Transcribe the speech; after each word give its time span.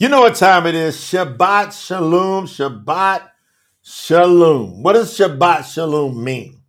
You 0.00 0.08
know 0.08 0.22
what 0.22 0.36
time 0.36 0.66
it 0.66 0.74
is? 0.74 0.96
Shabbat 0.96 1.78
Shalom, 1.78 2.46
Shabbat 2.46 3.28
Shalom. 3.82 4.82
What 4.82 4.94
does 4.94 5.14
Shabbat 5.14 5.70
Shalom 5.70 6.24
mean? 6.24 6.62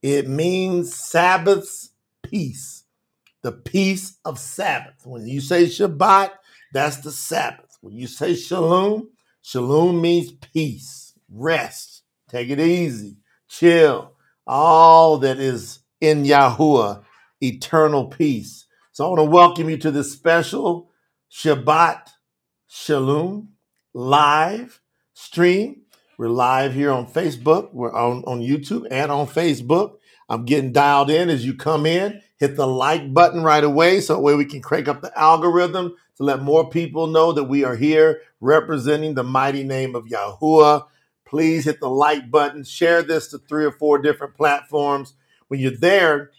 It 0.00 0.28
means 0.28 0.94
Sabbath's 0.94 1.90
peace, 2.22 2.84
the 3.42 3.50
peace 3.50 4.18
of 4.24 4.38
Sabbath. 4.38 4.94
When 5.04 5.26
you 5.26 5.40
say 5.40 5.64
Shabbat, 5.64 6.30
that's 6.72 6.98
the 6.98 7.10
Sabbath. 7.10 7.76
When 7.80 7.96
you 7.96 8.06
say 8.06 8.36
Shalom, 8.36 9.10
Shalom 9.42 10.00
means 10.00 10.30
peace, 10.30 11.14
rest, 11.28 12.04
take 12.30 12.48
it 12.48 12.60
easy, 12.60 13.16
chill, 13.48 14.12
all 14.46 15.18
that 15.18 15.40
is 15.40 15.80
in 16.00 16.22
Yahuwah, 16.22 17.02
eternal 17.42 18.06
peace. 18.06 18.66
So 18.92 19.04
I 19.04 19.08
want 19.08 19.18
to 19.18 19.24
welcome 19.24 19.68
you 19.68 19.78
to 19.78 19.90
this 19.90 20.12
special 20.12 20.92
Shabbat 21.28 22.10
Shalom 22.70 23.54
live 23.94 24.82
stream. 25.14 25.84
We're 26.18 26.28
live 26.28 26.74
here 26.74 26.92
on 26.92 27.06
Facebook. 27.06 27.72
We're 27.72 27.94
on, 27.94 28.22
on 28.26 28.42
YouTube 28.42 28.86
and 28.90 29.10
on 29.10 29.26
Facebook. 29.26 29.94
I'm 30.28 30.44
getting 30.44 30.72
dialed 30.72 31.08
in 31.08 31.30
as 31.30 31.46
you 31.46 31.54
come 31.54 31.86
in. 31.86 32.20
Hit 32.36 32.56
the 32.56 32.66
like 32.66 33.14
button 33.14 33.42
right 33.42 33.64
away 33.64 34.02
so 34.02 34.16
that 34.16 34.20
way 34.20 34.34
we 34.34 34.44
can 34.44 34.60
crank 34.60 34.86
up 34.86 35.00
the 35.00 35.18
algorithm 35.18 35.96
to 36.16 36.22
let 36.22 36.42
more 36.42 36.68
people 36.68 37.06
know 37.06 37.32
that 37.32 37.44
we 37.44 37.64
are 37.64 37.74
here 37.74 38.20
representing 38.42 39.14
the 39.14 39.24
mighty 39.24 39.64
name 39.64 39.94
of 39.94 40.04
Yahuwah. 40.04 40.84
Please 41.24 41.64
hit 41.64 41.80
the 41.80 41.88
like 41.88 42.30
button. 42.30 42.64
Share 42.64 43.02
this 43.02 43.28
to 43.28 43.38
three 43.38 43.64
or 43.64 43.72
four 43.72 43.96
different 43.96 44.34
platforms. 44.34 45.14
When 45.46 45.58
you're 45.58 45.70
there, 45.70 46.32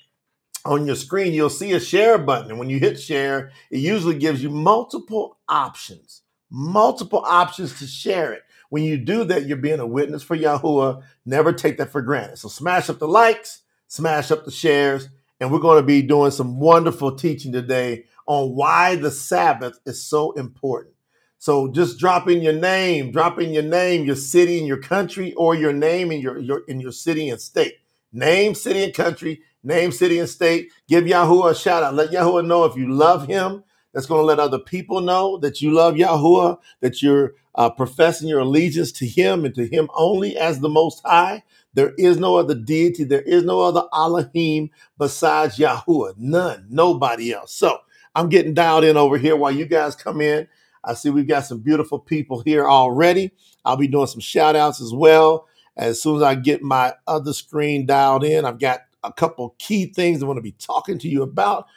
on 0.66 0.86
your 0.86 0.96
screen, 0.96 1.34
you'll 1.34 1.50
see 1.50 1.72
a 1.74 1.80
share 1.80 2.18
button. 2.18 2.52
And 2.52 2.60
when 2.60 2.70
you 2.70 2.80
hit 2.80 3.00
share, 3.00 3.52
it 3.72 3.80
usually 3.80 4.18
gives 4.18 4.44
you 4.44 4.50
multiple 4.50 5.38
options, 5.48 6.19
multiple 6.50 7.24
options 7.26 7.78
to 7.80 7.88
share 7.88 8.34
it. 8.34 8.44
When 8.70 8.84
you 8.84 8.98
do 8.98 9.24
that, 9.26 9.46
you're 9.46 9.58
being 9.58 9.80
a 9.80 9.88
witness 9.88 10.24
for 10.24 10.38
Yahuwah. 10.38 11.02
Never 11.26 11.54
take 11.54 11.78
that 11.78 11.92
for 11.92 12.02
granted. 12.02 12.38
So 12.38 12.50
smash 12.50 12.90
up 12.90 13.00
the 13.00 13.08
likes, 13.08 13.62
smash 13.88 14.32
up 14.32 14.46
the 14.46 14.52
shares, 14.52 15.10
and 15.40 15.52
we're 15.52 15.60
going 15.60 15.82
to 15.82 15.86
be 15.86 16.02
doing 16.02 16.32
some 16.32 16.60
wonderful 16.60 17.16
teaching 17.16 17.52
today 17.52 18.06
on 18.28 18.56
why 18.56 18.96
the 18.96 19.12
Sabbath 19.12 19.80
is 19.86 20.04
so 20.04 20.34
important. 20.34 20.94
So 21.40 21.72
just 21.72 21.98
drop 21.98 22.30
in 22.30 22.42
your 22.42 22.54
name, 22.54 23.12
drop 23.12 23.40
in 23.40 23.54
your 23.54 23.64
name, 23.64 24.06
your 24.06 24.18
city 24.18 24.60
and 24.60 24.68
your 24.68 24.82
country, 24.82 25.34
or 25.34 25.56
your 25.56 25.74
name 25.74 26.12
in 26.12 26.20
your, 26.20 26.38
your 26.38 26.64
in 26.68 26.80
your 26.80 26.92
city 26.92 27.30
and 27.30 27.42
state. 27.42 27.76
Name, 28.12 28.56
city, 28.56 28.84
and 28.84 28.94
country 28.94 29.42
name, 29.64 29.92
city, 29.92 30.20
and 30.20 30.30
state. 30.30 30.72
Give 30.88 31.04
Yahuwah 31.04 31.52
a 31.52 31.56
shout 31.56 31.84
out. 31.84 31.94
Let 31.96 32.12
Yahuwah 32.12 32.46
know 32.46 32.66
if 32.66 32.76
you 32.76 32.92
love 32.92 33.28
him. 33.28 33.64
That's 33.94 34.06
going 34.06 34.22
to 34.22 34.26
let 34.26 34.40
other 34.40 34.60
people 34.60 35.02
know 35.02 35.38
that 35.38 35.62
you 35.62 35.72
love 35.72 35.96
Yahuwah, 35.96 36.60
that 36.82 37.02
you're 37.02 37.34
uh, 37.56 37.70
professing 37.70 38.28
your 38.28 38.40
allegiance 38.40 38.92
to 38.94 39.08
him 39.08 39.46
and 39.46 39.56
to 39.56 39.68
him 39.68 39.90
only 39.96 40.38
as 40.38 40.60
the 40.60 40.70
Most 40.70 41.02
High. 41.04 41.44
There 41.74 41.94
is 41.98 42.18
no 42.18 42.36
other 42.36 42.56
deity. 42.56 43.04
There 43.04 43.22
is 43.22 43.44
no 43.44 43.62
other 43.62 43.84
Elohim 43.94 44.70
besides 44.98 45.58
Yahuwah. 45.58 46.16
None. 46.18 46.68
Nobody 46.70 47.34
else. 47.34 47.54
So 47.54 47.80
I'm 48.16 48.30
getting 48.30 48.54
dialed 48.54 48.84
in 48.84 48.98
over 48.98 49.18
here 49.18 49.36
while 49.36 49.52
you 49.52 49.66
guys 49.66 49.96
come 49.96 50.22
in. 50.22 50.48
I 50.84 50.94
see 50.94 51.10
we've 51.10 51.28
got 51.28 51.46
some 51.46 51.60
beautiful 51.60 52.00
people 52.00 52.42
here 52.42 52.68
already. 52.68 53.32
I'll 53.66 53.78
be 53.78 53.88
doing 53.88 54.08
some 54.08 54.22
shout 54.22 54.56
outs 54.56 54.82
as 54.82 54.94
well. 54.94 55.48
As 55.78 56.02
soon 56.02 56.18
as 56.18 56.24
I 56.24 56.36
get 56.36 56.62
my 56.62 56.94
other 57.08 57.34
screen 57.34 57.86
dialed 57.86 58.24
in, 58.24 58.46
I've 58.46 58.60
got 58.60 58.82
a 59.04 59.12
couple 59.14 59.56
key 59.60 59.88
things 59.88 60.22
I 60.22 60.26
want 60.26 60.38
to 60.38 60.42
be 60.44 60.54
talking 60.54 60.98
to 61.00 61.10
you 61.10 61.24
about. 61.24 61.68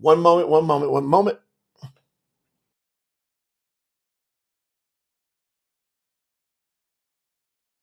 One 0.00 0.20
moment, 0.20 0.48
one 0.48 0.64
moment, 0.64 0.92
one 0.92 1.06
moment. 1.06 1.38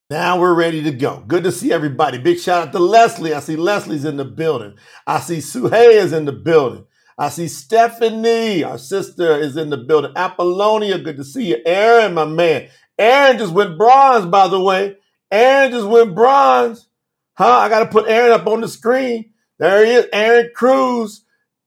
Now 0.10 0.40
we're 0.40 0.54
ready 0.54 0.84
to 0.84 0.92
go. 0.92 1.24
Good 1.28 1.44
to 1.44 1.52
see 1.52 1.74
everybody. 1.74 2.20
Big 2.20 2.40
shout 2.40 2.68
out 2.68 2.72
to 2.74 2.80
Leslie. 2.80 3.34
I 3.34 3.40
see 3.40 3.56
Leslie's 3.56 4.06
in 4.06 4.18
the 4.18 4.26
building. 4.26 4.76
I 5.08 5.20
see 5.20 5.38
Suhey 5.38 5.94
is 5.96 6.14
in 6.14 6.26
the 6.26 6.32
building. 6.32 6.86
I 7.18 7.30
see 7.30 7.48
Stephanie, 7.48 8.64
our 8.64 8.78
sister, 8.78 9.36
is 9.38 9.58
in 9.58 9.72
the 9.72 9.78
building. 9.78 10.14
Apollonia, 10.16 11.00
good 11.00 11.18
to 11.18 11.24
see 11.24 11.48
you. 11.48 11.58
Aaron, 11.66 12.14
my 12.14 12.26
man. 12.26 12.70
Aaron 13.00 13.40
just 13.40 13.54
went 13.54 13.78
bronze, 13.78 14.28
by 14.28 14.48
the 14.48 14.60
way. 14.60 14.98
Aaron 15.32 15.72
just 15.72 15.88
went 15.88 16.14
bronze. 16.14 16.88
Huh? 17.34 17.58
I 17.58 17.70
got 17.70 17.80
to 17.80 17.88
put 17.88 18.08
Aaron 18.08 18.40
up 18.40 18.46
on 18.46 18.62
the 18.62 18.68
screen. 18.68 19.32
There 19.58 19.84
he 19.84 19.94
is. 19.94 20.06
Aaron 20.14 20.52
Cruz 20.56 21.24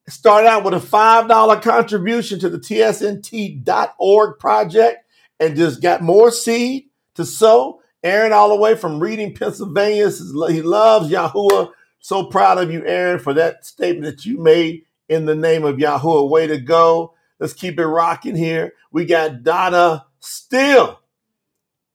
started 0.09 0.49
out 0.49 0.65
with 0.65 0.75
a 0.75 0.79
$5 0.79 1.63
contribution 1.63 2.39
to 2.41 2.49
the 2.49 2.59
tsnt.org 2.59 4.39
project 4.39 5.05
and 5.41 5.57
just 5.57 5.83
got 5.83 6.03
more 6.03 6.31
seed 6.31 6.87
to 7.15 7.25
sow. 7.25 7.81
Aaron, 8.03 8.33
all 8.33 8.49
the 8.51 8.57
way 8.57 8.77
from 8.77 9.01
Reading, 9.01 9.35
Pennsylvania, 9.35 10.11
he 10.51 10.63
loves 10.63 11.11
Yahuwah. 11.11 11.73
So 11.99 12.25
proud 12.27 12.59
of 12.59 12.71
you, 12.71 12.85
Aaron, 12.87 13.19
for 13.19 13.35
that 13.35 13.67
statement 13.67 14.05
that 14.05 14.25
you 14.25 14.39
made 14.39 14.85
in 15.09 15.27
the 15.27 15.35
name 15.35 15.65
of 15.65 15.77
Yahuwah. 15.77 16.31
Way 16.31 16.47
to 16.47 16.59
go. 16.59 17.15
Let's 17.41 17.53
keep 17.53 17.79
it 17.79 17.87
rocking 17.87 18.37
here. 18.37 18.75
We 18.93 19.07
got 19.07 19.43
Donna 19.43 20.07
Steele. 20.21 21.01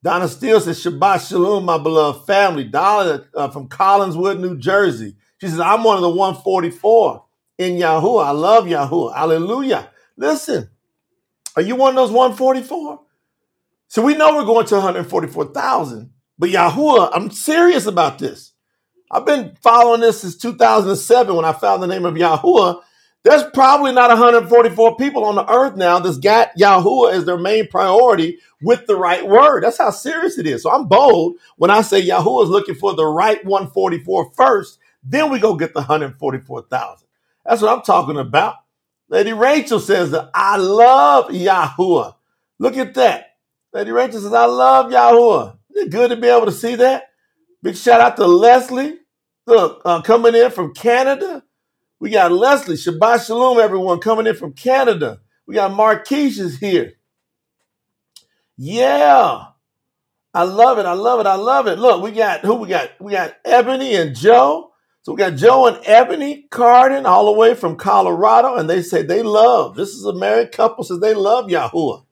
Donna 0.04 0.28
Steele 0.28 0.60
says, 0.60 0.84
Shabbat 0.84 1.30
Shalom, 1.30 1.64
my 1.64 1.78
beloved 1.78 2.26
family. 2.26 2.66
Donna 2.66 3.26
uh, 3.34 3.50
from 3.50 3.70
Collingswood, 3.70 4.40
New 4.40 4.58
Jersey. 4.58 5.16
She 5.40 5.48
says, 5.48 5.60
I'm 5.60 5.84
one 5.84 5.96
of 5.96 6.02
the 6.02 6.10
144 6.10 7.24
in 7.62 7.78
Yahuwah. 7.78 8.26
I 8.26 8.32
love 8.32 8.66
Yahuwah. 8.66 9.16
Hallelujah. 9.16 9.92
Listen, 10.18 10.70
are 11.56 11.62
you 11.62 11.76
one 11.76 11.92
of 11.92 11.96
those 11.96 12.12
144? 12.12 13.02
So 13.88 14.02
we 14.02 14.16
know 14.16 14.36
we're 14.36 14.46
going 14.46 14.68
to 14.68 14.76
144,000, 14.76 16.12
but 16.40 16.50
Yahuwah, 16.50 17.12
I'm 17.14 17.32
serious 17.32 17.86
about 17.86 18.20
this. 18.20 18.54
I've 19.12 19.26
been 19.26 19.56
following 19.62 20.02
this 20.02 20.22
since 20.22 20.38
2007 20.38 21.36
when 21.36 21.46
I 21.46 21.54
found 21.54 21.84
the 21.84 21.88
name 21.88 22.06
of 22.06 22.16
Yahuwah. 22.16 22.82
There's 23.24 23.44
probably 23.54 23.94
not 23.94 24.10
144 24.10 24.98
people 24.98 25.26
on 25.26 25.36
the 25.36 25.52
earth 25.52 25.76
now 25.76 26.00
that's 26.00 26.18
got 26.18 26.58
Yahuwah 26.58 27.14
as 27.14 27.26
their 27.26 27.38
main 27.38 27.68
priority 27.68 28.40
with 28.62 28.88
the 28.88 28.96
right 28.96 29.28
word. 29.28 29.64
That's 29.64 29.78
how 29.78 29.92
serious 29.92 30.38
it 30.38 30.48
is. 30.48 30.64
So 30.64 30.72
I'm 30.72 30.88
bold 30.88 31.36
when 31.58 31.72
I 31.72 31.82
say 31.82 32.02
Yahuwah 32.02 32.46
is 32.46 32.50
looking 32.50 32.76
for 32.76 32.96
the 32.96 33.06
right 33.06 33.44
144 33.46 34.32
first, 34.34 34.80
then 35.04 35.32
we 35.32 35.40
go 35.40 35.56
get 35.56 35.74
the 35.74 35.82
144,000. 35.82 37.08
That's 37.46 37.62
what 37.62 37.76
I'm 37.76 37.84
talking 37.84 38.18
about. 38.18 38.56
Lady 39.10 39.34
Rachel 39.34 39.80
says 39.80 40.12
that 40.12 40.32
I 40.34 40.58
love 40.58 41.30
Yahuwah. 41.30 42.16
Look 42.60 42.78
at 42.78 42.94
that. 42.96 43.36
Lady 43.74 43.92
Rachel 43.92 44.22
says, 44.22 44.34
I 44.34 44.46
love 44.46 44.92
Yahuwah. 44.92 45.58
Isn't 45.72 45.88
it 45.88 45.92
good 45.92 46.10
to 46.12 46.18
be 46.18 46.28
able 46.28 46.46
to 46.46 46.52
see 46.52 46.76
that? 46.76 47.10
Big 47.64 47.76
shout 47.76 48.02
out 48.02 48.18
to 48.18 48.28
Leslie. 48.28 49.00
Look, 49.48 49.82
uh, 49.86 50.02
coming 50.02 50.36
in 50.36 50.52
from 50.52 50.74
Canada. 50.74 51.44
We 52.00 52.10
got 52.10 52.32
Leslie, 52.32 52.76
Shabbat 52.76 53.26
Shalom, 53.28 53.60
everyone 53.60 54.00
coming 54.00 54.28
in 54.28 54.36
from 54.36 54.54
Canada. 54.54 55.20
We 55.48 55.56
got 55.56 55.74
Marquise 55.74 56.40
is 56.40 56.58
here. 56.60 56.94
Yeah. 58.58 59.46
I 60.34 60.44
love 60.44 60.80
it. 60.80 60.86
I 60.86 60.94
love 60.94 61.20
it. 61.20 61.28
I 61.28 61.36
love 61.36 61.68
it. 61.68 61.80
Look, 61.80 62.02
we 62.04 62.12
got 62.12 62.42
who 62.42 62.56
we 62.56 62.70
got? 62.70 62.92
We 63.02 63.14
got 63.14 63.36
Ebony 63.46 63.96
and 63.96 64.16
Joe. 64.16 64.71
So 65.04 65.14
we 65.14 65.18
got 65.18 65.36
Joe 65.36 65.68
and 65.68 65.80
Ebony 65.86 66.48
Carden 66.52 67.06
all 67.08 67.26
the 67.26 67.40
way 67.40 67.56
from 67.56 67.76
Colorado, 67.76 68.56
and 68.56 68.70
they 68.70 68.82
say 68.84 69.02
they 69.02 69.24
love. 69.24 69.76
This 69.76 69.90
is 69.90 70.06
a 70.06 70.14
married 70.14 70.52
couple, 70.52 70.84
says 70.84 71.00
they 71.00 71.16
love 71.16 71.48
Yahuwah. 71.48 72.06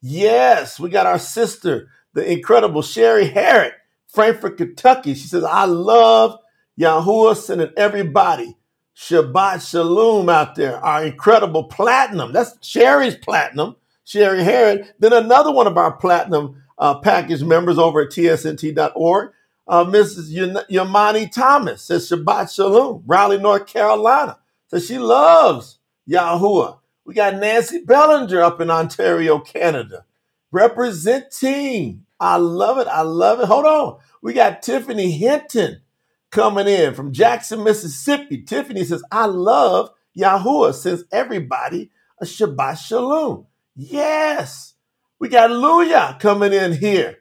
Yes, 0.00 0.78
we 0.78 0.88
got 0.88 1.06
our 1.06 1.18
sister, 1.18 1.88
the 2.12 2.30
incredible 2.30 2.82
Sherry 2.82 3.26
Harrod, 3.26 3.72
Frankfort, 4.06 4.58
Kentucky. 4.58 5.14
She 5.14 5.26
says, 5.26 5.42
I 5.42 5.64
love 5.64 6.38
Yahuwah 6.78 7.36
sending 7.36 7.72
everybody 7.76 8.56
Shabbat 8.96 9.68
Shalom 9.68 10.28
out 10.28 10.54
there, 10.54 10.82
our 10.82 11.04
incredible 11.04 11.64
platinum. 11.64 12.32
That's 12.32 12.56
Sherry's 12.66 13.16
platinum, 13.16 13.76
Sherry 14.04 14.42
Harrod. 14.42 14.94
Then 14.98 15.12
another 15.12 15.52
one 15.52 15.66
of 15.66 15.76
our 15.76 15.92
platinum 15.92 16.62
uh, 16.78 16.98
package 17.00 17.42
members 17.42 17.78
over 17.78 18.02
at 18.02 18.10
tsnt.org, 18.10 19.32
uh, 19.66 19.84
Mrs. 19.84 20.32
Yamani 20.70 21.30
Thomas 21.30 21.82
says 21.82 22.08
Shabbat 22.08 22.54
Shalom, 22.54 23.02
Raleigh, 23.06 23.38
North 23.38 23.66
Carolina. 23.66 24.38
So 24.68 24.78
she 24.78 24.98
loves 24.98 25.78
Yahuwah. 26.08 26.78
We 27.04 27.14
got 27.14 27.36
Nancy 27.36 27.80
Bellinger 27.84 28.42
up 28.42 28.60
in 28.60 28.70
Ontario, 28.70 29.38
Canada, 29.40 30.04
representing. 30.52 32.04
I 32.18 32.36
love 32.36 32.78
it. 32.78 32.88
I 32.88 33.02
love 33.02 33.40
it. 33.40 33.46
Hold 33.46 33.66
on. 33.66 33.98
We 34.22 34.32
got 34.32 34.62
Tiffany 34.62 35.10
Hinton 35.12 35.82
coming 36.30 36.66
in 36.66 36.94
from 36.94 37.12
Jackson, 37.12 37.62
Mississippi. 37.62 38.42
Tiffany 38.42 38.84
says, 38.84 39.02
I 39.10 39.26
love 39.26 39.90
Yahuwah 40.16 40.74
since 40.74 41.02
everybody 41.12 41.90
a 42.20 42.24
Shabbat 42.24 42.78
Shalom. 42.78 43.46
Yes. 43.74 44.74
We 45.18 45.28
got 45.28 45.50
Luya 45.50 46.18
coming 46.18 46.52
in 46.52 46.72
here 46.72 47.18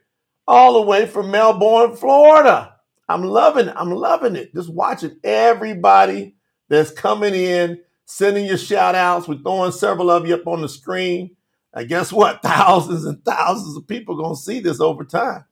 all 0.47 0.73
the 0.75 0.81
way 0.81 1.07
from 1.07 1.31
Melbourne, 1.31 1.95
Florida. 1.95 2.75
I'm 3.09 3.23
loving 3.23 3.67
it. 3.69 3.75
I'm 3.77 3.91
loving 3.91 4.35
it. 4.35 4.53
Just 4.53 4.69
watching 4.73 5.17
everybody 5.23 6.35
that's 6.69 6.91
coming 6.91 7.35
in, 7.35 7.81
sending 8.05 8.45
your 8.45 8.57
shout 8.57 8.95
outs. 8.95 9.27
We're 9.27 9.37
throwing 9.37 9.71
several 9.71 10.11
of 10.11 10.27
you 10.27 10.35
up 10.35 10.47
on 10.47 10.61
the 10.61 10.69
screen. 10.69 11.35
And 11.73 11.87
guess 11.87 12.11
what? 12.11 12.41
Thousands 12.43 13.05
and 13.05 13.23
thousands 13.25 13.77
of 13.77 13.87
people 13.87 14.17
gonna 14.21 14.35
see 14.35 14.59
this 14.59 14.81
over 14.81 15.03
time. 15.03 15.45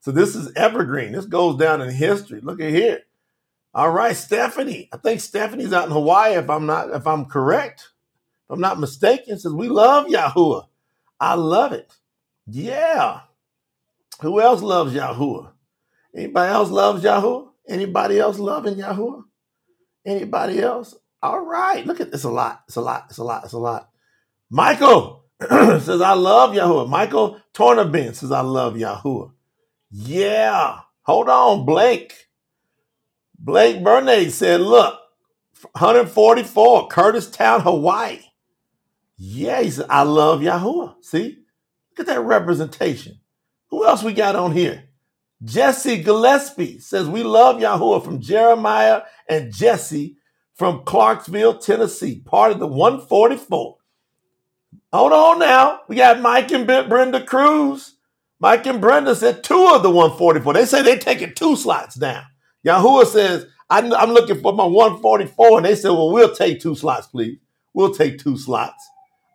So 0.00 0.12
this 0.12 0.36
is 0.36 0.52
evergreen. 0.56 1.12
This 1.12 1.26
goes 1.26 1.56
down 1.56 1.80
in 1.80 1.90
history. 1.90 2.40
Look 2.40 2.60
at 2.60 2.72
here. 2.72 3.00
All 3.74 3.90
right, 3.90 4.16
Stephanie. 4.16 4.88
I 4.92 4.98
think 4.98 5.20
Stephanie's 5.20 5.72
out 5.72 5.86
in 5.86 5.92
Hawaii, 5.92 6.34
if 6.34 6.50
I'm 6.50 6.66
not, 6.66 6.90
if 6.90 7.06
I'm 7.06 7.26
correct. 7.26 7.90
If 8.46 8.54
I'm 8.54 8.60
not 8.60 8.80
mistaken, 8.80 9.38
says 9.38 9.52
we 9.52 9.68
love 9.68 10.06
Yahuwah. 10.06 10.66
I 11.20 11.34
love 11.34 11.72
it. 11.72 11.92
Yeah. 12.46 13.20
Who 14.22 14.40
else 14.40 14.62
loves 14.62 14.94
Yahuwah? 14.94 15.52
Anybody 16.16 16.52
else 16.52 16.70
loves 16.70 17.02
Yahuwah? 17.02 17.48
Anybody 17.68 18.20
else 18.20 18.38
loving 18.38 18.76
Yahuwah? 18.76 19.24
Anybody 20.06 20.60
else? 20.60 20.94
All 21.22 21.44
right. 21.44 21.84
Look 21.84 22.00
at 22.00 22.12
this. 22.12 22.24
A 22.24 22.30
lot. 22.30 22.62
It's 22.68 22.76
a 22.76 22.80
lot. 22.80 23.06
It's 23.08 23.18
a 23.18 23.24
lot. 23.24 23.44
It's 23.44 23.52
a 23.52 23.58
lot. 23.58 23.90
Michael 24.48 25.24
says, 25.40 26.00
I 26.00 26.12
love 26.12 26.52
Yahuwah. 26.52 26.88
Michael 26.88 27.40
Tornabin 27.52 28.14
says, 28.14 28.30
I 28.30 28.42
love 28.42 28.74
Yahuwah. 28.74 29.32
Yeah. 29.90 30.80
Hold 31.02 31.28
on, 31.28 31.66
Blake. 31.66 32.28
Blake 33.38 33.78
Bernay 33.78 34.30
said, 34.30 34.60
look, 34.60 35.00
144, 35.72 36.88
Kurtistown, 36.88 37.62
Hawaii. 37.62 38.20
Yeah, 39.16 39.62
he 39.62 39.70
said, 39.70 39.86
I 39.90 40.02
love 40.02 40.40
Yahuwah. 40.40 40.94
See? 41.02 41.38
Look 41.90 42.08
at 42.08 42.14
that 42.14 42.20
representation. 42.20 43.18
Who 43.72 43.86
else 43.86 44.04
we 44.04 44.12
got 44.12 44.36
on 44.36 44.52
here? 44.52 44.84
Jesse 45.42 46.02
Gillespie 46.02 46.78
says, 46.78 47.08
We 47.08 47.24
love 47.24 47.56
Yahuwah 47.56 48.04
from 48.04 48.20
Jeremiah 48.20 49.02
and 49.28 49.52
Jesse 49.52 50.18
from 50.54 50.84
Clarksville, 50.84 51.58
Tennessee, 51.58 52.20
part 52.20 52.52
of 52.52 52.60
the 52.60 52.66
144. 52.68 53.78
Hold 54.92 55.12
on 55.12 55.38
now. 55.38 55.80
We 55.88 55.96
got 55.96 56.20
Mike 56.20 56.52
and 56.52 56.66
Brenda 56.66 57.24
Cruz. 57.24 57.96
Mike 58.38 58.66
and 58.66 58.80
Brenda 58.80 59.14
said 59.14 59.42
two 59.42 59.72
of 59.74 59.82
the 59.82 59.90
144. 59.90 60.52
They 60.52 60.66
say 60.66 60.82
they're 60.82 60.98
taking 60.98 61.34
two 61.34 61.56
slots 61.56 61.94
down. 61.96 62.24
Yahuwah 62.66 63.06
says, 63.06 63.46
I'm 63.70 63.88
looking 64.10 64.42
for 64.42 64.52
my 64.52 64.66
144. 64.66 65.58
And 65.58 65.66
they 65.66 65.76
said, 65.76 65.90
Well, 65.92 66.12
we'll 66.12 66.34
take 66.34 66.60
two 66.60 66.74
slots, 66.74 67.06
please. 67.06 67.38
We'll 67.72 67.94
take 67.94 68.18
two 68.18 68.36
slots. 68.36 68.86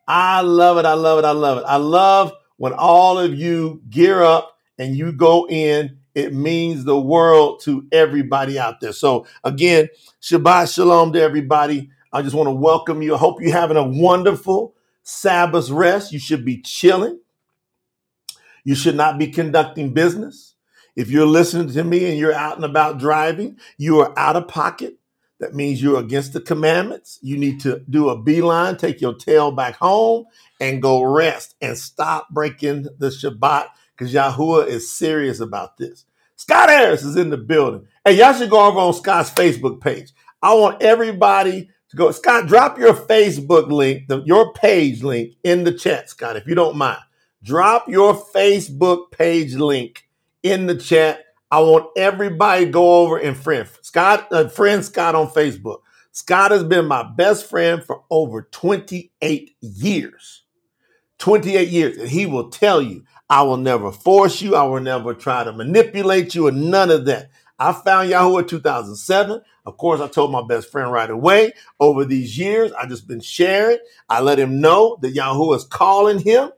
I 0.07 0.41
love 0.41 0.77
it. 0.77 0.85
I 0.85 0.93
love 0.93 1.17
it. 1.19 1.25
I 1.25 1.31
love 1.31 1.57
it. 1.57 1.63
I 1.67 1.77
love 1.77 2.33
when 2.57 2.73
all 2.73 3.17
of 3.19 3.33
you 3.35 3.81
gear 3.89 4.21
up 4.23 4.57
and 4.77 4.95
you 4.95 5.11
go 5.11 5.47
in, 5.47 5.99
it 6.15 6.33
means 6.33 6.83
the 6.83 6.99
world 6.99 7.61
to 7.63 7.87
everybody 7.91 8.59
out 8.59 8.81
there. 8.81 8.93
So, 8.93 9.27
again, 9.43 9.89
Shabbat 10.21 10.73
Shalom 10.73 11.13
to 11.13 11.21
everybody. 11.21 11.89
I 12.11 12.21
just 12.23 12.35
want 12.35 12.47
to 12.47 12.53
welcome 12.53 13.01
you. 13.01 13.15
I 13.15 13.17
hope 13.19 13.41
you're 13.41 13.51
having 13.51 13.77
a 13.77 13.87
wonderful 13.87 14.75
Sabbath 15.03 15.69
rest. 15.69 16.11
You 16.11 16.19
should 16.19 16.43
be 16.43 16.61
chilling. 16.61 17.19
You 18.63 18.75
should 18.75 18.95
not 18.95 19.19
be 19.19 19.27
conducting 19.27 19.93
business. 19.93 20.55
If 20.95 21.09
you're 21.11 21.27
listening 21.27 21.71
to 21.73 21.83
me 21.83 22.09
and 22.09 22.17
you're 22.17 22.33
out 22.33 22.55
and 22.55 22.65
about 22.65 22.97
driving, 22.99 23.57
you 23.77 23.99
are 23.99 24.17
out 24.17 24.35
of 24.35 24.47
pocket. 24.47 24.96
That 25.39 25.53
means 25.53 25.81
you're 25.81 25.99
against 25.99 26.33
the 26.33 26.41
commandments. 26.41 27.19
You 27.21 27.37
need 27.37 27.59
to 27.61 27.83
do 27.89 28.09
a 28.09 28.19
beeline, 28.19 28.77
take 28.77 29.01
your 29.01 29.13
tail 29.13 29.51
back 29.51 29.75
home, 29.75 30.25
and 30.59 30.81
go 30.81 31.03
rest 31.03 31.55
and 31.61 31.77
stop 31.77 32.29
breaking 32.29 32.87
the 32.97 33.09
Shabbat 33.09 33.67
because 33.95 34.13
Yahuwah 34.13 34.67
is 34.67 34.91
serious 34.91 35.39
about 35.39 35.77
this. 35.77 36.05
Scott 36.35 36.69
Harris 36.69 37.03
is 37.03 37.15
in 37.15 37.29
the 37.29 37.37
building. 37.37 37.87
Hey, 38.05 38.13
y'all 38.13 38.33
should 38.33 38.49
go 38.49 38.65
over 38.67 38.79
on 38.79 38.93
Scott's 38.93 39.31
Facebook 39.31 39.81
page. 39.81 40.11
I 40.41 40.53
want 40.53 40.81
everybody 40.81 41.69
to 41.89 41.97
go. 41.97 42.11
Scott, 42.11 42.47
drop 42.47 42.77
your 42.77 42.93
Facebook 42.93 43.71
link, 43.71 44.07
the, 44.07 44.21
your 44.23 44.53
page 44.53 45.03
link 45.03 45.33
in 45.43 45.63
the 45.63 45.71
chat, 45.71 46.09
Scott, 46.09 46.35
if 46.35 46.47
you 46.47 46.55
don't 46.55 46.77
mind. 46.77 46.99
Drop 47.43 47.87
your 47.87 48.15
Facebook 48.15 49.11
page 49.11 49.55
link 49.55 50.07
in 50.43 50.67
the 50.67 50.75
chat. 50.75 51.23
I 51.51 51.59
want 51.61 51.87
everybody 51.97 52.65
go 52.65 53.03
over 53.03 53.17
and 53.17 53.35
friend 53.37 53.67
Scott, 53.81 54.27
uh, 54.31 54.49
friend 54.49 54.83
Scott 54.83 55.15
on 55.15 55.27
Facebook. 55.27 55.79
Scott 56.11 56.51
has 56.51 56.63
been 56.63 56.87
my 56.87 57.03
best 57.03 57.49
friend 57.49 57.83
for 57.83 58.03
over 58.09 58.43
28 58.51 59.55
years. 59.61 60.43
28 61.19 61.69
years. 61.69 61.97
And 61.97 62.09
he 62.09 62.25
will 62.25 62.49
tell 62.49 62.81
you 62.81 63.03
I 63.29 63.43
will 63.43 63.57
never 63.57 63.91
force 63.91 64.41
you. 64.41 64.55
I 64.55 64.63
will 64.63 64.79
never 64.79 65.13
try 65.13 65.43
to 65.43 65.53
manipulate 65.53 66.35
you 66.35 66.47
or 66.47 66.51
none 66.51 66.91
of 66.91 67.05
that. 67.05 67.29
I 67.59 67.73
found 67.73 68.09
Yahoo 68.09 68.37
in 68.37 68.47
2007. 68.47 69.41
Of 69.65 69.77
course, 69.77 69.99
I 69.99 70.07
told 70.07 70.31
my 70.31 70.43
best 70.47 70.71
friend 70.71 70.91
right 70.91 71.09
away. 71.09 71.53
Over 71.79 72.05
these 72.05 72.37
years, 72.37 72.71
I 72.73 72.85
just 72.85 73.07
been 73.07 73.19
sharing. 73.19 73.79
I 74.09 74.21
let 74.21 74.39
him 74.39 74.61
know 74.61 74.97
that 75.01 75.11
Yahoo 75.11 75.53
is 75.53 75.65
calling 75.65 76.19
him. 76.19 76.51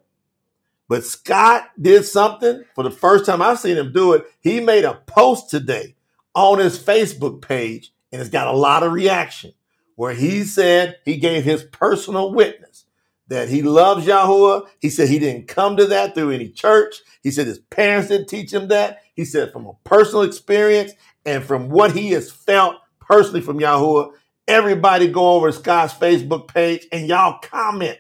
But 0.90 1.06
Scott 1.06 1.70
did 1.80 2.04
something 2.04 2.66
for 2.74 2.84
the 2.84 2.92
first 2.92 3.26
time 3.26 3.42
I've 3.42 3.60
seen 3.60 3.78
him 3.78 3.94
do 3.94 4.14
it. 4.14 4.26
He 4.42 4.60
made 4.60 4.84
a 4.84 4.96
post 5.06 5.50
today 5.50 5.96
on 6.34 6.58
his 6.58 6.80
Facebook 6.80 7.42
page, 7.42 7.94
and 8.12 8.20
it's 8.20 8.32
got 8.32 8.48
a 8.48 8.58
lot 8.58 8.84
of 8.84 8.92
reaction 8.92 9.54
where 9.96 10.14
he 10.14 10.44
said 10.44 10.98
he 11.06 11.18
gave 11.18 11.44
his 11.44 11.64
personal 11.64 12.34
witness 12.34 12.86
that 13.28 13.50
he 13.50 13.62
loves 13.62 14.08
Yahuwah. 14.08 14.68
He 14.80 14.90
said 14.90 15.10
he 15.10 15.20
didn't 15.20 15.48
come 15.48 15.78
to 15.78 15.86
that 15.86 16.16
through 16.16 16.32
any 16.32 16.50
church. 16.50 16.96
He 17.22 17.30
said 17.30 17.46
his 17.46 17.60
parents 17.60 18.10
didn't 18.10 18.28
teach 18.28 18.52
him 18.52 18.70
that. 18.70 19.04
He 19.14 19.26
said 19.26 19.54
from 19.54 19.68
a 19.68 19.74
personal 19.84 20.24
experience 20.24 20.94
and 21.26 21.44
from 21.44 21.70
what 21.70 21.92
he 21.92 22.12
has 22.12 22.32
felt 22.32 22.78
personally 23.00 23.42
from 23.42 23.60
Yahuwah. 23.60 24.14
Everybody 24.48 25.08
go 25.08 25.34
over 25.34 25.52
Scott's 25.52 25.94
Facebook 25.94 26.48
page 26.48 26.88
and 26.92 27.08
y'all 27.08 27.38
comment. 27.44 28.00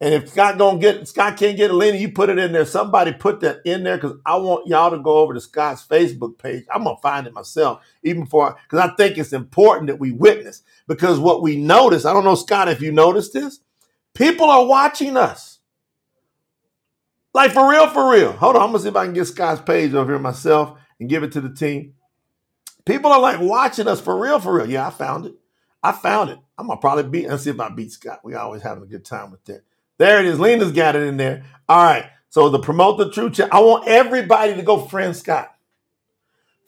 And 0.00 0.14
if 0.14 0.30
Scott 0.30 0.58
don't 0.58 0.80
get 0.80 1.08
Scott 1.08 1.38
can't 1.38 1.56
get 1.56 1.70
a 1.70 1.74
link, 1.74 2.00
you 2.00 2.12
put 2.12 2.30
it 2.30 2.38
in 2.38 2.52
there. 2.52 2.66
Somebody 2.66 3.12
put 3.12 3.40
that 3.40 3.60
in 3.64 3.84
there 3.84 3.96
because 3.96 4.16
I 4.26 4.36
want 4.36 4.68
y'all 4.68 4.90
to 4.90 4.98
go 4.98 5.18
over 5.18 5.34
to 5.34 5.40
Scott's 5.40 5.86
Facebook 5.86 6.38
page. 6.38 6.64
I'm 6.74 6.84
gonna 6.84 6.98
find 7.02 7.26
it 7.26 7.34
myself, 7.34 7.82
even 8.02 8.26
for 8.26 8.56
because 8.64 8.80
I 8.90 8.94
think 8.96 9.18
it's 9.18 9.32
important 9.32 9.88
that 9.88 10.00
we 10.00 10.12
witness. 10.12 10.62
Because 10.88 11.18
what 11.18 11.42
we 11.42 11.56
notice, 11.56 12.04
I 12.04 12.12
don't 12.12 12.24
know, 12.24 12.34
Scott, 12.34 12.68
if 12.68 12.82
you 12.82 12.92
noticed 12.92 13.32
this, 13.34 13.60
People 14.14 14.50
are 14.50 14.66
watching 14.66 15.16
us. 15.16 15.60
Like 17.34 17.52
for 17.52 17.70
real, 17.70 17.88
for 17.90 18.10
real. 18.12 18.32
Hold 18.32 18.56
on, 18.56 18.62
I'm 18.62 18.68
gonna 18.68 18.80
see 18.80 18.88
if 18.88 18.96
I 18.96 19.04
can 19.04 19.14
get 19.14 19.26
Scott's 19.26 19.62
page 19.62 19.94
over 19.94 20.12
here 20.12 20.20
myself 20.20 20.78
and 21.00 21.08
give 21.08 21.22
it 21.22 21.32
to 21.32 21.40
the 21.42 21.54
team. 21.54 21.94
People 22.86 23.12
are 23.12 23.20
like 23.20 23.40
watching 23.40 23.88
us 23.88 24.00
for 24.00 24.18
real, 24.18 24.40
for 24.40 24.54
real. 24.54 24.70
Yeah, 24.70 24.86
I 24.86 24.90
found 24.90 25.26
it. 25.26 25.34
I 25.82 25.92
found 25.92 26.30
it. 26.30 26.38
I'm 26.58 26.68
gonna 26.68 26.80
probably 26.80 27.04
beat. 27.04 27.28
Let's 27.28 27.44
see 27.44 27.50
if 27.50 27.60
I 27.60 27.70
beat 27.70 27.92
Scott. 27.92 28.20
We 28.24 28.34
always 28.34 28.62
having 28.62 28.84
a 28.84 28.86
good 28.86 29.04
time 29.04 29.30
with 29.32 29.44
that. 29.46 29.62
There 29.98 30.20
it 30.20 30.26
is. 30.26 30.38
Lena's 30.38 30.72
got 30.72 30.96
it 30.96 31.02
in 31.02 31.16
there. 31.16 31.44
All 31.68 31.82
right. 31.82 32.06
So 32.28 32.48
the 32.48 32.58
promote 32.58 32.98
the 32.98 33.10
true 33.10 33.30
chat. 33.30 33.52
I 33.52 33.60
want 33.60 33.88
everybody 33.88 34.54
to 34.54 34.62
go 34.62 34.78
friend 34.78 35.16
Scott. 35.16 35.54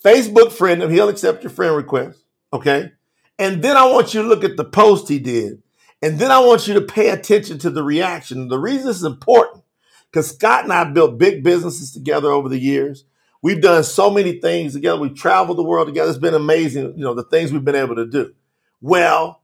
Facebook 0.04 0.52
friend 0.52 0.82
him. 0.82 0.90
He'll 0.90 1.08
accept 1.08 1.42
your 1.42 1.50
friend 1.50 1.76
request. 1.76 2.22
Okay. 2.52 2.92
And 3.38 3.62
then 3.62 3.76
I 3.76 3.84
want 3.84 4.14
you 4.14 4.22
to 4.22 4.28
look 4.28 4.44
at 4.44 4.56
the 4.56 4.64
post 4.64 5.08
he 5.08 5.18
did 5.18 5.62
and 6.00 6.18
then 6.18 6.30
I 6.30 6.38
want 6.38 6.68
you 6.68 6.74
to 6.74 6.80
pay 6.80 7.10
attention 7.10 7.58
to 7.58 7.70
the 7.70 7.82
reaction. 7.82 8.48
The 8.48 8.58
reason 8.58 8.86
this 8.86 8.96
is 8.96 9.04
important, 9.04 9.64
because 10.10 10.30
Scott 10.30 10.64
and 10.64 10.72
I 10.72 10.84
built 10.84 11.18
big 11.18 11.42
businesses 11.42 11.92
together 11.92 12.30
over 12.30 12.48
the 12.48 12.58
years. 12.58 13.04
We've 13.42 13.60
done 13.60 13.84
so 13.84 14.10
many 14.10 14.40
things 14.40 14.74
together. 14.74 15.00
We've 15.00 15.14
traveled 15.14 15.58
the 15.58 15.64
world 15.64 15.88
together. 15.88 16.10
It's 16.10 16.18
been 16.18 16.34
amazing, 16.34 16.94
you 16.96 17.04
know, 17.04 17.14
the 17.14 17.24
things 17.24 17.52
we've 17.52 17.64
been 17.64 17.74
able 17.74 17.96
to 17.96 18.06
do. 18.06 18.34
Well, 18.80 19.42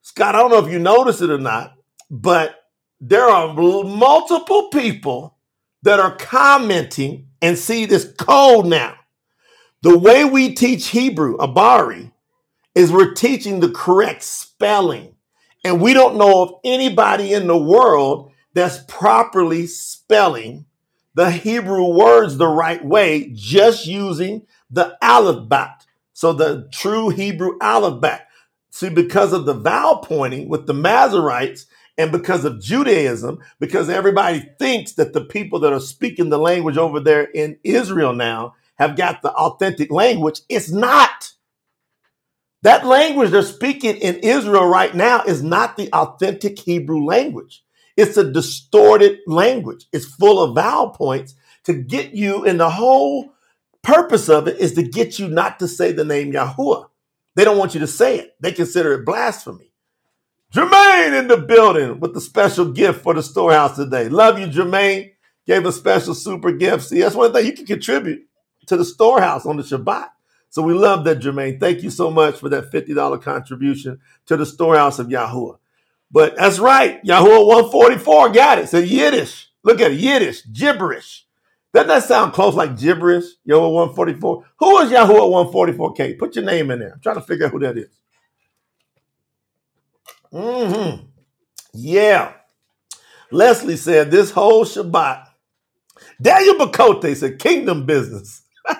Scott, 0.00 0.34
I 0.34 0.38
don't 0.38 0.50
know 0.50 0.64
if 0.64 0.72
you 0.72 0.78
noticed 0.78 1.22
it 1.22 1.30
or 1.30 1.38
not, 1.38 1.74
but 2.10 2.61
there 3.02 3.28
are 3.28 3.52
multiple 3.52 4.68
people 4.68 5.36
that 5.82 5.98
are 5.98 6.16
commenting 6.16 7.26
and 7.42 7.58
see 7.58 7.84
this 7.84 8.12
code 8.16 8.66
now. 8.66 8.94
The 9.82 9.98
way 9.98 10.24
we 10.24 10.54
teach 10.54 10.88
Hebrew, 10.88 11.36
Abari, 11.38 12.12
is 12.76 12.92
we're 12.92 13.14
teaching 13.14 13.60
the 13.60 13.70
correct 13.70 14.22
spelling. 14.22 15.16
And 15.64 15.80
we 15.80 15.94
don't 15.94 16.16
know 16.16 16.42
of 16.42 16.54
anybody 16.64 17.34
in 17.34 17.48
the 17.48 17.58
world 17.58 18.32
that's 18.54 18.84
properly 18.86 19.66
spelling 19.66 20.66
the 21.14 21.30
Hebrew 21.30 21.94
words 21.94 22.36
the 22.38 22.48
right 22.48 22.84
way, 22.84 23.32
just 23.34 23.86
using 23.86 24.46
the 24.70 24.96
alphabet. 25.02 25.84
So 26.14 26.32
the 26.32 26.68
true 26.72 27.08
Hebrew 27.10 27.58
alphabet. 27.60 28.28
See, 28.70 28.90
because 28.90 29.32
of 29.32 29.44
the 29.44 29.54
vowel 29.54 29.98
pointing 29.98 30.48
with 30.48 30.66
the 30.66 30.72
Masoretes 30.72 31.66
and 31.98 32.12
because 32.12 32.44
of 32.44 32.60
Judaism, 32.60 33.38
because 33.60 33.88
everybody 33.88 34.40
thinks 34.58 34.92
that 34.94 35.12
the 35.12 35.24
people 35.24 35.60
that 35.60 35.72
are 35.72 35.80
speaking 35.80 36.30
the 36.30 36.38
language 36.38 36.78
over 36.78 37.00
there 37.00 37.24
in 37.24 37.58
Israel 37.64 38.12
now 38.14 38.54
have 38.76 38.96
got 38.96 39.22
the 39.22 39.32
authentic 39.32 39.90
language, 39.90 40.40
it's 40.48 40.70
not. 40.70 41.32
That 42.62 42.86
language 42.86 43.30
they're 43.30 43.42
speaking 43.42 43.96
in 43.96 44.16
Israel 44.16 44.66
right 44.66 44.94
now 44.94 45.22
is 45.24 45.42
not 45.42 45.76
the 45.76 45.92
authentic 45.92 46.58
Hebrew 46.58 47.04
language. 47.04 47.64
It's 47.96 48.16
a 48.16 48.30
distorted 48.30 49.20
language. 49.26 49.86
It's 49.92 50.06
full 50.06 50.42
of 50.42 50.54
vowel 50.54 50.90
points 50.90 51.34
to 51.64 51.74
get 51.74 52.14
you, 52.14 52.44
and 52.46 52.60
the 52.60 52.70
whole 52.70 53.32
purpose 53.82 54.28
of 54.28 54.48
it 54.48 54.58
is 54.58 54.74
to 54.74 54.82
get 54.82 55.18
you 55.18 55.28
not 55.28 55.58
to 55.60 55.68
say 55.68 55.92
the 55.92 56.04
name 56.04 56.32
Yahuwah. 56.32 56.88
They 57.36 57.44
don't 57.44 57.58
want 57.58 57.74
you 57.74 57.80
to 57.80 57.86
say 57.88 58.18
it. 58.18 58.36
They 58.40 58.52
consider 58.52 58.94
it 58.94 59.06
blasphemy. 59.06 59.71
Jermaine 60.52 61.18
in 61.18 61.28
the 61.28 61.38
building 61.38 61.98
with 61.98 62.12
the 62.12 62.20
special 62.20 62.70
gift 62.72 63.02
for 63.02 63.14
the 63.14 63.22
storehouse 63.22 63.74
today. 63.76 64.10
Love 64.10 64.38
you, 64.38 64.46
Jermaine. 64.46 65.12
Gave 65.46 65.64
a 65.64 65.72
special 65.72 66.14
super 66.14 66.52
gift. 66.52 66.84
See, 66.84 67.00
that's 67.00 67.14
one 67.14 67.32
thing 67.32 67.46
you 67.46 67.54
can 67.54 67.64
contribute 67.64 68.26
to 68.66 68.76
the 68.76 68.84
storehouse 68.84 69.46
on 69.46 69.56
the 69.56 69.62
Shabbat. 69.62 70.08
So 70.50 70.60
we 70.60 70.74
love 70.74 71.04
that, 71.04 71.20
Jermaine. 71.20 71.58
Thank 71.58 71.82
you 71.82 71.88
so 71.88 72.10
much 72.10 72.38
for 72.38 72.50
that 72.50 72.70
$50 72.70 73.22
contribution 73.22 73.98
to 74.26 74.36
the 74.36 74.44
storehouse 74.44 74.98
of 74.98 75.06
Yahuwah. 75.06 75.56
But 76.10 76.36
that's 76.36 76.58
right. 76.58 77.02
Yahuwah 77.02 77.46
144 77.46 78.28
got 78.28 78.58
it. 78.58 78.68
Said 78.68 78.86
Yiddish. 78.86 79.48
Look 79.62 79.80
at 79.80 79.92
it. 79.92 80.00
Yiddish. 80.00 80.44
Gibberish. 80.52 81.26
Doesn't 81.72 81.88
that 81.88 82.04
sound 82.04 82.34
close 82.34 82.54
like 82.54 82.78
gibberish? 82.78 83.24
Yahuwah 83.48 83.96
144. 83.96 84.44
Who 84.58 84.78
is 84.80 84.90
Yahuwah 84.90 85.50
144K? 85.50 86.18
Put 86.18 86.36
your 86.36 86.44
name 86.44 86.70
in 86.70 86.80
there. 86.80 86.92
I'm 86.92 87.00
trying 87.00 87.14
to 87.14 87.22
figure 87.22 87.46
out 87.46 87.52
who 87.52 87.60
that 87.60 87.78
is. 87.78 88.01
Mm-hmm. 90.32 91.06
Yeah. 91.74 92.32
Leslie 93.30 93.76
said 93.76 94.10
this 94.10 94.30
whole 94.30 94.64
Shabbat. 94.64 95.26
Daniel 96.20 96.54
Bacote 96.56 97.14
said 97.16 97.38
kingdom 97.38 97.86
business. 97.86 98.42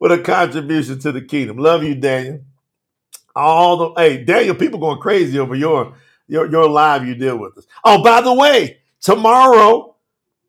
With 0.00 0.12
a 0.12 0.18
contribution 0.18 0.98
to 1.00 1.12
the 1.12 1.22
kingdom. 1.22 1.58
Love 1.58 1.82
you, 1.82 1.94
Daniel. 1.94 2.40
All 3.34 3.76
the 3.76 4.00
hey, 4.00 4.24
Daniel, 4.24 4.54
people 4.54 4.78
going 4.78 5.00
crazy 5.00 5.38
over 5.38 5.54
your 5.54 5.94
your, 6.28 6.50
your 6.50 6.68
live 6.68 7.06
you 7.06 7.14
did 7.14 7.34
with 7.34 7.56
us. 7.58 7.66
Oh, 7.84 8.02
by 8.02 8.20
the 8.20 8.32
way, 8.32 8.78
tomorrow 9.00 9.96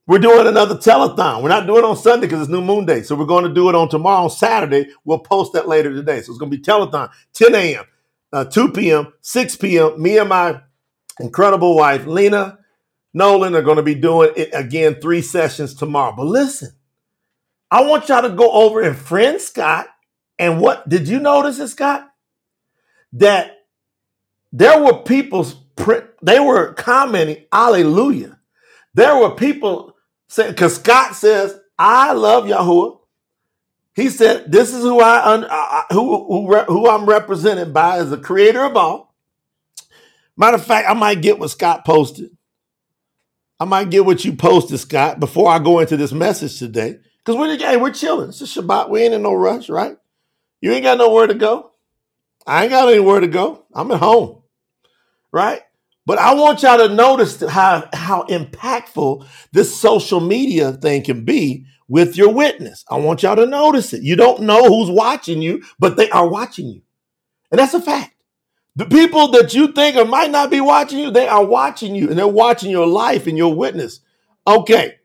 we're 0.06 0.20
doing 0.20 0.48
another 0.48 0.76
telethon. 0.76 1.42
We're 1.42 1.50
not 1.50 1.68
doing 1.68 1.80
it 1.80 1.86
on 1.86 1.98
Sunday 1.98 2.28
because 2.28 2.42
it's 2.42 2.50
New 2.50 2.62
Moon 2.62 2.86
Day. 2.86 3.02
So 3.02 3.16
we're 3.16 3.26
going 3.26 3.46
to 3.46 3.54
do 3.54 3.70
it 3.70 3.76
on 3.76 3.90
tomorrow 3.90 4.28
Saturday. 4.28 4.88
We'll 5.06 5.20
post 5.20 5.54
that 5.54 5.68
later 5.68 5.94
today. 5.94 6.22
So 6.22 6.32
it's 6.32 6.40
going 6.40 6.52
to 6.52 6.58
be 6.58 6.64
telethon, 6.64 7.10
10 7.34 7.56
a.m 7.56 7.86
uh, 8.34 8.46
2 8.46 8.72
p.m., 8.72 9.14
6 9.22 9.56
p.m. 9.58 10.02
Me 10.02 10.18
and 10.18 10.30
my 10.30 10.62
incredible 11.20 11.76
wife, 11.76 12.06
Lena 12.06 12.60
Nolan, 13.14 13.56
are 13.56 13.62
going 13.62 13.78
to 13.78 13.84
be 13.84 13.96
doing 13.96 14.32
it 14.36 14.50
again, 14.54 14.96
three 15.02 15.22
sessions 15.22 15.74
tomorrow. 15.74 16.14
But 16.16 16.28
listen, 16.28 16.72
I 17.72 17.84
want 17.84 18.10
y'all 18.10 18.24
to 18.24 18.30
go 18.30 18.52
over 18.52 18.82
and 18.82 18.98
friend 18.98 19.40
Scott. 19.42 19.88
And 20.38 20.62
what 20.62 20.88
did 20.88 21.08
you 21.08 21.20
notice, 21.20 21.58
Scott? 21.72 22.10
That 23.14 23.52
there 24.52 24.82
were 24.82 25.04
people, 25.04 25.48
they 26.22 26.40
were 26.40 26.74
commenting, 26.74 27.46
Hallelujah. 27.52 28.40
There 28.94 29.18
were 29.18 29.36
people 29.36 29.96
saying, 30.30 30.52
because 30.52 30.76
Scott 30.76 31.16
says, 31.16 31.60
I 31.78 32.14
love 32.14 32.46
Yahuwah. 32.46 32.99
He 34.00 34.10
said, 34.10 34.52
"This 34.52 34.74
is 34.74 34.82
who 34.82 35.02
I 35.02 35.86
who 35.92 36.26
who 36.26 36.56
who 36.64 36.90
I'm 36.90 37.06
represented 37.06 37.74
by 37.74 37.98
as 37.98 38.10
the 38.10 38.18
creator 38.18 38.64
of 38.64 38.78
all." 38.78 39.14
Matter 40.38 40.56
of 40.56 40.66
fact, 40.66 40.90
I 40.90 40.94
might 40.94 41.22
get 41.22 41.38
what 41.38 41.50
Scott 41.50 41.84
posted. 41.84 42.30
I 43.60 43.66
might 43.66 43.90
get 43.90 44.06
what 44.06 44.24
you 44.24 44.34
posted, 44.34 44.80
Scott, 44.80 45.20
before 45.20 45.50
I 45.50 45.60
go 45.60 45.80
into 45.80 45.98
this 45.98 46.14
message 46.14 46.58
today. 46.58 47.00
Because 47.18 47.36
we're 47.36 47.58
hey, 47.58 47.76
we're 47.76 47.92
chilling. 47.92 48.30
It's 48.30 48.40
a 48.40 48.46
Shabbat. 48.46 48.90
We 48.90 49.02
ain't 49.02 49.14
in 49.14 49.22
no 49.22 49.34
rush, 49.34 49.70
right? 49.70 49.98
You 50.62 50.72
ain't 50.72 50.84
got 50.84 50.98
nowhere 50.98 51.28
to 51.28 51.34
go. 51.34 51.72
I 52.48 52.64
ain't 52.64 52.72
got 52.72 52.88
anywhere 52.88 53.20
to 53.20 53.28
go. 53.28 53.66
I'm 53.74 53.92
at 53.92 54.00
home, 54.00 54.44
right? 55.32 55.62
But 56.06 56.20
I 56.20 56.34
want 56.36 56.64
y'all 56.64 56.88
to 56.88 56.94
notice 56.94 57.42
how 57.42 57.88
how 57.92 58.24
impactful 58.24 59.28
this 59.52 59.80
social 59.80 60.22
media 60.22 60.72
thing 60.72 61.04
can 61.04 61.26
be 61.26 61.66
with 61.90 62.16
your 62.16 62.32
witness. 62.32 62.86
I 62.90 62.98
want 62.98 63.24
y'all 63.24 63.36
to 63.36 63.46
notice 63.46 63.94
it. 63.94 64.04
You 64.04 64.16
don't 64.16 64.44
know 64.44 64.64
who's 64.64 64.90
watching 64.90 65.42
you, 65.42 65.64
but 65.80 65.98
they 65.98 66.10
are 66.12 66.30
watching 66.30 66.68
you. 66.68 66.82
And 67.52 67.60
that's 67.60 67.74
a 67.74 67.82
fact. 67.82 68.14
The 68.76 68.86
people 68.86 69.30
that 69.30 69.54
you 69.54 69.74
think 69.74 69.98
or 69.98 70.06
might 70.06 70.32
not 70.32 70.52
be 70.52 70.62
watching 70.62 71.00
you, 71.00 71.12
they 71.12 71.28
are 71.28 71.44
watching 71.44 71.96
you 71.96 72.10
and 72.10 72.18
they're 72.18 72.28
watching 72.28 72.72
your 72.72 72.88
life 72.88 73.28
and 73.28 73.38
your 73.38 73.54
witness. 73.54 74.00
Okay. 74.48 75.00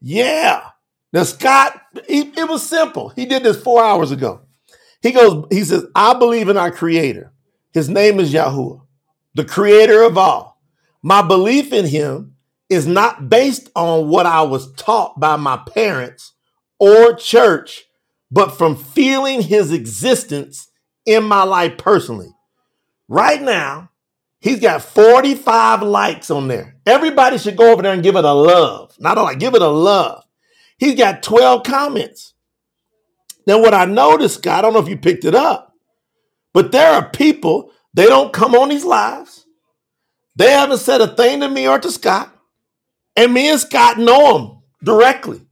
Yeah. 0.00 0.62
Now, 1.12 1.24
Scott, 1.24 1.78
he, 2.08 2.20
it 2.20 2.48
was 2.48 2.66
simple. 2.66 3.10
He 3.10 3.26
did 3.26 3.42
this 3.42 3.60
four 3.60 3.82
hours 3.82 4.12
ago. 4.12 4.42
He 5.02 5.10
goes, 5.10 5.46
he 5.50 5.64
says, 5.64 5.84
I 5.94 6.14
believe 6.14 6.48
in 6.48 6.56
our 6.56 6.70
creator. 6.70 7.32
His 7.72 7.88
name 7.88 8.20
is 8.20 8.32
Yahuwah, 8.32 8.82
the 9.34 9.44
creator 9.44 10.02
of 10.02 10.16
all. 10.16 10.60
My 11.02 11.22
belief 11.22 11.72
in 11.72 11.86
him 11.86 12.29
is 12.70 12.86
not 12.86 13.28
based 13.28 13.68
on 13.74 14.08
what 14.08 14.24
I 14.24 14.42
was 14.42 14.72
taught 14.74 15.18
by 15.18 15.36
my 15.36 15.56
parents 15.74 16.32
or 16.78 17.14
church, 17.14 17.84
but 18.30 18.56
from 18.56 18.76
feeling 18.76 19.42
his 19.42 19.72
existence 19.72 20.70
in 21.04 21.24
my 21.24 21.42
life 21.42 21.76
personally. 21.76 22.32
Right 23.08 23.42
now, 23.42 23.90
he's 24.38 24.60
got 24.60 24.82
45 24.82 25.82
likes 25.82 26.30
on 26.30 26.46
there. 26.46 26.76
Everybody 26.86 27.38
should 27.38 27.56
go 27.56 27.72
over 27.72 27.82
there 27.82 27.92
and 27.92 28.04
give 28.04 28.14
it 28.14 28.24
a 28.24 28.32
love. 28.32 28.94
Not 29.00 29.18
only 29.18 29.34
give 29.34 29.54
it 29.54 29.62
a 29.62 29.68
love. 29.68 30.22
He's 30.78 30.94
got 30.94 31.24
12 31.24 31.64
comments. 31.64 32.34
Now, 33.46 33.60
what 33.60 33.74
I 33.74 33.84
noticed, 33.84 34.36
Scott, 34.36 34.58
I 34.58 34.62
don't 34.62 34.74
know 34.74 34.78
if 34.78 34.88
you 34.88 34.96
picked 34.96 35.24
it 35.24 35.34
up, 35.34 35.74
but 36.54 36.70
there 36.70 36.92
are 36.92 37.10
people, 37.10 37.72
they 37.92 38.06
don't 38.06 38.32
come 38.32 38.54
on 38.54 38.68
these 38.68 38.84
lives. 38.84 39.44
They 40.36 40.52
haven't 40.52 40.78
said 40.78 41.00
a 41.00 41.08
thing 41.08 41.40
to 41.40 41.48
me 41.48 41.66
or 41.66 41.78
to 41.80 41.90
Scott. 41.90 42.32
And 43.16 43.34
me 43.34 43.50
and 43.50 43.60
Scott 43.60 43.98
know 43.98 44.38
them 44.38 44.62
directly. 44.82 45.42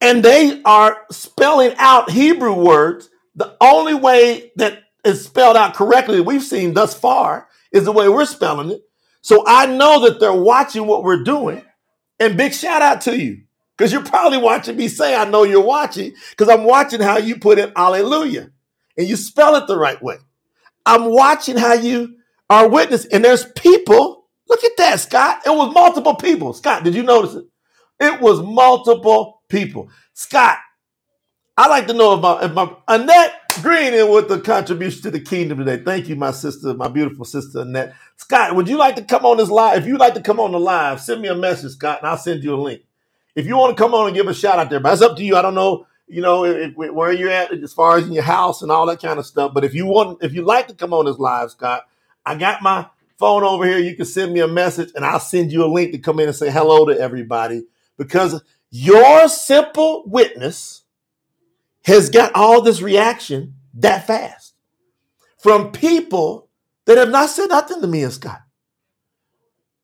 And 0.00 0.24
they 0.24 0.62
are 0.64 0.98
spelling 1.10 1.74
out 1.78 2.10
Hebrew 2.10 2.54
words. 2.54 3.10
The 3.34 3.56
only 3.60 3.94
way 3.94 4.52
that 4.56 4.82
is 5.04 5.24
spelled 5.24 5.56
out 5.56 5.74
correctly 5.74 6.20
we've 6.20 6.42
seen 6.42 6.74
thus 6.74 6.94
far 6.94 7.48
is 7.72 7.84
the 7.84 7.92
way 7.92 8.08
we're 8.08 8.24
spelling 8.26 8.70
it. 8.70 8.82
So 9.22 9.44
I 9.46 9.66
know 9.66 10.00
that 10.04 10.20
they're 10.20 10.32
watching 10.32 10.86
what 10.86 11.04
we're 11.04 11.24
doing. 11.24 11.62
And 12.20 12.36
big 12.36 12.52
shout 12.52 12.82
out 12.82 13.00
to 13.02 13.16
you 13.16 13.42
because 13.76 13.92
you're 13.92 14.04
probably 14.04 14.38
watching 14.38 14.76
me 14.76 14.88
say, 14.88 15.14
I 15.14 15.24
know 15.24 15.44
you're 15.44 15.60
watching 15.60 16.14
because 16.30 16.48
I'm 16.48 16.64
watching 16.64 17.00
how 17.00 17.18
you 17.18 17.38
put 17.38 17.58
in 17.58 17.72
hallelujah 17.76 18.50
and 18.96 19.06
you 19.08 19.16
spell 19.16 19.54
it 19.56 19.66
the 19.66 19.78
right 19.78 20.02
way. 20.02 20.16
I'm 20.84 21.04
watching 21.06 21.56
how 21.56 21.74
you 21.74 22.16
are 22.50 22.68
witness. 22.68 23.04
And 23.06 23.24
there's 23.24 23.44
people 23.52 24.17
Look 24.48 24.64
at 24.64 24.76
that, 24.78 25.00
Scott. 25.00 25.42
It 25.46 25.50
was 25.50 25.74
multiple 25.74 26.14
people. 26.14 26.52
Scott, 26.52 26.84
did 26.84 26.94
you 26.94 27.02
notice 27.02 27.34
it? 27.34 27.44
It 28.00 28.20
was 28.20 28.40
multiple 28.40 29.42
people. 29.48 29.90
Scott, 30.14 30.58
I'd 31.56 31.68
like 31.68 31.88
to 31.88 31.94
know 31.94 32.14
if 32.14 32.20
my, 32.20 32.44
if 32.44 32.52
my 32.52 32.72
Annette 32.86 33.32
Green 33.62 33.92
in 33.94 34.12
with 34.12 34.28
the 34.28 34.40
contribution 34.40 35.02
to 35.02 35.10
the 35.10 35.20
kingdom 35.20 35.58
today. 35.58 35.82
Thank 35.82 36.08
you, 36.08 36.14
my 36.14 36.30
sister, 36.30 36.74
my 36.74 36.88
beautiful 36.88 37.24
sister 37.24 37.60
Annette. 37.60 37.94
Scott, 38.16 38.54
would 38.54 38.68
you 38.68 38.78
like 38.78 38.94
to 38.96 39.02
come 39.04 39.26
on 39.26 39.36
this 39.36 39.50
live? 39.50 39.82
If 39.82 39.86
you'd 39.86 39.98
like 39.98 40.14
to 40.14 40.22
come 40.22 40.38
on 40.38 40.52
the 40.52 40.60
live, 40.60 41.00
send 41.00 41.22
me 41.22 41.28
a 41.28 41.34
message, 41.34 41.72
Scott, 41.72 41.98
and 42.00 42.08
I'll 42.08 42.16
send 42.16 42.44
you 42.44 42.54
a 42.54 42.60
link. 42.60 42.82
If 43.34 43.46
you 43.46 43.56
want 43.56 43.76
to 43.76 43.82
come 43.82 43.94
on 43.94 44.06
and 44.06 44.14
give 44.14 44.28
a 44.28 44.34
shout 44.34 44.58
out 44.58 44.70
there, 44.70 44.80
but 44.80 44.92
it's 44.92 45.02
up 45.02 45.16
to 45.16 45.24
you. 45.24 45.36
I 45.36 45.42
don't 45.42 45.54
know, 45.56 45.86
you 46.06 46.22
know, 46.22 46.44
if, 46.44 46.72
if, 46.78 46.92
where 46.94 47.12
you're 47.12 47.30
at 47.30 47.52
as 47.52 47.72
far 47.72 47.96
as 47.96 48.06
in 48.06 48.12
your 48.12 48.22
house 48.22 48.62
and 48.62 48.70
all 48.70 48.86
that 48.86 49.02
kind 49.02 49.18
of 49.18 49.26
stuff. 49.26 49.52
But 49.54 49.64
if 49.64 49.74
you 49.74 49.86
want, 49.86 50.22
if 50.22 50.32
you'd 50.32 50.46
like 50.46 50.68
to 50.68 50.74
come 50.74 50.92
on 50.92 51.06
this 51.06 51.18
live, 51.18 51.50
Scott, 51.50 51.84
I 52.24 52.36
got 52.36 52.62
my 52.62 52.86
phone 53.18 53.44
over 53.44 53.66
here, 53.66 53.78
you 53.78 53.96
can 53.96 54.06
send 54.06 54.32
me 54.34 54.40
a 54.40 54.48
message 54.48 54.90
and 54.94 55.04
I'll 55.04 55.20
send 55.20 55.52
you 55.52 55.64
a 55.64 55.66
link 55.72 55.92
to 55.92 55.98
come 55.98 56.20
in 56.20 56.28
and 56.28 56.36
say 56.36 56.50
hello 56.50 56.86
to 56.86 56.98
everybody 56.98 57.64
because 57.98 58.42
your 58.70 59.28
simple 59.28 60.04
witness 60.06 60.84
has 61.86 62.10
got 62.10 62.34
all 62.34 62.62
this 62.62 62.82
reaction 62.82 63.54
that 63.74 64.06
fast 64.06 64.54
from 65.38 65.72
people 65.72 66.48
that 66.86 66.98
have 66.98 67.10
not 67.10 67.30
said 67.30 67.48
nothing 67.48 67.80
to 67.82 67.88
me 67.88 68.04
and 68.04 68.12
Scott. 68.12 68.40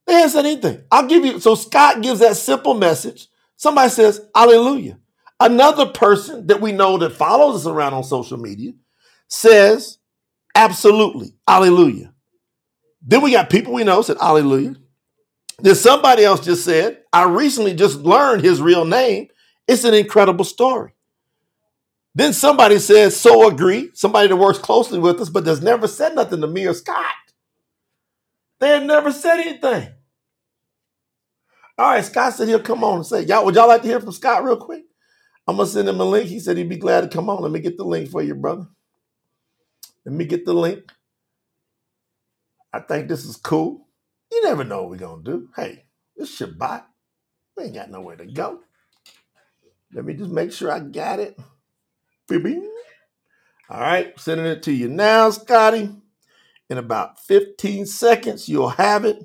They 0.06 0.14
haven't 0.14 0.30
said 0.30 0.46
anything. 0.46 0.84
I'll 0.92 1.08
give 1.08 1.24
you, 1.26 1.40
so 1.40 1.56
Scott 1.56 2.02
gives 2.02 2.20
that 2.20 2.36
simple 2.36 2.74
message. 2.74 3.28
Somebody 3.56 3.90
says, 3.90 4.22
Hallelujah. 4.36 4.98
Another 5.40 5.86
person 5.86 6.46
that 6.48 6.62
we 6.62 6.72
know 6.72 6.98
that 6.98 7.12
follows 7.12 7.62
us 7.62 7.66
around 7.72 7.94
on 7.94 8.04
social 8.04 8.38
media 8.38 8.72
says, 9.28 9.98
Absolutely, 10.56 11.34
Hallelujah. 11.48 12.13
Then 13.06 13.22
we 13.22 13.32
got 13.32 13.50
people 13.50 13.72
we 13.74 13.84
know 13.84 14.02
said, 14.02 14.16
Hallelujah. 14.20 14.76
Then 15.60 15.74
somebody 15.74 16.24
else 16.24 16.44
just 16.44 16.64
said, 16.64 17.02
I 17.12 17.24
recently 17.24 17.74
just 17.74 18.00
learned 18.00 18.42
his 18.42 18.60
real 18.60 18.84
name. 18.84 19.28
It's 19.68 19.84
an 19.84 19.94
incredible 19.94 20.44
story. 20.44 20.94
Then 22.14 22.32
somebody 22.32 22.78
says, 22.78 23.18
so 23.18 23.48
agree. 23.48 23.90
Somebody 23.94 24.28
that 24.28 24.36
works 24.36 24.58
closely 24.58 24.98
with 24.98 25.20
us, 25.20 25.28
but 25.28 25.46
has 25.46 25.62
never 25.62 25.88
said 25.88 26.14
nothing 26.14 26.40
to 26.40 26.46
me 26.46 26.66
or 26.66 26.74
Scott. 26.74 27.04
They 28.60 28.68
have 28.68 28.84
never 28.84 29.12
said 29.12 29.40
anything. 29.40 29.88
All 31.76 31.90
right, 31.90 32.04
Scott 32.04 32.34
said 32.34 32.48
he'll 32.48 32.60
come 32.60 32.84
on 32.84 32.96
and 32.98 33.06
say, 33.06 33.22
Y'all, 33.22 33.44
would 33.44 33.56
y'all 33.56 33.66
like 33.66 33.82
to 33.82 33.88
hear 33.88 34.00
from 34.00 34.12
Scott 34.12 34.44
real 34.44 34.56
quick? 34.56 34.84
I'm 35.46 35.56
gonna 35.56 35.68
send 35.68 35.88
him 35.88 36.00
a 36.00 36.04
link. 36.04 36.28
He 36.28 36.38
said 36.38 36.56
he'd 36.56 36.68
be 36.68 36.76
glad 36.76 37.00
to 37.02 37.08
come 37.08 37.28
on. 37.28 37.42
Let 37.42 37.50
me 37.50 37.60
get 37.60 37.76
the 37.76 37.84
link 37.84 38.08
for 38.08 38.22
you, 38.22 38.34
brother. 38.34 38.66
Let 40.06 40.14
me 40.14 40.24
get 40.24 40.44
the 40.44 40.54
link. 40.54 40.90
I 42.74 42.80
think 42.80 43.06
this 43.06 43.24
is 43.24 43.36
cool. 43.36 43.86
You 44.32 44.42
never 44.42 44.64
know 44.64 44.82
what 44.82 44.90
we're 44.90 44.96
gonna 44.96 45.22
do. 45.22 45.48
Hey, 45.54 45.84
it's 46.16 46.36
Shabbat. 46.36 46.82
We 47.56 47.64
ain't 47.64 47.74
got 47.74 47.88
nowhere 47.88 48.16
to 48.16 48.26
go. 48.26 48.62
Let 49.92 50.04
me 50.04 50.14
just 50.14 50.32
make 50.32 50.50
sure 50.50 50.72
I 50.72 50.80
got 50.80 51.20
it. 51.20 51.38
All 53.70 53.80
right, 53.80 54.18
sending 54.18 54.46
it 54.46 54.64
to 54.64 54.72
you 54.72 54.88
now, 54.88 55.30
Scotty. 55.30 55.88
In 56.68 56.78
about 56.78 57.20
15 57.20 57.86
seconds, 57.86 58.48
you'll 58.48 58.70
have 58.70 59.04
it. 59.04 59.24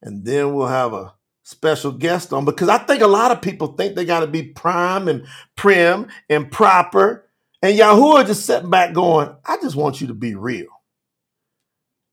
And 0.00 0.24
then 0.24 0.54
we'll 0.54 0.68
have 0.68 0.94
a 0.94 1.12
special 1.42 1.92
guest 1.92 2.32
on 2.32 2.46
because 2.46 2.70
I 2.70 2.78
think 2.78 3.02
a 3.02 3.06
lot 3.06 3.30
of 3.30 3.42
people 3.42 3.74
think 3.74 3.94
they 3.94 4.06
got 4.06 4.20
to 4.20 4.26
be 4.26 4.42
prime 4.42 5.06
and 5.06 5.26
prim 5.54 6.06
and 6.30 6.50
proper. 6.50 7.28
And 7.60 7.78
Yahuwah 7.78 8.26
just 8.26 8.46
sitting 8.46 8.70
back 8.70 8.94
going, 8.94 9.36
I 9.44 9.58
just 9.60 9.76
want 9.76 10.00
you 10.00 10.06
to 10.06 10.14
be 10.14 10.34
real. 10.34 10.79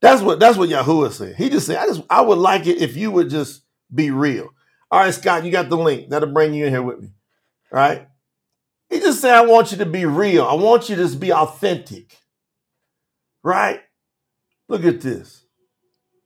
That's 0.01 0.21
what 0.21 0.39
that's 0.39 0.57
what 0.57 0.69
Yahuwah 0.69 1.12
said. 1.12 1.36
He 1.36 1.49
just 1.49 1.65
said, 1.65 1.77
I 1.77 1.88
just 1.88 2.01
I 2.10 2.21
would 2.21 2.38
like 2.38 2.67
it 2.67 2.81
if 2.81 2.95
you 2.95 3.12
would 3.12 3.29
just 3.29 3.63
be 3.93 4.12
real. 4.12 4.49
All 4.91 4.99
right, 4.99 5.13
Scott, 5.13 5.43
you 5.43 5.51
got 5.51 5.69
the 5.69 5.77
link. 5.77 6.10
That'll 6.10 6.31
bring 6.31 6.53
you 6.53 6.65
in 6.65 6.71
here 6.73 6.83
with 6.83 7.01
me. 7.01 7.10
All 7.71 7.79
right. 7.79 8.07
He 8.89 8.99
just 8.99 9.19
said, 9.19 9.33
I 9.33 9.45
want 9.45 9.71
you 9.71 9.79
to 9.79 9.86
be 9.86 10.05
real. 10.05 10.45
I 10.45 10.53
want 10.53 10.88
you 10.88 10.95
to 10.95 11.15
be 11.17 11.33
authentic. 11.33 12.17
Right? 13.43 13.81
Look 14.69 14.86
at 14.86 15.01
this. 15.01 15.43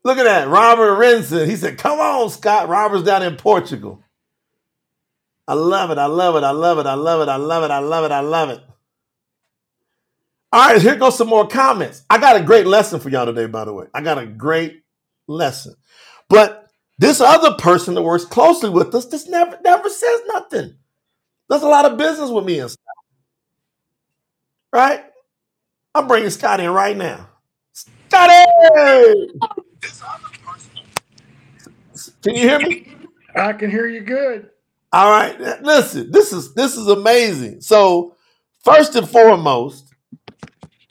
Look 0.03 0.17
at 0.17 0.23
that. 0.25 0.47
Robert 0.47 0.97
Renson. 0.97 1.47
He 1.47 1.55
said, 1.55 1.77
Come 1.77 1.99
on, 1.99 2.29
Scott. 2.29 2.69
Robert's 2.69 3.03
down 3.03 3.23
in 3.23 3.35
Portugal. 3.35 4.03
I 5.47 5.53
love 5.53 5.91
it. 5.91 5.97
I 5.97 6.05
love 6.05 6.35
it. 6.35 6.43
I 6.43 6.51
love 6.51 6.79
it. 6.79 6.85
I 6.85 6.93
love 6.95 7.21
it. 7.21 7.29
I 7.29 7.35
love 7.37 7.63
it. 7.63 7.71
I 7.71 7.79
love 7.79 8.05
it. 8.05 8.11
I 8.11 8.19
love 8.21 8.49
it. 8.49 8.61
All 10.53 10.67
right, 10.67 10.81
here 10.81 10.95
goes 10.95 11.17
some 11.17 11.29
more 11.29 11.47
comments. 11.47 12.03
I 12.09 12.17
got 12.17 12.35
a 12.35 12.43
great 12.43 12.67
lesson 12.67 12.99
for 12.99 13.09
y'all 13.09 13.25
today, 13.25 13.45
by 13.45 13.63
the 13.63 13.73
way. 13.73 13.85
I 13.93 14.01
got 14.01 14.17
a 14.17 14.25
great 14.25 14.83
lesson. 15.27 15.75
But 16.27 16.67
this 16.99 17.21
other 17.21 17.53
person 17.53 17.93
that 17.95 18.01
works 18.01 18.25
closely 18.25 18.69
with 18.69 18.93
us 18.93 19.05
just 19.05 19.29
never 19.29 19.57
never 19.63 19.89
says 19.89 20.21
nothing. 20.27 20.75
Does 21.49 21.63
a 21.63 21.67
lot 21.67 21.85
of 21.85 21.97
business 21.97 22.29
with 22.29 22.45
me 22.45 22.59
and 22.59 22.69
Scott. 22.69 22.95
Right? 24.73 25.03
I'm 25.95 26.07
bringing 26.07 26.29
Scott 26.29 26.59
in 26.59 26.69
right 26.69 26.95
now. 26.95 27.29
Scotty! 27.73 28.45
Can 32.23 32.35
you 32.35 32.41
hear 32.41 32.59
me? 32.59 32.95
I 33.35 33.53
can 33.53 33.71
hear 33.71 33.87
you 33.87 34.01
good. 34.01 34.49
All 34.93 35.09
right. 35.09 35.61
Listen, 35.61 36.11
this 36.11 36.33
is 36.33 36.53
this 36.53 36.75
is 36.75 36.87
amazing. 36.87 37.61
So, 37.61 38.15
first 38.63 38.95
and 38.95 39.07
foremost, 39.07 39.90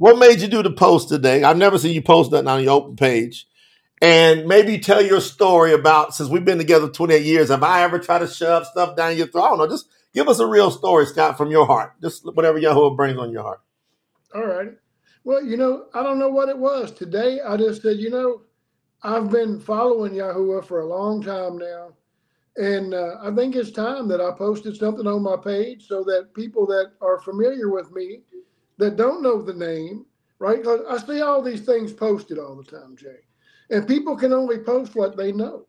what 0.01 0.19
made 0.19 0.41
you 0.41 0.49
do 0.49 0.63
the 0.63 0.71
post 0.71 1.11
today? 1.11 1.43
I've 1.43 1.59
never 1.59 1.77
seen 1.77 1.93
you 1.93 2.01
post 2.01 2.33
nothing 2.33 2.49
on 2.49 2.63
your 2.65 2.73
open 2.73 2.97
page. 2.97 3.47
And 4.01 4.47
maybe 4.47 4.79
tell 4.79 5.05
your 5.05 5.21
story 5.21 5.75
about 5.75 6.15
since 6.15 6.31
we've 6.31 6.43
been 6.43 6.57
together 6.57 6.89
28 6.89 7.23
years. 7.23 7.51
Have 7.51 7.63
I 7.63 7.83
ever 7.83 7.99
tried 7.99 8.21
to 8.21 8.27
shove 8.27 8.65
stuff 8.65 8.97
down 8.97 9.19
your 9.19 9.27
throat? 9.27 9.45
I 9.45 9.49
don't 9.51 9.59
know. 9.59 9.69
Just 9.69 9.91
give 10.15 10.27
us 10.27 10.39
a 10.39 10.47
real 10.47 10.71
story, 10.71 11.05
Scott, 11.05 11.37
from 11.37 11.51
your 11.51 11.67
heart. 11.67 12.01
Just 12.01 12.25
whatever 12.35 12.57
Yahweh 12.57 12.97
brings 12.97 13.19
on 13.19 13.31
your 13.31 13.43
heart. 13.43 13.61
All 14.35 14.47
right. 14.47 14.71
Well, 15.25 15.45
you 15.45 15.59
know, 15.59 15.85
I 15.93 16.03
don't 16.03 16.19
know 16.19 16.31
what 16.31 16.49
it 16.49 16.57
was. 16.57 16.93
Today 16.93 17.41
I 17.47 17.59
just 17.59 17.83
said, 17.83 17.99
you 17.99 18.09
know, 18.09 18.41
I've 19.03 19.31
been 19.31 19.61
following 19.61 20.15
Yahuwah 20.15 20.65
for 20.65 20.81
a 20.81 20.87
long 20.87 21.23
time 21.23 21.59
now. 21.59 21.93
And 22.57 22.95
uh, 22.95 23.17
I 23.23 23.35
think 23.35 23.55
it's 23.55 23.71
time 23.71 24.09
that 24.09 24.23
I 24.23 24.31
posted 24.31 24.77
something 24.77 25.07
on 25.07 25.23
my 25.23 25.37
page 25.37 25.87
so 25.87 26.03
that 26.05 26.33
people 26.33 26.67
that 26.69 26.93
are 27.03 27.21
familiar 27.21 27.69
with 27.69 27.93
me 27.93 28.21
that 28.81 28.97
don't 28.97 29.23
know 29.23 29.40
the 29.40 29.55
name, 29.55 30.07
right? 30.38 30.59
Because 30.59 30.81
I 30.88 30.99
see 31.07 31.21
all 31.21 31.43
these 31.43 31.64
things 31.64 31.93
posted 31.93 32.38
all 32.38 32.57
the 32.57 32.64
time, 32.64 32.97
Jay. 32.97 33.21
And 33.71 33.87
people 33.87 34.16
can 34.16 34.33
only 34.33 34.59
post 34.59 34.97
what 34.97 35.16
they 35.16 35.33
know. 35.33 35.66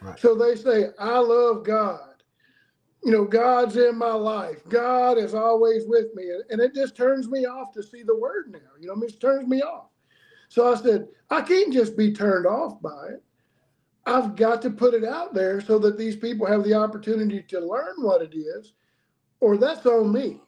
Right. 0.00 0.18
So 0.18 0.34
they 0.34 0.56
say, 0.56 0.86
I 0.98 1.18
love 1.18 1.64
God. 1.64 2.00
You 3.04 3.12
know, 3.12 3.24
God's 3.24 3.76
in 3.76 3.96
my 3.96 4.12
life. 4.12 4.66
God 4.68 5.18
is 5.18 5.34
always 5.34 5.84
with 5.86 6.06
me. 6.14 6.24
And 6.50 6.60
it 6.60 6.74
just 6.74 6.96
turns 6.96 7.28
me 7.28 7.46
off 7.46 7.72
to 7.74 7.82
see 7.82 8.02
the 8.02 8.16
word 8.16 8.46
now. 8.50 8.58
You 8.80 8.88
know, 8.88 8.94
I 8.94 8.96
mean, 8.96 9.10
it 9.10 9.20
turns 9.20 9.46
me 9.46 9.62
off. 9.62 9.90
So 10.48 10.72
I 10.72 10.76
said, 10.76 11.08
I 11.30 11.42
can't 11.42 11.72
just 11.72 11.96
be 11.96 12.12
turned 12.12 12.46
off 12.46 12.80
by 12.80 13.08
it. 13.10 13.22
I've 14.06 14.36
got 14.36 14.62
to 14.62 14.70
put 14.70 14.94
it 14.94 15.04
out 15.04 15.34
there 15.34 15.60
so 15.60 15.78
that 15.80 15.98
these 15.98 16.16
people 16.16 16.46
have 16.46 16.62
the 16.64 16.74
opportunity 16.74 17.42
to 17.42 17.60
learn 17.60 17.96
what 17.98 18.22
it 18.22 18.36
is, 18.36 18.72
or 19.40 19.56
that's 19.56 19.84
on 19.84 20.12
me. 20.12 20.40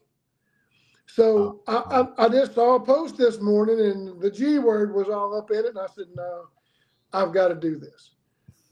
So 1.09 1.63
I, 1.67 2.07
I, 2.19 2.27
I, 2.27 2.29
just 2.29 2.55
saw 2.55 2.75
a 2.77 2.81
post 2.81 3.17
this 3.17 3.41
morning 3.41 3.81
and 3.81 4.21
the 4.21 4.31
G 4.31 4.59
word 4.59 4.95
was 4.95 5.09
all 5.09 5.37
up 5.37 5.51
in 5.51 5.59
it. 5.59 5.67
And 5.67 5.79
I 5.79 5.87
said, 5.87 6.07
no, 6.15 6.49
I've 7.13 7.33
got 7.33 7.49
to 7.49 7.55
do 7.55 7.77
this, 7.77 8.13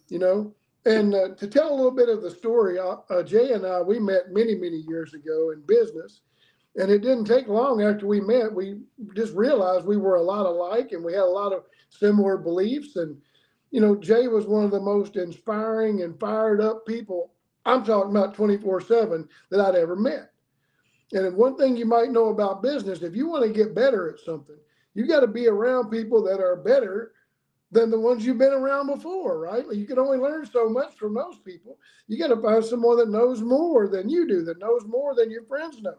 you 0.09 0.19
know? 0.19 0.55
And 0.85 1.15
uh, 1.15 1.35
to 1.35 1.47
tell 1.49 1.73
a 1.73 1.75
little 1.75 1.91
bit 1.91 2.11
of 2.11 2.23
the 2.23 2.31
story, 2.31 2.79
uh, 2.79 2.97
uh, 3.11 3.23
Jay 3.23 3.53
and 3.53 3.67
I, 3.67 3.81
we 3.81 3.99
met 3.99 4.33
many, 4.33 4.55
many 4.55 4.85
years 4.87 5.15
ago 5.15 5.51
in 5.51 5.63
business. 5.67 6.21
And 6.77 6.91
it 6.91 7.01
didn't 7.01 7.25
take 7.25 7.49
long 7.49 7.83
after 7.83 8.07
we 8.07 8.21
met. 8.21 8.53
We 8.53 8.81
just 9.15 9.35
realized 9.35 9.87
we 9.87 9.97
were 9.97 10.17
a 10.17 10.23
lot 10.23 10.45
alike 10.45 10.93
and 10.93 11.03
we 11.03 11.15
had 11.15 11.23
a 11.23 11.25
lot 11.25 11.55
of 11.55 11.65
similar 11.89 12.37
beliefs. 12.37 12.97
And, 12.97 13.17
you 13.71 13.81
know, 13.81 13.97
Jay 13.97 14.29
was 14.29 14.47
one 14.47 14.63
of 14.65 14.71
the 14.71 14.81
most 14.81 15.17
inspiring 15.17 16.03
and 16.03 16.21
fired 16.21 16.61
up 16.61 16.87
people, 16.87 17.33
I'm 17.65 17.83
talking 17.83 18.11
about 18.11 18.35
24 18.35 18.83
7, 18.83 19.27
that 19.51 19.61
I'd 19.61 19.75
ever 19.75 19.97
met. 19.97 20.31
And 21.13 21.37
one 21.37 21.57
thing 21.57 21.77
you 21.77 21.87
might 21.87 22.11
know 22.11 22.29
about 22.29 22.63
business, 22.63 23.03
if 23.03 23.15
you 23.15 23.29
want 23.29 23.45
to 23.45 23.53
get 23.53 23.75
better 23.75 24.11
at 24.11 24.21
something, 24.21 24.57
you 24.95 25.07
got 25.07 25.21
to 25.21 25.27
be 25.27 25.47
around 25.47 25.91
people 25.91 26.23
that 26.25 26.41
are 26.41 26.57
better 26.57 27.13
than 27.71 27.91
the 27.91 27.99
ones 27.99 28.25
you've 28.25 28.39
been 28.39 28.53
around 28.53 28.87
before, 28.87 29.39
right? 29.39 29.65
You 29.73 29.87
can 29.87 29.99
only 29.99 30.19
learn 30.19 30.47
so 30.47 30.69
much 30.69 30.97
from 30.97 31.15
those 31.15 31.39
people. 31.39 31.79
You 32.07 32.19
got 32.19 32.35
to 32.35 32.41
find 32.41 32.65
someone 32.65 32.97
that 32.99 33.11
knows 33.11 33.43
more 33.43 33.89
than 33.89 34.09
you 34.09 34.27
do, 34.27 34.43
that 34.45 34.59
knows 34.59 34.85
more 34.87 35.15
than 35.15 35.31
your 35.31 35.45
friends 35.45 35.83
know. 35.83 35.97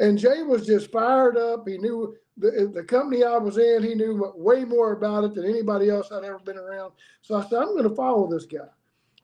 And 0.00 0.18
Jay 0.18 0.42
was 0.42 0.66
just 0.66 0.92
fired 0.92 1.36
up. 1.36 1.66
He 1.66 1.76
knew 1.76 2.14
the, 2.36 2.70
the 2.72 2.84
company 2.84 3.24
I 3.24 3.36
was 3.36 3.58
in, 3.58 3.82
he 3.82 3.94
knew 3.94 4.32
way 4.36 4.64
more 4.64 4.92
about 4.92 5.24
it 5.24 5.34
than 5.34 5.44
anybody 5.44 5.90
else 5.90 6.12
I'd 6.12 6.24
ever 6.24 6.38
been 6.38 6.56
around. 6.56 6.92
So 7.22 7.34
I 7.34 7.42
said, 7.42 7.58
I'm 7.58 7.76
going 7.76 7.88
to 7.88 7.96
follow 7.96 8.30
this 8.30 8.46
guy, 8.46 8.68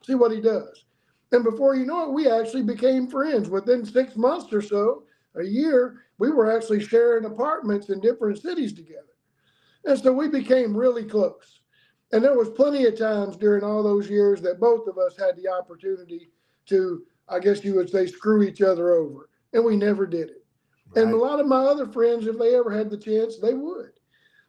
see 0.05 0.15
what 0.15 0.31
he 0.31 0.41
does. 0.41 0.85
And 1.31 1.43
before 1.43 1.75
you 1.75 1.85
know 1.85 2.09
it, 2.09 2.13
we 2.13 2.29
actually 2.29 2.63
became 2.63 3.07
friends. 3.07 3.49
Within 3.49 3.85
six 3.85 4.15
months 4.15 4.51
or 4.53 4.61
so, 4.61 5.03
a 5.37 5.43
year, 5.43 6.01
we 6.17 6.31
were 6.31 6.55
actually 6.55 6.83
sharing 6.83 7.25
apartments 7.25 7.89
in 7.89 7.99
different 7.99 8.41
cities 8.41 8.73
together. 8.73 9.01
And 9.85 9.99
so 9.99 10.11
we 10.11 10.27
became 10.27 10.75
really 10.75 11.03
close. 11.03 11.61
And 12.11 12.23
there 12.23 12.37
was 12.37 12.49
plenty 12.49 12.85
of 12.85 12.97
times 12.97 13.37
during 13.37 13.63
all 13.63 13.83
those 13.83 14.09
years 14.09 14.41
that 14.41 14.59
both 14.59 14.87
of 14.87 14.97
us 14.97 15.17
had 15.17 15.35
the 15.35 15.49
opportunity 15.49 16.29
to, 16.67 17.03
I 17.27 17.39
guess 17.39 17.63
you 17.63 17.75
would 17.75 17.89
say, 17.89 18.07
screw 18.07 18.43
each 18.43 18.61
other 18.61 18.93
over. 18.93 19.29
And 19.53 19.63
we 19.63 19.75
never 19.75 20.05
did 20.05 20.29
it. 20.29 20.45
Right. 20.91 21.03
And 21.03 21.13
a 21.13 21.17
lot 21.17 21.39
of 21.39 21.47
my 21.47 21.63
other 21.63 21.87
friends, 21.87 22.27
if 22.27 22.37
they 22.37 22.55
ever 22.55 22.71
had 22.71 22.89
the 22.89 22.97
chance, 22.97 23.37
they 23.37 23.53
would. 23.53 23.91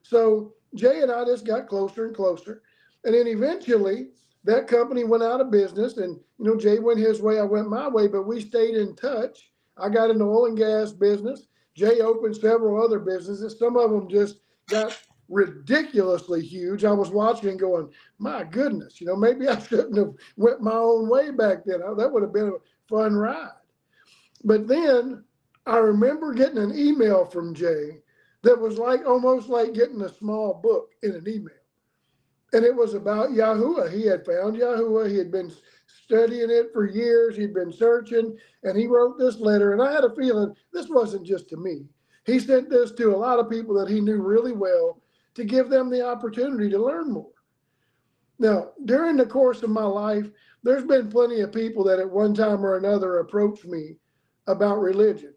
So 0.03 0.55
Jay 0.75 1.01
and 1.01 1.11
I 1.11 1.25
just 1.25 1.47
got 1.47 1.69
closer 1.69 2.07
and 2.07 2.15
closer. 2.15 2.63
And 3.05 3.15
then 3.15 3.27
eventually 3.27 4.09
that 4.45 4.69
company 4.69 5.05
went 5.05 5.23
out 5.23 5.41
of 5.41 5.51
business. 5.51 5.97
And, 5.97 6.19
you 6.39 6.45
know, 6.45 6.57
Jay 6.57 6.79
went 6.79 7.01
his 7.01 7.21
way, 7.21 7.39
I 7.39 7.45
went 7.45 7.69
my 7.69 7.89
way, 7.89 8.07
but 8.07 8.27
we 8.27 8.41
stayed 8.41 8.75
in 8.75 8.95
touch. 8.95 9.51
I 9.79 9.89
got 9.89 10.11
in 10.11 10.19
the 10.19 10.25
oil 10.25 10.47
and 10.47 10.57
gas 10.57 10.93
business. 10.93 11.47
Jay 11.75 12.01
opened 12.01 12.37
several 12.37 12.83
other 12.83 12.99
businesses. 12.99 13.59
Some 13.59 13.77
of 13.77 13.91
them 13.91 14.09
just 14.09 14.39
got 14.69 14.99
ridiculously 15.29 16.43
huge. 16.43 16.85
I 16.85 16.93
was 16.93 17.11
watching 17.11 17.51
and 17.51 17.61
going, 17.61 17.91
my 18.19 18.45
goodness, 18.45 19.01
you 19.01 19.07
know, 19.07 19.17
maybe 19.17 19.49
I 19.49 19.59
shouldn't 19.59 19.97
have 19.97 20.15
went 20.37 20.63
my 20.63 20.73
own 20.73 21.09
way 21.09 21.31
back 21.31 21.65
then. 21.65 21.81
Oh, 21.85 21.95
that 21.95 22.11
would 22.11 22.23
have 22.23 22.33
been 22.33 22.49
a 22.49 22.89
fun 22.89 23.15
ride. 23.15 23.51
But 24.45 24.69
then 24.69 25.25
I 25.67 25.79
remember 25.79 26.33
getting 26.33 26.59
an 26.59 26.79
email 26.79 27.25
from 27.25 27.55
Jay 27.55 27.99
that 28.43 28.59
was 28.59 28.79
like 28.79 29.05
almost 29.05 29.49
like 29.49 29.75
getting 29.75 30.03
a 30.03 30.09
small 30.09 30.55
book 30.55 30.93
in 31.03 31.13
an 31.13 31.29
email. 31.29 31.55
And 32.53 32.65
it 32.65 32.75
was 32.75 32.95
about 32.95 33.31
Yahuwah. 33.31 33.93
He 33.93 34.07
had 34.07 34.25
found 34.25 34.57
Yahuwah. 34.57 35.11
He 35.11 35.19
had 35.19 35.33
been 35.33 35.53
studying 36.05 36.51
it 36.51 36.73
for 36.73 36.87
years. 36.87 37.37
He'd 37.37 37.55
been 37.55 37.73
searching, 37.73 38.37
and 38.63 38.79
he 38.79 38.87
wrote 38.87 39.19
this 39.19 39.39
letter. 39.39 39.73
And 39.73 39.83
I 39.83 39.93
had 39.93 40.05
a 40.05 40.15
feeling 40.15 40.55
this 40.73 40.89
wasn't 40.89 41.27
just 41.27 41.49
to 41.51 41.57
me. 41.57 41.87
He 42.25 42.39
sent 42.39 42.71
this 42.71 42.93
to 42.93 43.15
a 43.15 43.17
lot 43.17 43.39
of 43.39 43.51
people 43.51 43.75
that 43.75 43.89
he 43.89 44.01
knew 44.01 44.21
really 44.21 44.53
well 44.53 45.01
to 45.35 45.45
give 45.45 45.69
them 45.69 45.91
the 45.91 46.05
opportunity 46.05 46.71
to 46.71 46.85
learn 46.85 47.13
more. 47.13 47.31
Now, 48.39 48.73
during 48.85 49.17
the 49.17 49.27
course 49.27 49.63
of 49.63 49.71
my 49.71 49.85
life, 49.85 50.29
there's 50.63 50.85
been 50.85 51.11
plenty 51.11 51.41
of 51.41 51.53
people 51.53 51.85
that 51.85 51.99
at 51.99 52.11
one 52.11 52.35
time 52.35 52.65
or 52.65 52.77
another 52.77 53.19
approached 53.19 53.65
me 53.65 53.97
about 54.47 54.81
religion. 54.81 55.35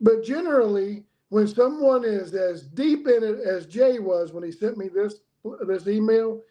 But 0.00 0.24
generally, 0.24 1.04
when 1.30 1.46
someone 1.46 2.04
is 2.04 2.34
as 2.34 2.62
deep 2.62 3.06
in 3.06 3.22
it 3.22 3.40
as 3.40 3.66
Jay 3.66 3.98
was 3.98 4.32
when 4.32 4.44
he 4.44 4.52
sent 4.52 4.78
me 4.78 4.88
this 4.88 5.16
this 5.66 5.86
email, 5.86 6.42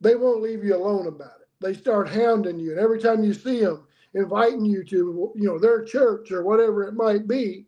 they 0.00 0.14
won't 0.14 0.42
leave 0.42 0.64
you 0.64 0.74
alone 0.74 1.06
about 1.06 1.39
it 1.39 1.39
they 1.60 1.74
start 1.74 2.08
hounding 2.08 2.58
you. 2.58 2.72
And 2.72 2.80
every 2.80 2.98
time 2.98 3.22
you 3.22 3.34
see 3.34 3.60
them, 3.60 3.86
inviting 4.14 4.64
you 4.64 4.82
to, 4.84 5.32
you 5.36 5.46
know, 5.46 5.58
their 5.58 5.84
church 5.84 6.32
or 6.32 6.42
whatever 6.42 6.84
it 6.84 6.94
might 6.94 7.28
be. 7.28 7.66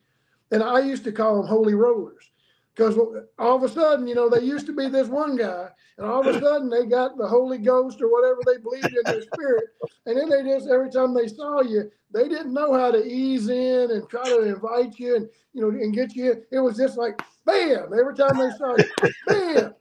And 0.51 0.63
I 0.63 0.81
used 0.81 1.05
to 1.05 1.13
call 1.13 1.37
them 1.37 1.47
holy 1.47 1.75
rollers. 1.75 2.32
Because 2.75 2.97
all 3.39 3.57
of 3.57 3.63
a 3.63 3.69
sudden, 3.69 4.07
you 4.07 4.15
know, 4.15 4.31
they 4.31 4.41
used 4.41 4.67
to 4.67 4.73
be 4.73 4.89
this 4.89 5.09
one 5.09 5.37
guy, 5.37 5.69
and 5.99 6.07
all 6.07 6.27
of 6.27 6.35
a 6.35 6.41
sudden 6.41 6.71
they 6.71 6.87
got 6.87 7.19
the 7.19 7.27
Holy 7.27 7.59
Ghost 7.59 8.01
or 8.01 8.11
whatever 8.11 8.41
they 8.47 8.59
believed 8.59 8.97
in 8.97 9.03
their 9.05 9.23
spirit, 9.23 9.65
and 10.07 10.17
then 10.17 10.31
they 10.31 10.43
just 10.43 10.69
every 10.69 10.91
time 10.91 11.13
they 11.13 11.29
saw 11.29 11.61
you, 11.61 11.91
they 12.13 12.29
didn't 12.29 12.55
know 12.55 12.73
how 12.73 12.91
to 12.91 13.05
ease 13.05 13.49
in 13.49 13.91
and 13.91 14.09
try 14.09 14.25
to 14.25 14.43
invite 14.43 14.99
you 14.99 15.17
and 15.17 15.29
you 15.53 15.61
know 15.61 15.69
and 15.69 15.95
get 15.95 16.15
you. 16.17 16.33
In. 16.33 16.43
It 16.51 16.61
was 16.61 16.79
just 16.79 16.97
like 16.97 17.21
bam 17.45 17.93
every 17.93 18.15
time 18.15 18.39
they 18.39 18.51
saw 18.57 18.77
you, 18.77 19.13
bam. 19.27 19.75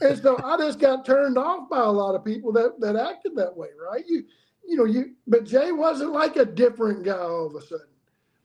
And 0.00 0.18
so 0.18 0.38
I 0.42 0.56
just 0.56 0.78
got 0.78 1.04
turned 1.04 1.36
off 1.36 1.68
by 1.68 1.80
a 1.80 1.90
lot 1.90 2.14
of 2.14 2.24
people 2.24 2.52
that 2.52 2.80
that 2.80 2.96
acted 2.96 3.36
that 3.36 3.54
way, 3.54 3.68
right? 3.90 4.04
You 4.08 4.24
you 4.66 4.76
know 4.76 4.84
you, 4.84 5.12
but 5.26 5.44
Jay 5.44 5.72
wasn't 5.72 6.12
like 6.12 6.36
a 6.36 6.46
different 6.46 7.04
guy 7.04 7.18
all 7.18 7.46
of 7.46 7.54
a 7.54 7.60
sudden. 7.60 7.86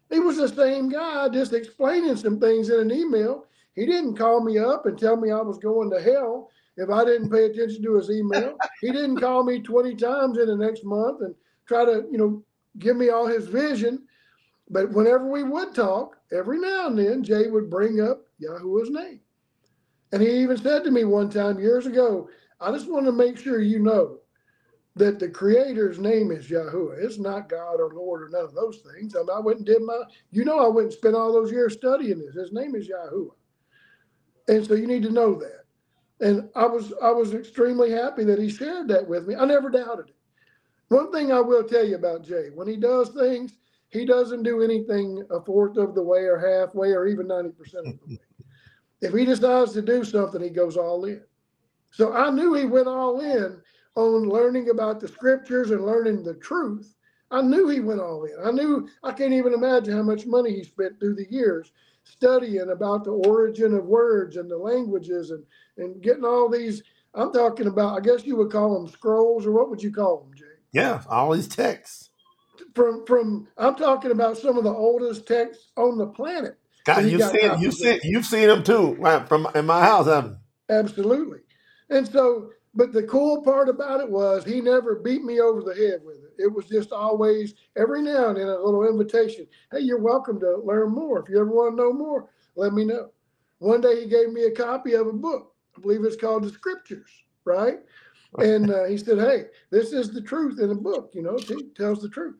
He 0.09 0.19
was 0.19 0.37
the 0.37 0.49
same 0.49 0.89
guy, 0.89 1.29
just 1.29 1.53
explaining 1.53 2.17
some 2.17 2.39
things 2.39 2.69
in 2.69 2.79
an 2.79 2.91
email 2.91 3.45
he 3.79 3.85
didn't 3.85 4.17
call 4.17 4.43
me 4.43 4.57
up 4.57 4.85
and 4.85 4.97
tell 4.97 5.15
me 5.15 5.31
I 5.31 5.41
was 5.41 5.57
going 5.57 5.89
to 5.91 6.01
hell 6.01 6.49
if 6.75 6.89
I 6.89 7.05
didn't 7.05 7.29
pay 7.29 7.45
attention 7.45 7.81
to 7.83 7.95
his 7.95 8.11
email. 8.11 8.57
he 8.81 8.91
didn't 8.91 9.19
call 9.19 9.43
me 9.43 9.61
20 9.61 9.95
times 9.95 10.37
in 10.37 10.47
the 10.47 10.55
next 10.55 10.83
month 10.83 11.21
and 11.21 11.33
try 11.65 11.85
to, 11.85 12.05
you 12.11 12.17
know, 12.17 12.43
give 12.77 12.97
me 12.97 13.09
all 13.09 13.25
his 13.25 13.47
vision. 13.47 14.03
But 14.69 14.91
whenever 14.91 15.29
we 15.29 15.43
would 15.43 15.73
talk, 15.73 16.17
every 16.31 16.59
now 16.59 16.87
and 16.87 16.99
then, 16.99 17.23
Jay 17.23 17.47
would 17.47 17.69
bring 17.69 18.01
up 18.01 18.21
Yahuwah's 18.41 18.89
name. 18.89 19.21
And 20.11 20.21
he 20.21 20.29
even 20.41 20.57
said 20.57 20.83
to 20.83 20.91
me 20.91 21.05
one 21.05 21.29
time 21.29 21.59
years 21.59 21.85
ago, 21.85 22.29
I 22.59 22.71
just 22.71 22.89
want 22.89 23.05
to 23.05 23.11
make 23.11 23.37
sure 23.37 23.61
you 23.61 23.79
know 23.79 24.19
that 24.95 25.19
the 25.19 25.29
creator's 25.29 25.99
name 25.99 26.31
is 26.31 26.49
Yahuwah. 26.49 27.01
It's 27.01 27.17
not 27.17 27.47
God 27.47 27.79
or 27.79 27.93
Lord 27.93 28.23
or 28.23 28.29
none 28.29 28.43
of 28.43 28.53
those 28.53 28.79
things. 28.79 29.15
I, 29.15 29.19
mean, 29.19 29.29
I 29.33 29.39
went 29.39 29.59
and 29.59 29.65
did 29.65 29.81
my, 29.81 30.01
you 30.31 30.43
know, 30.43 30.59
I 30.59 30.67
went 30.67 30.87
and 30.87 30.93
spent 30.93 31.15
all 31.15 31.31
those 31.31 31.51
years 31.51 31.73
studying 31.73 32.19
this. 32.19 32.35
His 32.35 32.51
name 32.51 32.75
is 32.75 32.89
Yahuwah. 32.89 33.31
And 34.49 34.65
so 34.65 34.73
you 34.73 34.87
need 34.87 35.03
to 35.03 35.11
know 35.11 35.35
that. 35.35 35.65
And 36.21 36.49
I 36.55 36.65
was 36.65 36.91
I 37.01 37.11
was 37.11 37.33
extremely 37.33 37.91
happy 37.91 38.23
that 38.25 38.39
he 38.39 38.49
shared 38.49 38.87
that 38.89 39.07
with 39.07 39.27
me. 39.27 39.35
I 39.35 39.45
never 39.45 39.69
doubted 39.69 40.09
it. 40.09 40.15
One 40.89 41.11
thing 41.11 41.31
I 41.31 41.39
will 41.39 41.63
tell 41.63 41.85
you 41.85 41.95
about 41.95 42.23
Jay, 42.23 42.49
when 42.53 42.67
he 42.67 42.75
does 42.75 43.09
things, 43.09 43.53
he 43.89 44.05
doesn't 44.05 44.43
do 44.43 44.61
anything 44.63 45.23
a 45.29 45.39
fourth 45.39 45.77
of 45.77 45.93
the 45.93 46.01
way 46.01 46.21
or 46.21 46.37
halfway 46.39 46.89
or 46.89 47.05
even 47.05 47.27
90% 47.27 47.49
of 47.59 47.83
the 47.83 47.99
way. 48.07 48.19
if 49.01 49.13
he 49.13 49.23
decides 49.23 49.71
to 49.73 49.83
do 49.83 50.03
something, 50.03 50.41
he 50.41 50.49
goes 50.49 50.77
all 50.77 51.05
in. 51.05 51.21
So 51.91 52.13
I 52.13 52.31
knew 52.31 52.55
he 52.55 52.65
went 52.65 52.87
all 52.87 53.19
in 53.21 53.61
on 53.95 54.29
learning 54.29 54.69
about 54.71 54.99
the 54.99 55.07
scriptures 55.07 55.69
and 55.69 55.85
learning 55.85 56.23
the 56.23 56.35
truth. 56.35 56.95
I 57.31 57.43
knew 57.43 57.69
he 57.69 57.79
went 57.81 58.01
all 58.01 58.23
in. 58.25 58.35
I 58.43 58.49
knew 58.49 58.89
I 59.03 59.11
can't 59.11 59.33
even 59.33 59.53
imagine 59.53 59.95
how 59.95 60.03
much 60.03 60.25
money 60.25 60.55
he 60.55 60.63
spent 60.63 60.99
through 60.99 61.15
the 61.15 61.31
years 61.31 61.71
studying 62.09 62.69
about 62.71 63.03
the 63.03 63.11
origin 63.11 63.73
of 63.73 63.85
words 63.85 64.37
and 64.37 64.49
the 64.49 64.57
languages 64.57 65.31
and, 65.31 65.43
and 65.77 66.01
getting 66.01 66.25
all 66.25 66.49
these. 66.49 66.83
I'm 67.13 67.31
talking 67.33 67.67
about, 67.67 67.97
I 67.97 68.01
guess 68.01 68.25
you 68.25 68.35
would 68.37 68.51
call 68.51 68.73
them 68.73 68.91
scrolls, 68.91 69.45
or 69.45 69.51
what 69.51 69.69
would 69.69 69.81
you 69.81 69.91
call 69.91 70.21
them, 70.21 70.33
Jay? 70.35 70.45
Yeah, 70.71 71.01
all 71.09 71.31
these 71.31 71.47
texts. 71.47 72.09
From 72.75 73.05
from 73.05 73.47
I'm 73.57 73.75
talking 73.75 74.11
about 74.11 74.37
some 74.37 74.57
of 74.57 74.63
the 74.63 74.73
oldest 74.73 75.25
texts 75.25 75.71
on 75.77 75.97
the 75.97 76.07
planet. 76.07 76.57
God, 76.83 77.05
you've 77.05 77.23
seen 77.23 77.59
you 77.61 77.71
see 77.71 77.99
you've 78.03 78.25
seen 78.25 78.47
them 78.47 78.63
too, 78.63 78.95
right? 78.95 79.27
From 79.27 79.47
in 79.55 79.65
my 79.65 79.81
house, 79.81 80.07
haven't 80.07 80.31
you? 80.31 80.75
Absolutely. 80.75 81.39
And 81.89 82.07
so, 82.07 82.49
but 82.75 82.93
the 82.93 83.03
cool 83.03 83.41
part 83.41 83.69
about 83.69 84.01
it 84.01 84.09
was 84.09 84.43
he 84.43 84.61
never 84.61 84.95
beat 84.95 85.23
me 85.23 85.39
over 85.39 85.61
the 85.61 85.73
head 85.73 86.01
with 86.03 86.17
it. 86.17 86.28
It 86.39 86.51
was 86.51 86.65
just 86.65 86.91
always 86.91 87.53
every 87.75 88.01
now 88.01 88.29
and 88.29 88.37
then 88.37 88.47
a 88.47 88.57
little 88.57 88.87
invitation. 88.87 89.45
Hey, 89.71 89.81
you're 89.81 89.99
welcome 89.99 90.39
to 90.39 90.57
learn 90.63 90.91
more. 90.91 91.19
If 91.19 91.29
you 91.29 91.39
ever 91.39 91.51
want 91.51 91.73
to 91.77 91.83
know 91.83 91.93
more, 91.93 92.29
let 92.55 92.73
me 92.73 92.85
know. 92.85 93.09
One 93.59 93.81
day 93.81 94.01
he 94.01 94.09
gave 94.09 94.31
me 94.31 94.45
a 94.45 94.51
copy 94.51 94.93
of 94.93 95.07
a 95.07 95.13
book. 95.13 95.53
I 95.77 95.81
believe 95.81 96.03
it's 96.05 96.15
called 96.15 96.43
The 96.43 96.49
Scriptures, 96.49 97.09
right? 97.43 97.79
And 98.37 98.71
uh, 98.71 98.85
he 98.85 98.97
said, 98.97 99.19
Hey, 99.19 99.45
this 99.69 99.91
is 99.91 100.11
the 100.11 100.21
truth 100.21 100.59
in 100.59 100.69
the 100.69 100.75
book, 100.75 101.11
you 101.13 101.21
know, 101.21 101.35
it 101.35 101.75
tells 101.75 102.01
the 102.01 102.09
truth. 102.09 102.37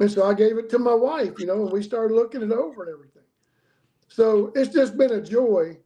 And 0.00 0.10
so 0.10 0.28
I 0.28 0.34
gave 0.34 0.58
it 0.58 0.68
to 0.70 0.78
my 0.78 0.94
wife, 0.94 1.38
you 1.38 1.46
know, 1.46 1.62
and 1.62 1.72
we 1.72 1.82
started 1.82 2.14
looking 2.14 2.42
it 2.42 2.52
over 2.52 2.84
and 2.84 2.92
everything. 2.92 3.22
So 4.08 4.52
it's 4.54 4.74
just 4.74 4.98
been 4.98 5.12
a 5.12 5.22
joy 5.22 5.78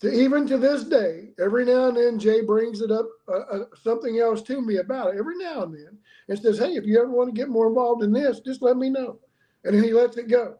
to 0.00 0.12
even 0.12 0.46
to 0.46 0.58
this 0.58 0.84
day, 0.84 1.30
every 1.40 1.64
now 1.64 1.88
and 1.88 1.96
then 1.96 2.18
Jay 2.18 2.42
brings 2.42 2.80
it 2.80 2.90
up 2.90 3.08
uh, 3.28 3.38
uh, 3.50 3.64
something 3.82 4.18
else 4.18 4.42
to 4.42 4.60
me 4.60 4.76
about 4.76 5.14
it 5.14 5.18
every 5.18 5.38
now 5.38 5.62
and 5.62 5.74
then 5.74 5.98
and 6.28 6.38
says, 6.38 6.58
"Hey, 6.58 6.74
if 6.74 6.84
you 6.84 6.98
ever 6.98 7.10
want 7.10 7.28
to 7.28 7.38
get 7.38 7.48
more 7.48 7.68
involved 7.68 8.02
in 8.02 8.12
this, 8.12 8.40
just 8.40 8.62
let 8.62 8.76
me 8.76 8.90
know." 8.90 9.18
And 9.64 9.74
then 9.74 9.82
he 9.82 9.92
lets 9.92 10.16
it 10.16 10.28
go. 10.28 10.58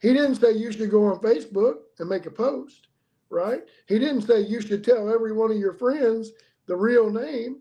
He 0.00 0.12
didn't 0.12 0.36
say 0.36 0.52
you 0.52 0.72
should 0.72 0.90
go 0.90 1.06
on 1.06 1.20
Facebook 1.20 1.76
and 1.98 2.08
make 2.08 2.26
a 2.26 2.30
post, 2.30 2.88
right? 3.30 3.62
He 3.86 3.98
didn't 3.98 4.22
say 4.22 4.40
you 4.40 4.60
should 4.60 4.84
tell 4.84 5.12
every 5.12 5.32
one 5.32 5.50
of 5.50 5.56
your 5.56 5.74
friends 5.74 6.32
the 6.66 6.76
real 6.76 7.10
name. 7.10 7.60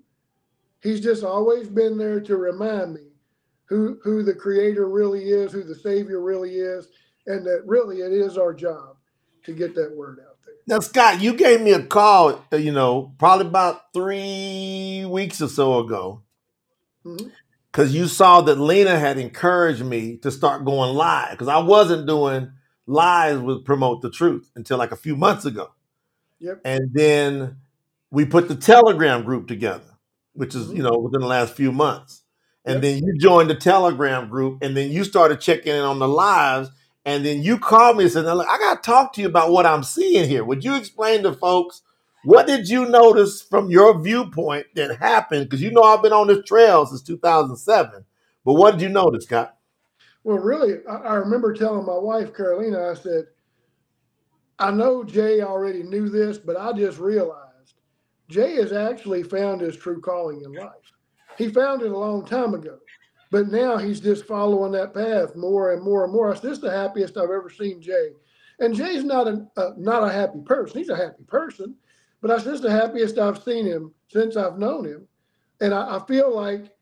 He's 0.81 0.99
just 0.99 1.23
always 1.23 1.67
been 1.67 1.97
there 1.97 2.19
to 2.19 2.37
remind 2.37 2.93
me 2.93 3.07
who 3.65 3.99
who 4.03 4.23
the 4.23 4.35
creator 4.35 4.89
really 4.89 5.29
is, 5.29 5.51
who 5.51 5.63
the 5.63 5.75
savior 5.75 6.21
really 6.21 6.55
is, 6.55 6.89
and 7.27 7.45
that 7.45 7.63
really 7.65 7.99
it 8.01 8.11
is 8.11 8.37
our 8.37 8.53
job 8.53 8.97
to 9.43 9.53
get 9.53 9.75
that 9.75 9.95
word 9.95 10.19
out. 10.19 10.37
There. 10.45 10.55
Now, 10.67 10.79
Scott, 10.79 11.21
you 11.21 11.33
gave 11.33 11.61
me 11.61 11.71
a 11.73 11.83
call, 11.83 12.45
uh, 12.51 12.57
you 12.57 12.71
know, 12.71 13.13
probably 13.17 13.47
about 13.47 13.93
three 13.93 15.05
weeks 15.07 15.41
or 15.41 15.47
so 15.47 15.79
ago, 15.79 16.21
because 17.71 17.89
mm-hmm. 17.89 17.97
you 17.97 18.07
saw 18.07 18.41
that 18.41 18.59
Lena 18.59 18.97
had 18.99 19.17
encouraged 19.17 19.83
me 19.83 20.17
to 20.17 20.31
start 20.31 20.65
going 20.65 20.95
live 20.95 21.31
because 21.31 21.47
I 21.47 21.59
wasn't 21.59 22.07
doing 22.07 22.51
lives 22.87 23.39
with 23.39 23.65
promote 23.65 24.01
the 24.01 24.11
truth 24.11 24.49
until 24.55 24.77
like 24.77 24.91
a 24.91 24.97
few 24.97 25.15
months 25.15 25.45
ago. 25.45 25.71
Yep. 26.39 26.61
And 26.65 26.89
then 26.93 27.57
we 28.11 28.25
put 28.25 28.47
the 28.47 28.55
Telegram 28.55 29.23
group 29.23 29.47
together, 29.47 29.97
which 30.33 30.55
is, 30.55 30.67
mm-hmm. 30.67 30.77
you 30.77 30.83
know, 30.83 30.97
within 30.97 31.21
the 31.21 31.27
last 31.27 31.55
few 31.55 31.71
months. 31.71 32.23
And 32.65 32.75
yep. 32.75 32.81
then 32.81 33.03
you 33.03 33.17
joined 33.19 33.49
the 33.49 33.55
Telegram 33.55 34.27
group, 34.27 34.63
and 34.63 34.75
then 34.75 34.91
you 34.91 35.03
started 35.03 35.39
checking 35.39 35.75
in 35.75 35.81
on 35.81 35.99
the 35.99 36.07
lives 36.07 36.71
and 37.05 37.23
then 37.23 37.43
you 37.43 37.59
called 37.59 37.97
me 37.97 38.05
and 38.05 38.13
said, 38.13 38.25
I 38.25 38.57
got 38.57 38.83
to 38.83 38.85
talk 38.85 39.13
to 39.13 39.21
you 39.21 39.27
about 39.27 39.51
what 39.51 39.67
I'm 39.67 39.83
seeing 39.83 40.27
here. 40.27 40.43
Would 40.43 40.63
you 40.63 40.75
explain 40.75 41.21
to 41.23 41.33
folks 41.33 41.83
what 42.25 42.47
did 42.47 42.67
you 42.67 42.85
notice 42.85 43.41
from 43.41 43.69
your 43.69 43.99
viewpoint 43.99 44.67
that 44.75 44.97
happened? 44.97 45.45
Because 45.45 45.61
you 45.61 45.71
know 45.71 45.83
I've 45.83 46.01
been 46.01 46.13
on 46.13 46.27
this 46.27 46.45
trail 46.45 46.85
since 46.85 47.01
2007. 47.03 48.05
But 48.43 48.53
what 48.53 48.71
did 48.71 48.81
you 48.81 48.89
notice, 48.89 49.25
Scott? 49.25 49.57
Well, 50.23 50.39
really, 50.39 50.85
I 50.87 51.15
remember 51.15 51.53
telling 51.53 51.85
my 51.85 51.97
wife, 51.97 52.33
Carolina, 52.33 52.89
I 52.89 52.95
said, 52.95 53.25
I 54.57 54.71
know 54.71 55.03
Jay 55.03 55.41
already 55.41 55.83
knew 55.83 56.09
this, 56.09 56.37
but 56.37 56.57
I 56.57 56.73
just 56.73 56.97
realized 56.97 57.75
Jay 58.27 58.55
has 58.55 58.71
actually 58.71 59.23
found 59.23 59.61
his 59.61 59.75
true 59.75 60.01
calling 60.01 60.41
in 60.41 60.53
life. 60.53 60.71
He 61.37 61.49
found 61.49 61.81
it 61.81 61.91
a 61.91 61.97
long 61.97 62.25
time 62.25 62.53
ago. 62.53 62.79
But 63.31 63.49
now 63.49 63.77
he's 63.77 63.99
just 63.99 64.25
following 64.25 64.71
that 64.73 64.93
path 64.93 65.35
more 65.35 65.73
and 65.73 65.83
more 65.83 66.05
and 66.05 66.13
more. 66.13 66.31
It's 66.31 66.41
just 66.41 66.61
the 66.61 66.71
happiest 66.71 67.17
I've 67.17 67.23
ever 67.23 67.49
seen 67.49 67.81
Jay. 67.81 68.11
And 68.59 68.73
Jay's 68.73 69.03
not 69.03 69.27
a 69.27 69.45
uh, 69.57 69.71
not 69.77 70.03
a 70.03 70.11
happy 70.11 70.39
person. 70.45 70.77
He's 70.77 70.89
a 70.89 70.95
happy 70.95 71.23
person, 71.27 71.75
but 72.25 72.31
that's 72.31 72.45
just 72.45 72.63
the 72.63 72.71
happiest 72.71 73.19
I've 73.19 73.43
seen 73.43 73.67
him 73.67 73.93
since 74.07 74.35
I've 74.35 74.57
known 74.57 74.83
him. 74.83 75.07
And 75.61 75.75
I, 75.75 75.97
I 75.97 76.05
feel 76.07 76.35
like 76.35 76.75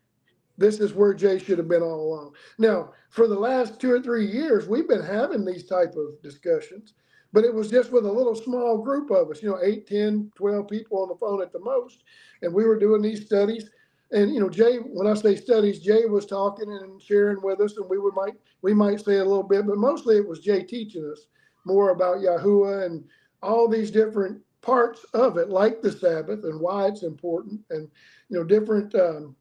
this 0.58 0.80
is 0.80 0.94
where 0.94 1.14
Jay 1.14 1.38
should 1.38 1.58
have 1.58 1.68
been 1.68 1.82
all 1.82 2.00
along. 2.00 2.36
Now, 2.58 2.94
for 3.10 3.28
the 3.28 3.38
last 3.38 3.78
two 3.78 3.92
or 3.92 4.00
three 4.00 4.26
years, 4.26 4.70
we've 4.70 4.88
been 4.88 5.04
having 5.04 5.44
these 5.44 5.66
type 5.66 5.96
of 5.98 6.22
discussions, 6.24 6.94
but 7.34 7.44
it 7.44 7.54
was 7.54 7.70
just 7.70 7.92
with 7.92 8.06
a 8.06 8.10
little 8.10 8.36
small 8.36 8.78
group 8.78 9.12
of 9.12 9.32
us, 9.32 9.44
you 9.44 9.50
know, 9.50 9.60
8, 9.62 9.86
10, 9.86 10.32
12 10.34 10.66
people 10.70 11.02
on 11.02 11.10
the 11.10 11.16
phone 11.16 11.42
at 11.42 11.52
the 11.52 11.60
most. 11.60 12.06
And 12.42 12.54
we 12.54 12.64
were 12.64 12.80
doing 12.80 13.02
these 13.02 13.26
studies 13.26 13.70
and 14.14 14.32
you 14.32 14.40
know 14.40 14.50
jay 14.50 14.78
when 14.78 15.08
i 15.08 15.14
say 15.16 15.36
studies 15.36 15.80
jay 15.80 16.06
was 16.06 16.28
talking 16.28 16.72
and 16.72 17.02
sharing 17.02 17.42
with 17.42 17.60
us 17.62 17.78
and 17.78 17.90
we 17.90 17.98
would 17.98 18.14
might 18.14 18.36
we 18.62 18.72
might 18.72 19.04
say 19.04 19.16
a 19.16 19.26
little 19.26 19.42
bit 19.42 19.66
but 19.66 19.78
mostly 19.78 20.18
it 20.18 20.28
was 20.28 20.40
jay 20.40 20.62
teaching 20.62 21.10
us 21.12 21.26
more 21.66 21.90
about 21.90 22.18
yahuwah 22.18 22.86
and 22.86 23.04
all 23.42 23.68
these 23.68 23.90
different 23.90 24.40
parts 24.64 25.06
of 25.14 25.38
it 25.38 25.50
like 25.50 25.82
the 25.82 25.92
sabbath 25.92 26.44
and 26.44 26.60
why 26.60 26.88
it's 26.88 27.04
important 27.04 27.60
and 27.70 27.90
you 28.30 28.38
know 28.38 28.44
different 28.44 28.96
um, 28.96 29.36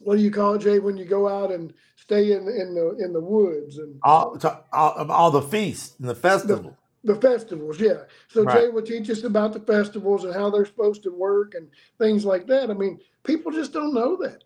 what 0.00 0.16
do 0.16 0.22
you 0.22 0.30
call 0.30 0.54
it 0.54 0.60
jay 0.60 0.78
when 0.78 0.96
you 0.96 1.04
go 1.04 1.26
out 1.26 1.50
and 1.50 1.72
stay 1.96 2.32
in 2.32 2.46
in 2.48 2.74
the 2.74 2.96
in 3.02 3.12
the 3.12 3.20
woods 3.20 3.78
and 3.78 3.98
all 4.02 4.38
all, 4.72 5.10
all 5.10 5.30
the 5.30 5.42
feasts 5.42 5.94
and 5.98 6.08
the 6.08 6.14
festival 6.14 6.76
the 7.06 7.14
festivals, 7.14 7.78
yeah. 7.78 8.02
So 8.26 8.42
right. 8.42 8.62
Jay 8.62 8.68
would 8.68 8.84
teach 8.84 9.08
us 9.10 9.22
about 9.22 9.52
the 9.52 9.60
festivals 9.60 10.24
and 10.24 10.34
how 10.34 10.50
they're 10.50 10.66
supposed 10.66 11.04
to 11.04 11.10
work 11.10 11.54
and 11.54 11.68
things 11.98 12.24
like 12.24 12.48
that. 12.48 12.68
I 12.68 12.74
mean, 12.74 12.98
people 13.22 13.52
just 13.52 13.72
don't 13.72 13.94
know 13.94 14.16
that. 14.16 14.42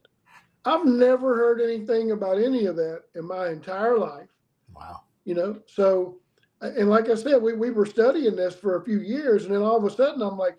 I've 0.67 0.85
never 0.85 1.35
heard 1.35 1.63
anything 1.63 2.11
about 2.11 2.37
any 2.37 2.67
of 2.67 2.77
that 2.77 3.05
in 3.15 3.27
my 3.27 3.49
entire 3.49 3.97
life. 3.97 4.29
Wow. 4.77 5.01
You 5.25 5.35
know, 5.35 5.59
so 5.67 6.19
and 6.63 6.91
like 6.91 7.09
I 7.11 7.15
said, 7.15 7.43
we, 7.43 7.55
we 7.55 7.71
were 7.71 7.87
studying 7.87 8.37
this 8.37 8.55
for 8.55 8.77
a 8.77 8.85
few 8.85 9.01
years, 9.01 9.47
and 9.47 9.55
then 9.55 9.63
all 9.63 9.77
of 9.77 9.85
a 9.85 9.91
sudden 9.95 10.23
I'm 10.23 10.39
like, 10.39 10.57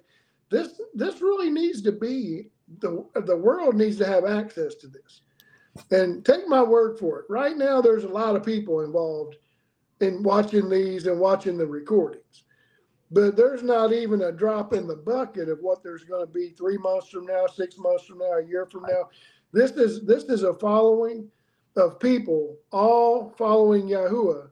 this 0.51 0.81
this 0.95 1.21
really 1.21 1.49
needs 1.51 1.81
to 1.83 1.91
be 1.93 2.49
the 2.79 3.05
the 3.25 3.37
world 3.37 3.75
needs 3.75 3.97
to 3.99 4.07
have 4.07 4.25
access 4.25 4.75
to 4.75 4.87
this. 4.87 5.21
And 5.91 6.25
take 6.25 6.47
my 6.47 6.63
word 6.63 6.99
for 6.99 7.19
it. 7.19 7.25
Right 7.29 7.57
now, 7.57 7.81
there's 7.81 8.05
a 8.05 8.09
lot 8.09 8.35
of 8.35 8.45
people 8.45 8.81
involved 8.81 9.37
in 10.01 10.23
watching 10.23 10.69
these 10.69 11.07
and 11.07 11.19
watching 11.19 11.57
the 11.57 11.67
recordings. 11.67 12.43
but 13.11 13.37
there's 13.37 13.63
not 13.63 13.93
even 13.93 14.23
a 14.23 14.31
drop 14.31 14.73
in 14.73 14.87
the 14.87 14.97
bucket 14.97 15.49
of 15.49 15.59
what 15.61 15.83
there's 15.83 16.05
going 16.05 16.25
to 16.25 16.31
be 16.33 16.51
three 16.51 16.77
months 16.77 17.09
from 17.09 17.25
now, 17.27 17.47
six 17.47 17.77
months 17.79 18.05
from 18.05 18.19
now, 18.19 18.39
a 18.39 18.45
year 18.45 18.67
from 18.67 18.83
now. 18.83 19.09
This 19.53 19.71
is 19.73 20.03
this 20.05 20.25
is 20.25 20.43
a 20.43 20.55
following 20.55 21.29
of 21.77 21.99
people 22.01 22.57
all 22.71 23.33
following 23.37 23.87
Yahuwah 23.89 24.50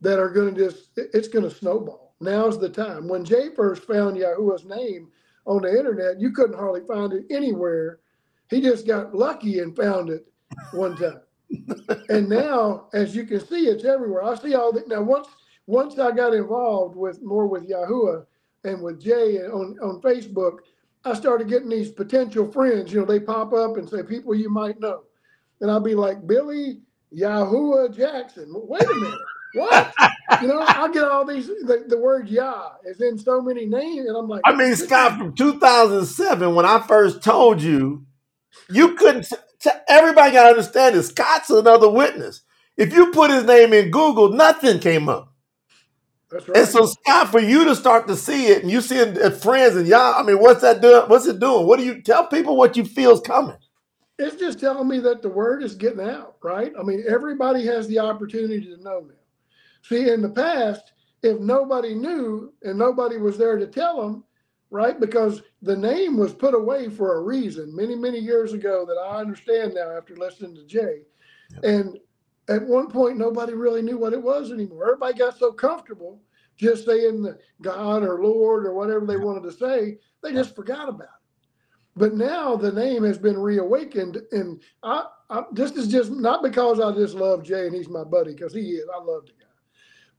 that 0.00 0.18
are 0.18 0.30
going 0.30 0.54
to 0.54 0.64
just 0.64 0.90
it's 0.96 1.28
going 1.28 1.44
to 1.44 1.50
snowball. 1.50 2.14
Now's 2.20 2.58
the 2.58 2.68
time. 2.68 3.08
When 3.08 3.24
Jay 3.24 3.50
first 3.54 3.84
found 3.84 4.16
Yahuwah's 4.16 4.64
name 4.64 5.08
on 5.46 5.62
the 5.62 5.70
internet, 5.70 6.20
you 6.20 6.32
couldn't 6.32 6.58
hardly 6.58 6.82
find 6.86 7.12
it 7.12 7.24
anywhere. 7.30 8.00
He 8.50 8.60
just 8.60 8.86
got 8.86 9.14
lucky 9.14 9.60
and 9.60 9.76
found 9.76 10.10
it 10.10 10.26
one 10.72 10.96
time. 10.96 11.20
and 12.08 12.28
now, 12.28 12.88
as 12.92 13.14
you 13.14 13.24
can 13.24 13.40
see, 13.40 13.66
it's 13.66 13.84
everywhere. 13.84 14.24
I 14.24 14.34
see 14.34 14.54
all 14.54 14.72
that 14.72 14.88
now. 14.88 15.02
Once 15.02 15.28
once 15.66 15.98
I 15.98 16.12
got 16.12 16.34
involved 16.34 16.96
with 16.96 17.22
more 17.22 17.46
with 17.46 17.68
Yahuwah 17.68 18.24
and 18.64 18.82
with 18.82 19.00
Jay 19.00 19.38
on 19.38 19.76
on 19.82 20.00
Facebook, 20.00 20.58
I 21.04 21.14
started 21.14 21.48
getting 21.48 21.68
these 21.68 21.90
potential 21.90 22.50
friends. 22.50 22.92
You 22.92 23.00
know, 23.00 23.06
they 23.06 23.20
pop 23.20 23.52
up 23.52 23.76
and 23.76 23.88
say 23.88 24.02
people 24.02 24.34
you 24.34 24.50
might 24.50 24.80
know, 24.80 25.02
and 25.60 25.70
I'll 25.70 25.80
be 25.80 25.94
like 25.94 26.26
Billy 26.26 26.80
Yahuwah 27.16 27.94
Jackson. 27.96 28.50
Wait 28.52 28.82
a 28.82 28.94
minute, 28.94 29.18
what? 29.54 29.94
you 30.42 30.48
know, 30.48 30.60
I 30.60 30.90
get 30.92 31.04
all 31.04 31.24
these 31.24 31.46
the, 31.46 31.84
the 31.86 31.98
word 31.98 32.28
Yah 32.28 32.70
is 32.84 33.00
in 33.00 33.18
so 33.18 33.40
many 33.40 33.66
names, 33.66 34.06
and 34.06 34.16
I'm 34.16 34.28
like, 34.28 34.42
I 34.44 34.54
mean, 34.54 34.74
Scott, 34.76 35.18
from 35.18 35.34
2007 35.34 36.54
when 36.54 36.66
I 36.66 36.80
first 36.80 37.22
told 37.22 37.62
you, 37.62 38.06
you 38.70 38.94
couldn't. 38.94 39.26
T- 39.60 39.70
everybody 39.88 40.32
got 40.32 40.44
to 40.44 40.50
understand 40.50 40.94
this. 40.94 41.08
Scott's 41.08 41.50
another 41.50 41.88
witness. 41.88 42.42
If 42.76 42.92
you 42.92 43.10
put 43.10 43.30
his 43.30 43.44
name 43.44 43.72
in 43.72 43.90
Google, 43.90 44.30
nothing 44.30 44.78
came 44.78 45.08
up. 45.08 45.32
That's 46.30 46.46
right. 46.48 46.58
And 46.58 46.68
so, 46.68 46.86
Scott, 46.86 47.30
for 47.30 47.40
you 47.40 47.64
to 47.64 47.74
start 47.74 48.06
to 48.08 48.16
see 48.16 48.48
it, 48.48 48.62
and 48.62 48.70
you 48.70 48.80
see 48.80 48.98
it 48.98 49.18
uh, 49.18 49.30
friends, 49.30 49.76
and 49.76 49.86
y'all, 49.88 50.14
I 50.14 50.22
mean, 50.22 50.38
what's 50.38 50.60
that 50.60 50.80
doing? 50.82 51.08
What's 51.08 51.26
it 51.26 51.40
doing? 51.40 51.66
What 51.66 51.78
do 51.78 51.84
you 51.84 52.02
tell 52.02 52.26
people 52.26 52.56
what 52.56 52.76
you 52.76 52.84
feel 52.84 53.12
is 53.12 53.20
coming? 53.20 53.56
It's 54.18 54.36
just 54.36 54.60
telling 54.60 54.88
me 54.88 54.98
that 55.00 55.22
the 55.22 55.28
word 55.28 55.62
is 55.62 55.74
getting 55.74 56.00
out, 56.00 56.36
right? 56.42 56.72
I 56.78 56.82
mean, 56.82 57.04
everybody 57.08 57.64
has 57.66 57.86
the 57.88 58.00
opportunity 58.00 58.60
to 58.62 58.82
know 58.82 59.06
now. 59.08 59.14
See, 59.88 60.10
in 60.10 60.20
the 60.20 60.28
past, 60.28 60.92
if 61.22 61.40
nobody 61.40 61.94
knew 61.94 62.52
and 62.62 62.78
nobody 62.78 63.16
was 63.16 63.38
there 63.38 63.56
to 63.56 63.66
tell 63.66 64.00
them, 64.00 64.24
right? 64.70 65.00
Because 65.00 65.42
the 65.62 65.76
name 65.76 66.16
was 66.16 66.34
put 66.34 66.54
away 66.54 66.90
for 66.90 67.16
a 67.16 67.22
reason 67.22 67.74
many, 67.74 67.96
many 67.96 68.18
years 68.18 68.52
ago 68.52 68.84
that 68.84 68.98
I 68.98 69.18
understand 69.18 69.74
now 69.74 69.96
after 69.96 70.14
listening 70.14 70.54
to 70.56 70.64
Jay. 70.66 71.02
Yep. 71.54 71.64
And 71.64 71.98
at 72.48 72.66
one 72.66 72.88
point, 72.88 73.16
nobody 73.16 73.54
really 73.54 73.82
knew 73.82 73.98
what 73.98 74.12
it 74.12 74.22
was 74.22 74.52
anymore. 74.52 74.84
Everybody 74.84 75.18
got 75.18 75.38
so 75.38 75.52
comfortable 75.52 76.20
just 76.56 76.84
saying 76.84 77.22
the 77.22 77.38
God 77.62 78.02
or 78.02 78.22
Lord 78.22 78.66
or 78.66 78.74
whatever 78.74 79.06
they 79.06 79.16
wanted 79.16 79.44
to 79.44 79.52
say, 79.52 79.98
they 80.22 80.32
just 80.32 80.54
forgot 80.56 80.88
about 80.88 81.02
it. 81.02 81.46
But 81.96 82.14
now 82.14 82.56
the 82.56 82.72
name 82.72 83.04
has 83.04 83.18
been 83.18 83.38
reawakened, 83.38 84.18
and 84.32 84.60
I, 84.82 85.06
I 85.30 85.42
this 85.52 85.72
is 85.72 85.88
just 85.88 86.10
not 86.10 86.42
because 86.42 86.78
I 86.80 86.92
just 86.92 87.14
love 87.14 87.42
Jay 87.42 87.66
and 87.66 87.74
he's 87.74 87.88
my 87.88 88.04
buddy 88.04 88.34
because 88.34 88.54
he 88.54 88.60
is. 88.60 88.86
I 88.94 88.98
love 89.02 89.26
the 89.26 89.32
guy, 89.32 89.37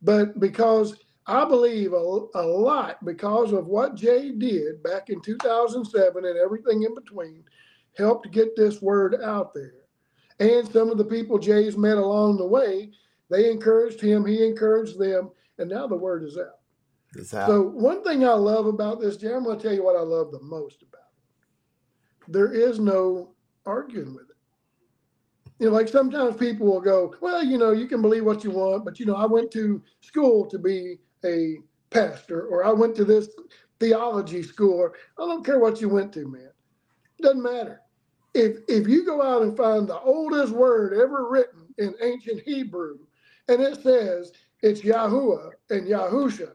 but 0.02 0.40
because 0.40 0.96
I 1.26 1.46
believe 1.46 1.94
a, 1.94 1.96
a 2.34 2.42
lot 2.42 3.04
because 3.06 3.52
of 3.52 3.68
what 3.68 3.96
Jay 3.96 4.32
did 4.32 4.82
back 4.82 5.10
in 5.10 5.22
2007 5.22 6.26
and 6.26 6.38
everything 6.38 6.84
in 6.84 6.96
between 6.96 7.44
helped 7.98 8.32
get 8.32 8.56
this 8.56 8.82
word 8.82 9.22
out 9.24 9.54
there. 9.54 9.74
And 10.40 10.68
some 10.72 10.90
of 10.90 10.98
the 10.98 11.06
people 11.06 11.38
Jay's 11.38 11.78
met 11.78 11.98
along 11.98 12.38
the 12.38 12.48
way, 12.48 12.92
they 13.30 13.52
encouraged 13.52 14.02
him, 14.02 14.26
he 14.26 14.46
encouraged 14.46 14.98
them, 14.98 15.30
and 15.60 15.70
now 15.70 15.86
the 15.86 15.96
word 15.96 16.24
is 16.24 16.38
out. 16.38 16.60
It's 17.16 17.34
out. 17.34 17.48
So 17.48 17.62
one 17.62 18.04
thing 18.04 18.24
I 18.24 18.34
love 18.34 18.66
about 18.66 19.00
this, 19.00 19.18
Jay, 19.18 19.34
I'm 19.34 19.44
going 19.44 19.58
to 19.58 19.64
tell 19.64 19.74
you 19.74 19.84
what 19.84 19.98
I 19.98 20.02
love 20.02 20.32
the 20.32 20.42
most 20.42 20.82
about 20.82 21.02
it. 21.02 22.32
There 22.32 22.52
is 22.52 22.80
no 22.80 23.36
arguing 23.66 24.16
with 24.16 24.29
it. 24.29 24.29
You 25.60 25.67
know, 25.67 25.74
like 25.74 25.89
sometimes 25.89 26.38
people 26.38 26.67
will 26.67 26.82
go, 26.82 27.13
well, 27.19 27.43
you 27.43 27.58
know, 27.58 27.72
you 27.72 27.86
can 27.86 28.02
believe 28.02 28.24
what 28.24 28.43
you 28.45 28.52
want, 28.52 28.86
but 28.86 28.98
you 29.00 29.06
know, 29.06 29.15
I 29.15 29.26
went 29.26 29.52
to 29.52 29.82
school 30.00 30.45
to 30.50 30.58
be 30.58 31.00
a 31.26 31.58
pastor, 31.89 32.48
or 32.48 32.63
I 32.63 32.72
went 32.72 32.95
to 32.95 33.06
this 33.06 33.28
theology 33.80 34.41
school, 34.41 34.74
or 34.76 34.93
I 35.17 35.28
don't 35.28 35.45
care 35.45 35.60
what 35.60 35.82
you 35.82 35.89
went 35.89 36.13
to, 36.13 36.28
man. 36.28 36.52
Doesn't 37.22 37.43
matter. 37.43 37.82
If 38.34 38.60
if 38.69 38.88
you 38.88 39.06
go 39.06 39.22
out 39.22 39.41
and 39.41 39.58
find 39.58 39.88
the 39.88 40.00
oldest 40.00 40.54
word 40.54 40.93
ever 40.93 41.28
written 41.30 41.67
in 41.78 41.93
ancient 42.02 42.41
Hebrew, 42.45 42.98
and 43.50 43.62
it 43.62 43.82
says 43.82 44.32
it's 44.62 44.82
Yahuwah 44.82 45.52
and 45.72 45.88
Yahusha, 45.88 46.54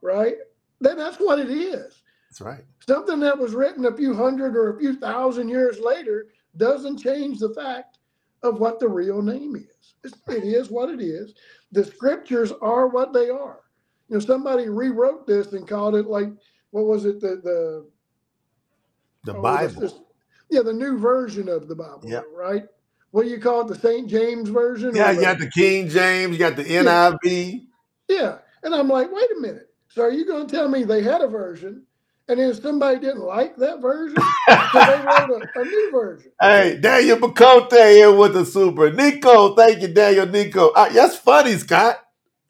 right? 0.00 0.36
Then 0.80 0.96
that's 0.96 1.18
what 1.18 1.38
it 1.38 1.50
is. 1.50 2.02
That's 2.30 2.40
right. 2.40 2.64
Something 2.86 3.20
that 3.20 3.38
was 3.38 3.54
written 3.54 3.84
a 3.84 3.96
few 3.96 4.14
hundred 4.14 4.56
or 4.56 4.70
a 4.70 4.78
few 4.78 4.96
thousand 4.96 5.48
years 5.48 5.78
later 5.78 6.28
doesn't 6.56 6.98
change 6.98 7.38
the 7.40 7.52
fact 7.52 7.98
of 8.42 8.58
what 8.58 8.80
the 8.80 8.88
real 8.88 9.22
name 9.22 9.56
is. 9.56 9.94
It's, 10.02 10.70
what 10.70 10.88
it 10.88 11.00
is. 11.00 11.34
The 11.72 11.84
scriptures 11.84 12.52
are 12.62 12.88
what 12.88 13.12
they 13.12 13.28
are 13.28 13.60
you 14.10 14.16
know, 14.16 14.20
somebody 14.20 14.68
rewrote 14.68 15.26
this 15.26 15.52
and 15.52 15.66
called 15.66 15.94
it 15.94 16.06
like 16.06 16.28
what 16.72 16.84
was 16.84 17.04
it 17.04 17.20
the 17.20 17.40
the 17.42 17.86
the 19.24 19.36
oh, 19.36 19.42
Bible? 19.42 19.80
This, 19.80 19.94
yeah, 20.50 20.62
the 20.62 20.72
new 20.72 20.98
version 20.98 21.48
of 21.48 21.68
the 21.68 21.76
Bible. 21.76 22.02
Yeah. 22.04 22.22
Right. 22.34 22.64
What 23.12 23.24
do 23.24 23.28
you 23.28 23.38
call 23.38 23.62
it? 23.62 23.68
The 23.68 23.78
St. 23.78 24.08
James 24.08 24.48
version? 24.48 24.94
Yeah, 24.94 25.12
you 25.12 25.20
got 25.20 25.38
the 25.38 25.50
King 25.50 25.88
James, 25.88 26.32
you 26.32 26.38
got 26.38 26.56
the 26.56 26.64
NIV. 26.64 27.66
Yeah. 28.08 28.16
yeah. 28.16 28.38
And 28.62 28.74
I'm 28.74 28.88
like, 28.88 29.12
wait 29.12 29.28
a 29.36 29.40
minute. 29.40 29.68
So 29.88 30.02
are 30.02 30.12
you 30.12 30.26
going 30.26 30.46
to 30.46 30.52
tell 30.52 30.68
me 30.68 30.84
they 30.84 31.02
had 31.02 31.20
a 31.20 31.28
version 31.28 31.84
and 32.30 32.40
then 32.40 32.54
somebody 32.54 33.00
didn't 33.00 33.22
like 33.22 33.56
that 33.56 33.80
version, 33.80 34.16
so 34.16 34.24
they 34.74 35.04
wrote 35.04 35.42
a, 35.42 35.60
a, 35.60 35.64
new 35.64 35.90
version. 35.90 36.32
Hey, 36.40 36.78
Daniel 36.80 37.18
Bacote 37.18 37.72
here 37.72 38.12
with 38.12 38.34
the 38.34 38.46
super. 38.46 38.92
Nico, 38.92 39.54
thank 39.54 39.82
you, 39.82 39.88
Daniel 39.88 40.26
Nico. 40.26 40.70
Uh, 40.70 40.88
that's 40.90 41.16
funny, 41.16 41.56
Scott 41.56 41.98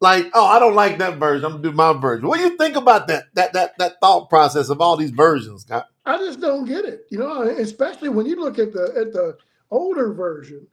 like, 0.00 0.30
oh, 0.32 0.46
I 0.46 0.58
don't 0.58 0.74
like 0.74 0.98
that 0.98 1.18
version. 1.18 1.44
I'm 1.44 1.52
gonna 1.52 1.62
do 1.62 1.72
my 1.72 1.92
version. 1.92 2.26
What 2.26 2.38
do 2.38 2.44
you 2.44 2.56
think 2.56 2.76
about 2.76 3.08
that 3.08 3.24
that 3.34 3.52
that 3.52 3.76
that 3.78 4.00
thought 4.00 4.30
process 4.30 4.70
of 4.70 4.80
all 4.80 4.96
these 4.96 5.10
versions, 5.10 5.62
Scott? 5.62 5.86
I 6.06 6.16
just 6.18 6.40
don't 6.40 6.64
get 6.64 6.84
it. 6.84 7.06
You 7.10 7.18
know, 7.18 7.42
especially 7.42 8.08
when 8.08 8.26
you 8.26 8.36
look 8.36 8.58
at 8.58 8.72
the 8.72 8.94
at 8.98 9.12
the 9.12 9.36
older 9.70 10.12
version, 10.12 10.66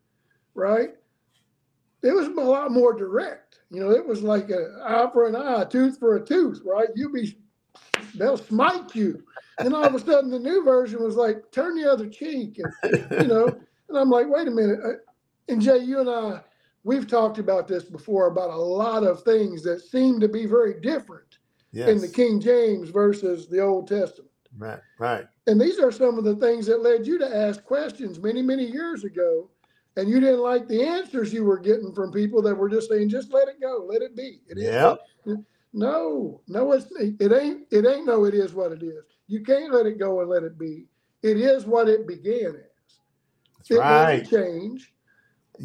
right? 0.55 0.91
It 2.03 2.11
was 2.13 2.27
a 2.27 2.31
lot 2.31 2.71
more 2.71 2.93
direct. 2.93 3.59
You 3.69 3.81
know, 3.81 3.91
it 3.91 4.05
was 4.05 4.21
like 4.21 4.49
an 4.49 4.79
eye 4.81 5.09
for 5.11 5.27
an 5.27 5.35
eye, 5.35 5.63
a 5.63 5.65
tooth 5.65 5.99
for 5.99 6.15
a 6.15 6.25
tooth, 6.25 6.61
right? 6.65 6.87
You 6.95 7.09
be 7.09 7.37
they'll 8.15 8.37
smite 8.37 8.95
you. 8.95 9.23
And 9.59 9.73
all 9.73 9.85
of 9.85 9.95
a 9.95 9.99
sudden, 9.99 10.29
the 10.29 10.39
new 10.39 10.63
version 10.63 11.03
was 11.03 11.15
like, 11.15 11.51
turn 11.51 11.75
the 11.75 11.91
other 11.91 12.07
cheek, 12.07 12.59
and 12.83 13.07
you 13.11 13.27
know. 13.27 13.47
And 13.89 13.97
I'm 13.97 14.09
like, 14.09 14.27
wait 14.29 14.47
a 14.47 14.51
minute. 14.51 14.79
Uh, 14.83 14.93
and 15.47 15.61
Jay, 15.61 15.77
you 15.77 15.99
and 15.99 16.09
I 16.09 16.41
we've 16.87 17.05
talked 17.05 17.37
about 17.37 17.67
this 17.67 17.83
before 17.83 18.27
about 18.27 18.49
a 18.49 18.55
lot 18.55 19.03
of 19.03 19.21
things 19.23 19.61
that 19.61 19.81
seem 19.81 20.21
to 20.21 20.29
be 20.29 20.45
very 20.45 20.79
different 20.79 21.37
yes. 21.73 21.89
in 21.89 21.99
the 21.99 22.07
King 22.07 22.39
James 22.39 22.89
versus 22.89 23.49
the 23.49 23.59
Old 23.59 23.89
Testament. 23.89 24.31
Right, 24.57 24.79
right. 24.97 25.25
And 25.47 25.59
these 25.59 25.79
are 25.79 25.91
some 25.91 26.17
of 26.17 26.23
the 26.23 26.37
things 26.37 26.65
that 26.67 26.81
led 26.81 27.05
you 27.05 27.19
to 27.19 27.35
ask 27.35 27.61
questions 27.65 28.19
many, 28.19 28.41
many 28.41 28.63
years 28.63 29.03
ago. 29.03 29.49
And 29.97 30.07
you 30.07 30.21
didn't 30.21 30.39
like 30.39 30.67
the 30.69 30.81
answers 30.81 31.33
you 31.33 31.43
were 31.43 31.59
getting 31.59 31.91
from 31.93 32.11
people 32.11 32.41
that 32.43 32.55
were 32.55 32.69
just 32.69 32.89
saying, 32.89 33.09
just 33.09 33.33
let 33.33 33.49
it 33.49 33.59
go, 33.59 33.85
let 33.89 34.01
it 34.01 34.15
be. 34.15 34.39
It 34.47 34.57
yeah. 34.57 34.95
No, 35.73 36.41
no, 36.47 36.71
it's 36.71 36.87
it 36.97 37.31
ain't 37.31 37.67
it 37.71 37.85
ain't 37.85 38.05
no 38.05 38.25
it 38.25 38.33
is 38.33 38.53
what 38.53 38.71
it 38.71 38.83
is. 38.83 39.03
You 39.27 39.43
can't 39.43 39.73
let 39.73 39.85
it 39.85 39.99
go 39.99 40.21
and 40.21 40.29
let 40.29 40.43
it 40.43 40.57
be. 40.57 40.85
It 41.23 41.37
is 41.37 41.65
what 41.65 41.89
it 41.89 42.07
began 42.07 42.55
as. 42.55 42.97
That's 43.57 43.71
it 43.71 43.77
right. 43.77 44.23
doesn't 44.23 44.29
change. 44.29 44.93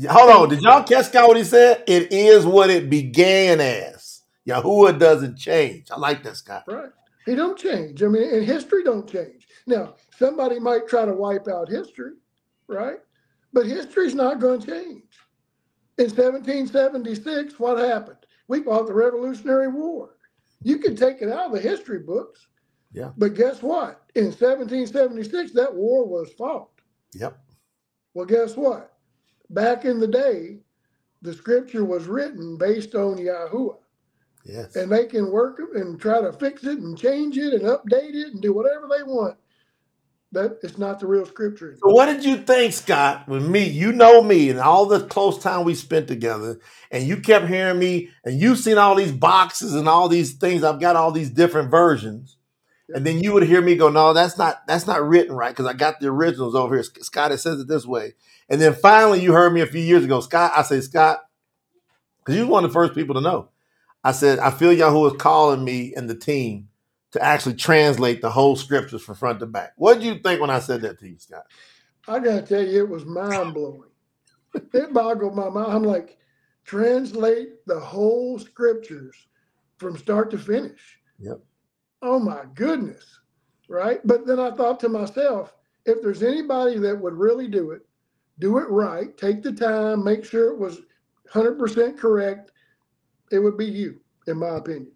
Hold 0.08 0.30
on. 0.30 0.48
Did 0.48 0.62
y'all 0.62 0.82
catch 0.82 1.12
what 1.14 1.36
he 1.36 1.44
said? 1.44 1.84
It 1.86 2.12
is 2.12 2.46
what 2.46 2.70
it 2.70 2.88
began 2.88 3.60
as. 3.60 4.22
Yahuwah 4.46 4.98
doesn't 4.98 5.36
change. 5.36 5.90
I 5.90 5.98
like 5.98 6.22
this 6.22 6.40
guy. 6.40 6.62
Right. 6.66 6.90
He 7.26 7.34
don't 7.34 7.58
change. 7.58 8.02
I 8.02 8.08
mean, 8.08 8.34
and 8.34 8.44
history 8.44 8.82
don't 8.82 9.08
change. 9.08 9.46
Now, 9.66 9.94
somebody 10.18 10.58
might 10.58 10.88
try 10.88 11.04
to 11.04 11.12
wipe 11.12 11.46
out 11.46 11.68
history, 11.68 12.14
right? 12.66 12.98
But 13.52 13.66
history's 13.66 14.14
not 14.14 14.40
going 14.40 14.60
to 14.60 14.66
change. 14.66 15.02
In 15.98 16.06
1776, 16.06 17.60
what 17.60 17.78
happened? 17.78 18.16
We 18.52 18.62
fought 18.62 18.86
the 18.86 18.92
Revolutionary 18.92 19.68
War. 19.68 20.10
You 20.62 20.76
can 20.76 20.94
take 20.94 21.22
it 21.22 21.30
out 21.30 21.46
of 21.46 21.52
the 21.52 21.60
history 21.60 22.00
books. 22.00 22.48
Yeah. 22.92 23.12
But 23.16 23.32
guess 23.32 23.62
what? 23.62 24.02
In 24.14 24.26
1776, 24.26 25.52
that 25.52 25.74
war 25.74 26.06
was 26.06 26.30
fought. 26.34 26.68
Yep. 27.14 27.34
Well, 28.12 28.26
guess 28.26 28.54
what? 28.54 28.92
back 29.48 29.86
in 29.86 29.98
the 29.98 30.06
day, 30.06 30.58
the 31.22 31.32
scripture 31.32 31.86
was 31.86 32.06
written 32.06 32.58
based 32.58 32.94
on 32.94 33.16
Yahuwah. 33.16 33.78
Yes. 34.44 34.76
And 34.76 34.92
they 34.92 35.06
can 35.06 35.30
work 35.30 35.58
and 35.74 35.98
try 35.98 36.20
to 36.20 36.32
fix 36.34 36.64
it 36.64 36.78
and 36.78 36.98
change 36.98 37.38
it 37.38 37.54
and 37.54 37.62
update 37.62 38.14
it 38.14 38.34
and 38.34 38.42
do 38.42 38.52
whatever 38.52 38.86
they 38.86 39.02
want. 39.02 39.38
That 40.32 40.60
it's 40.62 40.78
not 40.78 40.98
the 40.98 41.06
real 41.06 41.26
scripture. 41.26 41.76
So 41.82 41.92
what 41.92 42.06
did 42.06 42.24
you 42.24 42.38
think, 42.38 42.72
Scott, 42.72 43.28
with 43.28 43.46
me? 43.46 43.64
You 43.68 43.92
know 43.92 44.22
me 44.22 44.48
and 44.48 44.58
all 44.58 44.86
the 44.86 45.00
close 45.00 45.38
time 45.38 45.64
we 45.64 45.74
spent 45.74 46.08
together, 46.08 46.58
and 46.90 47.06
you 47.06 47.18
kept 47.18 47.48
hearing 47.48 47.78
me, 47.78 48.08
and 48.24 48.40
you've 48.40 48.58
seen 48.58 48.78
all 48.78 48.94
these 48.94 49.12
boxes 49.12 49.74
and 49.74 49.86
all 49.86 50.08
these 50.08 50.32
things. 50.32 50.64
I've 50.64 50.80
got 50.80 50.96
all 50.96 51.12
these 51.12 51.28
different 51.28 51.70
versions. 51.70 52.38
And 52.94 53.06
then 53.06 53.22
you 53.22 53.32
would 53.32 53.44
hear 53.44 53.60
me 53.60 53.76
go, 53.76 53.90
no, 53.90 54.12
that's 54.12 54.38
not 54.38 54.66
that's 54.66 54.86
not 54.86 55.06
written 55.06 55.34
right 55.34 55.50
because 55.50 55.66
I 55.66 55.74
got 55.74 56.00
the 56.00 56.08
originals 56.08 56.54
over 56.54 56.74
here. 56.74 56.82
Scott, 56.82 57.32
it 57.32 57.38
says 57.38 57.60
it 57.60 57.68
this 57.68 57.86
way. 57.86 58.14
And 58.48 58.60
then 58.60 58.74
finally, 58.74 59.20
you 59.20 59.32
heard 59.32 59.52
me 59.52 59.60
a 59.60 59.66
few 59.66 59.80
years 59.80 60.04
ago, 60.04 60.20
Scott. 60.20 60.52
I 60.56 60.62
say, 60.62 60.80
Scott, 60.80 61.20
because 62.18 62.38
you 62.38 62.46
were 62.46 62.52
one 62.52 62.64
of 62.64 62.70
the 62.70 62.74
first 62.74 62.94
people 62.94 63.14
to 63.14 63.20
know. 63.20 63.50
I 64.04 64.12
said, 64.12 64.38
I 64.38 64.50
feel 64.50 64.74
Yahuwah 64.74 65.12
is 65.12 65.20
calling 65.20 65.64
me 65.64 65.94
and 65.94 66.08
the 66.08 66.14
team 66.14 66.68
to 67.12 67.22
actually 67.22 67.55
translate 67.55 68.20
the 68.20 68.31
whole 68.31 68.57
scriptures 68.57 69.03
from 69.03 69.14
front 69.14 69.40
to 69.40 69.46
back. 69.46 69.72
What 69.77 69.94
did 69.94 70.05
you 70.05 70.18
think 70.18 70.40
when 70.40 70.51
I 70.51 70.59
said 70.59 70.83
that 70.83 70.98
to 71.01 71.09
you, 71.09 71.18
Scott? 71.18 71.44
I 72.09 72.18
got 72.18 72.35
to 72.35 72.42
tell 72.42 72.66
you, 72.66 72.81
it 72.81 72.88
was 72.88 73.05
mind 73.05 73.55
blowing. 73.55 73.90
it 74.55 74.92
boggled 74.92 75.37
my 75.37 75.48
mind. 75.48 75.72
I'm 75.72 75.83
like, 75.83 76.18
translate 76.64 77.64
the 77.66 77.79
whole 77.79 78.38
scriptures 78.38 79.16
from 79.79 79.96
start 79.96 80.31
to 80.31 80.38
finish. 80.38 80.98
Yep. 81.18 81.40
Oh 82.03 82.18
my 82.18 82.44
goodness. 82.55 83.20
Right. 83.68 84.01
But 84.05 84.27
then 84.27 84.40
I 84.40 84.51
thought 84.51 84.81
to 84.81 84.88
myself, 84.88 85.55
if 85.87 86.03
there's 86.03 86.22
anybody 86.22 86.79
that 86.79 87.01
would 87.01 87.14
really 87.14 87.48
do 87.48 87.70
it, 87.72 87.83
do 88.38 88.59
it 88.59 88.68
right, 88.68 89.16
take 89.16 89.42
the 89.42 89.53
time, 89.53 90.03
make 90.03 90.25
sure 90.25 90.51
it 90.51 90.59
was 90.59 90.81
100% 91.33 91.98
correct, 91.98 92.53
it 93.31 93.38
would 93.38 93.57
be 93.57 93.66
you, 93.66 94.01
in 94.27 94.38
my 94.38 94.57
opinion. 94.57 94.92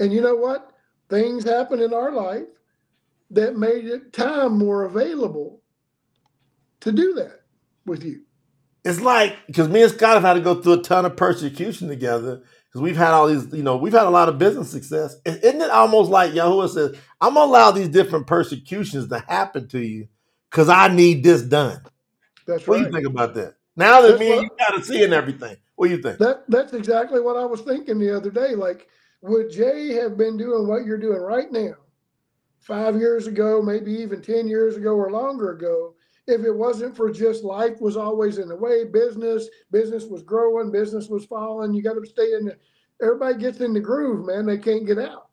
And 0.00 0.12
you 0.12 0.20
know 0.20 0.36
what? 0.36 0.73
Things 1.14 1.44
happen 1.44 1.80
in 1.80 1.94
our 1.94 2.10
life 2.10 2.48
that 3.30 3.56
made 3.56 3.84
it 3.84 4.12
time 4.12 4.58
more 4.58 4.82
available 4.82 5.62
to 6.80 6.90
do 6.90 7.14
that 7.14 7.42
with 7.86 8.02
you. 8.02 8.22
It's 8.84 9.00
like 9.00 9.36
because 9.46 9.68
me 9.68 9.82
and 9.82 9.92
Scott 9.92 10.14
have 10.14 10.24
had 10.24 10.34
to 10.34 10.40
go 10.40 10.60
through 10.60 10.80
a 10.80 10.82
ton 10.82 11.06
of 11.06 11.16
persecution 11.16 11.86
together 11.86 12.42
because 12.66 12.80
we've 12.80 12.96
had 12.96 13.12
all 13.12 13.28
these, 13.28 13.46
you 13.52 13.62
know, 13.62 13.76
we've 13.76 13.92
had 13.92 14.08
a 14.08 14.10
lot 14.10 14.28
of 14.28 14.38
business 14.38 14.72
success. 14.72 15.14
Isn't 15.24 15.62
it 15.62 15.70
almost 15.70 16.10
like 16.10 16.32
Yahuwah 16.32 16.68
says, 16.68 16.96
I'm 17.20 17.34
gonna 17.34 17.48
allow 17.48 17.70
these 17.70 17.88
different 17.88 18.26
persecutions 18.26 19.08
to 19.08 19.20
happen 19.20 19.68
to 19.68 19.78
you 19.78 20.08
because 20.50 20.68
I 20.68 20.88
need 20.88 21.22
this 21.22 21.42
done. 21.42 21.80
That's 22.44 22.66
what 22.66 22.74
right. 22.74 22.82
What 22.82 22.90
do 22.90 22.98
you 22.98 23.04
think 23.04 23.06
about 23.06 23.34
that? 23.34 23.54
Now 23.76 24.02
that 24.02 24.08
That's 24.08 24.20
me 24.20 24.32
and 24.32 24.36
what- 24.36 24.42
you 24.42 24.66
got 24.66 24.76
to 24.78 24.84
see 24.84 25.04
and 25.04 25.14
everything, 25.14 25.58
what 25.76 25.86
do 25.86 25.94
you 25.94 26.02
think? 26.02 26.18
That 26.18 26.42
that's 26.48 26.72
exactly 26.72 27.20
what 27.20 27.36
I 27.36 27.44
was 27.44 27.60
thinking 27.60 28.00
the 28.00 28.16
other 28.16 28.30
day. 28.30 28.56
Like, 28.56 28.88
would 29.24 29.50
Jay 29.50 29.94
have 29.94 30.18
been 30.18 30.36
doing 30.36 30.68
what 30.68 30.84
you're 30.84 30.98
doing 30.98 31.20
right 31.20 31.50
now, 31.50 31.72
five 32.60 32.94
years 32.96 33.26
ago, 33.26 33.62
maybe 33.62 33.90
even 33.90 34.20
ten 34.20 34.46
years 34.46 34.76
ago 34.76 34.90
or 34.90 35.10
longer 35.10 35.52
ago, 35.52 35.94
if 36.26 36.42
it 36.42 36.52
wasn't 36.52 36.94
for 36.94 37.10
just 37.10 37.42
life 37.42 37.80
was 37.80 37.96
always 37.96 38.36
in 38.36 38.48
the 38.48 38.56
way, 38.56 38.84
business, 38.84 39.48
business 39.70 40.04
was 40.04 40.22
growing, 40.22 40.70
business 40.70 41.08
was 41.08 41.24
falling. 41.24 41.72
You 41.72 41.82
got 41.82 41.94
to 41.94 42.04
stay 42.04 42.34
in 42.34 42.44
the. 42.44 42.56
Everybody 43.02 43.38
gets 43.38 43.60
in 43.60 43.72
the 43.72 43.80
groove, 43.80 44.26
man. 44.26 44.44
They 44.44 44.58
can't 44.58 44.86
get 44.86 44.98
out. 44.98 45.30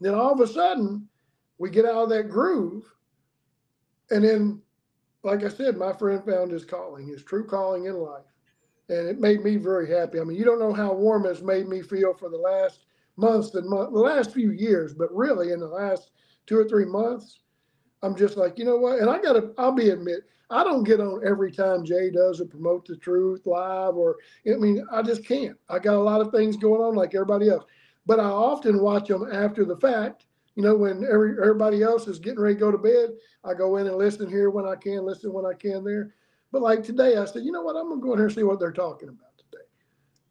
Then 0.00 0.14
all 0.14 0.32
of 0.32 0.40
a 0.40 0.52
sudden, 0.52 1.08
we 1.58 1.70
get 1.70 1.84
out 1.84 2.04
of 2.04 2.08
that 2.10 2.30
groove, 2.30 2.84
and 4.10 4.24
then, 4.24 4.60
like 5.22 5.44
I 5.44 5.48
said, 5.48 5.76
my 5.76 5.92
friend 5.92 6.24
found 6.24 6.50
his 6.50 6.64
calling, 6.64 7.06
his 7.06 7.22
true 7.22 7.46
calling 7.46 7.84
in 7.86 7.94
life 7.94 8.24
and 8.90 9.06
it 9.06 9.20
made 9.20 9.44
me 9.44 9.56
very 9.56 9.86
happy. 9.86 10.18
I 10.18 10.24
mean, 10.24 10.38
you 10.38 10.46
don't 10.46 10.58
know 10.58 10.72
how 10.72 10.94
warm 10.94 11.26
it's 11.26 11.42
made 11.42 11.68
me 11.68 11.82
feel 11.82 12.14
for 12.14 12.30
the 12.30 12.38
last 12.38 12.86
months 13.18 13.54
and 13.54 13.68
months, 13.68 13.92
the 13.92 13.98
last 13.98 14.32
few 14.32 14.52
years, 14.52 14.94
but 14.94 15.14
really 15.14 15.52
in 15.52 15.60
the 15.60 15.66
last 15.66 16.10
two 16.46 16.56
or 16.56 16.68
three 16.68 16.86
months, 16.86 17.40
I'm 18.02 18.16
just 18.16 18.36
like, 18.36 18.58
you 18.58 18.64
know 18.64 18.76
what? 18.76 19.00
And 19.00 19.10
I 19.10 19.20
gotta, 19.20 19.52
I'll 19.58 19.72
be 19.72 19.90
admit, 19.90 20.20
I 20.50 20.64
don't 20.64 20.84
get 20.84 21.00
on 21.00 21.26
every 21.26 21.52
time 21.52 21.84
Jay 21.84 22.10
does 22.10 22.40
a 22.40 22.46
promote 22.46 22.86
the 22.86 22.96
truth 22.96 23.42
live, 23.44 23.96
or 23.96 24.16
I 24.46 24.54
mean, 24.54 24.86
I 24.90 25.02
just 25.02 25.24
can't. 25.24 25.56
I 25.68 25.78
got 25.78 25.96
a 25.96 25.98
lot 25.98 26.20
of 26.20 26.32
things 26.32 26.56
going 26.56 26.80
on 26.80 26.94
like 26.94 27.14
everybody 27.14 27.50
else, 27.50 27.64
but 28.06 28.18
I 28.18 28.24
often 28.24 28.80
watch 28.80 29.08
them 29.08 29.28
after 29.30 29.64
the 29.64 29.76
fact. 29.76 30.24
You 30.54 30.62
know, 30.62 30.74
when 30.74 31.04
every 31.04 31.32
everybody 31.32 31.82
else 31.82 32.08
is 32.08 32.18
getting 32.18 32.40
ready 32.40 32.54
to 32.54 32.60
go 32.60 32.70
to 32.70 32.78
bed, 32.78 33.10
I 33.44 33.54
go 33.54 33.76
in 33.76 33.86
and 33.86 33.96
listen 33.96 34.28
here 34.28 34.50
when 34.50 34.66
I 34.66 34.74
can, 34.74 35.04
listen 35.04 35.32
when 35.32 35.44
I 35.44 35.52
can 35.52 35.84
there. 35.84 36.14
But 36.50 36.62
like 36.62 36.82
today, 36.82 37.16
I 37.16 37.26
said, 37.26 37.44
you 37.44 37.52
know 37.52 37.62
what? 37.62 37.76
I'm 37.76 37.90
gonna 37.90 38.00
go 38.00 38.12
in 38.12 38.18
here 38.18 38.26
and 38.26 38.34
see 38.34 38.42
what 38.42 38.58
they're 38.58 38.72
talking 38.72 39.10
about. 39.10 39.27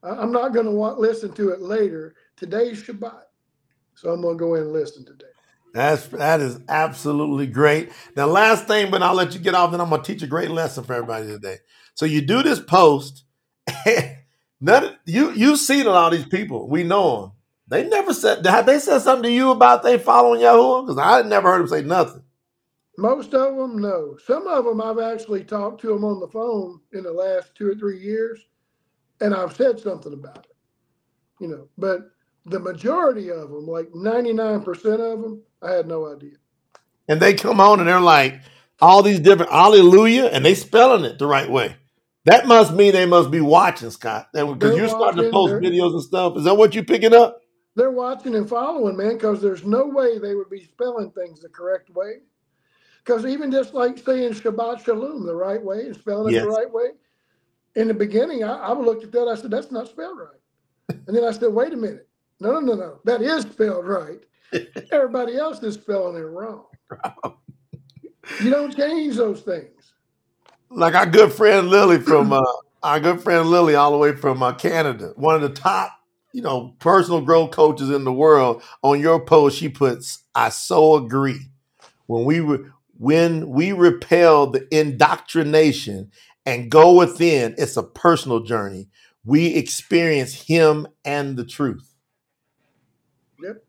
I- 0.04 0.16
I'm 0.16 0.32
not 0.32 0.54
gonna 0.54 0.72
want 0.72 1.00
listen 1.00 1.34
to 1.34 1.50
it 1.50 1.62
later. 1.62 2.16
Today's 2.36 2.82
Shabbat, 2.84 3.24
so 3.96 4.12
I'm 4.12 4.22
gonna 4.22 4.38
go 4.38 4.56
in 4.56 4.64
and 4.64 4.74
listen 4.74 5.06
today. 5.06 5.26
That's 5.74 6.08
that 6.08 6.40
is 6.42 6.60
absolutely 6.70 7.48
great. 7.48 7.92
Now, 8.16 8.28
last 8.28 8.68
thing, 8.68 8.90
but 8.90 9.04
I'll 9.04 9.16
let 9.16 9.34
you 9.34 9.40
get 9.40 9.56
off. 9.56 9.72
Then 9.72 9.82
I'm 9.82 9.90
gonna 9.90 10.04
teach 10.04 10.24
a 10.24 10.28
great 10.28 10.52
lesson 10.52 10.84
for 10.84 10.94
everybody 10.94 11.28
today. 11.28 11.58
So 11.96 12.06
you 12.06 12.22
do 12.22 12.44
this 12.44 12.60
post. 12.60 13.26
None 14.62 14.96
you 15.06 15.32
you've 15.32 15.60
seen 15.60 15.86
a 15.86 15.92
lot 15.92 16.14
of 16.14 16.20
these 16.20 16.28
people. 16.30 16.68
We 16.68 16.84
know 16.84 17.22
them. 17.22 17.32
They 17.68 17.88
never 17.88 18.14
said 18.14 18.46
have 18.46 18.66
they 18.66 18.80
said 18.80 19.00
something 19.00 19.24
to 19.24 19.32
you 19.32 19.52
about 19.52 19.84
they 19.84 19.98
following 19.98 20.42
Yahuwah? 20.42 20.86
Because 20.88 20.98
I 20.98 21.28
never 21.28 21.50
heard 21.52 21.60
them 21.60 21.68
say 21.68 21.84
nothing. 21.84 22.24
Most 22.98 23.34
of 23.36 23.56
them, 23.56 23.80
no. 23.80 24.18
Some 24.26 24.48
of 24.48 24.66
them, 24.66 24.82
I've 24.82 25.00
actually 25.00 25.44
talked 25.44 25.82
to 25.82 25.88
them 25.88 26.04
on 26.04 26.20
the 26.20 26.28
phone 26.28 26.80
in 26.94 27.04
the 27.04 27.14
last 27.14 27.54
two 27.56 27.70
or 27.70 27.76
three 27.76 28.00
years, 28.00 28.40
and 29.22 29.34
I've 29.34 29.56
said 29.56 29.80
something 29.80 30.14
about 30.14 30.48
it. 30.50 30.56
You 31.40 31.48
know, 31.50 31.70
but 31.78 32.02
the 32.46 32.60
majority 32.60 33.30
of 33.30 33.50
them, 33.50 33.68
like 33.68 33.90
99% 33.92 34.68
of 35.14 35.22
them, 35.22 35.42
I 35.62 35.72
had 35.72 35.88
no 35.88 36.14
idea. 36.14 36.36
And 37.08 37.22
they 37.22 37.34
come 37.34 37.60
on 37.62 37.80
and 37.80 37.88
they're 37.88 38.00
like 38.00 38.42
all 38.82 39.04
these 39.04 39.20
different 39.20 39.52
hallelujah, 39.52 40.26
and 40.26 40.46
they 40.46 40.56
spelling 40.56 41.06
it 41.06 41.20
the 41.20 41.28
right 41.28 41.50
way. 41.50 41.76
That 42.26 42.48
must 42.48 42.74
mean 42.74 42.94
they 42.94 43.06
must 43.06 43.32
be 43.32 43.42
watching, 43.42 43.90
Scott. 43.92 44.28
Because 44.34 44.76
you're 44.76 44.90
starting 44.90 45.24
to 45.24 45.30
post 45.30 45.62
videos 45.62 45.94
and 45.94 46.04
stuff. 46.04 46.38
Is 46.38 46.44
that 46.44 46.56
what 46.56 46.76
you're 46.76 46.84
picking 46.84 47.14
up? 47.14 47.40
They're 47.76 47.92
watching 47.92 48.36
and 48.36 48.50
following, 48.50 48.98
man, 48.98 49.14
because 49.14 49.42
there's 49.42 49.66
no 49.66 49.86
way 49.88 50.20
they 50.20 50.36
would 50.36 50.50
be 50.50 50.64
spelling 50.64 51.12
things 51.12 51.42
the 51.42 51.50
correct 51.50 51.90
way. 51.92 52.18
Because 53.06 53.26
even 53.26 53.52
just 53.52 53.74
like 53.74 53.98
saying 53.98 54.34
Shabbat 54.34 54.84
Shalom 54.86 55.26
the 55.26 55.36
right 55.36 55.64
way 55.64 55.82
and 55.88 55.96
spelling 55.96 56.34
it 56.34 56.34
Yes. 56.34 56.44
the 56.44 56.48
right 56.50 56.72
way, 56.72 56.88
in 57.78 57.88
the 57.90 57.96
beginning, 57.96 58.44
I, 58.44 58.58
I 58.58 58.74
looked 58.74 59.06
at 59.06 59.14
that. 59.14 59.28
I 59.30 59.36
said, 59.36 59.52
that's 59.52 59.72
not 59.72 59.88
spelled 59.90 60.20
right. 60.20 60.40
And 61.08 61.16
then 61.16 61.24
I 61.26 61.32
said, 61.32 61.54
wait 61.54 61.74
a 61.74 61.78
minute. 61.78 62.10
No, 62.42 62.54
no, 62.54 62.60
no, 62.60 62.76
no. 62.76 63.00
That 63.06 63.22
is 63.22 63.44
spelled 63.44 63.88
right. 63.88 64.20
Everybody 64.92 65.38
else 65.38 65.64
is 65.64 65.76
spelling 65.76 66.18
it 66.18 66.26
wrong. 66.26 66.66
You 68.40 68.50
don't 68.52 68.76
change 68.76 69.18
those 69.18 69.42
things. 69.42 69.94
like 70.70 70.96
our 70.96 71.06
good 71.08 71.34
friend 71.34 71.70
Lily 71.70 72.00
from 72.00 72.34
uh, 72.34 72.44
our 72.84 73.00
good 73.00 73.22
friend 73.22 73.50
Lily, 73.50 73.76
all 73.76 73.92
the 73.92 73.98
way 73.98 74.16
from 74.16 74.44
uh, 74.44 74.54
Canada, 74.54 75.14
one 75.16 75.36
of 75.36 75.42
the 75.42 75.50
top, 75.50 75.94
you 76.34 76.42
know, 76.42 76.76
personal 76.80 77.22
growth 77.22 77.52
coaches 77.52 77.90
in 77.90 78.04
the 78.06 78.14
world. 78.14 78.64
On 78.84 79.00
your 79.00 79.20
post, 79.26 79.58
she 79.58 79.70
puts, 79.70 80.24
"I 80.36 80.50
so 80.50 80.96
agree." 80.96 81.40
When 82.08 82.26
we 82.26 82.40
re- 82.42 82.66
when 83.00 83.50
we 83.50 83.72
repel 83.74 84.48
the 84.48 84.68
indoctrination 84.78 86.12
and 86.48 86.72
go 86.72 86.94
within, 86.94 87.56
it's 87.58 87.76
a 87.76 87.84
personal 87.84 88.40
journey. 88.40 88.88
We 89.26 89.48
experience 89.48 90.34
Him 90.34 90.88
and 91.04 91.36
the 91.36 91.44
truth. 91.46 91.94
Yep. 93.44 93.64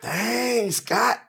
Dang, 0.00 0.70
Scott. 0.70 1.20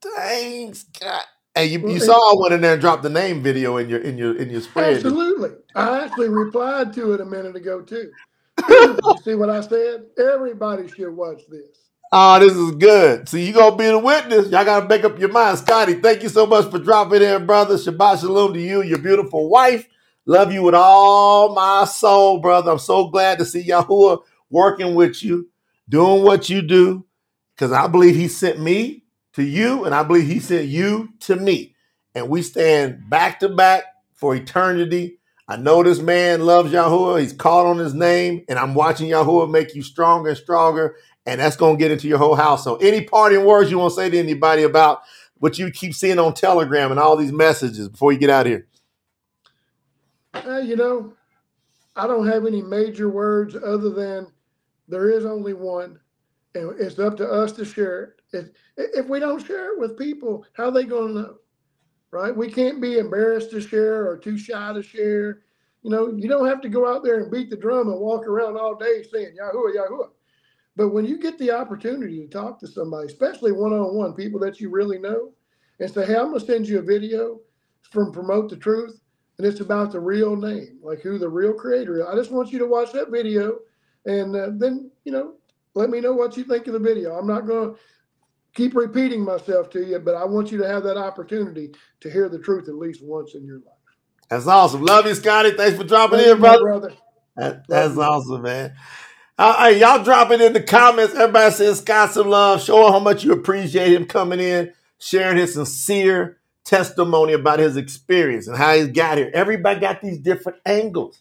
Dang, 0.00 0.72
Scott. 0.72 1.24
Hey, 1.52 1.66
you, 1.66 1.88
you 1.88 1.98
saw 1.98 2.14
I 2.14 2.40
went 2.40 2.54
in 2.54 2.60
there 2.60 2.74
and 2.74 2.80
dropped 2.80 3.02
the 3.02 3.10
name 3.10 3.42
video 3.42 3.76
in 3.76 3.88
your 3.88 4.00
in 4.00 4.16
your 4.16 4.36
in 4.36 4.50
your 4.50 4.60
spread. 4.60 4.94
Absolutely. 4.94 5.50
I 5.74 6.04
actually 6.04 6.28
replied 6.28 6.92
to 6.94 7.12
it 7.12 7.20
a 7.20 7.24
minute 7.24 7.56
ago, 7.56 7.80
too. 7.80 8.12
you 8.68 8.98
see 9.24 9.34
what 9.34 9.50
I 9.50 9.60
said? 9.60 10.04
Everybody 10.16 10.88
should 10.88 11.14
watch 11.14 11.42
this. 11.48 11.90
Oh, 12.12 12.38
this 12.38 12.54
is 12.54 12.70
good. 12.76 13.28
See, 13.28 13.44
you 13.44 13.52
gonna 13.52 13.74
be 13.74 13.86
the 13.86 13.98
witness. 13.98 14.48
Y'all 14.50 14.64
gotta 14.64 14.86
make 14.86 15.02
up 15.02 15.18
your 15.18 15.30
mind. 15.30 15.58
Scotty, 15.58 15.94
thank 15.94 16.22
you 16.22 16.28
so 16.28 16.46
much 16.46 16.70
for 16.70 16.78
dropping 16.78 17.22
in, 17.22 17.46
brother. 17.46 17.74
Shabbat 17.74 18.20
shalom 18.20 18.54
to 18.54 18.60
you, 18.60 18.82
your 18.82 18.98
beautiful 18.98 19.48
wife. 19.48 19.88
Love 20.26 20.52
you 20.52 20.62
with 20.62 20.74
all 20.74 21.54
my 21.54 21.84
soul, 21.84 22.38
brother. 22.38 22.70
I'm 22.70 22.78
so 22.78 23.08
glad 23.08 23.38
to 23.38 23.44
see 23.44 23.64
Yahuwah 23.64 24.22
working 24.50 24.94
with 24.94 25.22
you, 25.22 25.48
doing 25.88 26.22
what 26.24 26.48
you 26.48 26.62
do, 26.62 27.04
because 27.54 27.72
I 27.72 27.86
believe 27.86 28.16
he 28.16 28.28
sent 28.28 28.60
me 28.60 29.04
to 29.34 29.42
you, 29.42 29.84
and 29.84 29.94
I 29.94 30.02
believe 30.02 30.26
he 30.26 30.40
sent 30.40 30.66
you 30.66 31.10
to 31.20 31.36
me. 31.36 31.74
And 32.14 32.28
we 32.28 32.42
stand 32.42 33.08
back 33.10 33.40
to 33.40 33.48
back 33.48 33.84
for 34.14 34.34
eternity. 34.34 35.18
I 35.48 35.56
know 35.56 35.82
this 35.82 36.00
man 36.00 36.46
loves 36.46 36.72
Yahuwah. 36.72 37.20
He's 37.20 37.32
called 37.32 37.66
on 37.66 37.78
his 37.78 37.92
name, 37.94 38.44
and 38.48 38.58
I'm 38.58 38.74
watching 38.74 39.10
Yahuwah 39.10 39.50
make 39.50 39.74
you 39.74 39.82
stronger 39.82 40.30
and 40.30 40.38
stronger 40.38 40.96
and 41.26 41.40
that's 41.40 41.56
going 41.56 41.76
to 41.76 41.78
get 41.78 41.90
into 41.90 42.08
your 42.08 42.18
whole 42.18 42.34
house. 42.34 42.64
So, 42.64 42.76
any 42.76 43.02
parting 43.02 43.44
words 43.44 43.70
you 43.70 43.78
want 43.78 43.92
to 43.92 43.96
say 43.96 44.10
to 44.10 44.18
anybody 44.18 44.62
about 44.62 45.02
what 45.38 45.58
you 45.58 45.70
keep 45.70 45.94
seeing 45.94 46.18
on 46.18 46.34
Telegram 46.34 46.90
and 46.90 47.00
all 47.00 47.16
these 47.16 47.32
messages 47.32 47.88
before 47.88 48.12
you 48.12 48.18
get 48.18 48.30
out 48.30 48.46
here? 48.46 48.66
Uh, 50.34 50.58
you 50.58 50.76
know, 50.76 51.12
I 51.96 52.06
don't 52.06 52.26
have 52.26 52.46
any 52.46 52.62
major 52.62 53.08
words 53.08 53.54
other 53.54 53.90
than 53.90 54.26
there 54.88 55.10
is 55.10 55.24
only 55.24 55.54
one, 55.54 55.98
and 56.54 56.78
it's 56.80 56.98
up 56.98 57.16
to 57.18 57.28
us 57.28 57.52
to 57.52 57.64
share 57.64 58.02
it. 58.32 58.50
If, 58.76 59.04
if 59.04 59.06
we 59.06 59.20
don't 59.20 59.44
share 59.44 59.72
it 59.72 59.78
with 59.78 59.98
people, 59.98 60.44
how 60.54 60.64
are 60.64 60.70
they 60.72 60.84
going 60.84 61.14
to 61.14 61.20
know? 61.20 61.34
right? 62.14 62.34
We 62.34 62.48
can't 62.48 62.80
be 62.80 62.98
embarrassed 62.98 63.50
to 63.50 63.60
share 63.60 64.08
or 64.08 64.16
too 64.16 64.38
shy 64.38 64.72
to 64.72 64.82
share. 64.82 65.40
You 65.82 65.90
know, 65.90 66.14
you 66.16 66.28
don't 66.28 66.46
have 66.46 66.60
to 66.60 66.68
go 66.68 66.88
out 66.88 67.02
there 67.02 67.20
and 67.20 67.30
beat 67.30 67.50
the 67.50 67.56
drum 67.56 67.88
and 67.88 68.00
walk 68.00 68.26
around 68.26 68.56
all 68.56 68.76
day 68.76 69.02
saying 69.12 69.34
Yahuwah, 69.40 69.74
Yahuwah. 69.74 70.10
But 70.76 70.90
when 70.90 71.04
you 71.04 71.18
get 71.18 71.36
the 71.38 71.50
opportunity 71.50 72.20
to 72.20 72.28
talk 72.28 72.60
to 72.60 72.68
somebody, 72.68 73.08
especially 73.08 73.50
one 73.50 73.72
on 73.72 73.96
one, 73.96 74.14
people 74.14 74.38
that 74.40 74.60
you 74.60 74.70
really 74.70 74.98
know, 74.98 75.32
and 75.80 75.90
say, 75.90 76.06
hey, 76.06 76.14
I'm 76.14 76.28
going 76.28 76.38
to 76.38 76.46
send 76.46 76.68
you 76.68 76.78
a 76.78 76.82
video 76.82 77.40
from 77.90 78.12
Promote 78.12 78.48
the 78.48 78.56
Truth, 78.56 79.00
and 79.38 79.46
it's 79.46 79.60
about 79.60 79.92
the 79.92 80.00
real 80.00 80.36
name, 80.36 80.78
like 80.82 81.00
who 81.00 81.18
the 81.18 81.28
real 81.28 81.52
creator 81.52 82.00
is. 82.00 82.06
I 82.06 82.14
just 82.14 82.30
want 82.30 82.52
you 82.52 82.58
to 82.60 82.66
watch 82.66 82.92
that 82.92 83.10
video, 83.10 83.58
and 84.06 84.34
uh, 84.36 84.50
then, 84.52 84.90
you 85.04 85.12
know, 85.12 85.34
let 85.74 85.90
me 85.90 86.00
know 86.00 86.12
what 86.12 86.36
you 86.36 86.44
think 86.44 86.66
of 86.66 86.72
the 86.72 86.78
video. 86.78 87.18
I'm 87.18 87.26
not 87.26 87.46
going 87.46 87.74
to 87.74 87.80
keep 88.54 88.74
repeating 88.74 89.24
myself 89.24 89.70
to 89.70 89.84
you, 89.84 89.98
but 89.98 90.14
I 90.14 90.24
want 90.24 90.52
you 90.52 90.58
to 90.58 90.68
have 90.68 90.84
that 90.84 90.96
opportunity 90.96 91.74
to 92.00 92.10
hear 92.10 92.28
the 92.28 92.38
truth 92.38 92.68
at 92.68 92.76
least 92.76 93.02
once 93.02 93.34
in 93.34 93.44
your 93.44 93.56
life. 93.56 93.74
That's 94.28 94.46
awesome. 94.46 94.82
Love 94.82 95.06
you, 95.06 95.14
Scotty. 95.14 95.50
Thanks 95.50 95.76
for 95.76 95.84
dropping 95.84 96.20
Thank 96.20 96.32
in, 96.32 96.40
brother. 96.40 96.62
brother. 96.62 96.92
That, 97.36 97.68
that's 97.68 97.98
awesome, 97.98 98.42
man. 98.42 98.74
Uh, 99.36 99.64
hey, 99.64 99.80
y'all 99.80 100.04
drop 100.04 100.30
it 100.30 100.40
in 100.40 100.52
the 100.52 100.62
comments. 100.62 101.14
Everybody 101.14 101.52
says 101.52 101.78
Scott 101.80 102.12
some 102.12 102.28
love. 102.28 102.62
Show 102.62 102.86
him 102.86 102.92
how 102.92 103.00
much 103.00 103.24
you 103.24 103.32
appreciate 103.32 103.92
him 103.92 104.06
coming 104.06 104.38
in, 104.38 104.72
sharing 104.98 105.36
his 105.36 105.54
sincere 105.54 106.38
testimony 106.64 107.32
about 107.34 107.58
his 107.58 107.76
experience 107.76 108.48
and 108.48 108.56
how 108.56 108.74
he's 108.74 108.88
got 108.88 109.18
here. 109.18 109.30
Everybody 109.34 109.80
got 109.80 110.00
these 110.00 110.18
different 110.18 110.58
angles. 110.64 111.20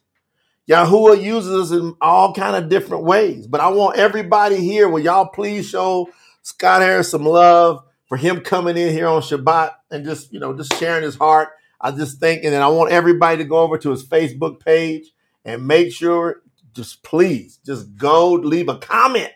Yahuwah 0.69 1.21
uses 1.21 1.71
us 1.71 1.77
in 1.77 1.95
all 1.99 2.33
kind 2.33 2.55
of 2.55 2.69
different 2.69 3.03
ways. 3.03 3.47
But 3.47 3.61
I 3.61 3.67
want 3.67 3.97
everybody 3.97 4.57
here, 4.57 4.87
will 4.87 5.01
y'all 5.01 5.27
please 5.27 5.67
show 5.67 6.09
Scott 6.41 6.81
Harris 6.81 7.11
some 7.11 7.25
love 7.25 7.83
for 8.07 8.17
him 8.17 8.41
coming 8.41 8.77
in 8.77 8.93
here 8.93 9.07
on 9.07 9.21
Shabbat 9.21 9.71
and 9.91 10.05
just, 10.05 10.31
you 10.31 10.39
know, 10.39 10.55
just 10.55 10.73
sharing 10.77 11.03
his 11.03 11.15
heart. 11.15 11.49
I 11.81 11.91
just 11.91 12.19
think, 12.19 12.45
and 12.45 12.53
then 12.53 12.61
I 12.61 12.69
want 12.69 12.93
everybody 12.93 13.37
to 13.37 13.43
go 13.43 13.57
over 13.57 13.77
to 13.79 13.89
his 13.89 14.05
Facebook 14.05 14.61
page 14.61 15.11
and 15.43 15.67
make 15.67 15.91
sure, 15.91 16.41
just 16.73 17.03
please, 17.03 17.59
just 17.65 17.97
go 17.97 18.31
leave 18.31 18.69
a 18.69 18.77
comment. 18.77 19.31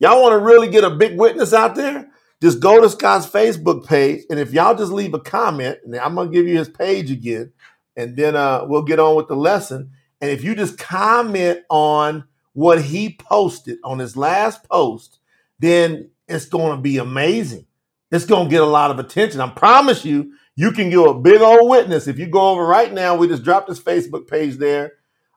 Y'all 0.00 0.20
want 0.20 0.32
to 0.32 0.38
really 0.38 0.68
get 0.68 0.84
a 0.84 0.90
big 0.90 1.16
witness 1.16 1.52
out 1.52 1.76
there? 1.76 2.10
Just 2.42 2.60
go 2.60 2.80
to 2.80 2.88
Scott's 2.88 3.26
Facebook 3.26 3.86
page, 3.86 4.24
and 4.28 4.38
if 4.38 4.52
y'all 4.52 4.76
just 4.76 4.92
leave 4.92 5.14
a 5.14 5.20
comment, 5.20 5.78
and 5.84 5.96
I'm 5.96 6.14
gonna 6.14 6.30
give 6.30 6.46
you 6.46 6.58
his 6.58 6.68
page 6.68 7.10
again, 7.10 7.52
and 7.96 8.16
then 8.16 8.36
uh, 8.36 8.64
we'll 8.66 8.82
get 8.82 9.00
on 9.00 9.16
with 9.16 9.28
the 9.28 9.36
lesson. 9.36 9.92
And 10.20 10.30
if 10.30 10.44
you 10.44 10.54
just 10.54 10.78
comment 10.78 11.60
on 11.70 12.24
what 12.52 12.82
he 12.82 13.16
posted 13.18 13.78
on 13.84 13.98
his 13.98 14.16
last 14.16 14.68
post, 14.68 15.18
then 15.58 16.10
it's 16.28 16.48
to 16.48 16.76
be 16.76 16.98
amazing. 16.98 17.66
It's 18.10 18.26
to 18.26 18.50
get 18.50 18.62
a 18.62 18.66
lot 18.66 18.90
of 18.90 18.98
attention. 18.98 19.40
I 19.40 19.48
promise 19.48 20.04
you, 20.04 20.32
you 20.54 20.72
can 20.72 20.90
give 20.90 21.00
a 21.04 21.14
big 21.14 21.40
old 21.40 21.68
witness. 21.68 22.06
If 22.06 22.18
you 22.18 22.26
go 22.26 22.50
over 22.50 22.64
right 22.64 22.92
now, 22.92 23.14
we 23.14 23.28
just 23.28 23.44
dropped 23.44 23.68
this 23.68 23.80
Facebook 23.80 24.26
page 24.26 24.56
there 24.56 24.92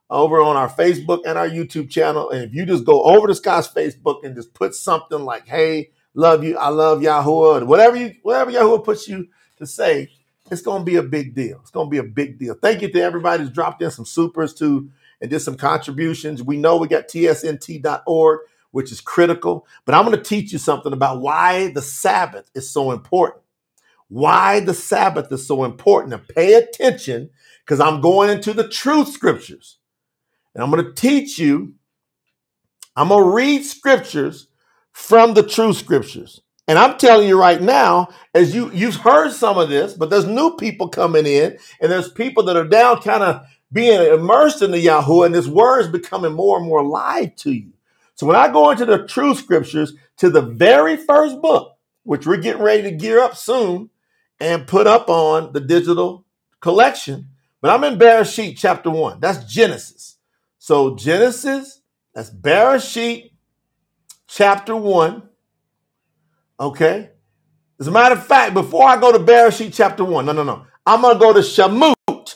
over 0.09 0.41
on 0.41 0.55
our 0.55 0.69
Facebook 0.69 1.21
and 1.25 1.37
our 1.37 1.49
YouTube 1.49 1.89
channel. 1.89 2.29
And 2.29 2.43
if 2.43 2.53
you 2.53 2.65
just 2.65 2.85
go 2.85 3.03
over 3.03 3.27
to 3.27 3.35
Scott's 3.35 3.67
Facebook 3.67 4.23
and 4.23 4.35
just 4.35 4.53
put 4.53 4.73
something 4.73 5.19
like, 5.19 5.47
hey, 5.47 5.91
love 6.19 6.43
you, 6.43 6.57
I 6.57 6.69
love 6.69 6.99
Yahuwah, 6.99 7.65
whatever 7.65 7.95
you 7.95 8.15
whatever 8.23 8.51
Yahuwah 8.51 8.83
puts 8.83 9.07
you 9.07 9.27
to 9.57 9.65
say, 9.65 10.11
it's 10.51 10.61
going 10.61 10.81
to 10.81 10.85
be 10.85 10.97
a 10.97 11.03
big 11.03 11.35
deal. 11.35 11.59
It's 11.61 11.71
going 11.71 11.87
to 11.87 11.91
be 11.91 11.97
a 11.99 12.03
big 12.03 12.39
deal. 12.39 12.55
Thank 12.55 12.81
you 12.81 12.91
to 12.91 13.01
everybody 13.01 13.43
who's 13.43 13.51
dropped 13.51 13.81
in 13.81 13.91
some 13.91 14.05
supers 14.05 14.53
too 14.53 14.89
and 15.21 15.29
did 15.29 15.39
some 15.39 15.55
contributions. 15.55 16.43
We 16.43 16.57
know 16.57 16.77
we 16.77 16.87
got 16.87 17.07
tsnt.org, 17.07 18.39
which 18.71 18.91
is 18.91 19.01
critical, 19.01 19.67
but 19.85 19.95
I'm 19.95 20.05
going 20.05 20.17
to 20.17 20.23
teach 20.23 20.51
you 20.53 20.59
something 20.59 20.93
about 20.93 21.21
why 21.21 21.71
the 21.71 21.81
Sabbath 21.81 22.49
is 22.53 22.69
so 22.69 22.91
important. 22.91 23.43
Why 24.09 24.59
the 24.59 24.73
Sabbath 24.73 25.31
is 25.31 25.47
so 25.47 25.63
important. 25.63 26.13
and 26.13 26.27
pay 26.27 26.55
attention 26.55 27.29
because 27.65 27.79
I'm 27.79 28.01
going 28.01 28.29
into 28.29 28.53
the 28.53 28.67
truth 28.67 29.09
scriptures. 29.09 29.77
And 30.55 30.63
I'm 30.63 30.71
going 30.71 30.85
to 30.85 30.93
teach 30.93 31.39
you, 31.39 31.75
I'm 32.95 33.09
going 33.09 33.23
to 33.23 33.31
read 33.31 33.63
scriptures 33.65 34.48
from 34.91 35.33
the 35.33 35.43
true 35.43 35.73
scriptures. 35.73 36.41
And 36.67 36.77
I'm 36.77 36.97
telling 36.97 37.27
you 37.27 37.39
right 37.39 37.61
now, 37.61 38.09
as 38.35 38.53
you 38.53 38.71
you've 38.71 38.97
heard 38.97 39.31
some 39.31 39.57
of 39.57 39.69
this, 39.69 39.93
but 39.93 40.09
there's 40.09 40.27
new 40.27 40.55
people 40.55 40.87
coming 40.87 41.25
in, 41.25 41.57
and 41.81 41.91
there's 41.91 42.11
people 42.11 42.43
that 42.43 42.55
are 42.55 42.67
down 42.67 43.01
kind 43.01 43.23
of 43.23 43.45
being 43.71 44.01
immersed 44.13 44.61
in 44.61 44.71
the 44.71 44.79
Yahoo, 44.79 45.23
and 45.23 45.33
this 45.33 45.47
word 45.47 45.81
is 45.81 45.87
becoming 45.87 46.33
more 46.33 46.57
and 46.57 46.67
more 46.67 46.79
alive 46.79 47.35
to 47.37 47.51
you. 47.51 47.71
So 48.13 48.27
when 48.27 48.35
I 48.35 48.51
go 48.51 48.69
into 48.69 48.85
the 48.85 49.07
true 49.07 49.33
scriptures, 49.33 49.93
to 50.17 50.29
the 50.29 50.41
very 50.41 50.97
first 50.97 51.41
book, 51.41 51.77
which 52.03 52.27
we're 52.27 52.37
getting 52.37 52.61
ready 52.61 52.83
to 52.83 52.91
gear 52.91 53.19
up 53.19 53.35
soon 53.35 53.89
and 54.39 54.67
put 54.67 54.87
up 54.87 55.09
on 55.09 55.53
the 55.53 55.59
digital 55.59 56.25
collection, 56.59 57.29
but 57.61 57.71
I'm 57.71 57.83
in 57.83 57.97
Bereshit 57.97 58.57
chapter 58.57 58.89
one. 58.89 59.19
That's 59.19 59.51
Genesis. 59.51 60.17
So 60.57 60.95
Genesis, 60.95 61.81
that's 62.13 62.29
Bereshit 62.29 63.31
chapter 64.29 64.75
one. 64.75 65.23
Okay. 66.59 67.09
As 67.79 67.87
a 67.87 67.91
matter 67.91 68.15
of 68.15 68.25
fact, 68.25 68.53
before 68.53 68.87
I 68.87 68.99
go 68.99 69.11
to 69.11 69.19
Bereshit 69.19 69.73
chapter 69.73 70.03
1, 70.03 70.25
no, 70.25 70.33
no, 70.33 70.43
no. 70.43 70.65
I'm 70.85 71.01
going 71.01 71.15
to 71.15 71.19
go 71.19 71.33
to 71.33 71.39
Shemut. 71.39 72.35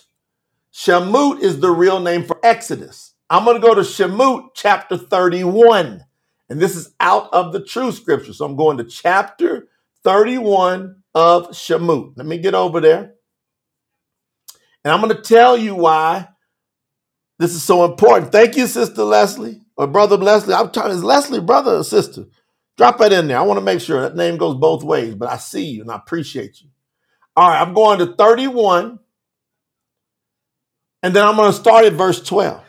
Shemut 0.74 1.42
is 1.42 1.60
the 1.60 1.70
real 1.70 2.00
name 2.00 2.24
for 2.24 2.40
Exodus. 2.44 3.14
I'm 3.30 3.44
going 3.44 3.60
to 3.60 3.68
go 3.68 3.76
to 3.76 3.82
Shemut 3.82 4.50
chapter 4.56 4.98
31. 4.98 6.06
And 6.50 6.60
this 6.62 6.76
is 6.76 6.94
out 7.00 7.30
of 7.34 7.52
the 7.52 7.64
true 7.64 7.92
scripture. 7.92 8.32
So 8.32 8.46
I'm 8.46 8.56
going 8.56 8.78
to 8.78 8.86
chapter 8.86 9.68
31 10.04 11.04
of 11.14 11.50
Shemut. 11.50 12.14
Let 12.16 12.26
me 12.26 12.38
get 12.38 12.54
over 12.54 12.80
there. 12.80 13.16
And 14.86 14.94
I'm 14.94 15.02
going 15.02 15.16
to 15.16 15.22
tell 15.22 15.58
you 15.58 15.76
why 15.76 16.30
this 17.38 17.54
is 17.54 17.64
so 17.64 17.84
important. 17.84 18.32
Thank 18.32 18.56
you, 18.56 18.68
Sister 18.68 19.04
Leslie 19.04 19.63
or 19.78 19.88
Brother 19.88 20.18
Leslie. 20.18 20.54
I'm 20.54 20.72
talking, 20.72 20.92
is 20.92 21.04
Leslie 21.04 21.42
brother 21.42 21.78
or 21.78 21.84
sister? 21.84 22.26
Drop 22.78 22.98
that 23.00 23.14
in 23.14 23.28
there. 23.28 23.38
I 23.38 23.44
want 23.44 23.60
to 23.60 23.66
make 23.66 23.82
sure 23.82 24.02
that 24.02 24.16
name 24.16 24.38
goes 24.38 24.56
both 24.56 24.84
ways, 24.84 25.16
but 25.16 25.30
I 25.30 25.38
see 25.38 25.66
you 25.66 25.82
and 25.82 25.92
I 25.92 25.96
appreciate 25.96 26.62
you. 26.62 26.70
All 27.36 27.50
right, 27.50 27.62
I'm 27.62 27.74
going 27.74 28.00
to 28.00 28.16
31, 28.16 29.00
and 31.04 31.16
then 31.16 31.26
I'm 31.26 31.36
going 31.36 31.52
to 31.52 31.58
start 31.58 31.86
at 31.86 31.94
verse 31.94 32.22
12. 32.24 32.64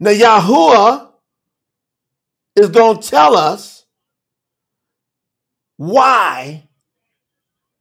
Now, 0.00 0.10
Yahuwah 0.10 1.10
is 2.56 2.70
going 2.70 3.00
to 3.00 3.08
tell 3.08 3.36
us 3.36 3.86
why 5.76 6.68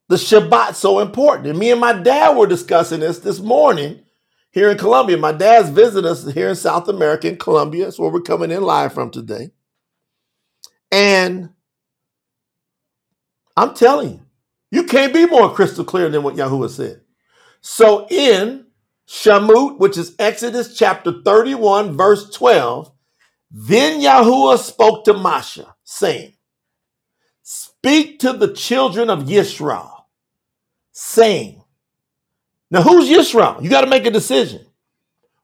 the 0.10 0.16
Shabbat's 0.18 0.78
so 0.78 1.00
important. 1.00 1.48
And 1.48 1.60
me 1.60 1.72
and 1.72 1.82
my 1.82 1.94
dad 1.94 2.38
were 2.38 2.48
discussing 2.48 3.02
this 3.02 3.20
this 3.20 3.40
morning 3.40 4.02
here 4.58 4.72
in 4.72 4.78
Colombia. 4.80 5.18
My 5.18 5.34
dad's 5.34 5.70
visiting 5.70 6.10
us 6.10 6.26
here 6.34 6.50
in 6.50 6.56
South 6.56 6.88
America, 6.88 7.30
in 7.30 7.38
Colombia. 7.38 7.86
That's 7.86 8.00
where 8.00 8.10
we're 8.10 8.22
coming 8.22 8.50
in 8.50 8.64
live 8.64 8.92
from 8.92 9.12
today. 9.12 9.52
And 10.92 11.52
I'm 13.56 13.76
telling 13.76 14.10
you, 14.10 14.22
you 14.72 14.84
can't 14.86 15.14
be 15.14 15.28
more 15.28 15.54
crystal 15.54 15.86
clear 15.86 16.10
than 16.10 16.24
what 16.24 16.34
Yahuwah 16.34 16.72
said. 16.72 17.02
So 17.62 18.08
in 18.10 18.66
Shemut, 19.08 19.78
which 19.78 19.96
is 19.96 20.16
Exodus 20.18 20.76
chapter 20.76 21.22
31, 21.24 21.96
verse 21.96 22.28
12, 22.32 22.92
then 23.52 24.02
Yahuwah 24.02 24.58
spoke 24.58 25.06
to 25.06 25.14
Masha, 25.14 25.76
saying, 25.84 26.34
Speak 27.44 28.18
to 28.22 28.34
the 28.34 28.52
children 28.54 29.12
of 29.12 29.26
Yisrael, 29.26 30.06
saying, 30.94 31.62
Now 32.70 32.82
who's 32.82 33.10
Yisrael? 33.10 33.62
You 33.62 33.70
got 33.70 33.82
to 33.82 33.90
make 33.90 34.06
a 34.06 34.12
decision. 34.12 34.66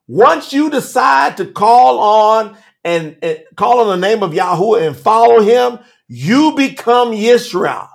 Once 0.08 0.52
you 0.52 0.70
decide 0.70 1.38
to 1.38 1.46
call 1.46 2.00
on 2.00 2.58
and, 2.84 3.18
and 3.22 3.44
call 3.56 3.80
on 3.80 3.88
the 4.00 4.08
name 4.08 4.22
of 4.22 4.32
Yahuwah 4.32 4.86
and 4.86 4.98
follow 4.98 5.42
him, 5.42 5.80
you 6.08 6.54
become 6.56 7.12
Yisrael. 7.12 7.88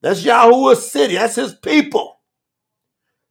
That's 0.00 0.24
Yahuwah's 0.24 0.90
city. 0.90 1.14
That's 1.14 1.36
his 1.36 1.54
people. 1.54 2.20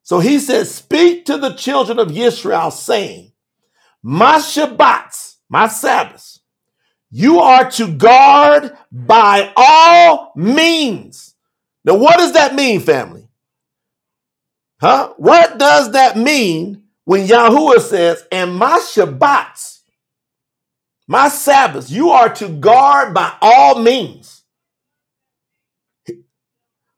So 0.03 0.20
he 0.20 0.39
says, 0.39 0.74
speak 0.74 1.26
to 1.26 1.38
the 1.38 1.53
children 1.53 1.99
of 1.99 2.09
Yisrael 2.09 2.72
saying, 2.72 3.34
my 4.03 4.36
Shabbats, 4.36 5.38
my 5.49 5.68
Sabbaths, 5.68 6.39
you 7.09 7.39
are 7.39 7.70
to 7.72 7.91
guard 7.91 8.78
by 8.91 9.51
all 9.57 10.32
means. 10.36 11.36
Now, 11.84 11.95
what 11.95 12.18
does 12.18 12.34
that 12.34 12.53
mean, 12.53 12.80
family? 12.80 13.27
Huh? 14.80 15.14
What 15.18 15.58
does 15.58 15.92
that 15.94 16.18
mean 16.18 16.84
when 17.06 17.28
Yahuwah 17.28 17.80
says, 17.80 18.24
and 18.32 18.56
my 18.56 18.80
Shabbats, 18.80 19.82
my 21.08 21.30
Sabbaths, 21.30 21.90
you 21.90 22.10
are 22.10 22.34
to 22.36 22.50
guard 22.50 23.14
by 23.14 23.34
all 23.42 23.80
means. 23.82 24.44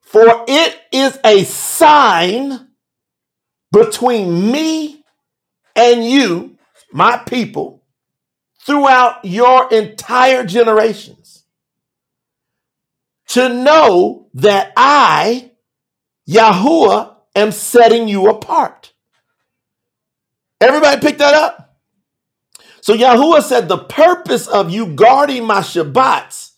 For 0.01 0.45
it 0.47 0.81
is 0.91 1.19
a 1.23 1.43
sign 1.43 2.69
between 3.71 4.51
me 4.51 5.03
and 5.75 6.03
you, 6.03 6.57
my 6.91 7.17
people, 7.17 7.83
throughout 8.65 9.23
your 9.23 9.71
entire 9.71 10.43
generations. 10.43 11.45
To 13.29 13.49
know 13.49 14.27
that 14.33 14.73
I, 14.75 15.51
Yahuwah 16.27 17.15
am 17.39 17.51
setting 17.51 18.07
you 18.07 18.29
apart. 18.29 18.93
Everybody 20.61 21.01
pick 21.01 21.17
that 21.19 21.33
up? 21.33 21.77
So 22.81 22.95
Yahuwah 22.95 23.43
said, 23.43 23.67
The 23.67 23.77
purpose 23.77 24.47
of 24.47 24.71
you 24.71 24.87
guarding 24.95 25.45
my 25.45 25.59
Shabbats 25.61 26.51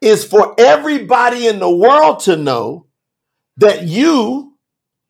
is 0.00 0.24
for 0.24 0.54
everybody 0.58 1.46
in 1.46 1.58
the 1.58 1.70
world 1.70 2.20
to 2.20 2.36
know 2.36 2.86
that 3.58 3.84
you 3.84 4.56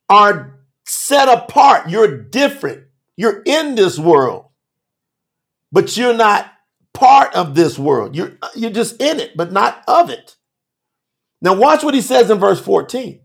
are 0.09 0.59
set 0.85 1.29
apart. 1.29 1.89
You're 1.89 2.23
different. 2.23 2.83
You're 3.17 3.43
in 3.45 3.75
this 3.75 3.99
world, 3.99 4.45
but 5.71 5.95
you're 5.95 6.15
not 6.15 6.51
part 6.93 7.33
of 7.35 7.55
this 7.55 7.79
world. 7.79 8.15
You're, 8.15 8.37
you're 8.55 8.71
just 8.71 9.01
in 9.01 9.19
it, 9.19 9.37
but 9.37 9.51
not 9.51 9.83
of 9.87 10.09
it. 10.09 10.35
Now, 11.41 11.55
watch 11.55 11.83
what 11.83 11.93
he 11.93 12.01
says 12.01 12.29
in 12.29 12.39
verse 12.39 12.61
14. 12.61 13.20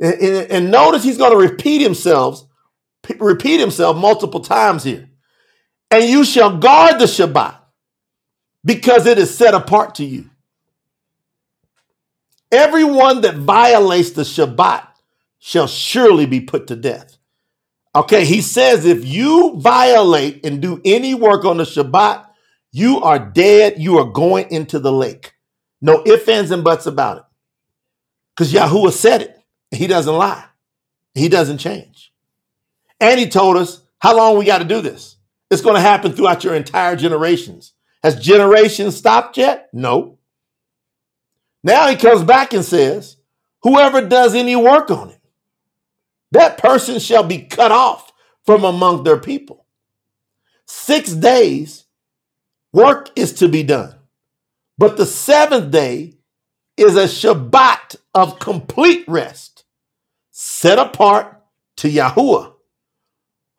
And, 0.00 0.14
and, 0.14 0.50
and 0.50 0.70
notice 0.70 1.04
he's 1.04 1.18
going 1.18 1.32
to 1.32 1.50
repeat 1.50 1.82
himself, 1.82 2.44
repeat 3.18 3.60
himself 3.60 3.96
multiple 3.96 4.40
times 4.40 4.84
here. 4.84 5.10
And 5.90 6.04
you 6.04 6.24
shall 6.24 6.58
guard 6.58 7.00
the 7.00 7.06
Shabbat 7.06 7.56
because 8.64 9.06
it 9.06 9.18
is 9.18 9.36
set 9.36 9.54
apart 9.54 9.96
to 9.96 10.04
you. 10.04 10.30
Everyone 12.52 13.20
that 13.22 13.36
violates 13.36 14.10
the 14.10 14.22
Shabbat 14.22 14.86
shall 15.38 15.66
surely 15.66 16.26
be 16.26 16.40
put 16.40 16.66
to 16.68 16.76
death. 16.76 17.16
Okay, 17.94 18.24
he 18.24 18.40
says 18.40 18.86
if 18.86 19.04
you 19.04 19.54
violate 19.56 20.44
and 20.46 20.62
do 20.62 20.80
any 20.84 21.14
work 21.14 21.44
on 21.44 21.58
the 21.58 21.64
Shabbat, 21.64 22.26
you 22.72 23.00
are 23.00 23.18
dead. 23.18 23.76
You 23.78 23.98
are 23.98 24.10
going 24.10 24.50
into 24.50 24.78
the 24.78 24.92
lake. 24.92 25.34
No 25.80 26.02
ifs, 26.06 26.28
ands, 26.28 26.52
and 26.52 26.62
buts 26.62 26.86
about 26.86 27.18
it. 27.18 27.24
Because 28.36 28.52
Yahuwah 28.52 28.92
said 28.92 29.22
it. 29.22 29.39
He 29.70 29.86
doesn't 29.86 30.14
lie. 30.14 30.44
He 31.14 31.28
doesn't 31.28 31.58
change. 31.58 32.12
And 33.00 33.18
he 33.18 33.28
told 33.28 33.56
us 33.56 33.82
how 33.98 34.16
long 34.16 34.38
we 34.38 34.44
got 34.44 34.58
to 34.58 34.64
do 34.64 34.80
this. 34.80 35.16
It's 35.50 35.62
going 35.62 35.74
to 35.74 35.80
happen 35.80 36.12
throughout 36.12 36.44
your 36.44 36.54
entire 36.54 36.96
generations. 36.96 37.72
Has 38.02 38.18
generation 38.18 38.90
stopped 38.92 39.36
yet? 39.36 39.68
No. 39.72 40.18
Now 41.62 41.88
he 41.88 41.96
comes 41.96 42.24
back 42.24 42.52
and 42.52 42.64
says, 42.64 43.16
Whoever 43.62 44.00
does 44.00 44.34
any 44.34 44.56
work 44.56 44.90
on 44.90 45.10
it, 45.10 45.20
that 46.32 46.58
person 46.58 46.98
shall 46.98 47.24
be 47.24 47.42
cut 47.42 47.72
off 47.72 48.10
from 48.46 48.64
among 48.64 49.04
their 49.04 49.18
people. 49.18 49.66
Six 50.66 51.12
days, 51.12 51.84
work 52.72 53.10
is 53.16 53.34
to 53.34 53.48
be 53.48 53.62
done. 53.62 53.94
But 54.78 54.96
the 54.96 55.04
seventh 55.04 55.70
day 55.70 56.14
is 56.76 56.96
a 56.96 57.04
Shabbat 57.04 57.96
of 58.14 58.38
complete 58.38 59.04
rest, 59.06 59.49
set 60.60 60.78
apart 60.78 61.42
to 61.74 61.88
Yahuwah. 61.88 62.52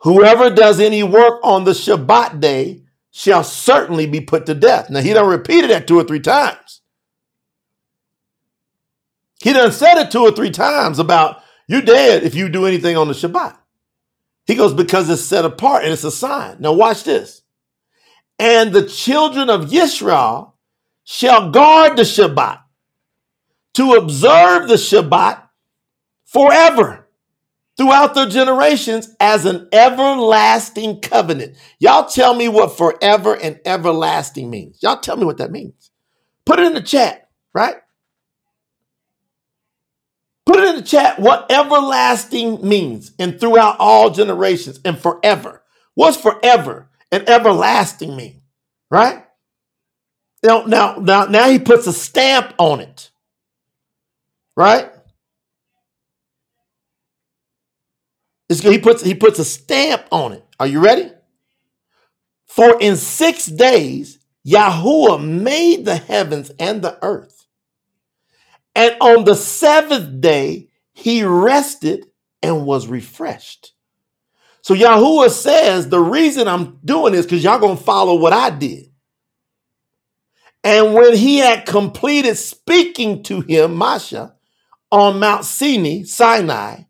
Whoever 0.02 0.52
does 0.52 0.80
any 0.80 1.02
work 1.02 1.40
on 1.44 1.64
the 1.64 1.72
Shabbat 1.72 2.40
day 2.40 2.84
shall 3.10 3.44
certainly 3.44 4.06
be 4.06 4.22
put 4.22 4.46
to 4.46 4.54
death. 4.54 4.92
Now, 4.92 5.02
he 5.02 5.12
done 5.12 5.28
repeated 5.28 5.72
that 5.72 5.88
two 5.88 6.00
or 6.00 6.04
three 6.04 6.20
times. 6.20 6.82
He 9.42 9.52
done 9.52 9.72
said 9.72 10.00
it 10.00 10.12
two 10.12 10.22
or 10.22 10.32
three 10.32 10.52
times 10.52 11.00
about 11.00 11.42
you 11.68 11.82
dead 11.82 12.22
if 12.22 12.36
you 12.36 12.50
do 12.50 12.68
anything 12.68 12.96
on 12.96 13.08
the 13.08 13.16
Shabbat. 13.16 13.58
He 14.46 14.54
goes, 14.54 14.76
because 14.76 15.10
it's 15.10 15.24
set 15.24 15.44
apart 15.44 15.84
and 15.84 15.92
it's 15.92 16.04
a 16.04 16.12
sign. 16.12 16.58
Now, 16.60 16.74
watch 16.74 17.04
this. 17.04 17.42
And 18.38 18.74
the 18.74 18.88
children 18.88 19.50
of 19.50 19.72
Yisrael 19.72 20.52
shall 21.04 21.50
guard 21.50 21.98
the 21.98 22.04
Shabbat 22.04 22.60
to 23.74 23.94
observe 23.94 24.68
the 24.68 24.76
Shabbat 24.76 25.41
forever 26.32 27.08
throughout 27.78 28.14
their 28.14 28.28
generations 28.28 29.16
as 29.20 29.46
an 29.46 29.68
everlasting 29.72 31.02
covenant. 31.02 31.58
Y'all 31.80 32.06
tell 32.08 32.34
me 32.34 32.48
what 32.48 32.78
forever 32.78 33.36
and 33.36 33.60
everlasting 33.66 34.50
means. 34.50 34.80
Y'all 34.82 35.00
tell 35.00 35.18
me 35.18 35.26
what 35.26 35.38
that 35.38 35.52
means. 35.52 35.92
Put 36.46 36.60
it 36.60 36.66
in 36.68 36.74
the 36.74 36.82
chat, 36.82 37.30
right? 37.54 37.76
Put 40.46 40.58
it 40.60 40.70
in 40.70 40.76
the 40.78 40.82
chat 40.82 41.20
what 41.20 41.52
everlasting 41.52 42.68
means 42.68 43.14
and 43.20 43.40
throughout 43.40 43.78
all 43.80 44.10
generations 44.10 44.80
and 44.84 45.00
forever. 45.00 45.64
What's 45.96 46.18
forever 46.18 46.90
and 47.12 47.28
everlasting 47.30 48.16
mean? 48.16 48.42
Right? 48.90 49.26
Now, 50.44 50.64
now, 50.64 50.96
now, 50.96 51.26
now 51.26 51.50
he 51.50 51.60
puts 51.60 51.88
a 51.88 51.94
stamp 51.94 52.54
on 52.58 52.82
it. 52.82 53.12
Right? 54.56 54.92
It's, 58.52 58.60
he 58.60 58.80
puts 58.80 59.02
he 59.02 59.16
puts 59.16 59.40
a 59.40 59.46
stamp 59.46 60.04
on 60.12 60.34
it. 60.34 60.46
Are 60.60 60.68
you 60.68 60.84
ready? 60.84 61.10
For 62.48 62.78
in 62.82 62.98
six 62.98 63.46
days 63.46 64.20
Yahuwah 64.46 65.24
made 65.26 65.86
the 65.86 65.96
heavens 65.96 66.52
and 66.60 66.82
the 66.82 67.00
earth. 67.02 67.46
And 68.76 68.98
on 69.00 69.24
the 69.24 69.36
seventh 69.36 70.20
day 70.20 70.68
he 70.92 71.24
rested 71.24 72.08
and 72.44 72.66
was 72.66 72.88
refreshed. 72.88 73.72
So 74.64 74.76
Yahuwah 74.76 75.30
says 75.30 75.88
the 75.88 76.02
reason 76.02 76.50
I'm 76.50 76.78
doing 76.84 77.14
this 77.14 77.26
because 77.26 77.46
y'all 77.46 77.58
gonna 77.58 77.78
follow 77.78 78.16
what 78.16 78.34
I 78.34 78.50
did. 78.50 78.88
And 80.62 80.94
when 80.94 81.16
he 81.16 81.38
had 81.38 81.66
completed 81.66 82.36
speaking 82.36 83.24
to 83.24 83.40
him, 83.40 83.76
Masha, 83.76 84.36
on 84.92 85.20
Mount 85.20 85.46
Sinai, 85.46 86.04
Sinai, 86.04 86.82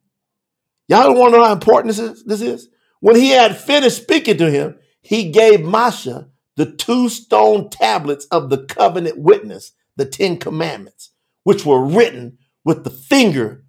y'all 0.92 1.16
want 1.16 1.34
to 1.34 1.38
know 1.40 1.46
how 1.46 1.54
important 1.54 1.96
this 1.96 2.00
is, 2.00 2.24
this 2.24 2.42
is? 2.42 2.70
When 3.00 3.16
he 3.16 3.30
had 3.30 3.58
finished 3.58 3.98
speaking 3.98 4.38
to 4.38 4.52
him, 4.52 4.78
he 5.02 5.32
gave 5.32 5.62
Masha 5.62 6.30
the 6.58 6.66
two 6.72 7.10
stone 7.10 7.70
tablets 7.70 8.26
of 8.26 8.50
the 8.50 8.66
covenant 8.66 9.18
witness, 9.18 9.72
the 9.96 10.06
Ten 10.06 10.38
Commandments, 10.38 11.12
which 11.44 11.66
were 11.66 11.84
written 11.84 12.38
with 12.64 12.84
the 12.84 12.90
finger 12.90 13.64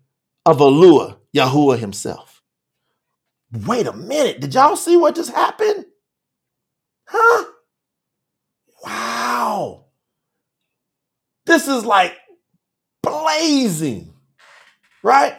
of 0.45 0.59
Alua, 0.59 1.17
Yahuwah 1.35 1.79
himself. 1.79 2.43
Wait 3.67 3.87
a 3.87 3.93
minute. 3.93 4.41
Did 4.41 4.55
y'all 4.55 4.77
see 4.77 4.97
what 4.97 5.15
just 5.15 5.31
happened? 5.31 5.87
Huh? 7.07 7.45
Wow. 8.85 9.87
This 11.47 11.69
is 11.69 11.85
like 11.85 12.15
blazing, 13.03 14.13
right? 15.03 15.37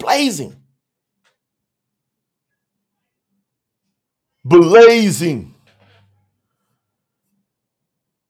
Blazing. 0.00 0.56
Blazing. 4.44 5.54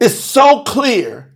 It's 0.00 0.16
so 0.20 0.64
clear 0.64 1.34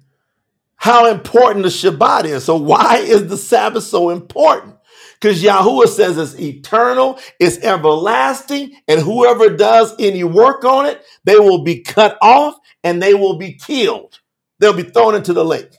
how 0.76 1.06
important 1.06 1.64
the 1.64 1.70
Shabbat 1.70 2.26
is. 2.26 2.44
So, 2.44 2.56
why 2.56 2.98
is 2.98 3.28
the 3.28 3.36
Sabbath 3.38 3.84
so 3.84 4.10
important? 4.10 4.76
Because 5.20 5.42
Yahuwah 5.42 5.88
says 5.88 6.18
it's 6.18 6.40
eternal, 6.40 7.18
it's 7.40 7.58
everlasting, 7.58 8.74
and 8.88 9.00
whoever 9.00 9.56
does 9.56 9.94
any 9.98 10.24
work 10.24 10.64
on 10.64 10.86
it, 10.86 11.02
they 11.24 11.38
will 11.38 11.64
be 11.64 11.82
cut 11.82 12.18
off 12.22 12.56
and 12.84 13.02
they 13.02 13.14
will 13.14 13.38
be 13.38 13.54
killed. 13.54 14.20
They'll 14.60 14.74
be 14.74 14.84
thrown 14.84 15.14
into 15.14 15.32
the 15.32 15.44
lake. 15.44 15.72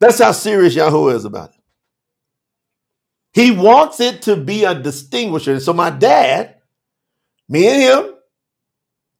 That's 0.00 0.20
how 0.20 0.32
serious 0.32 0.76
Yahuwah 0.76 1.16
is 1.16 1.24
about 1.24 1.50
it. 1.50 1.63
He 3.34 3.50
wants 3.50 4.00
it 4.00 4.22
to 4.22 4.36
be 4.36 4.64
a 4.64 4.74
distinguisher. 4.74 5.52
And 5.52 5.62
so 5.62 5.72
my 5.72 5.90
dad, 5.90 6.56
me 7.48 7.68
and 7.68 7.82
him, 7.82 8.14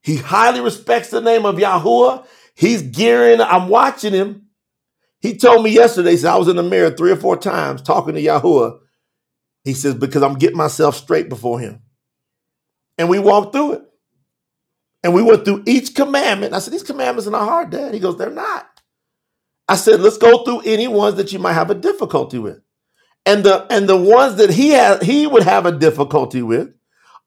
he 0.02 0.16
highly 0.16 0.60
respects 0.60 1.10
the 1.10 1.20
name 1.20 1.46
of 1.46 1.56
Yahuwah. 1.56 2.26
He's 2.54 2.82
gearing, 2.82 3.40
I'm 3.40 3.68
watching 3.68 4.12
him. 4.12 4.48
He 5.20 5.36
told 5.36 5.64
me 5.64 5.70
yesterday, 5.70 6.16
so 6.16 6.32
I 6.32 6.36
was 6.36 6.48
in 6.48 6.56
the 6.56 6.62
mirror 6.62 6.90
three 6.90 7.10
or 7.10 7.16
four 7.16 7.36
times 7.36 7.82
talking 7.82 8.14
to 8.14 8.22
Yahuwah. 8.22 8.78
He 9.64 9.74
says, 9.74 9.94
because 9.94 10.22
I'm 10.22 10.34
getting 10.34 10.58
myself 10.58 10.96
straight 10.96 11.28
before 11.28 11.58
him. 11.58 11.80
And 12.98 13.08
we 13.08 13.18
walked 13.18 13.54
through 13.54 13.72
it. 13.74 13.82
And 15.04 15.12
we 15.12 15.22
went 15.22 15.44
through 15.44 15.64
each 15.66 15.94
commandment. 15.94 16.54
I 16.54 16.60
said, 16.60 16.72
These 16.72 16.82
commandments 16.82 17.28
are 17.28 17.32
not 17.32 17.46
hard, 17.48 17.70
Dad. 17.70 17.92
He 17.92 18.00
goes, 18.00 18.16
They're 18.16 18.30
not. 18.30 18.66
I 19.68 19.76
said, 19.76 20.00
Let's 20.00 20.18
go 20.18 20.44
through 20.44 20.62
any 20.64 20.88
ones 20.88 21.16
that 21.16 21.32
you 21.32 21.38
might 21.38 21.52
have 21.52 21.70
a 21.70 21.74
difficulty 21.74 22.38
with. 22.38 22.60
And 23.26 23.44
the 23.44 23.66
and 23.70 23.88
the 23.88 23.96
ones 23.96 24.36
that 24.36 24.50
he 24.50 24.70
had 24.70 25.02
he 25.02 25.26
would 25.26 25.42
have 25.42 25.66
a 25.66 25.72
difficulty 25.72 26.42
with 26.42 26.74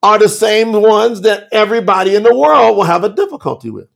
are 0.03 0.19
the 0.19 0.29
same 0.29 0.71
ones 0.71 1.21
that 1.21 1.47
everybody 1.51 2.15
in 2.15 2.23
the 2.23 2.35
world 2.35 2.77
will 2.77 2.83
have 2.83 3.03
a 3.03 3.13
difficulty 3.13 3.69
with. 3.69 3.87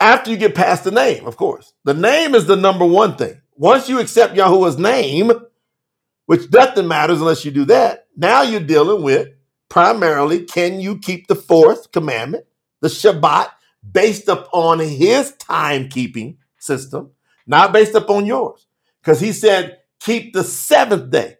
After 0.00 0.30
you 0.30 0.36
get 0.36 0.54
past 0.54 0.84
the 0.84 0.92
name, 0.92 1.26
of 1.26 1.36
course. 1.36 1.72
The 1.84 1.94
name 1.94 2.36
is 2.36 2.46
the 2.46 2.54
number 2.54 2.86
one 2.86 3.16
thing. 3.16 3.40
Once 3.56 3.88
you 3.88 3.98
accept 3.98 4.36
Yahuwah's 4.36 4.78
name, 4.78 5.32
which 6.26 6.52
nothing 6.52 6.86
matters 6.86 7.20
unless 7.20 7.44
you 7.44 7.50
do 7.50 7.64
that, 7.64 8.06
now 8.16 8.42
you're 8.42 8.60
dealing 8.60 9.02
with 9.02 9.28
primarily 9.68 10.44
can 10.44 10.80
you 10.80 10.98
keep 10.98 11.26
the 11.26 11.34
fourth 11.34 11.90
commandment? 11.90 12.44
the 12.80 12.88
Shabbat 12.88 13.50
based 13.90 14.28
upon 14.28 14.78
his 14.80 15.32
timekeeping 15.32 16.36
system, 16.58 17.10
not 17.46 17.72
based 17.72 17.94
upon 17.94 18.26
yours. 18.26 18.66
Because 19.00 19.20
he 19.20 19.32
said, 19.32 19.77
keep 20.00 20.32
the 20.32 20.44
seventh 20.44 21.10
day 21.10 21.36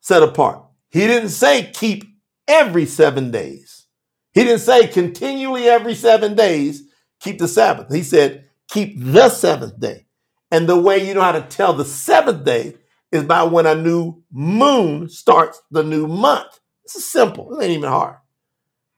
set 0.00 0.22
apart. 0.22 0.64
He 0.90 1.06
didn't 1.06 1.30
say 1.30 1.70
keep 1.72 2.04
every 2.46 2.86
seven 2.86 3.30
days. 3.30 3.86
He 4.32 4.44
didn't 4.44 4.60
say 4.60 4.86
continually 4.88 5.68
every 5.68 5.94
seven 5.94 6.34
days 6.34 6.82
keep 7.20 7.38
the 7.38 7.48
Sabbath. 7.48 7.92
He 7.92 8.02
said 8.02 8.48
keep 8.68 8.94
the 8.98 9.28
seventh 9.28 9.78
day. 9.80 10.06
And 10.50 10.68
the 10.68 10.80
way 10.80 11.06
you 11.06 11.14
know 11.14 11.22
how 11.22 11.32
to 11.32 11.42
tell 11.42 11.72
the 11.72 11.84
seventh 11.84 12.44
day 12.44 12.76
is 13.12 13.24
by 13.24 13.44
when 13.44 13.66
a 13.66 13.74
new 13.74 14.22
moon 14.32 15.08
starts 15.08 15.60
the 15.70 15.82
new 15.82 16.06
month. 16.06 16.60
Is 16.84 17.04
simple. 17.04 17.58
It 17.58 17.64
ain't 17.64 17.78
even 17.78 17.88
hard, 17.88 18.16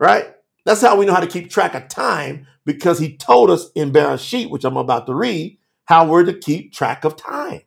right? 0.01 0.35
That's 0.65 0.81
how 0.81 0.97
we 0.97 1.07
know 1.07 1.15
how 1.15 1.21
to 1.21 1.29
keep 1.29 1.51
track 1.51 1.75
of 1.75 1.89
time 1.89 2.49
because 2.65 2.99
he 2.99 3.17
told 3.17 3.49
us 3.51 3.71
in 3.77 3.93
Bereshit, 3.93 4.51
which 4.51 4.65
I'm 4.65 4.77
about 4.77 5.07
to 5.07 5.15
read, 5.15 5.59
how 5.85 6.07
we're 6.07 6.25
to 6.25 6.35
keep 6.37 6.73
track 6.73 7.05
of 7.05 7.17
time. 7.17 7.63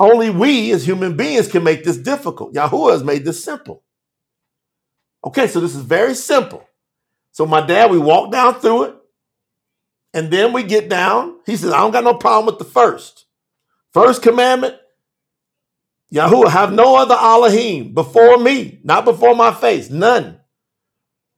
Only 0.00 0.30
we 0.30 0.72
as 0.72 0.86
human 0.86 1.16
beings 1.16 1.48
can 1.48 1.64
make 1.64 1.84
this 1.84 1.98
difficult. 1.98 2.54
Yahuwah 2.54 2.92
has 2.92 3.04
made 3.04 3.26
this 3.26 3.44
simple. 3.44 3.84
Okay, 5.24 5.46
so 5.46 5.60
this 5.60 5.76
is 5.76 5.82
very 5.82 6.14
simple. 6.14 6.66
So 7.32 7.46
my 7.46 7.60
dad, 7.66 7.90
we 7.90 7.98
walk 7.98 8.32
down 8.32 8.54
through 8.60 8.84
it, 8.84 8.96
and 10.14 10.30
then 10.30 10.54
we 10.54 10.62
get 10.64 10.88
down. 10.88 11.36
He 11.46 11.56
says, 11.56 11.72
I 11.72 11.78
don't 11.78 11.92
got 11.92 12.04
no 12.04 12.14
problem 12.14 12.46
with 12.46 12.58
the 12.58 12.72
first. 12.72 13.26
First 13.92 14.22
commandment, 14.22 14.76
Yahuwah, 16.12 16.50
have 16.50 16.72
no 16.72 16.96
other 16.96 17.16
Elohim 17.16 17.94
before 17.94 18.38
me, 18.38 18.80
not 18.84 19.04
before 19.04 19.36
my 19.36 19.52
face, 19.52 19.90
none. 19.90 20.40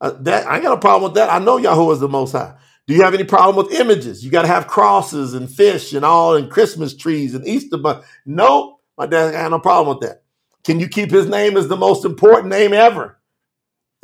Uh, 0.00 0.12
that 0.20 0.46
I 0.46 0.56
ain't 0.56 0.64
got 0.64 0.78
a 0.78 0.80
problem 0.80 1.10
with 1.10 1.14
that. 1.16 1.30
I 1.30 1.40
know 1.40 1.58
Yahuwah 1.58 1.94
is 1.94 2.00
the 2.00 2.08
Most 2.08 2.32
High. 2.32 2.56
Do 2.92 2.98
you 2.98 3.04
have 3.04 3.14
any 3.14 3.24
problem 3.24 3.56
with 3.56 3.80
images? 3.80 4.22
You 4.22 4.30
got 4.30 4.42
to 4.42 4.48
have 4.48 4.66
crosses 4.66 5.32
and 5.32 5.50
fish 5.50 5.94
and 5.94 6.04
all 6.04 6.36
and 6.36 6.50
Christmas 6.50 6.94
trees 6.94 7.34
and 7.34 7.48
Easter 7.48 7.78
bunny. 7.78 8.02
Nope, 8.26 8.82
my 8.98 9.06
dad 9.06 9.30
got 9.30 9.50
no 9.50 9.60
problem 9.60 9.96
with 9.96 10.06
that. 10.06 10.24
Can 10.62 10.78
you 10.78 10.88
keep 10.88 11.10
his 11.10 11.26
name 11.26 11.56
as 11.56 11.68
the 11.68 11.76
most 11.78 12.04
important 12.04 12.50
name 12.50 12.74
ever? 12.74 13.18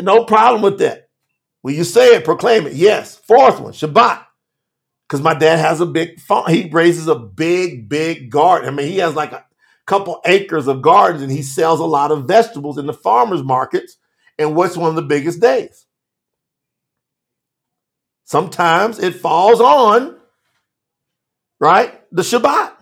No 0.01 0.25
problem 0.25 0.63
with 0.63 0.79
that. 0.79 1.11
Will 1.63 1.75
you 1.75 1.85
say 1.85 2.15
it, 2.15 2.25
proclaim 2.25 2.67
it? 2.67 2.73
Yes. 2.73 3.15
Fourth 3.15 3.61
one, 3.61 3.75
Shabbat. 3.75 4.25
Because 5.07 5.21
my 5.21 5.35
dad 5.35 5.59
has 5.59 5.83
a 5.83 5.87
big 5.87 6.19
farm. 6.19 6.51
He 6.51 6.71
raises 6.71 7.09
a 7.09 7.15
big, 7.15 7.91
big 7.91 8.31
garden. 8.31 8.71
I 8.71 8.73
mean, 8.73 8.87
he 8.87 8.97
has 9.01 9.15
like 9.15 9.33
a 9.33 9.45
couple 9.85 10.23
acres 10.25 10.67
of 10.67 10.81
gardens 10.81 11.21
and 11.21 11.31
he 11.31 11.43
sells 11.43 11.81
a 11.81 11.85
lot 11.85 12.11
of 12.11 12.27
vegetables 12.27 12.79
in 12.79 12.87
the 12.87 12.95
farmers 12.95 13.43
markets. 13.43 13.99
And 14.39 14.57
what's 14.57 14.79
one 14.79 14.89
of 14.89 14.97
the 14.97 15.03
biggest 15.03 15.43
days? 15.43 15.85
Sometimes 18.29 18.99
it 18.99 19.15
falls 19.15 19.59
on, 19.59 20.19
right, 21.59 21.99
the 22.13 22.21
Shabbat. 22.21 22.75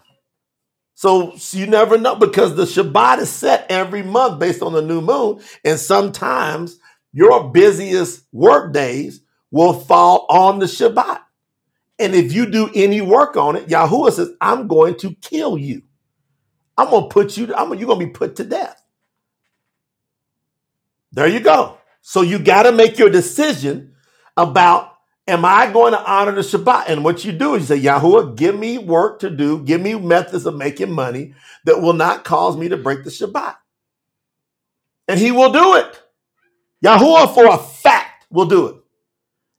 So, 0.97 1.35
you 1.53 1.69
never 1.69 1.99
know 1.99 2.17
because 2.17 2.57
the 2.57 2.65
Shabbat 2.65 3.19
is 3.19 3.31
set 3.31 3.65
every 3.71 4.03
month 4.03 4.41
based 4.41 4.61
on 4.61 4.73
the 4.73 4.83
new 4.83 5.01
moon. 5.01 5.41
And 5.65 5.79
sometimes 5.79 6.81
your 7.13 7.53
busiest 7.53 8.25
work 8.33 8.73
days 8.73 9.21
will 9.53 9.73
fall 9.73 10.27
on 10.29 10.59
the 10.59 10.67
Shabbat. 10.67 11.21
And 12.01 12.17
if 12.17 12.33
you 12.33 12.51
do 12.51 12.69
any 12.75 13.01
work 13.01 13.37
on 13.37 13.55
it, 13.55 13.69
Yahuwah 13.69 14.11
says, 14.11 14.31
I'm 14.41 14.67
going 14.67 14.97
to 14.97 15.15
kill 15.15 15.57
you. 15.57 15.83
I'm 16.77 16.91
going 16.91 17.05
to 17.05 17.09
put 17.09 17.37
you, 17.37 17.55
I'm, 17.55 17.73
you're 17.75 17.87
going 17.87 18.01
to 18.01 18.07
be 18.07 18.13
put 18.13 18.35
to 18.37 18.45
death. 18.45 18.83
There 21.13 21.29
you 21.29 21.39
go. 21.39 21.79
So 22.01 22.23
you 22.23 22.41
got 22.41 22.65
to 22.65 22.73
make 22.73 22.99
your 22.99 23.11
decision 23.11 23.95
about 24.37 24.96
Am 25.29 25.45
I 25.45 25.71
going 25.73 25.93
to 25.93 26.11
honor 26.11 26.33
the 26.33 26.43
Shabbat? 26.43 26.85
And 26.89 27.03
what 27.03 27.25
you 27.25 27.33
do 27.33 27.55
is 27.55 27.69
you 27.69 27.77
say, 27.77 27.83
Yahuwah, 27.83 28.37
give 28.37 28.57
me 28.57 28.79
work 28.79 29.19
to 29.21 29.31
do, 29.31 29.63
give 29.63 29.81
me 29.81 29.95
methods 29.95 30.47
of 30.47 30.55
making 30.55 30.93
money 30.93 31.35
that 31.65 31.83
will 31.83 31.95
not 31.95 32.25
cause 32.25 32.57
me 32.57 32.69
to 32.69 32.77
break 32.77 33.03
the 33.03 33.11
Shabbat. 33.11 33.57
And 35.09 35.19
he 35.19 35.33
will 35.33 35.53
do 35.53 35.75
it. 35.77 36.01
Yahuwah, 36.85 37.35
for 37.35 37.47
a 37.47 37.59
fact, 37.59 38.27
will 38.31 38.47
do 38.47 38.67
it. 38.69 38.77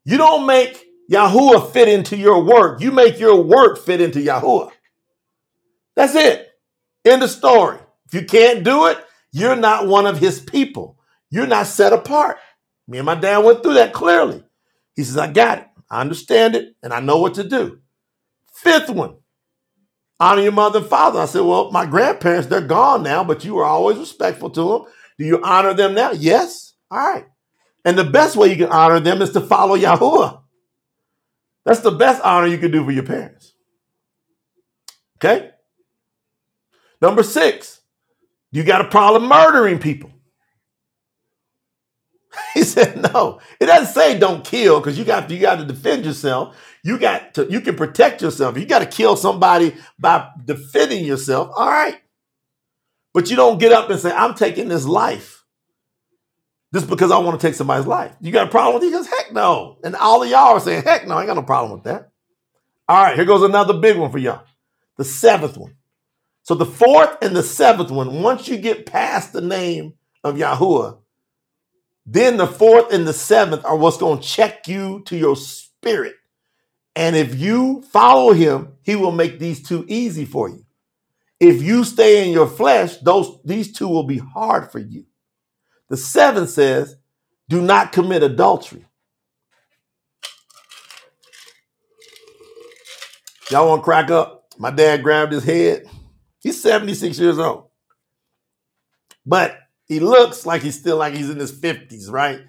You 0.06 0.18
don't 0.18 0.46
make 0.46 0.86
Yahuwah 1.12 1.72
fit 1.72 1.90
into 1.90 2.16
your 2.16 2.44
work, 2.44 2.82
you 2.82 2.92
make 2.92 3.20
your 3.20 3.42
work 3.42 3.78
fit 3.78 4.00
into 4.00 4.20
Yahuwah. 4.20 4.72
That's 5.96 6.16
it. 6.16 6.50
End 7.04 7.24
of 7.24 7.30
story. 7.30 7.80
If 8.06 8.14
you 8.14 8.26
can't 8.26 8.64
do 8.64 8.86
it, 8.88 8.98
you're 9.32 9.56
not 9.56 9.88
one 9.88 10.06
of 10.06 10.20
his 10.20 10.40
people. 10.40 10.98
You're 11.30 11.48
not 11.48 11.68
set 11.68 11.92
apart. 11.92 12.38
Me 12.88 13.00
and 13.00 13.06
my 13.06 13.16
dad 13.16 13.40
went 13.40 13.64
through 13.64 13.76
that 13.76 13.94
clearly. 13.94 14.44
He 14.98 15.04
says, 15.04 15.18
I 15.18 15.32
got 15.32 15.60
it. 15.60 15.68
I 15.90 16.02
understand 16.02 16.56
it 16.56 16.76
and 16.84 16.92
I 16.92 17.00
know 17.00 17.20
what 17.20 17.36
to 17.36 17.44
do. 17.46 17.80
Fifth 18.54 18.90
one, 18.90 19.18
honor 20.20 20.42
your 20.42 20.52
mother 20.52 20.80
and 20.80 20.88
father. 20.88 21.20
I 21.20 21.26
said, 21.26 21.42
Well, 21.42 21.72
my 21.72 21.86
grandparents, 21.86 22.48
they're 22.48 22.62
gone 22.62 23.04
now, 23.04 23.24
but 23.24 23.46
you 23.46 23.54
were 23.54 23.64
always 23.64 23.98
respectful 23.98 24.50
to 24.50 24.70
them. 24.70 24.82
Do 25.18 25.26
you 25.26 25.42
honor 25.44 25.74
them 25.74 25.94
now? 25.94 26.12
Yes. 26.12 26.74
All 26.92 26.98
right. 26.98 27.26
And 27.86 27.98
the 27.98 28.04
best 28.04 28.36
way 28.36 28.50
you 28.50 28.58
can 28.58 28.72
honor 28.72 29.00
them 29.00 29.22
is 29.22 29.32
to 29.32 29.42
follow 29.42 29.78
Yahuwah. 29.78 30.42
That's 31.64 31.82
the 31.82 31.92
best 31.92 32.22
honor 32.24 32.48
you 32.48 32.58
can 32.58 32.72
do 32.72 32.84
for 32.84 32.92
your 32.92 33.04
parents. 33.04 33.54
Okay? 35.18 35.52
Number 37.02 37.24
six, 37.24 37.82
you 38.52 38.64
got 38.64 38.82
a 38.82 38.90
problem 38.90 39.30
murdering 39.30 39.80
people. 39.80 40.12
He 42.54 42.64
said, 42.64 43.02
no. 43.14 43.40
It 43.60 43.68
doesn't 43.68 43.94
say 43.94 44.18
don't 44.18 44.44
kill 44.44 44.80
because 44.80 44.98
you 44.98 45.06
got 45.06 45.30
you 45.30 45.40
got 45.40 45.58
to 45.58 45.66
defend 45.66 46.06
yourself. 46.06 46.58
You 46.84 46.98
got 46.98 47.36
to 47.36 47.48
you 47.50 47.62
can 47.62 47.76
protect 47.76 48.22
yourself. 48.22 48.58
You 48.58 48.66
got 48.66 48.80
to 48.80 48.86
kill 48.86 49.16
somebody 49.16 49.76
by 50.00 50.30
defending 50.44 51.06
yourself. 51.06 51.52
All 51.56 51.68
right. 51.68 52.02
But 53.14 53.30
you 53.30 53.36
don't 53.36 53.60
get 53.60 53.72
up 53.72 53.90
and 53.90 54.00
say, 54.00 54.12
I'm 54.12 54.34
taking 54.36 54.68
this 54.70 54.86
life. 54.86 55.44
Just 56.74 56.90
because 56.90 57.12
I 57.12 57.18
want 57.20 57.40
to 57.40 57.48
take 57.48 57.56
somebody's 57.56 57.88
life. 57.88 58.12
You 58.22 58.32
got 58.32 58.48
a 58.48 58.52
problem 58.52 58.82
with 58.82 58.94
it? 58.94 59.08
Heck 59.08 59.34
no. 59.34 59.78
And 59.84 59.96
all 59.96 60.22
of 60.22 60.30
y'all 60.30 60.56
are 60.56 60.60
saying, 60.60 60.84
heck 60.84 61.08
no, 61.08 61.16
I 61.16 61.22
ain't 61.22 61.28
got 61.28 61.36
no 61.36 61.44
problem 61.44 61.72
with 61.74 61.84
that. 61.86 62.12
All 62.90 63.04
right, 63.04 63.16
here 63.16 63.26
goes 63.26 63.44
another 63.44 63.74
big 63.80 63.98
one 63.98 64.12
for 64.12 64.18
y'all. 64.18 64.44
The 64.98 65.04
seventh 65.04 65.58
one. 65.58 65.76
So 66.44 66.56
the 66.56 66.66
fourth 66.66 67.18
and 67.22 67.36
the 67.36 67.44
seventh 67.44 67.92
one, 67.92 68.22
once 68.22 68.48
you 68.48 68.58
get 68.58 68.86
past 68.86 69.34
the 69.34 69.42
name 69.42 69.94
of 70.24 70.36
Yahuwah, 70.36 71.00
then 72.10 72.38
the 72.38 72.48
fourth 72.48 72.94
and 72.94 73.06
the 73.06 73.14
seventh 73.14 73.66
are 73.66 73.76
what's 73.76 73.98
going 73.98 74.22
to 74.22 74.28
check 74.28 74.68
you 74.68 75.04
to 75.08 75.18
your 75.18 75.36
spirit. 75.36 76.16
And 76.96 77.18
if 77.18 77.36
you 77.36 77.84
follow 77.92 78.32
him, 78.32 78.74
he 78.82 78.96
will 78.96 79.12
make 79.12 79.38
these 79.38 79.62
two 79.62 79.86
easy 79.90 80.24
for 80.24 80.50
you. 80.50 80.66
If 81.40 81.62
you 81.62 81.84
stay 81.84 82.26
in 82.26 82.34
your 82.34 82.48
flesh, 82.48 82.96
those 82.98 83.40
these 83.44 83.74
two 83.74 83.90
will 83.90 84.06
be 84.06 84.18
hard 84.18 84.72
for 84.72 84.80
you. 84.80 85.06
The 85.90 85.98
seventh 85.98 86.50
says, 86.50 86.96
do 87.50 87.62
not 87.62 87.92
commit 87.92 88.24
adultery. 88.24 88.86
Y'all 93.52 93.68
want 93.68 93.82
to 93.82 93.86
crack 93.86 94.10
up? 94.10 94.46
My 94.58 94.72
dad 94.72 95.04
grabbed 95.04 95.34
his 95.34 95.44
head. 95.44 95.86
He's 96.40 96.62
76 96.62 97.20
years 97.20 97.38
old. 97.38 97.70
But 99.26 99.58
he 99.88 100.00
looks 100.00 100.46
like 100.46 100.62
he's 100.62 100.78
still 100.78 100.98
like 100.98 101.14
he's 101.14 101.30
in 101.30 101.38
his 101.40 101.52
50s, 101.52 102.12
right? 102.12 102.42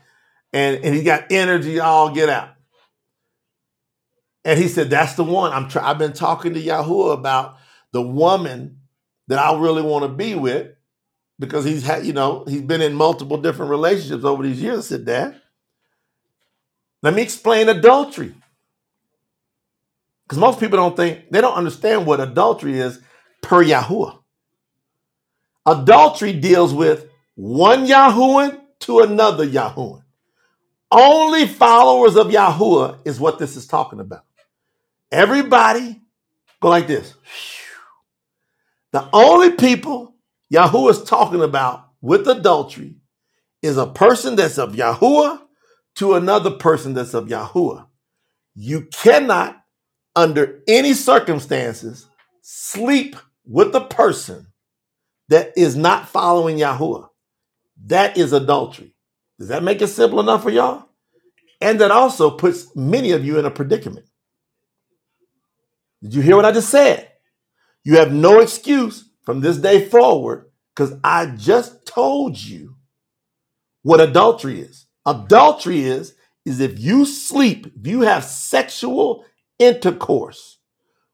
And, 0.52 0.84
and 0.84 0.94
he 0.94 1.02
got 1.02 1.30
energy 1.30 1.78
all 1.80 2.12
get 2.14 2.28
out. 2.28 2.50
And 4.44 4.58
he 4.58 4.68
said, 4.68 4.90
That's 4.90 5.14
the 5.14 5.24
one. 5.24 5.52
I'm 5.52 5.68
try- 5.68 5.88
I've 5.88 5.98
been 5.98 6.12
talking 6.12 6.54
to 6.54 6.62
Yahuwah 6.62 7.14
about 7.14 7.56
the 7.92 8.02
woman 8.02 8.80
that 9.28 9.38
I 9.38 9.58
really 9.58 9.82
want 9.82 10.04
to 10.04 10.08
be 10.08 10.34
with 10.34 10.72
because 11.38 11.64
he's 11.64 11.84
had, 11.84 12.06
you 12.06 12.12
know, 12.12 12.44
he's 12.48 12.62
been 12.62 12.80
in 12.80 12.94
multiple 12.94 13.36
different 13.36 13.70
relationships 13.70 14.24
over 14.24 14.42
these 14.42 14.60
years. 14.60 14.86
Said, 14.86 15.04
Dad, 15.04 15.40
let 17.02 17.14
me 17.14 17.22
explain 17.22 17.68
adultery. 17.68 18.34
Because 20.24 20.38
most 20.38 20.60
people 20.60 20.76
don't 20.76 20.96
think, 20.96 21.30
they 21.30 21.40
don't 21.40 21.54
understand 21.54 22.06
what 22.06 22.20
adultery 22.20 22.78
is 22.78 23.00
per 23.42 23.64
Yahuwah. 23.64 24.18
Adultery 25.66 26.32
deals 26.32 26.74
with 26.74 27.07
one 27.38 27.86
Yahuwah 27.86 28.60
to 28.80 28.98
another 28.98 29.46
Yahuwah. 29.46 30.02
Only 30.90 31.46
followers 31.46 32.16
of 32.16 32.28
Yahuwah 32.28 32.98
is 33.04 33.20
what 33.20 33.38
this 33.38 33.54
is 33.54 33.68
talking 33.68 34.00
about. 34.00 34.24
Everybody 35.12 36.00
go 36.60 36.68
like 36.68 36.88
this. 36.88 37.14
The 38.90 39.08
only 39.12 39.52
people 39.52 40.16
Yahuwah 40.52 40.90
is 40.90 41.04
talking 41.04 41.40
about 41.40 41.90
with 42.00 42.26
adultery 42.26 42.96
is 43.62 43.76
a 43.76 43.86
person 43.86 44.34
that's 44.34 44.58
of 44.58 44.72
Yahuwah 44.72 45.40
to 45.96 46.14
another 46.14 46.50
person 46.50 46.94
that's 46.94 47.14
of 47.14 47.26
Yahuwah. 47.28 47.86
You 48.56 48.86
cannot, 48.86 49.62
under 50.16 50.60
any 50.66 50.92
circumstances, 50.92 52.06
sleep 52.42 53.14
with 53.46 53.72
a 53.76 53.82
person 53.82 54.48
that 55.28 55.52
is 55.56 55.76
not 55.76 56.08
following 56.08 56.56
Yahuwah. 56.58 57.07
That 57.86 58.16
is 58.16 58.32
adultery. 58.32 58.94
Does 59.38 59.48
that 59.48 59.62
make 59.62 59.82
it 59.82 59.88
simple 59.88 60.20
enough 60.20 60.42
for 60.42 60.50
y'all? 60.50 60.86
And 61.60 61.80
that 61.80 61.90
also 61.90 62.30
puts 62.30 62.74
many 62.76 63.12
of 63.12 63.24
you 63.24 63.38
in 63.38 63.44
a 63.44 63.50
predicament. 63.50 64.06
Did 66.02 66.14
you 66.14 66.22
hear 66.22 66.36
what 66.36 66.44
I 66.44 66.52
just 66.52 66.70
said? 66.70 67.10
You 67.84 67.96
have 67.96 68.12
no 68.12 68.40
excuse 68.40 69.10
from 69.24 69.40
this 69.40 69.58
day 69.58 69.88
forward 69.88 70.50
because 70.74 70.94
I 71.02 71.26
just 71.36 71.86
told 71.86 72.38
you 72.38 72.76
what 73.82 74.00
adultery 74.00 74.60
is. 74.60 74.86
Adultery 75.06 75.82
is 75.82 76.14
is 76.44 76.60
if 76.60 76.78
you 76.78 77.04
sleep, 77.04 77.66
if 77.78 77.86
you 77.86 78.02
have 78.02 78.24
sexual 78.24 79.24
intercourse 79.58 80.58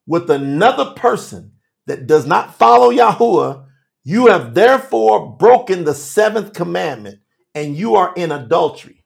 with 0.07 0.31
another 0.31 0.93
person 0.97 1.53
that 1.87 2.07
does 2.07 2.27
not 2.27 2.57
follow 2.57 2.91
Yahuwah, 2.93 3.64
you 4.05 4.27
have 4.27 4.55
therefore 4.55 5.37
broken 5.37 5.85
the 5.85 5.95
seventh 5.95 6.53
commandment 6.53 7.21
and 7.55 7.77
you 7.77 7.97
are 7.97 8.13
in 8.15 8.33
adultery. 8.33 9.05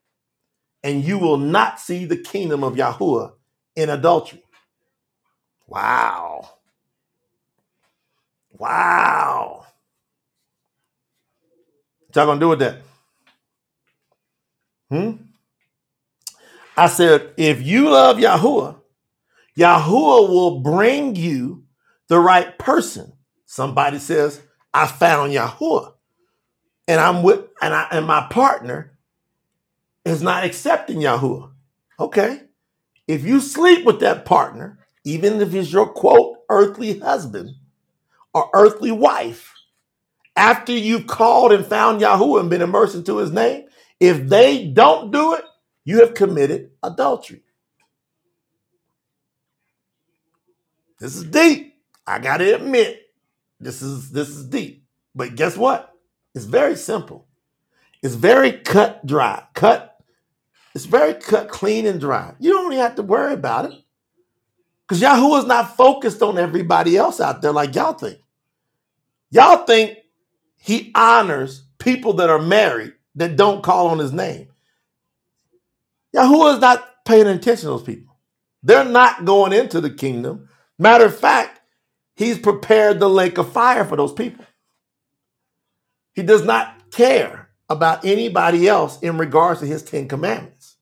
And 0.82 1.04
you 1.04 1.18
will 1.18 1.38
not 1.38 1.80
see 1.80 2.04
the 2.04 2.16
kingdom 2.16 2.62
of 2.64 2.74
Yahuwah 2.74 3.32
in 3.76 3.90
adultery. 3.90 4.42
Wow. 5.66 6.48
Wow. 8.52 9.66
What 12.06 12.16
y'all 12.16 12.26
gonna 12.26 12.40
do 12.40 12.48
with 12.48 12.60
that? 12.60 12.76
Hmm? 14.90 15.12
I 16.76 16.86
said, 16.86 17.34
if 17.36 17.60
you 17.62 17.90
love 17.90 18.18
Yahuwah, 18.18 18.76
Yahuwah 19.58 20.28
will 20.28 20.60
bring 20.60 21.16
you 21.16 21.64
the 22.08 22.18
right 22.20 22.56
person. 22.58 23.12
Somebody 23.46 23.98
says, 23.98 24.40
I 24.72 24.86
found 24.86 25.32
Yahuwah. 25.32 25.94
And 26.86 27.00
I'm 27.00 27.22
with 27.22 27.44
and 27.60 27.74
I 27.74 27.86
and 27.90 28.06
my 28.06 28.26
partner 28.30 28.98
is 30.04 30.22
not 30.22 30.44
accepting 30.44 30.98
Yahuwah. 30.98 31.50
Okay. 32.00 32.42
If 33.06 33.24
you 33.24 33.40
sleep 33.40 33.84
with 33.84 34.00
that 34.00 34.24
partner, 34.24 34.78
even 35.04 35.40
if 35.40 35.54
it's 35.54 35.72
your 35.72 35.88
quote 35.88 36.38
earthly 36.50 36.98
husband 36.98 37.50
or 38.34 38.50
earthly 38.54 38.90
wife, 38.92 39.54
after 40.36 40.72
you've 40.72 41.06
called 41.06 41.52
and 41.52 41.66
found 41.66 42.00
Yahuwah 42.00 42.40
and 42.40 42.50
been 42.50 42.62
immersed 42.62 42.94
into 42.94 43.16
his 43.18 43.32
name, 43.32 43.64
if 44.00 44.28
they 44.28 44.68
don't 44.68 45.10
do 45.10 45.34
it, 45.34 45.44
you 45.84 46.00
have 46.00 46.14
committed 46.14 46.70
adultery. 46.82 47.42
This 51.00 51.16
is 51.16 51.24
deep. 51.24 51.74
I 52.06 52.18
gotta 52.18 52.54
admit, 52.54 53.00
this 53.60 53.82
is 53.82 54.10
this 54.10 54.28
is 54.28 54.46
deep. 54.46 54.84
But 55.14 55.34
guess 55.34 55.56
what? 55.56 55.92
It's 56.34 56.44
very 56.44 56.76
simple. 56.76 57.26
It's 58.02 58.14
very 58.14 58.52
cut 58.52 59.04
dry. 59.04 59.44
Cut. 59.54 59.96
It's 60.74 60.84
very 60.84 61.14
cut 61.14 61.48
clean 61.48 61.86
and 61.86 62.00
dry. 62.00 62.34
You 62.38 62.52
don't 62.52 62.72
even 62.72 62.84
have 62.84 62.94
to 62.96 63.02
worry 63.02 63.32
about 63.32 63.66
it. 63.66 63.74
Because 64.86 65.02
Yahuwah 65.02 65.40
is 65.40 65.46
not 65.46 65.76
focused 65.76 66.22
on 66.22 66.38
everybody 66.38 66.96
else 66.96 67.20
out 67.20 67.42
there 67.42 67.52
like 67.52 67.74
y'all 67.74 67.94
think. 67.94 68.18
Y'all 69.30 69.66
think 69.66 69.98
he 70.56 70.92
honors 70.94 71.64
people 71.78 72.14
that 72.14 72.30
are 72.30 72.40
married 72.40 72.94
that 73.16 73.36
don't 73.36 73.62
call 73.62 73.88
on 73.88 73.98
his 73.98 74.12
name. 74.12 74.48
Yahuwah 76.14 76.54
is 76.54 76.60
not 76.60 77.04
paying 77.04 77.26
attention 77.26 77.62
to 77.62 77.66
those 77.66 77.82
people. 77.82 78.16
They're 78.62 78.84
not 78.84 79.24
going 79.24 79.52
into 79.52 79.80
the 79.80 79.90
kingdom. 79.90 80.48
Matter 80.78 81.06
of 81.06 81.18
fact, 81.18 81.57
he's 82.18 82.38
prepared 82.38 83.00
the 83.00 83.08
lake 83.08 83.38
of 83.38 83.52
fire 83.52 83.84
for 83.84 83.96
those 83.96 84.12
people. 84.12 84.44
He 86.14 86.22
does 86.22 86.44
not 86.44 86.90
care 86.90 87.48
about 87.68 88.04
anybody 88.04 88.68
else 88.68 89.00
in 89.00 89.18
regards 89.18 89.60
to 89.60 89.66
his 89.66 89.82
Ten 89.82 90.08
Commandments. 90.08 90.76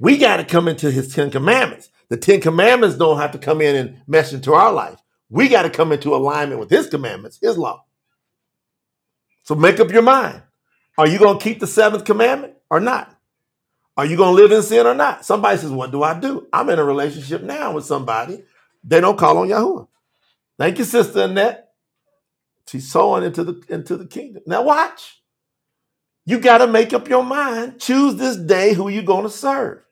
We 0.00 0.18
got 0.18 0.38
to 0.38 0.44
come 0.44 0.68
into 0.68 0.90
his 0.90 1.14
Ten 1.14 1.30
Commandments. 1.30 1.90
The 2.08 2.16
Ten 2.16 2.40
Commandments 2.40 2.96
don't 2.96 3.18
have 3.18 3.32
to 3.32 3.38
come 3.38 3.60
in 3.60 3.74
and 3.76 4.02
mesh 4.06 4.32
into 4.32 4.54
our 4.54 4.72
life. 4.72 4.98
We 5.30 5.48
got 5.48 5.62
to 5.62 5.70
come 5.70 5.92
into 5.92 6.14
alignment 6.14 6.60
with 6.60 6.70
his 6.70 6.88
commandments, 6.88 7.38
his 7.42 7.58
law. 7.58 7.84
So 9.44 9.54
make 9.54 9.80
up 9.80 9.90
your 9.90 10.02
mind. 10.02 10.42
Are 10.98 11.08
you 11.08 11.18
going 11.18 11.38
to 11.38 11.44
keep 11.44 11.58
the 11.58 11.66
seventh 11.66 12.04
commandment 12.04 12.54
or 12.70 12.80
not? 12.80 13.18
Are 13.96 14.06
you 14.06 14.16
going 14.16 14.36
to 14.36 14.42
live 14.42 14.52
in 14.52 14.62
sin 14.62 14.86
or 14.86 14.94
not? 14.94 15.24
Somebody 15.24 15.58
says, 15.58 15.70
What 15.70 15.90
do 15.90 16.02
I 16.02 16.18
do? 16.18 16.46
I'm 16.52 16.68
in 16.70 16.78
a 16.78 16.84
relationship 16.84 17.42
now 17.42 17.72
with 17.74 17.84
somebody. 17.84 18.44
They 18.84 19.00
don't 19.00 19.18
call 19.18 19.38
on 19.38 19.48
Yahuwah. 19.48 19.88
Thank 20.62 20.78
you, 20.78 20.84
Sister 20.84 21.22
Annette. 21.22 21.70
She's 22.68 22.88
sowing 22.88 23.24
into 23.24 23.42
the 23.42 23.64
into 23.68 23.96
the 23.96 24.06
kingdom. 24.06 24.44
Now 24.46 24.62
watch. 24.62 25.20
You 26.24 26.38
got 26.38 26.58
to 26.58 26.68
make 26.68 26.92
up 26.92 27.08
your 27.08 27.24
mind. 27.24 27.80
Choose 27.80 28.14
this 28.14 28.36
day 28.36 28.72
who 28.72 28.88
you're 28.88 29.02
going 29.02 29.24
to 29.24 29.28
serve. 29.28 29.82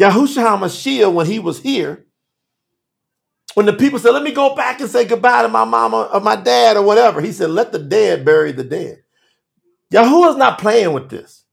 Yahushua 0.00 0.60
HaMashiach, 0.60 1.12
when 1.12 1.26
he 1.26 1.40
was 1.40 1.58
here, 1.58 2.06
when 3.54 3.66
the 3.66 3.72
people 3.72 3.98
said, 3.98 4.12
let 4.12 4.22
me 4.22 4.30
go 4.30 4.54
back 4.54 4.80
and 4.80 4.88
say 4.88 5.04
goodbye 5.04 5.42
to 5.42 5.48
my 5.48 5.64
mama 5.64 6.08
or 6.12 6.20
my 6.20 6.36
dad 6.36 6.76
or 6.76 6.82
whatever, 6.82 7.20
he 7.20 7.32
said, 7.32 7.50
let 7.50 7.72
the 7.72 7.80
dead 7.80 8.24
bury 8.24 8.52
the 8.52 8.62
dead. 8.62 9.02
Yahuwah's 9.92 10.36
not 10.36 10.60
playing 10.60 10.92
with 10.92 11.10
this. 11.10 11.44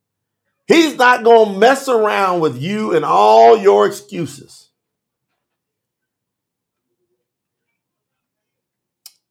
He's 0.67 0.95
not 0.97 1.23
going 1.23 1.53
to 1.53 1.59
mess 1.59 1.89
around 1.89 2.41
with 2.41 2.61
you 2.61 2.95
and 2.95 3.03
all 3.03 3.57
your 3.57 3.87
excuses. 3.87 4.64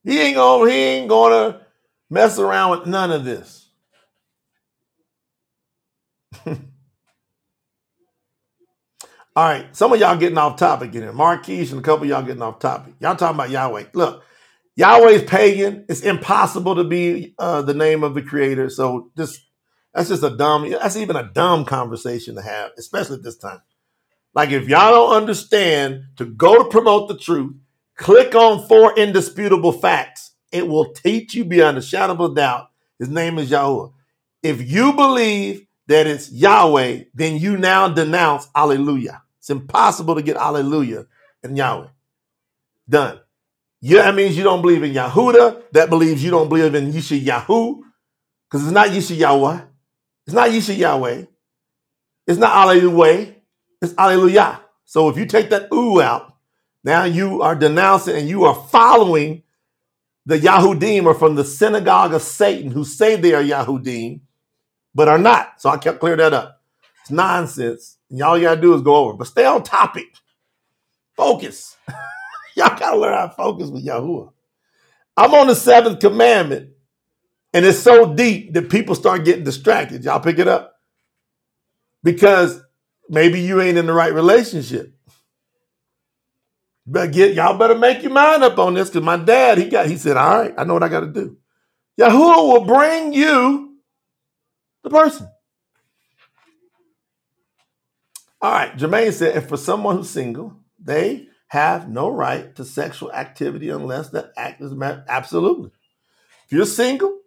He 0.05 0.21
ain't 0.21 0.37
gonna, 0.37 0.71
he 0.71 0.77
ain't 0.77 1.09
to 1.09 1.61
mess 2.11 2.39
around 2.39 2.79
with 2.79 2.87
none 2.87 3.11
of 3.11 3.25
this. 3.25 3.69
All 6.47 6.59
right, 9.37 9.75
some 9.75 9.93
of 9.93 9.99
y'all 9.99 10.17
getting 10.17 10.39
off 10.39 10.57
topic 10.57 10.95
in 10.95 11.03
here. 11.03 11.13
Marquise 11.13 11.73
and 11.73 11.81
a 11.81 11.83
couple 11.83 12.07
y'all 12.07 12.23
getting 12.23 12.43
off 12.43 12.61
topic. 12.61 12.95
Y'all 13.01 13.17
talking 13.17 13.35
about 13.35 13.51
Yahweh. 13.51 13.87
Look, 13.95 14.23
Yahweh's 14.77 15.25
pagan. 15.25 15.87
It's 15.89 16.03
impossible 16.03 16.77
to 16.77 16.85
be 16.85 17.35
uh, 17.39 17.63
the 17.63 17.75
name 17.75 18.05
of 18.05 18.15
the 18.15 18.23
creator. 18.23 18.71
So 18.71 19.11
just 19.17 19.41
that's 19.93 20.09
just 20.09 20.23
a 20.23 20.37
dumb. 20.37 20.71
That's 20.71 20.97
even 20.97 21.17
a 21.17 21.31
dumb 21.33 21.65
conversation 21.65 22.37
to 22.37 22.43
have, 22.43 22.73
especially 22.79 23.17
at 23.17 23.23
this 23.25 23.37
time. 23.37 23.63
Like 24.35 24.51
if 24.51 24.69
y'all 24.69 24.93
don't 24.93 25.17
understand 25.17 26.05
to 26.17 26.27
go 26.27 26.63
to 26.63 26.69
promote 26.69 27.09
the 27.09 27.19
truth, 27.19 27.55
click 27.97 28.35
on 28.35 28.67
four 28.67 28.97
indisputable 28.99 29.73
facts. 29.73 30.33
It 30.53 30.67
will 30.69 30.93
teach 30.93 31.35
you 31.35 31.45
beyond 31.45 31.79
a 31.79 31.83
shadow 31.83 32.13
of 32.13 32.33
a 32.33 32.35
doubt. 32.35 32.69
His 32.99 33.09
name 33.09 33.39
is 33.39 33.51
Yahweh. 33.51 33.89
If 34.43 34.71
you 34.71 34.93
believe 34.93 35.67
that 35.89 36.07
it's 36.07 36.31
Yahweh, 36.31 37.05
then 37.15 37.39
you 37.39 37.57
now 37.57 37.89
denounce 37.89 38.49
Alleluia. 38.55 39.23
It's 39.39 39.51
impossible 39.51 40.15
to 40.15 40.23
get 40.23 40.37
Alleluia 40.37 41.07
in 41.43 41.57
Yahweh. 41.57 41.89
Done. 42.89 43.21
Yeah, 43.81 44.03
that 44.03 44.15
means 44.15 44.37
you 44.37 44.45
don't 44.45 44.63
believe 44.63 44.83
in 44.83 44.93
Yahuda. 44.93 45.63
That 45.73 45.91
believes 45.91 46.25
you 46.25 46.31
don't 46.31 46.49
believe 46.49 46.75
in 46.75 46.93
Yisha 46.93 47.23
Yahu. 47.23 47.81
Because 48.49 48.65
it's 48.65 48.73
not 48.73 48.89
Yisha 48.89 49.17
Yahweh. 49.17 49.61
It's 50.27 50.35
not 50.35 50.49
Yisha 50.51 50.77
Yahweh. 50.77 51.25
It's 52.27 52.39
not 52.39 52.55
Alleluia. 52.57 53.35
It's 53.83 53.93
Alleluia. 53.99 54.61
So 54.87 55.09
if 55.09 55.19
you 55.19 55.27
take 55.27 55.51
that 55.51 55.69
ooh 55.73 56.01
out, 56.01 56.34
now 56.85 57.05
you 57.05 57.43
are 57.43 57.55
denouncing 57.55 58.17
and 58.17 58.29
you 58.29 58.45
are 58.45 58.55
following 58.55 59.43
the 60.27 60.39
Yahudim 60.39 61.05
or 61.07 61.15
from 61.15 61.35
the 61.35 61.45
synagogue 61.45 62.15
of 62.15 62.23
Satan 62.23 62.71
who 62.71 62.85
say 62.85 63.17
they 63.17 63.35
are 63.35 63.43
Yahudim, 63.43 64.21
but 64.95 65.09
are 65.09 65.19
not. 65.19 65.61
So 65.61 65.71
I 65.71 65.79
kept 65.79 66.01
clear 66.01 66.17
that 66.17 66.35
up. 66.35 66.63
It's 67.01 67.11
nonsense. 67.11 67.99
And 68.11 68.23
all 68.23 68.37
you 68.37 68.45
gotta 68.45 68.61
do 68.61 68.75
is 68.75 68.83
go 68.83 68.97
over. 68.97 69.15
But 69.15 69.27
stay 69.27 69.47
on 69.47 69.63
topic. 69.63 70.07
Focus. 71.17 71.77
Y'all 72.57 72.79
gotta 72.79 72.97
learn 72.97 73.15
how 73.15 73.27
to 73.27 73.35
focus 73.35 73.71
with 73.71 73.85
Yahuwah. 73.85 74.31
I'm 75.17 75.35
on 75.35 75.47
the 75.47 75.55
seventh 75.55 76.01
commandment, 76.01 76.71
and 77.53 77.65
it's 77.65 77.79
so 77.79 78.15
deep 78.15 78.53
that 78.55 78.69
people 78.69 78.95
start 78.95 79.25
getting 79.25 79.45
distracted. 79.45 80.05
Y'all 80.05 80.21
pick 80.21 80.39
it 80.39 80.49
up? 80.49 80.75
Because 82.03 82.61
maybe 83.09 83.41
you 83.41 83.61
ain't 83.61 83.79
in 83.79 83.87
the 83.87 83.93
right 83.93 84.13
relationship. 84.13 84.93
But 86.87 87.13
get 87.13 87.35
y'all 87.35 87.59
better 87.59 87.75
make 87.75 88.03
your 88.03 88.13
mind 88.13 88.45
up 88.45 88.59
on 88.59 88.75
this 88.75 88.91
because 88.91 89.05
my 89.05 89.17
dad, 89.17 89.59
he 89.59 89.69
got 89.69 89.87
he 89.87 89.97
said, 89.97 90.17
All 90.17 90.41
right, 90.41 90.55
I 90.57 90.65
know 90.65 90.75
what 90.75 90.83
I 90.83 90.89
gotta 90.89 91.07
do. 91.07 91.39
Yahuwah 91.99 92.53
will 92.53 92.65
bring 92.65 93.13
you 93.15 93.77
the 94.83 94.91
person. 94.91 95.29
All 98.41 98.53
right, 98.53 98.77
Jermaine 98.77 99.13
said, 99.13 99.37
if 99.37 99.49
for 99.49 99.57
someone 99.57 99.97
who's 99.97 100.11
single, 100.11 100.55
they 100.79 101.29
have 101.49 101.89
no 101.89 102.11
right 102.11 102.55
to 102.57 102.65
sexual 102.65 103.11
activity 103.13 103.71
unless 103.71 104.11
that 104.11 104.33
act 104.37 104.61
is 104.61 104.73
met. 104.73 105.05
Absolutely. 105.09 105.71
If 106.47 106.53
you're 106.53 106.67
single, 106.67 107.21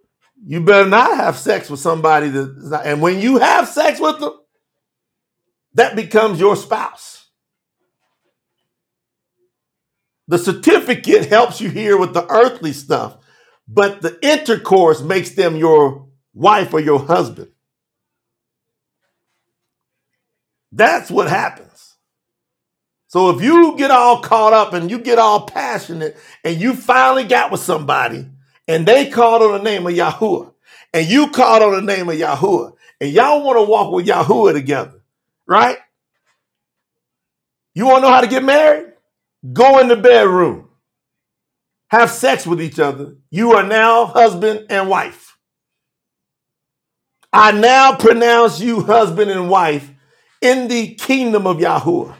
you 0.46 0.64
better 0.64 0.88
not 0.88 1.18
have 1.18 1.38
sex 1.38 1.72
with 1.72 1.80
somebody 1.80 2.30
that 2.30 2.58
not, 2.58 2.86
and 2.86 3.02
when 3.02 3.20
you 3.20 3.38
have 3.38 3.68
sex 3.68 4.00
with 4.00 4.20
them, 4.20 4.34
that 5.74 5.96
becomes 5.96 6.40
your 6.40 6.56
spouse. 6.56 7.27
The 10.28 10.38
certificate 10.38 11.28
helps 11.28 11.62
you 11.62 11.70
here 11.70 11.98
with 11.98 12.14
the 12.14 12.30
earthly 12.30 12.74
stuff, 12.74 13.18
but 13.68 14.02
the 14.02 14.18
intercourse 14.22 15.02
makes 15.02 15.32
them 15.32 15.56
your 15.56 16.08
wife 16.34 16.74
or 16.74 16.80
your 16.80 17.00
husband. 17.00 17.52
That's 20.72 21.10
what 21.10 21.30
happens. 21.30 21.96
So 23.08 23.30
if 23.30 23.42
you 23.42 23.78
get 23.78 23.92
all 23.92 24.22
caught 24.22 24.54
up 24.54 24.74
and 24.74 24.92
you 24.92 25.00
get 25.00 25.18
all 25.18 25.48
passionate 25.48 26.18
and 26.44 26.60
you 26.60 26.76
finally 26.76 27.24
got 27.24 27.52
with 27.52 27.62
somebody 27.62 28.28
and 28.68 28.86
they 28.86 29.10
called 29.10 29.42
on 29.42 29.54
the 29.54 29.64
name 29.64 29.88
of 29.88 29.94
Yahuwah, 29.94 30.54
and 30.94 31.08
you 31.08 31.30
called 31.30 31.64
on 31.64 31.74
the 31.74 31.96
name 31.96 32.10
of 32.10 32.16
Yahuwah, 32.16 32.74
and 33.00 33.12
y'all 33.12 33.44
want 33.44 33.58
to 33.58 33.64
walk 33.70 33.94
with 33.94 34.08
Yahuwah 34.08 34.54
together, 34.54 35.02
right? 35.48 35.78
You 37.74 37.86
want 37.86 38.04
to 38.04 38.08
know 38.08 38.14
how 38.14 38.22
to 38.22 38.28
get 38.28 38.44
married? 38.44 38.87
Go 39.54 39.80
in 39.80 39.88
the 39.88 39.96
bedroom. 39.96 40.70
Have 41.90 42.10
sex 42.12 42.46
with 42.46 42.62
each 42.62 42.80
other. 42.80 43.16
You 43.30 43.54
are 43.54 43.64
now 43.64 44.06
husband 44.06 44.66
and 44.70 44.90
wife. 44.90 45.38
I 47.32 47.52
now 47.52 47.96
pronounce 47.96 48.60
you 48.60 48.82
husband 48.82 49.32
and 49.32 49.50
wife 49.50 49.90
in 50.42 50.68
the 50.68 50.96
kingdom 50.96 51.46
of 51.48 51.58
Yahuwah. 51.58 52.16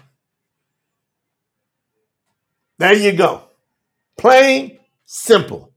There 2.80 2.94
you 2.94 3.14
go. 3.14 3.44
Plain, 4.18 4.80
simple. 5.06 5.74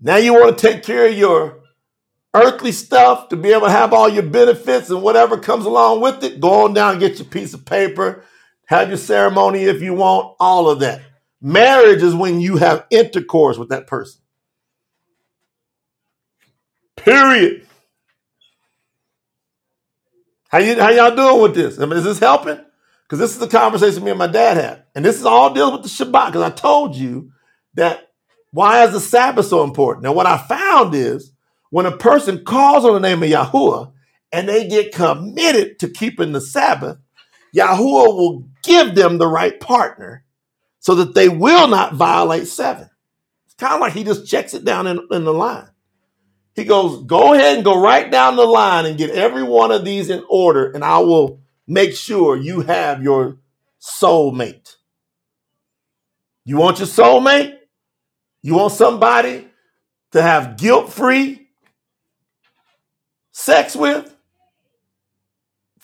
Now 0.00 0.16
you 0.16 0.34
want 0.34 0.58
to 0.58 0.66
take 0.70 0.82
care 0.82 1.08
of 1.08 1.16
your 1.16 1.60
earthly 2.34 2.72
stuff 2.72 3.28
to 3.28 3.36
be 3.36 3.52
able 3.52 3.66
to 3.66 3.70
have 3.70 3.92
all 3.92 4.08
your 4.08 4.24
benefits 4.24 4.90
and 4.90 5.02
whatever 5.02 5.38
comes 5.38 5.64
along 5.66 6.00
with 6.00 6.24
it. 6.24 6.40
Go 6.40 6.64
on 6.64 6.74
down 6.74 6.92
and 6.92 7.00
get 7.00 7.18
your 7.18 7.28
piece 7.28 7.54
of 7.54 7.64
paper, 7.64 8.24
have 8.66 8.88
your 8.88 8.96
ceremony 8.96 9.64
if 9.64 9.82
you 9.82 9.94
want, 9.94 10.36
all 10.40 10.68
of 10.68 10.80
that. 10.80 11.02
Marriage 11.40 12.02
is 12.02 12.14
when 12.14 12.40
you 12.40 12.56
have 12.56 12.86
intercourse 12.90 13.58
with 13.58 13.68
that 13.68 13.86
person. 13.86 14.20
Period. 16.96 17.66
How, 20.48 20.58
you, 20.58 20.80
how 20.80 20.90
y'all 20.90 21.14
doing 21.14 21.42
with 21.42 21.54
this? 21.54 21.78
I 21.78 21.86
mean, 21.86 21.98
is 21.98 22.04
this 22.04 22.18
helping? 22.18 22.58
Because 23.02 23.18
this 23.18 23.32
is 23.32 23.38
the 23.38 23.48
conversation 23.48 24.04
me 24.04 24.10
and 24.10 24.18
my 24.18 24.26
dad 24.26 24.56
had. 24.56 24.84
And 24.94 25.04
this 25.04 25.18
is 25.18 25.26
all 25.26 25.52
deals 25.52 25.72
with 25.72 25.82
the 25.82 25.88
Shabbat. 25.88 26.26
Because 26.26 26.42
I 26.42 26.50
told 26.50 26.96
you 26.96 27.32
that 27.74 28.08
why 28.52 28.84
is 28.84 28.92
the 28.92 29.00
Sabbath 29.00 29.46
so 29.46 29.64
important? 29.64 30.04
Now, 30.04 30.12
what 30.12 30.26
I 30.26 30.38
found 30.38 30.94
is 30.94 31.32
when 31.70 31.86
a 31.86 31.96
person 31.96 32.44
calls 32.44 32.84
on 32.84 32.94
the 32.94 33.00
name 33.00 33.22
of 33.22 33.28
Yahuwah 33.28 33.92
and 34.32 34.48
they 34.48 34.68
get 34.68 34.94
committed 34.94 35.80
to 35.80 35.88
keeping 35.88 36.32
the 36.32 36.40
Sabbath, 36.40 36.98
Yahuwah 37.54 38.16
will 38.16 38.48
give 38.62 38.94
them 38.94 39.18
the 39.18 39.28
right 39.28 39.58
partner 39.60 40.24
so 40.80 40.96
that 40.96 41.14
they 41.14 41.28
will 41.28 41.68
not 41.68 41.94
violate 41.94 42.48
seven. 42.48 42.90
It's 43.46 43.54
kind 43.54 43.74
of 43.74 43.80
like 43.80 43.92
he 43.92 44.04
just 44.04 44.26
checks 44.26 44.54
it 44.54 44.64
down 44.64 44.86
in, 44.86 45.00
in 45.10 45.24
the 45.24 45.34
line. 45.34 45.68
He 46.54 46.64
goes, 46.64 47.04
Go 47.04 47.34
ahead 47.34 47.56
and 47.56 47.64
go 47.64 47.80
right 47.80 48.10
down 48.10 48.36
the 48.36 48.46
line 48.46 48.86
and 48.86 48.98
get 48.98 49.10
every 49.10 49.42
one 49.42 49.70
of 49.70 49.84
these 49.84 50.10
in 50.10 50.24
order, 50.28 50.70
and 50.72 50.84
I 50.84 50.98
will 50.98 51.40
make 51.66 51.94
sure 51.94 52.36
you 52.36 52.60
have 52.62 53.02
your 53.02 53.38
soulmate. 53.80 54.76
You 56.44 56.56
want 56.58 56.78
your 56.78 56.88
soulmate? 56.88 57.58
You 58.42 58.54
want 58.56 58.72
somebody 58.72 59.48
to 60.12 60.22
have 60.22 60.56
guilt 60.58 60.92
free 60.92 61.48
sex 63.32 63.74
with? 63.74 64.13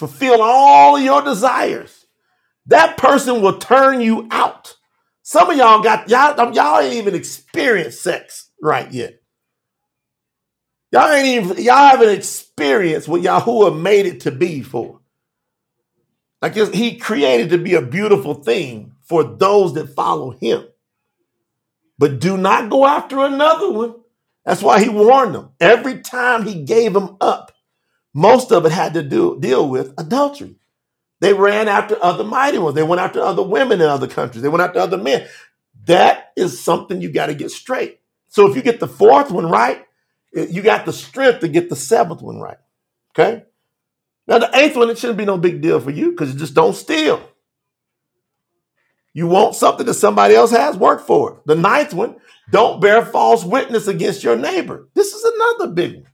Fulfill 0.01 0.41
all 0.41 0.99
your 0.99 1.21
desires. 1.21 2.07
That 2.65 2.97
person 2.97 3.43
will 3.43 3.59
turn 3.59 4.01
you 4.01 4.27
out. 4.31 4.75
Some 5.21 5.51
of 5.51 5.59
y'all 5.59 5.83
got 5.83 6.09
y'all 6.09 6.55
y'all 6.55 6.81
ain't 6.81 6.95
even 6.95 7.15
experienced 7.15 8.03
sex 8.03 8.51
right 8.63 8.91
yet. 8.91 9.21
Y'all 10.91 11.13
ain't 11.13 11.45
even 11.45 11.63
y'all 11.63 11.91
haven't 11.91 12.17
experienced 12.17 13.09
what 13.09 13.21
Yahuwah 13.21 13.79
made 13.79 14.07
it 14.07 14.21
to 14.21 14.31
be 14.31 14.63
for. 14.63 15.03
Like 16.41 16.55
he 16.55 16.97
created 16.97 17.51
to 17.51 17.59
be 17.59 17.75
a 17.75 17.83
beautiful 17.83 18.33
thing 18.33 18.93
for 19.03 19.23
those 19.23 19.75
that 19.75 19.95
follow 19.95 20.31
him. 20.31 20.65
But 21.99 22.21
do 22.21 22.39
not 22.39 22.71
go 22.71 22.87
after 22.87 23.21
another 23.21 23.71
one. 23.71 23.97
That's 24.47 24.63
why 24.63 24.83
he 24.83 24.89
warned 24.89 25.35
them. 25.35 25.51
Every 25.61 26.01
time 26.01 26.47
he 26.47 26.63
gave 26.63 26.95
them 26.95 27.19
up, 27.21 27.50
most 28.15 28.53
of 28.53 28.67
it 28.67 28.73
had 28.73 28.95
to 28.95 29.03
do 29.03 29.39
deal 29.41 29.69
with 29.69 29.95
adultery. 29.99 30.57
They 31.21 31.35
ran 31.35 31.69
after 31.69 32.03
other 32.03 32.25
mighty 32.25 32.59
ones. 32.59 32.75
They 32.75 32.83
went 32.83 33.01
after 33.01 33.21
other 33.21 33.43
women 33.43 33.81
in 33.81 33.87
other 33.87 34.09
countries. 34.09 34.43
They 34.43 34.49
went 34.49 34.63
after 34.63 34.81
other 34.81 34.97
men. 34.97 35.29
That 35.85 36.33
is 36.37 36.63
something 36.63 37.01
you 37.01 37.11
got 37.13 37.27
to 37.27 37.35
get 37.35 37.51
straight. 37.51 38.01
So 38.29 38.49
if 38.49 38.57
you 38.57 38.63
get 38.63 38.81
the 38.81 38.89
fourth 38.89 39.31
one 39.31 39.47
right, 39.47 39.85
eh, 40.35 40.47
you 40.51 40.63
got 40.63 40.87
the 40.87 40.93
strength 40.93 41.41
to 41.41 41.49
get 41.49 41.69
the 41.69 41.77
seventh 41.77 42.23
one 42.23 42.41
right. 42.41 42.59
Okay? 43.13 43.45
Now 44.27 44.39
the 44.39 44.57
eighth 44.57 44.77
one, 44.77 44.91
it 44.91 44.99
shouldn't 44.99 45.19
be 45.19 45.25
no 45.25 45.37
big 45.37 45.61
deal 45.61 45.81
for 45.81 45.91
you 45.91 46.11
because 46.11 46.33
you 46.33 46.39
just 46.39 46.55
don't 46.55 46.75
steal. 46.75 47.23
You 49.13 49.27
want 49.27 49.57
something 49.57 49.87
that 49.87 49.95
somebody 49.95 50.35
else 50.35 50.53
has, 50.53 50.77
work 50.77 51.05
for 51.05 51.33
it. 51.33 51.39
The 51.47 51.57
ninth 51.57 51.93
one, 51.93 52.17
don't 52.51 52.81
bear 52.81 53.05
false 53.05 53.45
witness 53.45 53.89
against 53.89 54.23
your 54.23 54.37
neighbor. 54.37 54.89
This 54.95 55.13
is 55.13 55.25
another 55.25 55.73
big 55.73 55.97
one. 55.97 56.10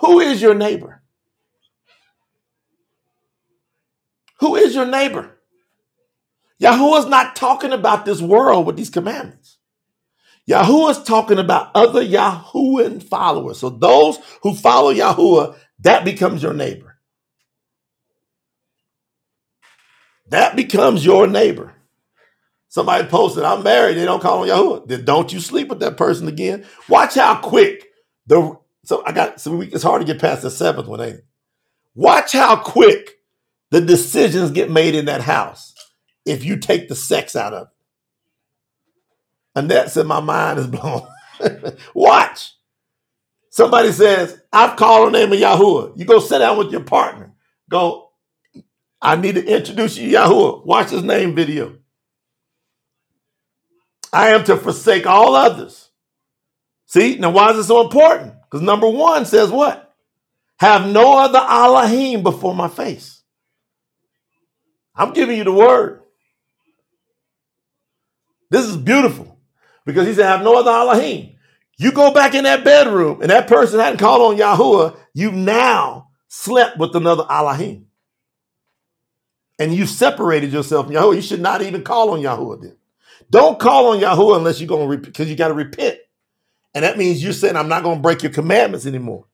Who 0.00 0.20
is 0.20 0.42
your 0.42 0.54
neighbor? 0.54 1.02
Who 4.40 4.56
is 4.56 4.74
your 4.74 4.86
neighbor? 4.86 5.38
Yahuwah's 6.60 7.06
not 7.06 7.36
talking 7.36 7.72
about 7.72 8.04
this 8.04 8.20
world 8.20 8.66
with 8.66 8.76
these 8.76 8.90
commandments. 8.90 9.58
Yahuwah's 10.48 11.02
talking 11.02 11.38
about 11.38 11.70
other 11.74 12.04
Yahuwah 12.04 13.02
followers. 13.02 13.58
So 13.60 13.70
those 13.70 14.18
who 14.42 14.54
follow 14.54 14.92
Yahuwah, 14.92 15.56
that 15.80 16.04
becomes 16.04 16.42
your 16.42 16.54
neighbor. 16.54 16.98
That 20.28 20.56
becomes 20.56 21.04
your 21.04 21.26
neighbor. 21.26 21.74
Somebody 22.68 23.08
posted, 23.08 23.44
I'm 23.44 23.62
married, 23.64 23.96
they 23.96 24.04
don't 24.04 24.22
call 24.22 24.42
on 24.42 24.48
Yahuwah. 24.48 24.88
Then 24.88 25.04
don't 25.04 25.32
you 25.32 25.40
sleep 25.40 25.68
with 25.68 25.80
that 25.80 25.96
person 25.96 26.28
again. 26.28 26.66
Watch 26.88 27.16
how 27.16 27.40
quick 27.40 27.86
the 28.26 28.58
so 28.84 29.02
I 29.06 29.12
got 29.12 29.40
so 29.40 29.60
it's 29.60 29.82
hard 29.82 30.00
to 30.02 30.06
get 30.12 30.20
past 30.20 30.42
the 30.42 30.50
seventh 30.50 30.88
one, 30.88 31.00
ain't 31.00 31.16
it? 31.16 31.26
Watch 31.94 32.32
how 32.32 32.56
quick 32.56 33.18
the 33.70 33.80
decisions 33.80 34.50
get 34.50 34.70
made 34.70 34.94
in 34.94 35.06
that 35.06 35.22
house 35.22 35.74
if 36.24 36.44
you 36.44 36.56
take 36.58 36.88
the 36.88 36.94
sex 36.96 37.36
out 37.36 37.54
of 37.54 37.62
it. 37.62 37.68
And 39.54 39.70
that 39.70 39.90
said, 39.90 40.06
my 40.06 40.20
mind 40.20 40.58
is 40.58 40.66
blown. 40.68 41.06
Watch. 41.94 42.52
Somebody 43.50 43.92
says, 43.92 44.40
I've 44.52 44.76
called 44.76 45.08
the 45.08 45.18
name 45.18 45.32
of 45.32 45.38
Yahuwah. 45.38 45.98
You 45.98 46.04
go 46.04 46.20
sit 46.20 46.38
down 46.38 46.58
with 46.58 46.70
your 46.70 46.84
partner. 46.84 47.32
Go, 47.68 48.10
I 49.02 49.16
need 49.16 49.36
to 49.36 49.44
introduce 49.44 49.98
you 49.98 50.10
to 50.10 50.16
Yahuwah. 50.16 50.66
Watch 50.66 50.90
his 50.90 51.02
name 51.02 51.34
video. 51.34 51.76
I 54.12 54.30
am 54.30 54.44
to 54.44 54.56
forsake 54.56 55.06
all 55.06 55.34
others. 55.36 55.90
See, 56.86 57.16
now 57.18 57.30
why 57.30 57.50
is 57.50 57.58
it 57.58 57.64
so 57.64 57.82
important? 57.82 58.34
Because 58.50 58.64
number 58.64 58.88
one 58.88 59.24
says 59.26 59.50
what? 59.50 59.94
Have 60.58 60.88
no 60.88 61.18
other 61.18 61.38
Allahim 61.38 62.22
before 62.22 62.54
my 62.54 62.68
face. 62.68 63.22
I'm 64.94 65.12
giving 65.12 65.38
you 65.38 65.44
the 65.44 65.52
word. 65.52 66.02
This 68.50 68.66
is 68.66 68.76
beautiful 68.76 69.38
because 69.86 70.06
he 70.06 70.14
said, 70.14 70.26
have 70.26 70.42
no 70.42 70.58
other 70.58 70.70
Allahim. 70.70 71.36
You 71.78 71.92
go 71.92 72.12
back 72.12 72.34
in 72.34 72.44
that 72.44 72.64
bedroom 72.64 73.22
and 73.22 73.30
that 73.30 73.46
person 73.46 73.78
hadn't 73.80 74.00
called 74.00 74.32
on 74.32 74.38
Yahuwah, 74.38 74.98
you 75.14 75.32
now 75.32 76.10
slept 76.28 76.76
with 76.78 76.94
another 76.94 77.22
Allahim. 77.22 77.84
And 79.58 79.74
you 79.74 79.86
separated 79.86 80.52
yourself 80.52 80.86
from 80.86 80.94
Yahuwah. 80.94 81.14
You 81.14 81.22
should 81.22 81.40
not 81.40 81.62
even 81.62 81.82
call 81.82 82.10
on 82.10 82.20
Yahuwah 82.20 82.60
then. 82.60 82.76
Don't 83.30 83.58
call 83.58 83.92
on 83.92 84.00
Yahuwah 84.00 84.36
unless 84.36 84.60
you're 84.60 84.68
going 84.68 84.90
to, 84.90 85.06
because 85.06 85.30
you 85.30 85.36
got 85.36 85.48
to 85.48 85.54
repent. 85.54 85.99
And 86.74 86.84
that 86.84 86.98
means 86.98 87.22
you're 87.22 87.32
saying, 87.32 87.56
I'm 87.56 87.68
not 87.68 87.82
going 87.82 87.96
to 87.96 88.02
break 88.02 88.22
your 88.22 88.32
commandments 88.32 88.86
anymore. 88.86 89.26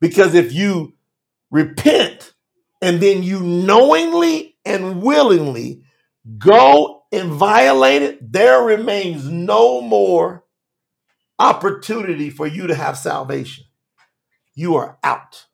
Because 0.00 0.34
if 0.34 0.52
you 0.52 0.94
repent 1.50 2.32
and 2.80 3.00
then 3.00 3.22
you 3.22 3.40
knowingly 3.40 4.56
and 4.64 5.02
willingly 5.02 5.82
go 6.38 7.02
and 7.12 7.30
violate 7.32 8.02
it, 8.02 8.32
there 8.32 8.62
remains 8.62 9.28
no 9.28 9.80
more 9.80 10.44
opportunity 11.38 12.30
for 12.30 12.46
you 12.46 12.66
to 12.66 12.74
have 12.74 12.96
salvation. 12.96 13.64
You 14.54 14.76
are 14.76 14.98
out. 15.02 15.46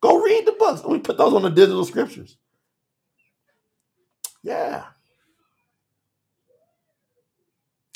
Go 0.00 0.22
read 0.22 0.46
the 0.46 0.52
books. 0.52 0.82
We 0.84 0.98
put 0.98 1.18
those 1.18 1.34
on 1.34 1.42
the 1.42 1.50
digital 1.50 1.84
scriptures. 1.84 2.36
Yeah. 4.42 4.84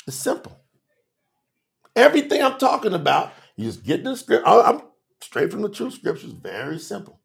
It's 0.07 0.17
simple. 0.17 0.60
Everything 1.95 2.41
I'm 2.41 2.57
talking 2.57 2.93
about, 2.93 3.33
you 3.55 3.65
just 3.65 3.83
get 3.83 4.03
the 4.03 4.15
script. 4.15 4.47
I'm 4.47 4.81
straight 5.21 5.51
from 5.51 5.61
the 5.61 5.69
true 5.69 5.91
scriptures. 5.91 6.31
Very 6.31 6.79
simple. 6.79 7.19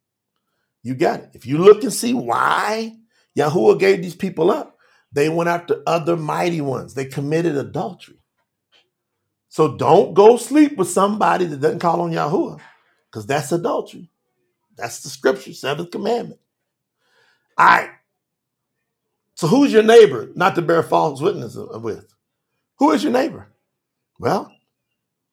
You 0.82 0.94
got 0.94 1.20
it. 1.20 1.30
If 1.34 1.46
you 1.46 1.58
look 1.58 1.82
and 1.82 1.92
see 1.92 2.14
why 2.14 2.96
Yahuwah 3.36 3.78
gave 3.78 4.02
these 4.02 4.14
people 4.14 4.50
up, 4.50 4.78
they 5.12 5.28
went 5.28 5.48
after 5.48 5.82
other 5.86 6.16
mighty 6.16 6.60
ones. 6.60 6.94
They 6.94 7.06
committed 7.06 7.56
adultery. 7.56 8.18
So 9.48 9.76
don't 9.76 10.14
go 10.14 10.36
sleep 10.36 10.76
with 10.76 10.90
somebody 10.90 11.46
that 11.46 11.60
doesn't 11.60 11.78
call 11.78 12.02
on 12.02 12.12
Yahuwah, 12.12 12.60
because 13.10 13.26
that's 13.26 13.52
adultery. 13.52 14.10
That's 14.76 15.02
the 15.02 15.08
scripture, 15.08 15.54
seventh 15.54 15.90
commandment. 15.90 16.40
All 17.56 17.66
right. 17.66 17.90
So 19.34 19.46
who's 19.46 19.72
your 19.72 19.82
neighbor 19.82 20.30
not 20.34 20.54
to 20.56 20.62
bear 20.62 20.82
false 20.82 21.20
witness 21.20 21.56
with? 21.56 22.12
Who 22.78 22.90
is 22.92 23.02
your 23.02 23.12
neighbor? 23.12 23.48
Well, 24.18 24.52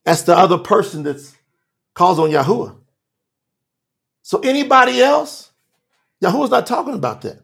That's 0.06 0.24
the 0.24 0.38
other 0.38 0.58
person 0.58 1.04
that's 1.04 1.36
calls 1.94 2.20
on 2.20 2.30
Yahuwah. 2.30 2.78
So 4.22 4.40
anybody 4.40 5.02
else, 5.02 5.52
Yahuwah's 6.22 6.52
not 6.52 6.68
talking 6.68 6.94
about 6.94 7.22
that. 7.22 7.42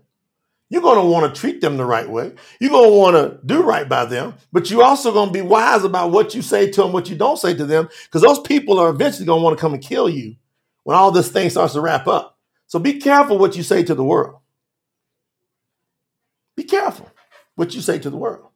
You're 0.69 0.81
going 0.83 0.99
to 0.99 1.05
want 1.05 1.33
to 1.33 1.39
treat 1.39 1.61
them 1.61 1.77
the 1.77 1.85
right 1.85 2.07
way. 2.07 2.33
You're 2.59 2.69
going 2.69 2.91
to 2.91 2.97
want 2.97 3.15
to 3.15 3.39
do 3.45 3.63
right 3.63 3.89
by 3.89 4.05
them, 4.05 4.35
but 4.51 4.69
you're 4.69 4.83
also 4.83 5.11
going 5.11 5.29
to 5.29 5.33
be 5.33 5.41
wise 5.41 5.83
about 5.83 6.11
what 6.11 6.35
you 6.35 6.43
say 6.43 6.69
to 6.69 6.83
them, 6.83 6.91
what 6.91 7.09
you 7.09 7.15
don't 7.15 7.37
say 7.37 7.55
to 7.55 7.65
them, 7.65 7.89
because 8.05 8.21
those 8.21 8.39
people 8.39 8.77
are 8.77 8.89
eventually 8.89 9.25
going 9.25 9.39
to 9.39 9.43
want 9.43 9.57
to 9.57 9.61
come 9.61 9.73
and 9.73 9.81
kill 9.81 10.07
you 10.07 10.35
when 10.83 10.95
all 10.95 11.11
this 11.11 11.31
thing 11.31 11.49
starts 11.49 11.73
to 11.73 11.81
wrap 11.81 12.07
up. 12.07 12.37
So 12.67 12.77
be 12.77 12.99
careful 12.99 13.39
what 13.39 13.55
you 13.55 13.63
say 13.63 13.83
to 13.83 13.95
the 13.95 14.03
world. 14.03 14.39
Be 16.55 16.63
careful 16.63 17.09
what 17.55 17.73
you 17.73 17.81
say 17.81 17.97
to 17.99 18.09
the 18.09 18.17
world. 18.17 18.49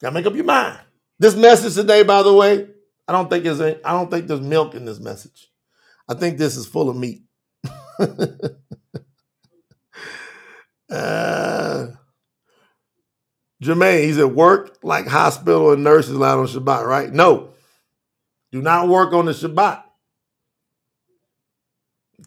Gotta 0.00 0.14
make 0.14 0.26
up 0.26 0.34
your 0.34 0.44
mind. 0.44 0.80
This 1.20 1.36
message 1.36 1.74
today, 1.74 2.02
by 2.02 2.22
the 2.22 2.32
way, 2.32 2.66
I 3.06 3.12
don't 3.12 3.28
think 3.28 3.44
is 3.44 3.60
I 3.60 3.74
don't 3.84 4.10
think 4.10 4.26
there's 4.26 4.40
milk 4.40 4.74
in 4.74 4.86
this 4.86 4.98
message. 4.98 5.50
I 6.08 6.14
think 6.14 6.38
this 6.38 6.56
is 6.56 6.66
full 6.66 6.88
of 6.88 6.96
meat. 6.96 7.22
Uh, 10.90 11.86
Jermaine, 13.62 14.02
he's 14.02 14.18
at 14.18 14.34
work 14.34 14.76
like 14.82 15.06
hospital 15.06 15.72
and 15.72 15.84
nurses 15.84 16.16
allowed 16.16 16.40
on 16.40 16.48
Shabbat, 16.48 16.84
right? 16.84 17.12
No. 17.12 17.50
Do 18.50 18.60
not 18.60 18.88
work 18.88 19.12
on 19.12 19.26
the 19.26 19.30
Shabbat. 19.30 19.84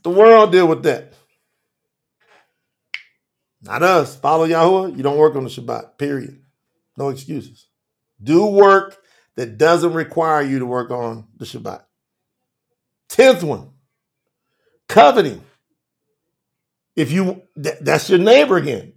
The 0.04 0.10
world 0.10 0.54
deal 0.54 0.70
with 0.70 0.84
that. 0.84 1.12
Not 3.62 3.84
us. 3.84 4.16
Follow 4.16 4.46
Yahweh. 4.46 4.96
You 4.96 5.04
don't 5.04 5.18
work 5.18 5.36
on 5.36 5.44
the 5.44 5.50
Shabbat, 5.50 5.98
period. 5.98 6.41
No 6.98 7.10
excuses. 7.10 7.68
Do 8.24 8.45
work 8.47 8.97
that 9.36 9.57
doesn't 9.57 9.93
require 9.93 10.41
you 10.41 10.59
to 10.59 10.65
work 10.65 10.91
on 10.91 11.28
the 11.38 11.45
Shabbat. 11.45 11.84
Tenth 13.09 13.43
one, 13.43 13.71
coveting. 14.89 15.43
If 16.95 17.11
you 17.11 17.43
that's 17.55 18.09
your 18.09 18.19
neighbor 18.19 18.57
again. 18.57 18.93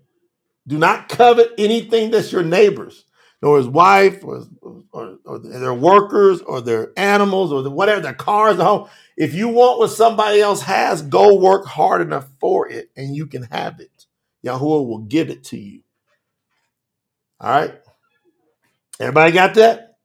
Do 0.66 0.78
not 0.78 1.08
covet 1.08 1.52
anything 1.58 2.10
that's 2.10 2.32
your 2.32 2.42
neighbor's, 2.42 3.04
nor 3.42 3.58
his 3.58 3.68
wife, 3.68 4.24
or, 4.24 4.44
or, 4.92 5.18
or 5.24 5.38
their 5.38 5.74
workers, 5.74 6.40
or 6.42 6.60
their 6.60 6.92
animals, 6.96 7.52
or 7.52 7.62
the, 7.62 7.70
whatever 7.70 8.00
their 8.00 8.14
cars, 8.14 8.56
the 8.56 8.64
home. 8.64 8.88
If 9.16 9.34
you 9.34 9.48
want 9.48 9.78
what 9.78 9.90
somebody 9.90 10.40
else 10.40 10.62
has, 10.62 11.02
go 11.02 11.36
work 11.36 11.66
hard 11.66 12.02
enough 12.02 12.28
for 12.40 12.68
it, 12.68 12.90
and 12.96 13.14
you 13.14 13.26
can 13.26 13.44
have 13.44 13.80
it. 13.80 14.06
Yahuwah 14.44 14.88
will 14.88 15.00
give 15.00 15.30
it 15.30 15.44
to 15.44 15.58
you. 15.58 15.82
All 17.40 17.50
right. 17.50 17.74
Everybody 19.00 19.32
got 19.32 19.54
that? 19.54 19.98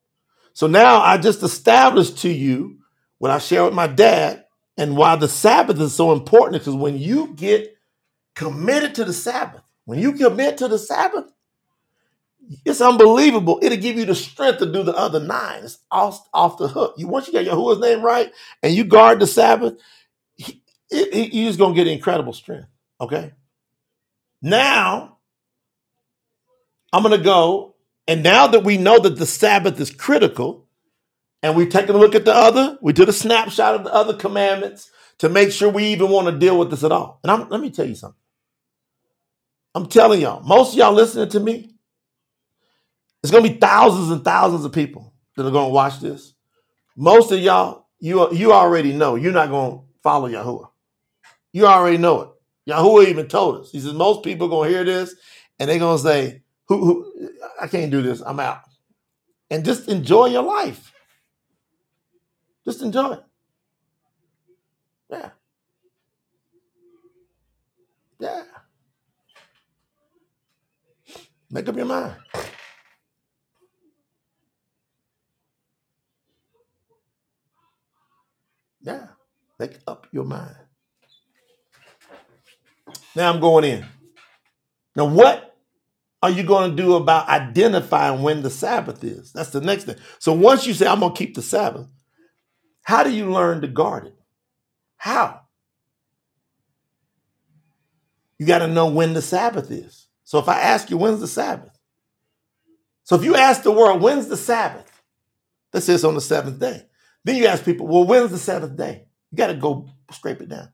So 0.54 0.68
now 0.68 1.02
I 1.02 1.18
just 1.18 1.44
established 1.44 2.20
to 2.20 2.30
you 2.30 2.80
what 3.20 3.32
I 3.32 3.38
share 3.38 3.64
with 3.64 3.74
my 3.74 3.88
dad 3.88 4.46
and 4.78 4.98
why 4.98 5.16
the 5.16 5.28
Sabbath 5.28 5.80
is 5.80 5.94
so 5.94 6.12
important 6.12 6.62
because 6.62 6.76
when 6.76 6.98
you 6.98 7.34
get 7.36 7.72
committed 8.36 8.96
to 8.96 9.06
the 9.06 9.14
Sabbath. 9.14 9.62
When 9.86 10.00
you 10.00 10.14
commit 10.14 10.58
to 10.58 10.68
the 10.68 10.80
Sabbath, 10.80 11.26
it's 12.66 12.82
unbelievable. 12.82 13.60
It'll 13.62 13.78
give 13.78 13.98
you 13.98 14.06
the 14.06 14.16
strength 14.16 14.60
to 14.60 14.72
do 14.72 14.84
the 14.84 14.96
other 14.96 15.20
nine. 15.20 15.64
It's 15.64 15.80
off, 15.90 16.28
off 16.34 16.58
the 16.58 16.68
hook. 16.68 16.96
You 16.98 17.08
once 17.08 17.28
you 17.28 17.34
get 17.34 17.46
Yahuwah's 17.46 17.80
name 17.80 18.02
right 18.02 18.32
and 18.62 18.74
you 18.74 18.84
guard 18.84 19.20
the 19.20 19.28
Sabbath, 19.28 19.76
you're 20.92 21.48
just 21.48 21.60
gonna 21.60 21.76
get 21.76 21.88
incredible 21.88 22.34
strength. 22.34 22.68
Okay. 23.00 23.32
Now 24.42 25.18
I'm 26.94 27.04
gonna 27.04 27.18
go, 27.18 27.76
and 28.08 28.24
now 28.24 28.48
that 28.48 28.64
we 28.64 28.78
know 28.78 29.00
that 29.00 29.18
the 29.18 29.26
Sabbath 29.26 29.80
is 29.80 29.92
critical, 29.92 30.68
and 31.44 31.56
we've 31.56 31.70
taken 31.70 31.96
a 31.96 31.98
look 31.98 32.16
at 32.16 32.26
the 32.26 32.34
other, 32.34 32.78
we 32.82 32.94
did 32.94 33.10
a 33.10 33.14
snapshot 33.14 33.76
of 33.76 33.84
the 33.84 33.94
other 33.94 34.16
commandments 34.16 34.90
to 35.20 35.30
make 35.30 35.52
sure 35.52 35.70
we 35.70 35.86
even 35.86 36.10
want 36.10 36.28
to 36.28 36.38
deal 36.38 36.58
with 36.58 36.70
this 36.70 36.84
at 36.84 36.92
all. 36.92 37.20
And 37.24 37.32
I'm, 37.32 37.50
let 37.50 37.62
me 37.62 37.70
tell 37.72 37.86
you 37.86 37.96
something. 37.96 38.18
I'm 39.74 39.88
telling 39.88 40.22
y'all, 40.22 40.42
most 40.44 40.74
of 40.74 40.80
y'all 40.80 40.94
listening 40.94 41.30
to 41.30 41.40
me, 41.40 41.72
it's 43.24 43.32
gonna 43.32 43.48
be 43.48 43.58
thousands 43.58 44.10
and 44.10 44.24
thousands 44.24 44.66
of 44.66 44.74
people 44.74 45.14
that 45.36 45.46
are 45.46 45.52
gonna 45.52 45.70
watch 45.70 46.00
this. 46.00 46.34
Most 46.96 47.32
of 47.32 47.40
y'all, 47.40 47.88
you 48.00 48.32
you 48.34 48.52
already 48.52 48.94
know 48.94 49.16
you're 49.16 49.32
not 49.32 49.50
gonna 49.50 49.82
follow 50.04 50.28
Yahuwah. 50.28 50.70
You 51.54 51.68
already 51.68 51.98
know 51.98 52.22
it. 52.22 52.30
Yahuwah 52.72 53.08
even 53.08 53.28
told 53.28 53.62
us. 53.62 53.72
He 53.72 53.80
says 53.80 53.94
most 53.94 54.24
people 54.24 54.48
are 54.48 54.50
gonna 54.50 54.70
hear 54.70 54.84
this 54.84 55.16
and 55.60 55.70
they're 55.70 55.80
gonna 55.80 56.00
say, 56.00 56.42
"Who? 56.72 56.86
Who? 56.86 57.30
I 57.62 57.68
can't 57.68 57.92
do 57.92 58.02
this. 58.02 58.22
I'm 58.22 58.40
out." 58.40 58.62
And 59.50 59.66
just 59.66 59.90
enjoy 59.90 60.28
your 60.28 60.44
life. 60.44 60.94
Just 62.66 62.82
enjoy 62.82 63.14
it. 63.14 63.24
Yeah. 65.10 65.30
Yeah. 68.20 68.44
Make 71.50 71.68
up 71.68 71.76
your 71.76 71.86
mind. 71.86 72.16
Yeah, 78.82 79.08
make 79.60 79.78
up 79.88 80.08
your 80.12 80.24
mind. 80.24 80.56
Now 83.16 83.32
I'm 83.34 83.40
going 83.40 83.66
in. 83.66 83.86
Now, 84.96 85.06
what 85.06 85.51
are 86.22 86.30
you 86.30 86.44
going 86.44 86.72
to 86.72 86.76
do 86.76 86.96
about 86.96 87.30
identifying 87.30 88.22
when 88.22 88.44
the 88.44 88.50
Sabbath 88.50 89.04
is? 89.04 89.32
That's 89.32 89.50
the 89.50 89.62
next 89.62 89.86
thing. 89.86 89.96
So 90.20 90.34
once 90.34 90.68
you 90.68 90.74
say, 90.74 90.88
I'm 90.88 91.00
going 91.00 91.14
to 91.14 91.18
keep 91.18 91.36
the 91.36 91.42
Sabbath, 91.42 91.88
how 92.84 93.04
do 93.04 93.12
you 93.12 93.32
learn 93.32 93.62
to 93.62 93.68
guard 93.68 94.06
it? 94.08 94.16
How? 94.98 95.42
You 98.38 98.46
got 98.46 98.60
to 98.60 98.68
know 98.68 98.88
when 98.88 99.14
the 99.14 99.22
Sabbath 99.22 99.72
is. 99.72 100.08
So 100.24 100.40
if 100.40 100.48
I 100.48 100.60
ask 100.60 100.90
you, 100.90 100.98
when's 100.98 101.20
the 101.20 101.28
Sabbath? 101.28 101.78
So 103.04 103.16
if 103.16 103.24
you 103.24 103.36
ask 103.36 103.64
the 103.64 103.72
world, 103.72 104.02
when's 104.02 104.28
the 104.28 104.38
Sabbath? 104.38 105.02
Let's 105.74 105.86
say 105.86 105.94
it's 105.94 106.04
on 106.04 106.16
the 106.16 106.22
seventh 106.22 106.60
day. 106.60 106.84
Then 107.24 107.36
you 107.36 107.48
ask 107.48 107.64
people, 107.64 107.88
well, 107.88 108.06
when's 108.06 108.32
the 108.32 108.38
seventh 108.38 108.76
day? 108.78 109.06
You 109.32 109.38
got 109.38 109.48
to 109.48 109.56
go 109.56 109.90
scrape 110.12 110.42
it 110.42 110.50
down. 110.50 110.70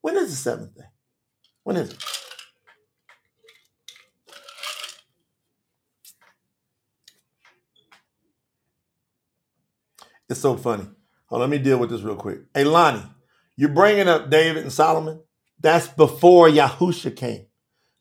When 0.00 0.16
is 0.16 0.30
the 0.30 0.36
seventh 0.36 0.74
day? 0.74 0.84
When 1.64 1.76
is 1.76 1.92
it? 1.92 2.19
It's 10.30 10.40
so 10.40 10.56
funny. 10.56 10.88
Oh, 11.30 11.38
let 11.38 11.50
me 11.50 11.58
deal 11.58 11.78
with 11.78 11.90
this 11.90 12.02
real 12.02 12.16
quick. 12.16 12.40
Hey, 12.54 12.64
Lonnie, 12.64 13.02
you're 13.56 13.68
bringing 13.68 14.08
up 14.08 14.30
David 14.30 14.62
and 14.62 14.72
Solomon. 14.72 15.20
That's 15.60 15.88
before 15.88 16.48
Yahusha 16.48 17.16
came. 17.16 17.46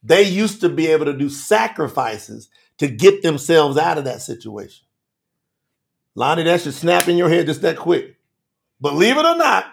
They 0.03 0.23
used 0.23 0.61
to 0.61 0.69
be 0.69 0.87
able 0.87 1.05
to 1.05 1.17
do 1.17 1.29
sacrifices 1.29 2.49
to 2.77 2.87
get 2.87 3.23
themselves 3.23 3.77
out 3.77 3.97
of 3.97 4.05
that 4.05 4.21
situation. 4.21 4.85
Lonnie, 6.15 6.43
that 6.43 6.61
should 6.61 6.75
snap 6.75 7.07
in 7.07 7.17
your 7.17 7.29
head 7.29 7.47
just 7.47 7.63
that 7.63 7.77
quick. 7.77 8.15
Believe 8.79 9.17
it 9.17 9.25
or 9.25 9.35
not, 9.35 9.65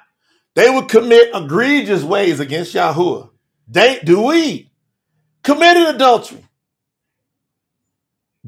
they 0.54 0.70
would 0.70 0.88
commit 0.88 1.30
egregious 1.34 2.02
ways 2.02 2.40
against 2.40 2.74
Yahuwah. 2.74 3.30
They 3.68 4.00
do 4.00 4.22
we 4.22 4.72
committed 5.42 5.94
adultery. 5.94 6.45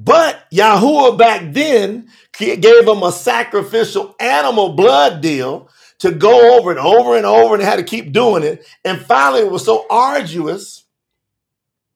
But 0.04 0.48
Yahuwah 0.52 1.18
back 1.18 1.52
then 1.52 2.08
gave 2.38 2.86
them 2.86 3.02
a 3.02 3.10
sacrificial 3.10 4.14
animal 4.20 4.74
blood 4.74 5.20
deal 5.20 5.70
to 5.98 6.12
go 6.12 6.56
over 6.56 6.70
and 6.70 6.78
over 6.78 7.16
and 7.16 7.26
over 7.26 7.54
and 7.54 7.64
had 7.64 7.76
to 7.76 7.82
keep 7.82 8.12
doing 8.12 8.44
it. 8.44 8.64
And 8.84 9.00
finally, 9.00 9.40
it 9.40 9.50
was 9.50 9.64
so 9.64 9.86
arduous 9.90 10.84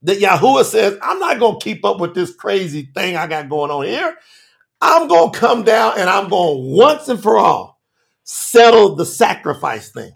that 0.03 0.19
Yahuwah 0.19 0.65
says, 0.65 0.99
I'm 1.01 1.21
not 1.21 1.39
going 1.39 1.61
to 1.61 1.65
keep 1.65 1.85
up 1.85 2.01
with 2.01 2.13
this 2.13 2.35
crazy 2.35 2.91
thing 2.93 3.17
I 3.17 3.29
got 3.29 3.49
going 3.49 3.71
on 3.71 3.85
here. 3.87 4.17
I'm 4.81 5.07
going 5.07 5.33
to 5.33 5.39
come 5.39 5.63
down 5.63 5.97
and 5.97 6.11
I'm 6.11 6.29
going 6.29 6.77
once 6.77 7.09
and 7.09 7.23
for 7.23 7.39
all 7.39 7.81
settle 8.25 8.97
the 8.97 9.07
sacrifice 9.07 9.93
thing. 9.93 10.13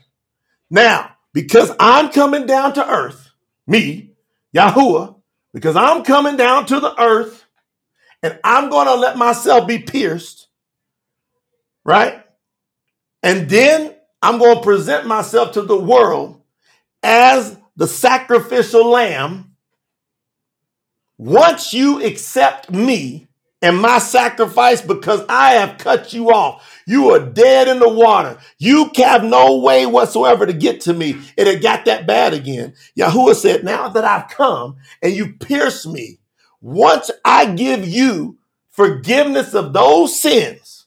Now, 0.70 1.12
because 1.32 1.70
I'm 1.78 2.10
coming 2.10 2.46
down 2.46 2.74
to 2.74 2.88
earth, 2.88 3.30
me, 3.68 4.14
Yahuwah, 4.56 5.20
because 5.54 5.76
I'm 5.76 6.02
coming 6.02 6.36
down 6.36 6.66
to 6.66 6.80
the 6.80 7.00
earth 7.00 7.45
and 8.22 8.38
I'm 8.44 8.70
going 8.70 8.86
to 8.86 8.94
let 8.94 9.16
myself 9.16 9.68
be 9.68 9.78
pierced, 9.80 10.48
right? 11.84 12.24
And 13.22 13.48
then 13.50 13.94
I'm 14.22 14.38
going 14.38 14.56
to 14.56 14.62
present 14.62 15.06
myself 15.06 15.52
to 15.52 15.62
the 15.62 15.78
world 15.78 16.42
as 17.02 17.58
the 17.76 17.86
sacrificial 17.88 18.88
lamb 18.88 19.46
once 21.18 21.72
you 21.72 22.04
accept 22.04 22.70
me 22.70 23.28
and 23.62 23.78
my 23.80 23.98
sacrifice 23.98 24.82
because 24.82 25.24
I 25.28 25.52
have 25.54 25.78
cut 25.78 26.12
you 26.12 26.30
off, 26.30 26.82
you 26.86 27.10
are 27.12 27.20
dead 27.20 27.68
in 27.68 27.78
the 27.80 27.88
water. 27.88 28.38
You 28.58 28.90
have 28.96 29.24
no 29.24 29.58
way 29.58 29.86
whatsoever 29.86 30.46
to 30.46 30.52
get 30.52 30.82
to 30.82 30.94
me. 30.94 31.20
It 31.36 31.46
had 31.46 31.62
got 31.62 31.86
that 31.86 32.06
bad 32.06 32.34
again. 32.34 32.74
Yahuwah 32.98 33.34
said, 33.34 33.64
Now 33.64 33.88
that 33.88 34.04
I've 34.04 34.28
come 34.28 34.76
and 35.02 35.14
you 35.14 35.34
pierced 35.34 35.86
me, 35.86 36.18
once 36.66 37.12
I 37.24 37.46
give 37.54 37.86
you 37.86 38.38
forgiveness 38.70 39.54
of 39.54 39.72
those 39.72 40.20
sins, 40.20 40.86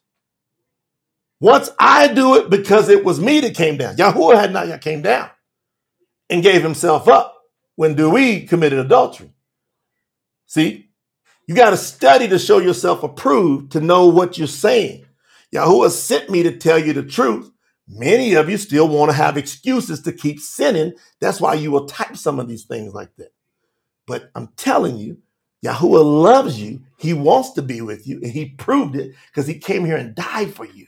once 1.39 1.69
I 1.80 2.09
do 2.09 2.36
it 2.36 2.49
because 2.49 2.89
it 2.89 3.05
was 3.05 3.21
me 3.21 3.39
that 3.39 3.55
came 3.55 3.77
down, 3.77 3.95
Yahuwah 3.95 4.36
had 4.36 4.51
not 4.51 4.67
yet 4.67 4.82
came 4.82 5.01
down 5.01 5.30
and 6.30 6.43
gave 6.43 6.63
himself 6.63 7.07
up 7.07 7.34
when 7.77 7.95
Dewey 7.95 8.41
committed 8.41 8.77
adultery. 8.77 9.32
See, 10.47 10.89
you 11.47 11.55
got 11.55 11.69
to 11.69 11.77
study 11.77 12.27
to 12.27 12.39
show 12.39 12.57
yourself 12.57 13.01
approved 13.01 13.71
to 13.71 13.80
know 13.80 14.07
what 14.07 14.38
you're 14.38 14.47
saying. 14.47 15.05
Yahuwah 15.55 15.91
sent 15.91 16.30
me 16.30 16.43
to 16.43 16.57
tell 16.57 16.77
you 16.77 16.91
the 16.91 17.03
truth. 17.03 17.49
Many 17.88 18.34
of 18.34 18.49
you 18.49 18.57
still 18.57 18.89
want 18.89 19.11
to 19.11 19.17
have 19.17 19.38
excuses 19.38 20.01
to 20.01 20.11
keep 20.11 20.41
sinning. 20.41 20.91
That's 21.21 21.39
why 21.39 21.53
you 21.53 21.71
will 21.71 21.86
type 21.86 22.17
some 22.17 22.38
of 22.38 22.49
these 22.49 22.65
things 22.65 22.93
like 22.93 23.15
that. 23.15 23.32
But 24.05 24.30
I'm 24.36 24.49
telling 24.57 24.97
you, 24.97 25.19
Yahuwah 25.66 26.24
loves 26.24 26.60
you. 26.60 26.82
He 26.97 27.14
wants 27.14 27.51
to 27.53 27.62
be 27.62 27.82
with 27.82 28.07
you. 28.07 28.20
And 28.22 28.32
he 28.32 28.47
proved 28.51 28.95
it 28.95 29.14
because 29.28 29.47
he 29.47 29.60
came 29.60 29.86
here 29.86 29.97
and 29.97 30.16
died 30.16 30.53
for 30.53 30.66
you 30.66 30.88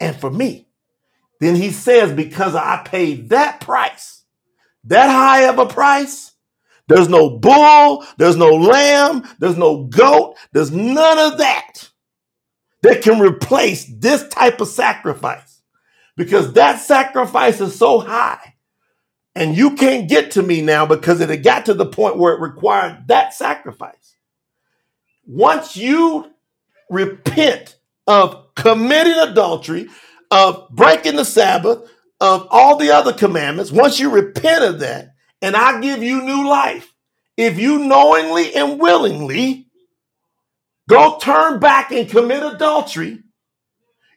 and 0.00 0.16
for 0.16 0.30
me. 0.30 0.68
Then 1.40 1.56
he 1.56 1.70
says, 1.70 2.12
because 2.12 2.54
I 2.54 2.82
paid 2.84 3.30
that 3.30 3.60
price, 3.60 4.24
that 4.84 5.08
high 5.10 5.48
of 5.48 5.58
a 5.58 5.66
price, 5.66 6.32
there's 6.88 7.08
no 7.08 7.38
bull, 7.38 8.04
there's 8.18 8.36
no 8.36 8.54
lamb, 8.54 9.26
there's 9.38 9.56
no 9.56 9.84
goat, 9.84 10.36
there's 10.52 10.70
none 10.70 11.18
of 11.32 11.38
that 11.38 11.90
that 12.82 13.02
can 13.02 13.20
replace 13.20 13.86
this 13.86 14.28
type 14.28 14.60
of 14.60 14.68
sacrifice 14.68 15.62
because 16.16 16.52
that 16.54 16.80
sacrifice 16.80 17.60
is 17.60 17.76
so 17.76 18.00
high. 18.00 18.51
And 19.34 19.56
you 19.56 19.74
can't 19.76 20.08
get 20.08 20.32
to 20.32 20.42
me 20.42 20.60
now 20.60 20.84
because 20.86 21.20
it 21.20 21.30
had 21.30 21.42
got 21.42 21.66
to 21.66 21.74
the 21.74 21.86
point 21.86 22.18
where 22.18 22.34
it 22.34 22.40
required 22.40 23.08
that 23.08 23.32
sacrifice. 23.32 24.16
Once 25.24 25.76
you 25.76 26.30
repent 26.90 27.76
of 28.06 28.54
committing 28.54 29.18
adultery, 29.18 29.88
of 30.30 30.68
breaking 30.70 31.16
the 31.16 31.24
Sabbath, 31.24 31.88
of 32.20 32.46
all 32.50 32.76
the 32.76 32.90
other 32.90 33.12
commandments, 33.12 33.72
once 33.72 33.98
you 33.98 34.10
repent 34.10 34.64
of 34.64 34.80
that, 34.80 35.14
and 35.40 35.56
I 35.56 35.80
give 35.80 36.02
you 36.02 36.22
new 36.22 36.46
life, 36.48 36.94
if 37.36 37.58
you 37.58 37.78
knowingly 37.78 38.54
and 38.54 38.78
willingly 38.78 39.66
go 40.88 41.18
turn 41.18 41.58
back 41.58 41.90
and 41.90 42.08
commit 42.08 42.42
adultery, 42.42 43.22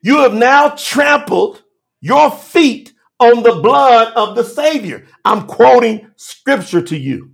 you 0.03 0.19
have 0.19 0.33
now 0.33 0.69
trampled 0.69 1.63
your 2.01 2.29
feet 2.31 2.93
on 3.19 3.43
the 3.43 3.55
blood 3.61 4.13
of 4.15 4.35
the 4.35 4.43
Savior. 4.43 5.07
I'm 5.23 5.47
quoting 5.47 6.09
scripture 6.15 6.81
to 6.83 6.97
you. 6.97 7.31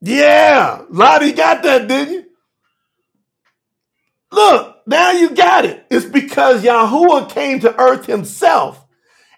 Yeah, 0.00 0.82
Lottie 0.90 1.32
got 1.32 1.62
that, 1.64 1.88
didn't 1.88 2.14
you? 2.14 2.24
Look, 4.32 4.76
now 4.86 5.12
you 5.12 5.30
got 5.30 5.64
it. 5.64 5.86
It's 5.90 6.06
because 6.06 6.62
Yahuwah 6.62 7.30
came 7.30 7.60
to 7.60 7.78
earth 7.80 8.06
himself. 8.06 8.84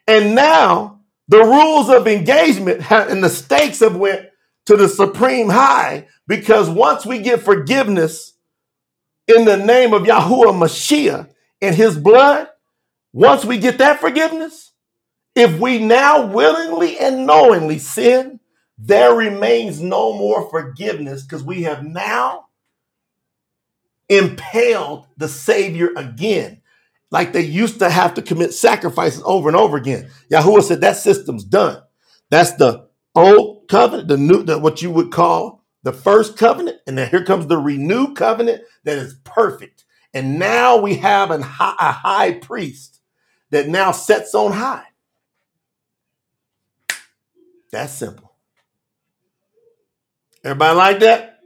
And 0.07 0.35
now 0.35 1.01
the 1.29 1.43
rules 1.45 1.89
of 1.89 2.09
engagement 2.09 2.91
and 2.91 3.23
the 3.23 3.29
stakes 3.31 3.81
have 3.81 3.97
went 3.97 4.27
to 4.67 4.77
the 4.77 4.89
supreme 4.89 5.49
high 5.49 6.07
because 6.27 6.69
once 6.69 7.07
we 7.07 7.21
get 7.21 7.43
forgiveness 7.43 8.35
in 9.29 9.45
the 9.45 9.57
name 9.57 9.95
of 9.95 10.03
Yahuwah 10.03 10.53
Mashiach 10.55 11.29
and 11.63 11.75
his 11.75 11.97
blood, 11.99 12.49
once 13.13 13.45
we 13.45 13.59
get 13.59 13.79
that 13.79 14.01
forgiveness, 14.01 14.73
if 15.35 15.59
we 15.59 15.79
now 15.79 16.27
willingly 16.27 16.99
and 16.99 17.27
knowingly 17.27 17.79
sin, 17.79 18.41
there 18.79 19.15
remains 19.15 19.81
no 19.81 20.13
more 20.17 20.49
forgiveness 20.51 21.23
because 21.23 21.43
we 21.43 21.63
have 21.65 21.85
now 21.85 22.47
impaled 24.09 25.07
the 25.17 25.29
Savior 25.29 25.91
again, 25.97 26.63
like 27.11 27.33
they 27.33 27.43
used 27.43 27.79
to 27.79 27.91
have 27.91 28.15
to 28.15 28.23
commit 28.23 28.55
sacrifices 28.55 29.23
over 29.25 29.49
and 29.49 29.57
over 29.57 29.77
again. 29.77 30.11
Yahuwah 30.31 30.63
said 30.63 30.81
that 30.81 30.97
system's 30.97 31.45
done. 31.45 31.83
That's 32.31 32.55
the 32.55 32.89
old 33.15 33.69
covenant, 33.69 34.09
the 34.09 34.17
new, 34.17 34.43
the, 34.43 34.59
what 34.59 34.83
you 34.83 34.91
would 34.91 35.13
call 35.13 35.65
the 35.83 35.93
first 35.93 36.37
covenant, 36.37 36.79
and 36.87 36.99
then 36.99 37.09
here 37.09 37.25
comes 37.25 37.47
the 37.47 37.57
renewed 37.59 38.17
covenant 38.17 38.63
that 38.85 38.99
is 38.99 39.15
perfect. 39.25 39.85
And 40.13 40.39
now 40.39 40.79
we 40.79 40.97
have 40.97 41.31
an, 41.31 41.43
a 41.43 41.45
high 41.45 42.33
priest 42.33 43.01
that 43.51 43.69
now 43.69 43.93
sets 43.93 44.35
on 44.35 44.53
high. 44.53 44.85
That's 47.71 47.93
simple. 47.93 48.33
Everybody 50.45 50.77
like 50.77 51.01
that? 51.01 51.39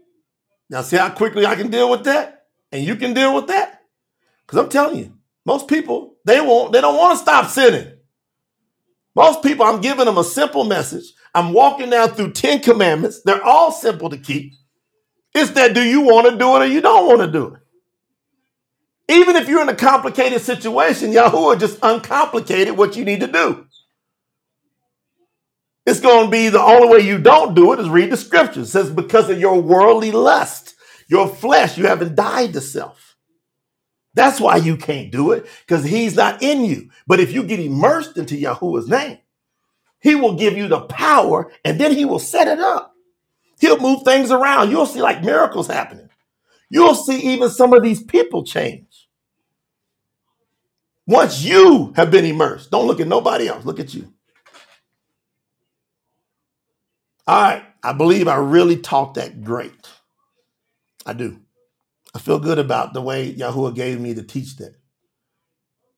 Now 0.71 0.83
see 0.83 0.97
how 0.97 1.11
quickly 1.11 1.45
I 1.45 1.57
can 1.57 1.71
deal 1.71 1.91
with 1.91 2.05
that? 2.05 2.47
And 2.73 2.85
you 2.85 2.97
can 2.97 3.13
deal 3.13 3.35
with 3.35 3.49
that? 3.49 3.83
Because 4.47 4.59
I'm 4.59 4.69
telling 4.69 4.99
you, 4.99 5.13
most 5.45 5.69
people, 5.69 6.17
they 6.25 6.41
won't, 6.41 6.73
they 6.73 6.81
don't 6.81 6.97
want 6.97 7.19
to 7.19 7.23
stop 7.23 7.49
sinning. 7.51 7.93
Most 9.15 9.43
people, 9.43 9.65
I'm 9.65 9.81
giving 9.81 10.07
them 10.07 10.19
a 10.19 10.25
simple 10.25 10.65
message. 10.65 11.05
I'm 11.35 11.53
walking 11.53 11.91
down 11.91 12.11
through 12.11 12.33
10 12.33 12.61
commandments. 12.61 13.23
They're 13.23 13.45
all 13.45 13.71
simple 13.71 14.11
to 14.11 14.17
keep. 14.17 14.55
It's 15.35 15.51
that 15.51 15.75
do 15.75 15.83
you 15.83 16.03
want 16.03 16.31
to 16.31 16.37
do 16.37 16.57
it 16.57 16.63
or 16.63 16.67
you 16.67 16.81
don't 16.81 17.07
want 17.07 17.21
to 17.21 17.31
do 17.31 17.55
it? 17.55 17.61
Even 19.09 19.37
if 19.37 19.49
you're 19.49 19.63
in 19.63 19.69
a 19.69 19.77
complicated 19.77 20.41
situation, 20.41 21.13
Yahuwah 21.13 21.61
just 21.61 21.79
uncomplicated 21.83 22.77
what 22.77 22.97
you 22.97 23.05
need 23.05 23.21
to 23.21 23.27
do. 23.27 23.67
It's 25.87 26.01
going 26.01 26.27
to 26.27 26.31
be 26.31 26.49
the 26.49 26.63
only 26.63 26.89
way 26.89 27.01
you 27.01 27.19
don't 27.19 27.55
do 27.55 27.73
it 27.73 27.81
is 27.81 27.89
read 27.89 28.11
the 28.11 28.17
scriptures. 28.17 28.69
It 28.69 28.71
says, 28.71 28.91
because 28.91 29.29
of 29.29 29.39
your 29.39 29.61
worldly 29.61 30.13
lust, 30.13 30.75
your 31.09 31.29
flesh, 31.29 31.77
you 31.77 31.87
haven't 31.87 32.15
died 32.15 32.55
to 32.55 32.63
self. 32.63 33.17
That's 34.15 34.41
why 34.41 34.57
you 34.57 34.77
can't 34.77 35.11
do 35.11 35.33
it, 35.33 35.47
because 35.67 35.85
he's 35.85 36.17
not 36.17 36.43
in 36.43 36.65
you. 36.65 36.91
But 37.07 37.21
if 37.21 37.33
you 37.33 37.43
get 37.43 37.61
immersed 37.61 38.17
into 38.17 38.37
Yahuwah's 38.37 38.89
name, 38.89 39.19
he 40.01 40.15
will 40.15 40.37
give 40.37 40.57
you 40.57 40.69
the 40.69 40.83
power 40.83 41.53
and 41.65 41.81
then 41.81 41.93
he 41.93 42.05
will 42.05 42.19
set 42.19 42.47
it 42.47 42.61
up. 42.61 42.95
He'll 43.59 43.81
move 43.81 44.03
things 44.05 44.31
around. 44.31 44.71
You'll 44.71 44.87
see 44.87 45.03
like 45.03 45.25
miracles 45.25 45.67
happening. 45.67 46.09
You'll 46.71 46.95
see 46.95 47.19
even 47.33 47.51
some 47.51 47.73
of 47.73 47.83
these 47.83 48.03
people 48.03 48.45
change. 48.45 48.94
Once 51.07 51.43
you 51.43 51.93
have 51.97 52.11
been 52.11 52.25
immersed, 52.25 52.71
don't 52.71 52.87
look 52.87 53.01
at 53.01 53.09
nobody 53.09 53.49
else, 53.49 53.65
look 53.65 53.81
at 53.81 53.95
you. 53.95 54.13
All 57.27 57.43
right, 57.43 57.65
I 57.83 57.93
believe 57.93 58.29
I 58.29 58.37
really 58.37 58.77
taught 58.77 59.15
that 59.15 59.45
great. 59.45 59.89
I 61.07 61.13
do. 61.15 61.41
I 62.15 62.19
feel 62.19 62.39
good 62.39 62.59
about 62.59 62.95
the 62.95 63.03
way 63.03 63.35
Yahuwah 63.35 63.75
gave 63.75 64.01
me 64.01 64.15
to 64.15 64.23
teach 64.23 64.57
that. 64.57 64.77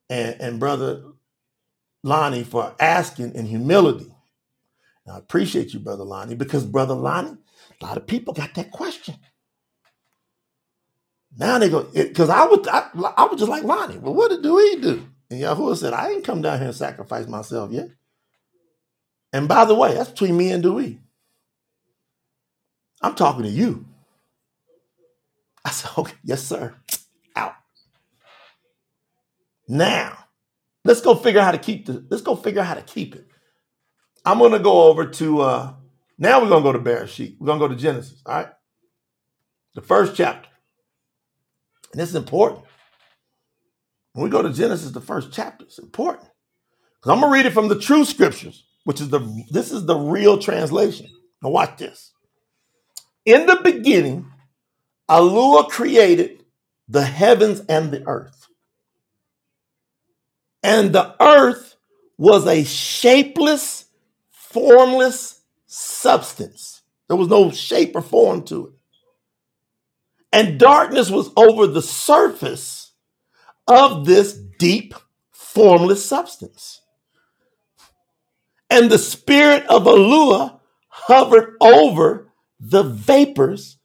And, 0.09 0.41
and 0.41 0.61
brother 0.61 1.03
Lonnie 2.03 2.45
for 2.45 2.75
asking 2.81 3.35
in 3.35 3.47
humility. 3.47 4.15
I 5.11 5.19
appreciate 5.19 5.73
you, 5.75 5.81
brother 5.81 6.05
Lonnie, 6.05 6.35
because 6.35 6.65
brother 6.65 6.95
Lonnie, 6.95 7.39
a 7.81 7.85
lot 7.85 7.97
of 7.97 8.07
people 8.07 8.35
got 8.35 8.55
that 8.55 8.71
question. 8.73 9.17
Now 11.39 11.59
they 11.59 11.69
go 11.69 11.83
because 11.83 12.31
I 12.31 12.47
would 12.47 12.67
I, 12.69 12.89
I 13.17 13.25
was 13.27 13.39
just 13.39 13.51
like 13.51 13.63
Lonnie. 13.63 13.99
Well, 13.99 14.15
what 14.15 14.31
did 14.31 14.43
do 14.43 14.59
he 14.59 14.77
do? 14.77 15.07
And 15.31 15.41
Yahuwah 15.41 15.77
said, 15.77 15.93
I 15.93 16.11
ain't 16.11 16.25
come 16.25 16.41
down 16.41 16.59
here 16.59 16.69
and 16.69 16.77
sacrifice 16.77 17.27
myself 17.27 17.73
yet. 17.73 17.89
And 19.33 19.49
by 19.49 19.65
the 19.65 19.75
way, 19.75 19.95
that's 19.95 20.11
between 20.11 20.37
me 20.37 20.51
and 20.53 20.63
Dewey. 20.63 21.01
I'm 23.03 23.15
talking 23.15 23.43
to 23.43 23.49
you. 23.49 23.85
I 25.65 25.71
said, 25.71 25.91
okay, 25.99 26.15
yes, 26.25 26.43
sir. 26.43 26.75
Out. 27.35 27.55
Now, 29.69 30.17
let's 30.85 31.01
go 31.01 31.15
figure 31.15 31.41
out 31.41 31.47
how 31.47 31.53
to 31.53 31.59
keep 31.59 31.87
the 31.87 32.07
let's 32.09 32.23
go 32.23 32.37
figure 32.37 32.61
out 32.63 32.69
how 32.69 32.75
to 32.75 32.83
keep 32.83 33.15
it. 33.15 33.27
I'm 34.25 34.39
gonna 34.39 34.59
go 34.59 34.85
over 34.85 35.07
to 35.07 35.41
uh 35.41 35.75
now 36.19 36.41
we're 36.41 36.49
gonna 36.49 36.63
go 36.63 36.73
to 36.73 36.79
Barashiyt. 36.79 37.37
We're 37.39 37.47
gonna 37.49 37.61
go 37.61 37.69
to 37.69 37.77
Genesis, 37.77 38.23
all 38.25 38.35
right? 38.35 38.49
The 39.75 39.83
first 39.83 40.17
chapter. 40.17 40.49
And 41.93 42.03
it's 42.03 42.15
important. 42.15 42.65
When 44.15 44.25
we 44.25 44.31
go 44.31 44.43
to 44.43 44.53
Genesis, 44.53 44.93
the 44.93 45.01
first 45.01 45.33
chapter, 45.33 45.65
it's 45.65 45.79
important. 45.79 46.29
Because 47.01 47.13
I'm 47.15 47.21
gonna 47.21 47.33
read 47.33 47.47
it 47.47 47.53
from 47.53 47.69
the 47.69 47.79
true 47.79 48.05
scriptures, 48.05 48.65
which 48.85 49.01
is 49.01 49.11
the 49.11 49.21
this 49.51 49.73
is 49.73 49.87
the 49.87 49.97
real 49.97 50.39
translation. 50.39 51.09
Now 51.43 51.51
watch 51.51 51.79
this. 51.79 52.13
In 53.25 53.47
the 53.47 53.61
beginning, 53.63 54.27
Eluah 55.11 55.69
created 55.69 56.45
the 56.89 57.05
heavens 57.05 57.63
and 57.69 57.93
the 57.93 58.07
earth. 58.07 58.49
And 60.63 60.93
the 60.93 61.15
earth 61.23 61.77
was 62.19 62.47
a 62.47 62.65
shapeless, 62.65 63.87
formless 64.31 65.43
substance. 65.67 66.83
There 67.09 67.17
was 67.17 67.29
no 67.29 67.51
shape 67.53 67.97
or 67.97 68.03
form 68.03 68.45
to 68.47 68.69
it. 68.69 68.73
And 70.37 70.61
darkness 70.61 71.11
was 71.11 71.31
over 71.35 71.67
the 71.67 71.81
surface 71.81 72.93
of 73.67 74.05
this 74.05 74.35
deep, 74.35 74.93
formless 75.33 76.05
substance. 76.05 76.83
And 78.69 78.91
the 78.91 78.99
spirit 78.99 79.65
of 79.67 79.85
Eluah 79.85 80.61
hovered 80.89 81.57
over 81.59 82.29
the 82.61 82.83
vapors 82.83 83.79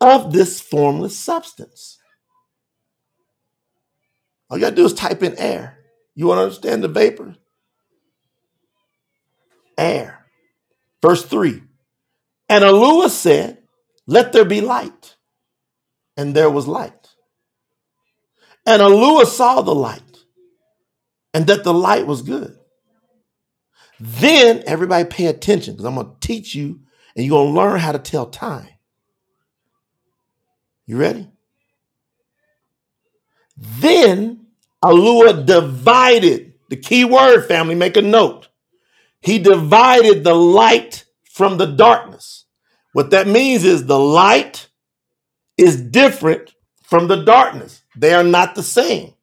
of 0.00 0.32
this 0.32 0.60
formless 0.60 1.18
substance. 1.18 1.98
All 4.48 4.58
you 4.58 4.62
gotta 4.62 4.76
do 4.76 4.84
is 4.84 4.94
type 4.94 5.24
in 5.24 5.36
air. 5.36 5.80
You 6.14 6.28
want 6.28 6.38
to 6.38 6.42
understand 6.42 6.84
the 6.84 6.88
vapor? 6.88 7.34
Air. 9.76 10.24
Verse 11.02 11.24
3. 11.24 11.64
And 12.48 12.62
Eluah 12.62 13.10
said, 13.10 13.58
Let 14.06 14.32
there 14.32 14.44
be 14.44 14.60
light. 14.60 15.15
And 16.16 16.34
there 16.34 16.50
was 16.50 16.66
light. 16.66 17.08
And 18.64 18.82
Eluah 18.82 19.26
saw 19.26 19.62
the 19.62 19.74
light, 19.74 20.02
and 21.32 21.46
that 21.46 21.62
the 21.62 21.74
light 21.74 22.06
was 22.06 22.22
good. 22.22 22.58
Then 24.00 24.62
everybody 24.66 25.04
pay 25.04 25.26
attention 25.26 25.74
because 25.74 25.86
I'm 25.86 25.94
going 25.94 26.08
to 26.08 26.26
teach 26.26 26.54
you 26.54 26.80
and 27.14 27.24
you're 27.24 27.38
going 27.38 27.54
to 27.54 27.60
learn 27.60 27.80
how 27.80 27.92
to 27.92 27.98
tell 27.98 28.26
time. 28.26 28.68
You 30.86 30.98
ready? 30.98 31.30
Then 33.56 34.46
Eluah 34.84 35.46
divided 35.46 36.54
the 36.68 36.76
key 36.76 37.04
word 37.04 37.46
family, 37.46 37.74
make 37.74 37.96
a 37.96 38.02
note. 38.02 38.48
He 39.20 39.38
divided 39.38 40.24
the 40.24 40.34
light 40.34 41.04
from 41.24 41.56
the 41.56 41.66
darkness. 41.66 42.44
What 42.92 43.10
that 43.10 43.26
means 43.26 43.64
is 43.64 43.86
the 43.86 43.98
light 43.98 44.68
is 45.56 45.80
different 45.80 46.54
from 46.82 47.08
the 47.08 47.24
darkness. 47.24 47.82
They 47.96 48.14
are 48.14 48.24
not 48.24 48.54
the 48.54 48.62
same. 48.62 49.14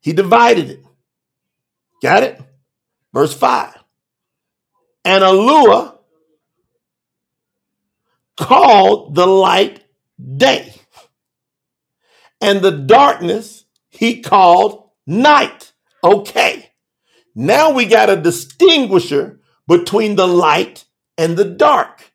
He 0.00 0.12
divided 0.12 0.70
it. 0.70 0.84
Got 2.02 2.22
it? 2.22 2.40
Verse 3.12 3.34
5. 3.34 3.74
And 5.04 5.24
Eluah 5.24 5.98
called 8.36 9.14
the 9.14 9.26
light 9.26 9.82
day, 10.36 10.72
and 12.40 12.60
the 12.60 12.70
darkness 12.70 13.64
he 13.88 14.20
called 14.20 14.90
night. 15.06 15.72
Okay. 16.04 16.70
Now 17.34 17.72
we 17.72 17.84
got 17.86 18.10
a 18.10 18.16
distinguisher 18.16 19.40
between 19.66 20.16
the 20.16 20.28
light 20.28 20.84
and 21.16 21.36
the 21.36 21.44
dark. 21.44 22.12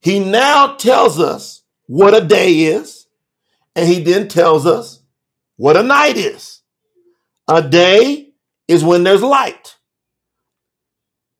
He 0.00 0.18
now 0.18 0.74
tells 0.74 1.20
us 1.20 1.57
what 1.88 2.14
a 2.14 2.24
day 2.24 2.60
is, 2.60 3.08
and 3.74 3.88
he 3.88 4.00
then 4.00 4.28
tells 4.28 4.64
us 4.66 5.02
what 5.56 5.76
a 5.76 5.82
night 5.82 6.16
is. 6.16 6.60
A 7.48 7.60
day 7.60 8.34
is 8.68 8.84
when 8.84 9.02
there's 9.02 9.22
light. 9.22 9.76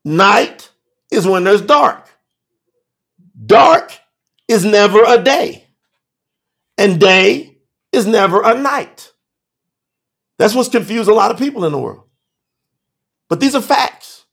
Night 0.05 0.71
is 1.13 1.27
when 1.27 1.45
there's 1.45 1.61
dark. 1.61 2.09
Dark 3.45 3.93
is 4.49 4.65
never 4.65 5.05
a 5.07 5.23
day. 5.23 5.65
And 6.79 6.99
day 6.99 7.59
is 7.93 8.07
never 8.07 8.43
a 8.43 8.59
night. 8.59 9.13
That's 10.39 10.55
what's 10.55 10.69
confused 10.69 11.11
a 11.11 11.15
lot 11.15 11.31
of 11.31 11.39
people 11.39 11.65
in 11.67 11.73
the 11.73 11.79
world. 11.79 12.05
But 13.29 13.41
these 13.41 13.55
are 13.55 13.61
facts. 13.61 14.25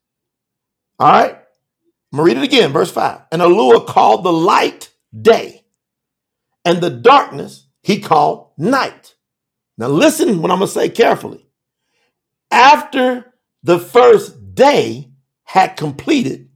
All 0.98 1.12
right? 1.12 1.32
I'm 1.32 2.18
going 2.18 2.34
to 2.34 2.36
read 2.36 2.44
it 2.44 2.48
again, 2.48 2.72
verse 2.72 2.92
5. 2.92 3.24
And 3.34 3.42
Eluah 3.42 3.86
called 3.86 4.24
the 4.24 4.32
light 4.32 4.94
day, 5.20 5.65
and 6.66 6.82
the 6.82 6.90
darkness 6.90 7.68
he 7.82 8.02
called 8.02 8.50
night. 8.58 9.16
Now, 9.78 9.88
listen 9.88 10.42
what 10.42 10.52
I'm 10.52 10.58
going 10.58 10.68
to 10.68 10.74
say 10.74 10.90
carefully. 10.90 11.46
After 12.52 13.34
the 13.64 13.80
first 13.80 14.56
day, 14.56 15.12
had 15.46 15.78
completed, 15.78 16.50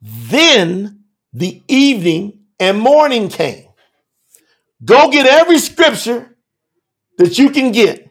then 0.00 1.04
the 1.32 1.62
evening 1.66 2.40
and 2.60 2.78
morning 2.78 3.28
came. 3.28 3.66
Go 4.84 5.10
get 5.10 5.26
every 5.26 5.58
scripture 5.58 6.36
that 7.18 7.38
you 7.38 7.50
can 7.50 7.72
get 7.72 8.10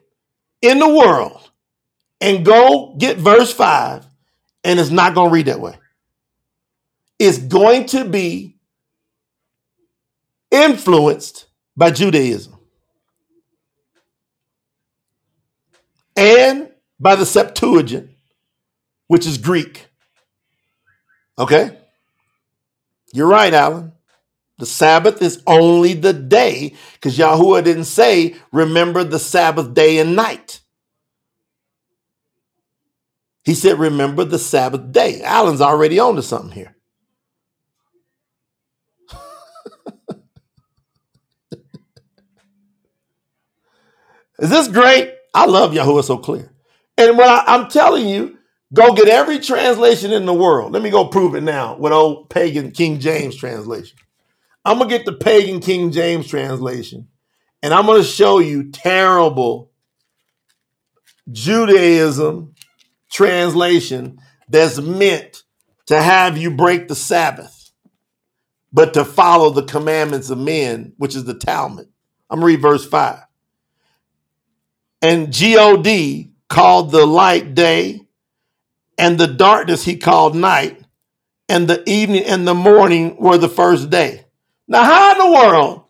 in 0.61 0.79
the 0.79 0.87
world 0.87 1.51
and 2.19 2.45
go 2.45 2.95
get 2.97 3.17
verse 3.17 3.53
5, 3.53 4.05
and 4.63 4.79
it's 4.79 4.89
not 4.89 5.13
going 5.13 5.29
to 5.29 5.33
read 5.33 5.45
that 5.45 5.59
way. 5.59 5.77
It's 7.19 7.37
going 7.37 7.85
to 7.87 8.05
be 8.05 8.57
influenced 10.51 11.47
by 11.75 11.91
Judaism 11.91 12.57
and 16.15 16.69
by 16.99 17.15
the 17.15 17.25
Septuagint 17.25 18.11
which 19.11 19.27
is 19.27 19.37
Greek. 19.37 19.87
Okay? 21.37 21.77
You're 23.11 23.27
right, 23.27 23.53
Alan. 23.53 23.91
The 24.57 24.65
Sabbath 24.65 25.21
is 25.21 25.43
only 25.45 25.95
the 25.95 26.13
day 26.13 26.75
because 26.93 27.17
Yahuwah 27.17 27.61
didn't 27.61 27.85
say, 27.85 28.35
remember 28.53 29.03
the 29.03 29.19
Sabbath 29.19 29.73
day 29.73 29.97
and 29.97 30.15
night. 30.15 30.61
He 33.43 33.53
said, 33.53 33.79
remember 33.79 34.23
the 34.23 34.39
Sabbath 34.39 34.93
day. 34.93 35.21
Alan's 35.23 35.59
already 35.59 35.99
on 35.99 36.15
to 36.15 36.21
something 36.21 36.51
here. 36.51 36.77
Is 44.41 44.49
this 44.49 44.67
great? 44.67 45.13
I 45.33 45.45
love 45.45 45.71
Yahuwah 45.71 46.03
so 46.03 46.17
clear. 46.17 46.51
And 46.97 47.17
what 47.17 47.29
I, 47.29 47.55
I'm 47.55 47.69
telling 47.69 48.07
you, 48.09 48.37
Go 48.73 48.93
get 48.93 49.09
every 49.09 49.39
translation 49.39 50.13
in 50.13 50.25
the 50.25 50.33
world. 50.33 50.71
Let 50.71 50.81
me 50.81 50.89
go 50.89 51.07
prove 51.07 51.35
it 51.35 51.41
now 51.41 51.75
with 51.75 51.91
old 51.91 52.29
pagan 52.29 52.71
King 52.71 52.99
James 52.99 53.35
translation. 53.35 53.97
I'm 54.63 54.77
going 54.77 54.89
to 54.89 54.97
get 54.97 55.05
the 55.05 55.13
pagan 55.13 55.59
King 55.59 55.91
James 55.91 56.27
translation 56.27 57.09
and 57.61 57.73
I'm 57.73 57.85
going 57.85 58.01
to 58.01 58.07
show 58.07 58.39
you 58.39 58.71
terrible 58.71 59.71
Judaism 61.31 62.55
translation 63.11 64.19
that's 64.47 64.79
meant 64.79 65.43
to 65.87 66.01
have 66.01 66.37
you 66.37 66.51
break 66.51 66.87
the 66.87 66.95
Sabbath, 66.95 67.71
but 68.71 68.93
to 68.93 69.03
follow 69.03 69.49
the 69.49 69.63
commandments 69.63 70.29
of 70.29 70.37
men, 70.37 70.93
which 70.97 71.15
is 71.15 71.25
the 71.25 71.33
Talmud. 71.33 71.87
I'm 72.29 72.39
going 72.39 72.53
to 72.53 72.57
read 72.57 72.61
verse 72.61 72.85
5. 72.85 73.19
And 75.01 75.33
God 75.33 76.29
called 76.49 76.91
the 76.91 77.05
light 77.05 77.55
day 77.55 78.01
and 78.97 79.17
the 79.17 79.27
darkness 79.27 79.83
he 79.83 79.97
called 79.97 80.35
night, 80.35 80.79
and 81.49 81.67
the 81.67 81.87
evening 81.89 82.23
and 82.23 82.47
the 82.47 82.53
morning 82.53 83.17
were 83.17 83.37
the 83.37 83.49
first 83.49 83.89
day. 83.89 84.25
Now, 84.67 84.83
how 84.83 85.11
in 85.13 85.17
the 85.17 85.31
world 85.39 85.83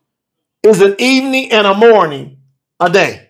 is 0.64 0.82
an 0.82 0.96
evening 0.98 1.52
and 1.52 1.68
a 1.68 1.74
morning 1.74 2.38
a 2.80 2.90
day? 2.90 3.30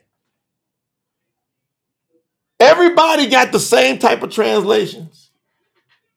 Everybody 2.60 3.28
got 3.28 3.52
the 3.52 3.60
same 3.60 3.98
type 3.98 4.22
of 4.22 4.32
translations. 4.32 5.32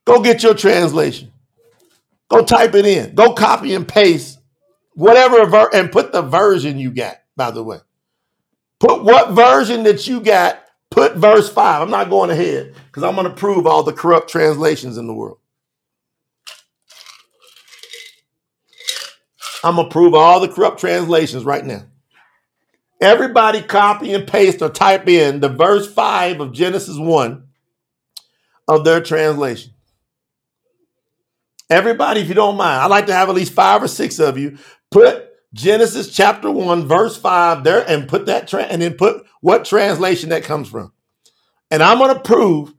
Go 0.05 0.20
get 0.20 0.43
your 0.43 0.55
translation. 0.55 1.32
Go 2.28 2.45
type 2.45 2.74
it 2.74 2.86
in. 2.86 3.15
Go 3.15 3.32
copy 3.32 3.74
and 3.74 3.89
paste 3.89 4.39
whatever 4.95 5.47
ver- 5.47 5.70
and 5.73 5.91
put 5.91 6.12
the 6.12 6.23
version 6.23 6.78
you 6.78 6.91
got, 6.91 7.16
by 7.36 7.51
the 7.51 7.62
way. 7.62 7.78
Put 8.80 9.05
what 9.05 9.30
version 9.30 9.84
that 9.84 10.06
you 10.06 10.20
got 10.20 10.64
Put 10.94 11.16
verse 11.16 11.51
5. 11.51 11.82
I'm 11.82 11.90
not 11.90 12.09
going 12.09 12.30
ahead 12.30 12.72
because 12.86 13.02
I'm 13.02 13.16
going 13.16 13.26
to 13.26 13.34
prove 13.34 13.66
all 13.66 13.82
the 13.82 13.92
corrupt 13.92 14.30
translations 14.30 14.96
in 14.96 15.09
the 15.09 15.12
world. 15.12 15.38
I'm 19.64 19.74
going 19.74 19.88
to 19.88 19.92
prove 19.92 20.14
all 20.14 20.38
the 20.38 20.46
corrupt 20.46 20.78
translations 20.78 21.44
right 21.44 21.66
now. 21.66 21.82
Everybody 23.01 23.60
copy 23.60 24.14
and 24.14 24.24
paste 24.24 24.62
or 24.62 24.68
type 24.68 25.09
in 25.09 25.40
the 25.40 25.48
verse 25.48 25.92
5 25.92 26.38
of 26.38 26.52
Genesis 26.52 26.96
1 26.96 27.44
of 28.68 28.84
their 28.84 29.01
translation. 29.01 29.72
Everybody, 31.68 32.20
if 32.20 32.28
you 32.28 32.34
don't 32.34 32.56
mind, 32.56 32.82
I'd 32.82 32.86
like 32.86 33.06
to 33.06 33.14
have 33.14 33.28
at 33.28 33.34
least 33.34 33.52
five 33.52 33.82
or 33.82 33.88
six 33.88 34.20
of 34.20 34.38
you 34.38 34.59
put 34.92 35.26
Genesis 35.55 36.14
chapter 36.14 36.51
1, 36.51 36.86
verse 36.86 37.16
5 37.16 37.64
there 37.64 37.89
and 37.89 38.09
put 38.09 38.26
that, 38.26 38.48
tra- 38.48 38.64
and 38.64 38.82
then 38.82 38.94
put 38.94 39.24
what 39.40 39.64
translation 39.64 40.31
that 40.31 40.44
comes 40.44 40.68
from. 40.68 40.93
And 41.70 41.82
I'm 41.82 41.98
going 41.98 42.14
to 42.14 42.20
prove 42.20 42.74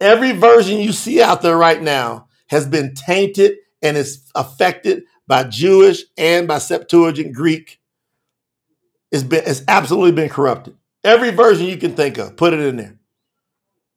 every 0.00 0.32
version 0.32 0.78
you 0.78 0.92
see 0.92 1.22
out 1.22 1.42
there 1.42 1.56
right 1.56 1.82
now 1.82 2.28
has 2.48 2.66
been 2.66 2.94
tainted 2.94 3.56
and 3.82 3.96
is 3.96 4.30
affected 4.34 5.04
by 5.26 5.44
Jewish 5.44 6.04
and 6.18 6.46
by 6.46 6.58
Septuagint 6.58 7.34
Greek. 7.34 7.80
It's 9.10 9.22
been 9.22 9.42
it's 9.46 9.62
absolutely 9.66 10.12
been 10.12 10.28
corrupted. 10.28 10.76
Every 11.02 11.30
version 11.30 11.66
you 11.66 11.78
can 11.78 11.94
think 11.94 12.18
of, 12.18 12.36
put 12.36 12.52
it 12.52 12.60
in 12.60 12.76
there. 12.76 12.98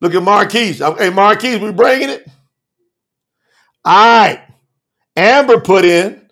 Look 0.01 0.15
at 0.15 0.23
Marquise. 0.23 0.79
Hey, 0.79 1.09
Marquise, 1.09 1.59
we 1.59 1.71
bringing 1.71 2.09
it? 2.09 2.27
All 3.85 4.19
right. 4.21 4.41
Amber 5.15 5.59
put 5.59 5.85
in 5.85 6.22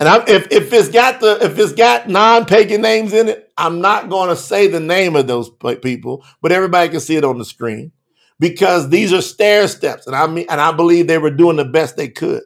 and 0.00 0.08
I'm, 0.08 0.22
if 0.26 0.50
if 0.50 0.72
it's 0.72 0.88
got 0.88 1.20
the 1.20 1.38
if 1.44 1.58
it's 1.58 1.72
got 1.72 2.08
non-pagan 2.08 2.80
names 2.80 3.12
in 3.12 3.28
it, 3.28 3.52
I'm 3.56 3.80
not 3.80 4.08
going 4.08 4.28
to 4.28 4.36
say 4.36 4.66
the 4.66 4.80
name 4.80 5.16
of 5.16 5.26
those 5.26 5.50
people, 5.82 6.24
but 6.42 6.52
everybody 6.52 6.88
can 6.88 7.00
see 7.00 7.16
it 7.16 7.24
on 7.24 7.38
the 7.38 7.44
screen 7.44 7.92
because 8.38 8.88
these 8.88 9.12
are 9.12 9.22
stair 9.22 9.68
steps, 9.68 10.06
and 10.06 10.16
I 10.16 10.26
mean, 10.26 10.46
and 10.48 10.60
I 10.60 10.72
believe 10.72 11.06
they 11.06 11.18
were 11.18 11.30
doing 11.30 11.56
the 11.56 11.64
best 11.64 11.96
they 11.96 12.08
could. 12.08 12.42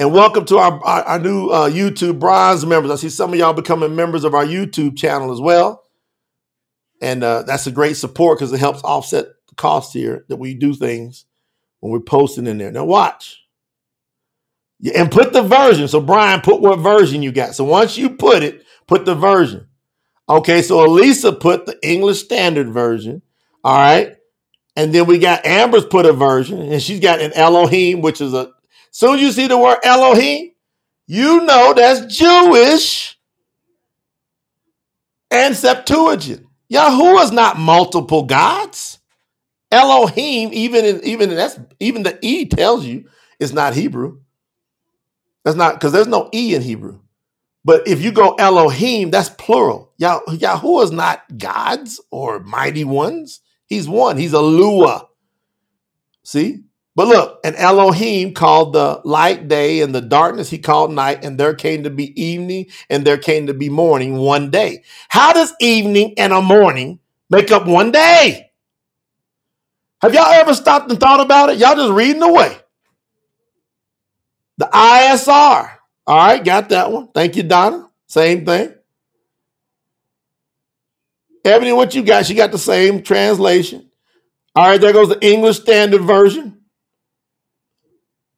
And 0.00 0.14
welcome 0.14 0.46
to 0.46 0.56
our, 0.56 0.82
our, 0.82 1.02
our 1.02 1.18
new 1.18 1.48
uh, 1.48 1.68
YouTube 1.68 2.18
bronze 2.18 2.64
members. 2.64 2.90
I 2.90 2.96
see 2.96 3.10
some 3.10 3.34
of 3.34 3.38
y'all 3.38 3.52
becoming 3.52 3.94
members 3.94 4.24
of 4.24 4.34
our 4.34 4.46
YouTube 4.46 4.96
channel 4.96 5.30
as 5.30 5.42
well. 5.42 5.84
And 7.02 7.22
uh, 7.22 7.42
that's 7.42 7.66
a 7.66 7.70
great 7.70 7.98
support 7.98 8.38
because 8.38 8.50
it 8.50 8.60
helps 8.60 8.82
offset 8.82 9.26
the 9.48 9.54
cost 9.56 9.92
here 9.92 10.24
that 10.28 10.36
we 10.36 10.54
do 10.54 10.72
things 10.72 11.26
when 11.80 11.92
we're 11.92 12.00
posting 12.00 12.46
in 12.46 12.56
there. 12.56 12.72
Now, 12.72 12.86
watch. 12.86 13.42
And 14.94 15.10
put 15.10 15.32
the 15.32 15.42
version. 15.42 15.88
So, 15.88 16.00
Brian, 16.00 16.40
put 16.40 16.60
what 16.60 16.78
version 16.78 17.22
you 17.22 17.32
got. 17.32 17.54
So, 17.54 17.64
once 17.64 17.98
you 17.98 18.10
put 18.10 18.42
it, 18.42 18.64
put 18.86 19.04
the 19.04 19.14
version. 19.14 19.66
Okay, 20.28 20.62
so 20.62 20.84
Elisa 20.84 21.32
put 21.32 21.66
the 21.66 21.76
English 21.82 22.20
Standard 22.20 22.70
Version. 22.70 23.20
All 23.64 23.76
right. 23.76 24.16
And 24.76 24.94
then 24.94 25.06
we 25.06 25.18
got 25.18 25.44
Amber's 25.44 25.84
put 25.84 26.06
a 26.06 26.12
version, 26.12 26.60
and 26.60 26.80
she's 26.80 27.00
got 27.00 27.20
an 27.20 27.32
Elohim, 27.32 28.00
which 28.00 28.20
is 28.20 28.32
a. 28.32 28.52
Soon 28.92 29.16
as 29.16 29.22
you 29.22 29.32
see 29.32 29.48
the 29.48 29.58
word 29.58 29.78
Elohim, 29.82 30.52
you 31.06 31.44
know 31.44 31.74
that's 31.74 32.16
Jewish 32.16 33.18
and 35.30 35.56
Septuagint. 35.56 36.46
Yahweh 36.68 37.22
is 37.22 37.32
not 37.32 37.58
multiple 37.58 38.22
gods. 38.22 39.00
Elohim, 39.72 40.50
even 40.52 40.84
in, 40.84 41.04
even 41.04 41.30
that's 41.30 41.58
even 41.80 42.04
the 42.04 42.18
E 42.22 42.46
tells 42.46 42.84
you 42.84 43.08
it's 43.38 43.52
not 43.52 43.74
Hebrew. 43.74 44.20
That's 45.44 45.56
not 45.56 45.74
because 45.74 45.92
there's 45.92 46.06
no 46.06 46.28
E 46.34 46.54
in 46.54 46.62
Hebrew. 46.62 47.00
But 47.64 47.86
if 47.86 48.02
you 48.02 48.12
go 48.12 48.34
Elohim, 48.34 49.10
that's 49.10 49.30
plural. 49.30 49.92
Yah, 49.98 50.20
Yahweh 50.28 50.82
is 50.82 50.92
not 50.92 51.38
gods 51.38 52.00
or 52.10 52.40
mighty 52.40 52.84
ones. 52.84 53.40
He's 53.66 53.88
one. 53.88 54.16
He's 54.16 54.32
Eluah. 54.32 55.06
See? 56.24 56.64
But 56.96 57.08
look, 57.08 57.40
an 57.44 57.54
Elohim 57.54 58.34
called 58.34 58.72
the 58.72 59.00
light 59.04 59.48
day 59.48 59.80
and 59.80 59.94
the 59.94 60.00
darkness 60.00 60.50
he 60.50 60.58
called 60.58 60.92
night, 60.92 61.24
and 61.24 61.38
there 61.38 61.54
came 61.54 61.84
to 61.84 61.90
be 61.90 62.20
evening 62.20 62.66
and 62.90 63.06
there 63.06 63.16
came 63.16 63.46
to 63.46 63.54
be 63.54 63.68
morning 63.68 64.16
one 64.16 64.50
day. 64.50 64.82
How 65.08 65.32
does 65.32 65.54
evening 65.60 66.14
and 66.18 66.32
a 66.32 66.42
morning 66.42 66.98
make 67.30 67.52
up 67.52 67.66
one 67.66 67.92
day? 67.92 68.50
Have 70.02 70.14
y'all 70.14 70.32
ever 70.32 70.54
stopped 70.54 70.90
and 70.90 70.98
thought 70.98 71.20
about 71.20 71.50
it? 71.50 71.58
Y'all 71.58 71.76
just 71.76 71.92
reading 71.92 72.22
away. 72.22 72.58
The 74.60 74.66
ISR. 74.66 75.70
All 76.06 76.16
right, 76.18 76.44
got 76.44 76.68
that 76.68 76.92
one. 76.92 77.08
Thank 77.14 77.36
you, 77.36 77.42
Donna. 77.44 77.88
Same 78.08 78.44
thing. 78.44 78.74
Ebony, 81.46 81.72
what 81.72 81.94
you 81.94 82.02
got? 82.02 82.26
She 82.26 82.34
got 82.34 82.52
the 82.52 82.58
same 82.58 83.02
translation. 83.02 83.90
All 84.54 84.68
right, 84.68 84.78
there 84.78 84.92
goes 84.92 85.08
the 85.08 85.24
English 85.26 85.60
Standard 85.60 86.02
Version. 86.02 86.60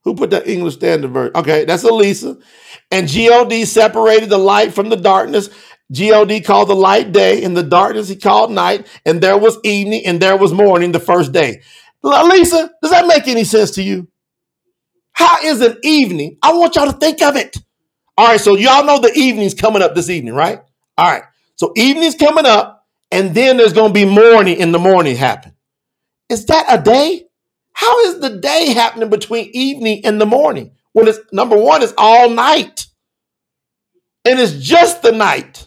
Who 0.04 0.14
put 0.14 0.30
that 0.30 0.46
English 0.46 0.74
Standard 0.74 1.10
Version? 1.10 1.36
Okay, 1.36 1.64
that's 1.64 1.82
Elisa. 1.82 2.38
And 2.92 3.12
God 3.12 3.52
separated 3.66 4.30
the 4.30 4.38
light 4.38 4.72
from 4.72 4.90
the 4.90 4.96
darkness. 4.96 5.50
God 5.92 6.44
called 6.44 6.68
the 6.68 6.76
light 6.76 7.10
day, 7.10 7.42
and 7.42 7.56
the 7.56 7.64
darkness 7.64 8.08
he 8.08 8.14
called 8.14 8.52
night, 8.52 8.86
and 9.04 9.20
there 9.20 9.38
was 9.38 9.58
evening, 9.64 10.06
and 10.06 10.20
there 10.20 10.36
was 10.36 10.52
morning 10.52 10.92
the 10.92 11.00
first 11.00 11.32
day. 11.32 11.62
Lisa, 12.04 12.70
does 12.80 12.92
that 12.92 13.08
make 13.08 13.26
any 13.26 13.42
sense 13.44 13.72
to 13.72 13.82
you? 13.82 14.08
How 15.12 15.42
is 15.42 15.60
an 15.60 15.76
evening? 15.82 16.38
I 16.42 16.52
want 16.54 16.76
y'all 16.76 16.90
to 16.90 16.98
think 16.98 17.22
of 17.22 17.36
it. 17.36 17.56
All 18.16 18.26
right, 18.26 18.40
so 18.40 18.56
y'all 18.56 18.84
know 18.84 18.98
the 18.98 19.12
evening's 19.14 19.54
coming 19.54 19.82
up 19.82 19.94
this 19.94 20.10
evening, 20.10 20.34
right? 20.34 20.60
All 20.98 21.10
right, 21.10 21.24
so 21.56 21.72
evening's 21.76 22.14
coming 22.14 22.46
up, 22.46 22.86
and 23.10 23.34
then 23.34 23.56
there's 23.56 23.72
going 23.72 23.88
to 23.88 23.94
be 23.94 24.04
morning 24.04 24.58
in 24.58 24.72
the 24.72 24.78
morning 24.78 25.16
happen. 25.16 25.54
Is 26.28 26.46
that 26.46 26.66
a 26.68 26.82
day? 26.82 27.26
How 27.72 28.00
is 28.06 28.20
the 28.20 28.38
day 28.38 28.72
happening 28.72 29.10
between 29.10 29.50
evening 29.52 30.04
and 30.04 30.20
the 30.20 30.26
morning? 30.26 30.72
When 30.92 31.08
it's 31.08 31.18
number 31.32 31.56
one, 31.56 31.82
it's 31.82 31.94
all 31.96 32.28
night. 32.28 32.86
And 34.24 34.38
it's 34.38 34.54
just 34.54 35.02
the 35.02 35.12
night. 35.12 35.66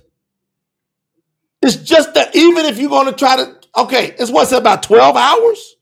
It's 1.62 1.76
just 1.78 2.14
that 2.14 2.36
even 2.36 2.66
if 2.66 2.78
you're 2.78 2.90
going 2.90 3.08
to 3.08 3.12
try 3.12 3.38
to, 3.38 3.56
okay, 3.76 4.16
it's 4.20 4.32
what's 4.32 4.52
about 4.52 4.84
12 4.84 5.16
hours, 5.16 5.75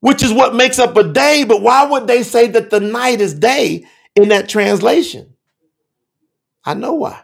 which 0.00 0.22
is 0.22 0.32
what 0.32 0.54
makes 0.54 0.78
up 0.78 0.96
a 0.96 1.04
day. 1.04 1.44
But 1.44 1.62
why 1.62 1.86
would 1.86 2.06
they 2.06 2.22
say 2.22 2.48
that 2.48 2.70
the 2.70 2.80
night 2.80 3.20
is 3.20 3.34
day 3.34 3.86
in 4.16 4.28
that 4.30 4.48
translation? 4.48 5.34
I 6.64 6.74
know 6.74 6.94
why. 6.94 7.22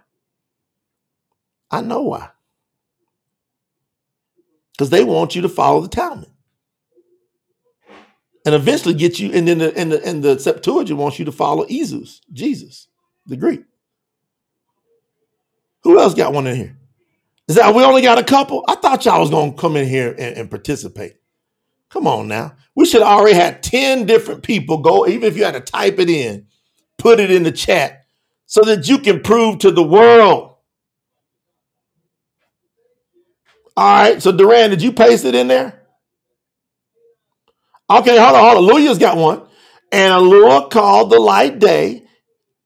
I 1.70 1.80
know 1.82 2.02
why. 2.02 2.30
Because 4.72 4.90
they 4.90 5.04
want 5.04 5.34
you 5.36 5.42
to 5.42 5.48
follow 5.48 5.80
the 5.80 5.88
Talmud. 5.88 6.30
And 8.46 8.54
eventually 8.54 8.94
get 8.94 9.18
you, 9.18 9.32
and 9.32 9.48
then 9.48 9.58
the, 9.58 9.76
and 9.76 9.92
the, 9.92 10.04
and 10.06 10.22
the 10.22 10.38
Septuagint 10.38 10.98
wants 10.98 11.18
you 11.18 11.24
to 11.26 11.32
follow 11.32 11.66
Jesus, 11.66 12.20
Jesus, 12.32 12.88
the 13.26 13.36
Greek. 13.36 13.64
Who 15.84 15.98
else 16.00 16.14
got 16.14 16.32
one 16.34 16.46
in 16.46 16.56
here? 16.56 16.78
Is 17.48 17.56
that 17.56 17.74
we 17.74 17.84
only 17.84 18.02
got 18.02 18.18
a 18.18 18.24
couple? 18.24 18.64
I 18.68 18.76
thought 18.76 19.04
y'all 19.04 19.20
was 19.20 19.30
gonna 19.30 19.52
come 19.54 19.76
in 19.76 19.86
here 19.88 20.10
and, 20.10 20.36
and 20.36 20.50
participate. 20.50 21.14
Come 21.90 22.06
on 22.06 22.28
now. 22.28 22.56
We 22.74 22.86
should 22.86 23.02
already 23.02 23.36
had 23.36 23.62
10 23.62 24.06
different 24.06 24.42
people 24.42 24.78
go, 24.78 25.06
even 25.06 25.28
if 25.28 25.36
you 25.36 25.44
had 25.44 25.54
to 25.54 25.60
type 25.60 25.98
it 25.98 26.10
in, 26.10 26.46
put 26.98 27.20
it 27.20 27.30
in 27.30 27.44
the 27.44 27.52
chat 27.52 28.04
so 28.46 28.62
that 28.62 28.88
you 28.88 28.98
can 28.98 29.20
prove 29.20 29.58
to 29.58 29.70
the 29.70 29.82
world. 29.82 30.56
All 33.76 33.94
right. 34.02 34.22
So 34.22 34.32
Duran, 34.32 34.70
did 34.70 34.82
you 34.82 34.92
paste 34.92 35.24
it 35.24 35.34
in 35.34 35.48
there? 35.48 35.80
Okay, 37.90 38.18
hold 38.18 38.36
on, 38.36 38.56
hold 38.56 38.70
on. 38.70 38.76
Lulia's 38.76 38.98
got 38.98 39.16
one. 39.16 39.42
And 39.92 40.12
Eluah 40.12 40.70
called 40.70 41.10
the 41.10 41.20
light 41.20 41.58
day, 41.58 42.06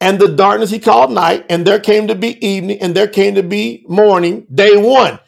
and 0.01 0.19
the 0.19 0.29
darkness 0.29 0.71
he 0.71 0.79
called 0.79 1.11
night, 1.11 1.45
and 1.51 1.67
there 1.67 1.81
came 1.81 2.09
to 2.09 2.15
be 2.15 2.45
evening, 2.47 2.79
and 2.81 2.95
there 2.95 3.09
came 3.09 3.35
to 3.35 3.43
be 3.43 3.85
morning, 3.89 4.47
day 4.53 4.77
one. 4.77 5.19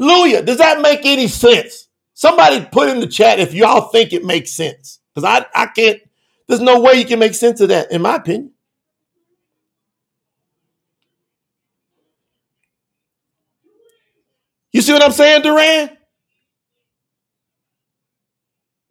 Lulia, 0.00 0.44
does 0.44 0.58
that 0.58 0.80
make 0.80 1.00
any 1.04 1.26
sense? 1.28 1.88
Somebody 2.14 2.64
put 2.64 2.88
in 2.88 3.00
the 3.00 3.06
chat 3.06 3.38
if 3.40 3.54
y'all 3.54 3.88
think 3.90 4.12
it 4.12 4.24
makes 4.24 4.52
sense. 4.52 5.00
Because 5.14 5.28
I, 5.28 5.60
I 5.60 5.66
can't, 5.66 6.00
there's 6.48 6.60
no 6.60 6.80
way 6.80 6.94
you 6.94 7.04
can 7.04 7.18
make 7.18 7.34
sense 7.34 7.60
of 7.60 7.68
that, 7.70 7.92
in 7.92 8.02
my 8.02 8.16
opinion. 8.16 8.52
You 14.72 14.82
see 14.82 14.92
what 14.92 15.02
I'm 15.02 15.12
saying, 15.12 15.42
Duran? 15.42 15.90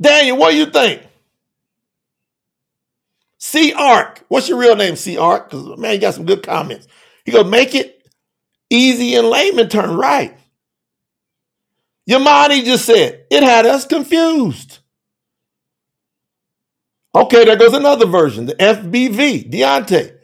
Daniel, 0.02 0.38
what 0.38 0.52
do 0.52 0.58
you 0.58 0.66
think? 0.68 1.04
C 3.40 3.74
Ark. 3.74 4.24
What's 4.28 4.50
your 4.50 4.60
real 4.60 4.76
name, 4.76 4.96
C 4.96 5.18
Ark? 5.18 5.50
Because 5.50 5.78
man, 5.78 5.94
you 5.94 6.00
got 6.00 6.14
some 6.14 6.26
good 6.26 6.44
comments. 6.44 6.88
He 7.26 7.32
go 7.32 7.44
make 7.44 7.76
it 7.76 8.08
easy 8.70 9.16
in 9.16 9.30
layman 9.30 9.70
turn, 9.70 9.96
right? 9.98 10.38
Yamani 12.10 12.64
just 12.66 12.86
said 12.86 13.26
it 13.32 13.44
had 13.44 13.66
us 13.66 13.86
confused. 13.86 14.80
Okay, 17.16 17.46
there 17.46 17.58
goes 17.58 17.74
another 17.74 18.06
version, 18.08 18.46
the 18.48 18.56
FBV, 18.56 19.52
Deontay. 19.52 20.16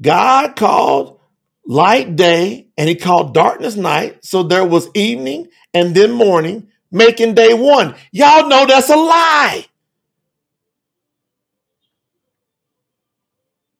God 0.00 0.56
called 0.56 1.20
light 1.66 2.16
day 2.16 2.68
and 2.76 2.88
he 2.88 2.96
called 2.96 3.34
darkness 3.34 3.76
night. 3.76 4.24
So 4.24 4.42
there 4.42 4.64
was 4.66 4.88
evening 4.94 5.48
and 5.74 5.94
then 5.94 6.12
morning, 6.12 6.68
making 6.90 7.34
day 7.34 7.54
one. 7.54 7.94
Y'all 8.12 8.48
know 8.48 8.66
that's 8.66 8.90
a 8.90 8.96
lie. 8.96 9.66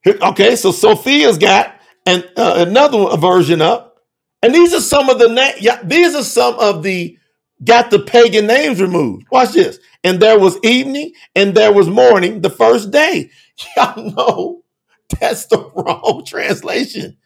Okay, 0.06 0.56
so 0.56 0.72
Sophia's 0.72 1.38
got 1.38 1.76
an, 2.06 2.24
uh, 2.36 2.64
another 2.68 3.16
version 3.18 3.62
up, 3.62 3.98
and 4.42 4.54
these 4.54 4.74
are 4.74 4.80
some 4.80 5.10
of 5.10 5.18
the 5.20 5.28
na- 5.28 5.52
yeah, 5.60 5.80
these 5.84 6.14
are 6.14 6.24
some 6.24 6.58
of 6.58 6.82
the 6.82 7.18
got 7.64 7.90
the 7.90 7.98
pagan 8.00 8.46
names 8.46 8.80
removed. 8.80 9.26
Watch 9.30 9.52
this. 9.52 9.78
And 10.04 10.20
there 10.20 10.38
was 10.38 10.58
evening 10.62 11.12
and 11.34 11.54
there 11.54 11.72
was 11.72 11.88
morning 11.88 12.40
the 12.40 12.50
first 12.50 12.90
day. 12.90 13.30
Y'all 13.76 14.12
know 14.12 14.64
that's 15.20 15.46
the 15.46 15.58
wrong 15.74 16.24
translation. 16.26 17.16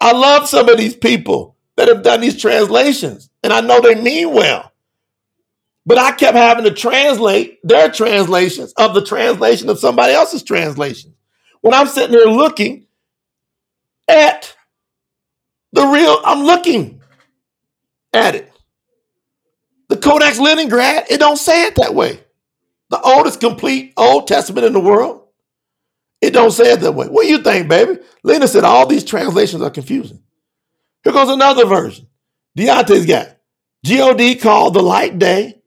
I 0.00 0.12
love 0.12 0.48
some 0.48 0.68
of 0.68 0.78
these 0.78 0.96
people 0.96 1.56
that 1.76 1.88
have 1.88 2.02
done 2.02 2.20
these 2.20 2.40
translations, 2.40 3.30
and 3.42 3.52
I 3.52 3.60
know 3.60 3.80
they 3.80 3.94
mean 4.00 4.32
well. 4.32 4.72
But 5.86 5.98
I 5.98 6.12
kept 6.12 6.36
having 6.36 6.64
to 6.64 6.72
translate 6.72 7.58
their 7.64 7.90
translations 7.90 8.72
of 8.74 8.94
the 8.94 9.04
translation 9.04 9.68
of 9.68 9.78
somebody 9.78 10.12
else's 10.12 10.42
translation 10.42 11.14
when 11.60 11.74
I'm 11.74 11.86
sitting 11.86 12.16
here 12.16 12.26
looking 12.26 12.86
at 14.08 14.54
the 15.72 15.86
real, 15.86 16.20
I'm 16.24 16.44
looking 16.44 17.00
at 18.12 18.34
it. 18.34 18.52
The 19.88 19.96
Codex 19.96 20.38
Leningrad, 20.38 21.06
it 21.10 21.18
don't 21.18 21.36
say 21.36 21.64
it 21.64 21.76
that 21.76 21.94
way. 21.94 22.20
The 22.90 23.00
oldest 23.00 23.40
complete 23.40 23.92
Old 23.96 24.26
Testament 24.26 24.66
in 24.66 24.72
the 24.72 24.80
world, 24.80 25.26
it 26.20 26.32
don't 26.32 26.50
say 26.50 26.72
it 26.72 26.80
that 26.80 26.92
way. 26.92 27.06
What 27.06 27.22
do 27.22 27.28
you 27.28 27.42
think, 27.42 27.68
baby? 27.68 27.98
Lena 28.22 28.48
said 28.48 28.64
all 28.64 28.86
these 28.86 29.04
translations 29.04 29.62
are 29.62 29.70
confusing. 29.70 30.22
Here 31.04 31.12
goes 31.12 31.28
another 31.28 31.66
version. 31.66 32.06
Deontay's 32.56 33.06
got 33.06 33.36
God 33.86 34.40
called 34.40 34.74
the 34.74 34.82
light 34.82 35.18
day, 35.18 35.60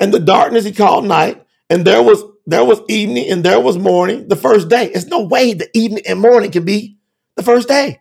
and 0.00 0.12
the 0.12 0.20
darkness 0.20 0.64
he 0.64 0.72
called 0.72 1.04
night, 1.04 1.44
and 1.68 1.84
there 1.84 2.02
was 2.02 2.22
there 2.46 2.64
was 2.64 2.80
evening 2.88 3.30
and 3.30 3.44
there 3.44 3.60
was 3.60 3.76
morning 3.76 4.28
the 4.28 4.36
first 4.36 4.70
day. 4.70 4.86
It's 4.86 5.04
no 5.06 5.24
way 5.24 5.52
the 5.52 5.68
evening 5.76 6.02
and 6.08 6.18
morning 6.18 6.50
can 6.50 6.64
be 6.64 6.96
the 7.36 7.42
first 7.42 7.68
day. 7.68 8.00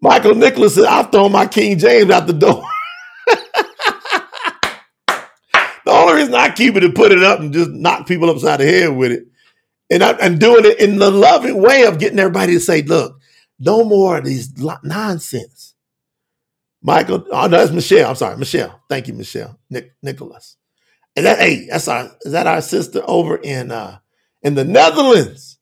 Michael 0.00 0.36
Nicholas 0.36 0.76
said, 0.76 0.84
I've 0.84 1.10
thrown 1.10 1.32
my 1.32 1.46
King 1.46 1.76
James 1.78 2.10
out 2.10 2.28
the 2.28 2.32
door. 2.34 2.64
the 6.30 6.36
only 6.36 6.48
reason 6.48 6.56
keep 6.56 6.76
it 6.76 6.80
to 6.80 6.92
put 6.92 7.12
it 7.12 7.22
up 7.22 7.40
and 7.40 7.52
just 7.52 7.70
knock 7.70 8.06
people 8.06 8.30
upside 8.30 8.60
the 8.60 8.66
head 8.66 8.96
with 8.96 9.12
it. 9.12 9.26
And 9.90 10.02
I'm 10.02 10.38
doing 10.38 10.64
it 10.64 10.80
in 10.80 10.98
the 10.98 11.10
loving 11.10 11.60
way 11.60 11.84
of 11.84 11.98
getting 11.98 12.18
everybody 12.18 12.54
to 12.54 12.60
say, 12.60 12.82
look, 12.82 13.20
no 13.58 13.84
more 13.84 14.18
of 14.18 14.24
these 14.24 14.52
nonsense. 14.82 15.74
Michael, 16.82 17.26
oh 17.30 17.42
no, 17.42 17.48
that's 17.48 17.72
Michelle. 17.72 18.10
I'm 18.10 18.16
sorry, 18.16 18.36
Michelle. 18.36 18.82
Thank 18.88 19.08
you, 19.08 19.14
Michelle. 19.14 19.58
Nick, 19.70 19.92
Nicholas. 20.02 20.56
And 21.16 21.24
that, 21.24 21.38
hey, 21.38 21.66
that's 21.70 21.88
our 21.88 22.10
is 22.22 22.32
that 22.32 22.46
our 22.46 22.60
sister 22.60 23.02
over 23.06 23.36
in 23.36 23.70
uh 23.70 23.98
in 24.42 24.54
the 24.54 24.64
Netherlands? 24.64 25.58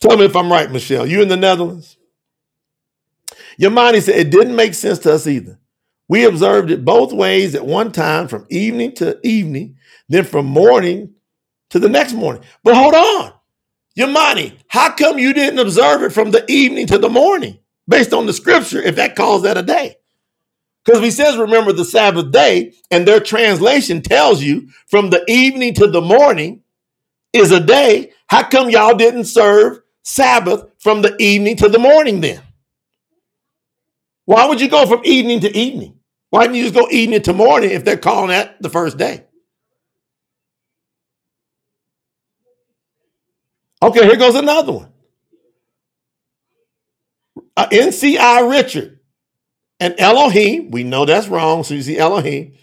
Tell 0.00 0.16
me 0.16 0.24
if 0.24 0.36
I'm 0.36 0.50
right, 0.52 0.70
Michelle. 0.70 1.06
You 1.06 1.22
in 1.22 1.28
the 1.28 1.36
Netherlands? 1.36 1.96
Your 3.56 3.70
Yamani 3.70 4.02
said 4.02 4.16
it 4.16 4.30
didn't 4.30 4.56
make 4.56 4.74
sense 4.74 4.98
to 5.00 5.14
us 5.14 5.26
either. 5.26 5.58
We 6.12 6.24
observed 6.24 6.70
it 6.70 6.84
both 6.84 7.10
ways 7.10 7.54
at 7.54 7.64
one 7.64 7.90
time 7.90 8.28
from 8.28 8.46
evening 8.50 8.92
to 8.96 9.18
evening, 9.26 9.78
then 10.10 10.24
from 10.24 10.44
morning 10.44 11.14
to 11.70 11.78
the 11.78 11.88
next 11.88 12.12
morning. 12.12 12.42
But 12.62 12.74
hold 12.74 12.92
on. 12.92 13.32
Yamani, 13.98 14.58
how 14.68 14.92
come 14.92 15.18
you 15.18 15.32
didn't 15.32 15.58
observe 15.58 16.02
it 16.02 16.12
from 16.12 16.30
the 16.30 16.44
evening 16.50 16.86
to 16.88 16.98
the 16.98 17.08
morning 17.08 17.60
based 17.88 18.12
on 18.12 18.26
the 18.26 18.34
scripture 18.34 18.82
if 18.82 18.96
that 18.96 19.16
calls 19.16 19.44
that 19.44 19.56
a 19.56 19.62
day? 19.62 19.96
Because 20.84 21.00
he 21.00 21.10
says, 21.10 21.38
remember 21.38 21.72
the 21.72 21.82
Sabbath 21.82 22.30
day, 22.30 22.74
and 22.90 23.08
their 23.08 23.18
translation 23.18 24.02
tells 24.02 24.42
you 24.42 24.68
from 24.88 25.08
the 25.08 25.24
evening 25.28 25.72
to 25.72 25.86
the 25.86 26.02
morning 26.02 26.60
is 27.32 27.52
a 27.52 27.60
day. 27.60 28.12
How 28.26 28.42
come 28.42 28.68
y'all 28.68 28.98
didn't 28.98 29.24
serve 29.24 29.80
Sabbath 30.02 30.66
from 30.78 31.00
the 31.00 31.16
evening 31.18 31.56
to 31.56 31.70
the 31.70 31.78
morning 31.78 32.20
then? 32.20 32.42
Why 34.26 34.44
would 34.44 34.60
you 34.60 34.68
go 34.68 34.84
from 34.84 35.00
evening 35.06 35.40
to 35.40 35.56
evening? 35.56 36.00
Why 36.32 36.44
didn't 36.44 36.56
you 36.56 36.62
just 36.62 36.74
go 36.74 36.88
eating 36.90 37.14
it 37.14 37.24
tomorrow 37.24 37.62
if 37.62 37.84
they're 37.84 37.98
calling 37.98 38.28
that 38.28 38.56
the 38.62 38.70
first 38.70 38.96
day? 38.96 39.26
Okay, 43.82 44.06
here 44.06 44.16
goes 44.16 44.34
another 44.34 44.72
one. 44.72 44.92
Uh, 47.54 47.68
NCI 47.70 48.50
Richard 48.50 49.00
and 49.78 49.94
Elohim, 49.98 50.70
we 50.70 50.84
know 50.84 51.04
that's 51.04 51.28
wrong, 51.28 51.64
so 51.64 51.74
you 51.74 51.82
see 51.82 51.98
Elohim, 51.98 52.54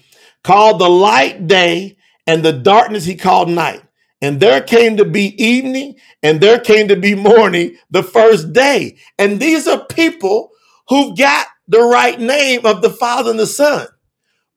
called 0.44 0.82
the 0.82 0.90
light 0.90 1.46
day 1.46 1.96
and 2.26 2.44
the 2.44 2.54
darkness 2.54 3.06
he 3.06 3.14
called 3.14 3.50
night. 3.50 3.84
And 4.20 4.40
there 4.40 4.62
came 4.62 4.98
to 4.98 5.06
be 5.06 5.40
evening 5.42 5.98
and 6.24 6.42
there 6.42 6.60
came 6.60 6.88
to 6.88 6.96
be 6.96 7.14
morning 7.14 7.78
the 7.92 8.02
first 8.02 8.52
day. 8.52 8.98
And 9.20 9.40
these 9.40 9.68
are 9.68 9.86
people 9.86 10.50
who 10.88 11.16
got 11.16 11.46
the 11.70 11.82
right 11.82 12.20
name 12.20 12.66
of 12.66 12.82
the 12.82 12.90
Father 12.90 13.32
and 13.32 13.40
the 13.40 13.48
Son. 13.48 13.88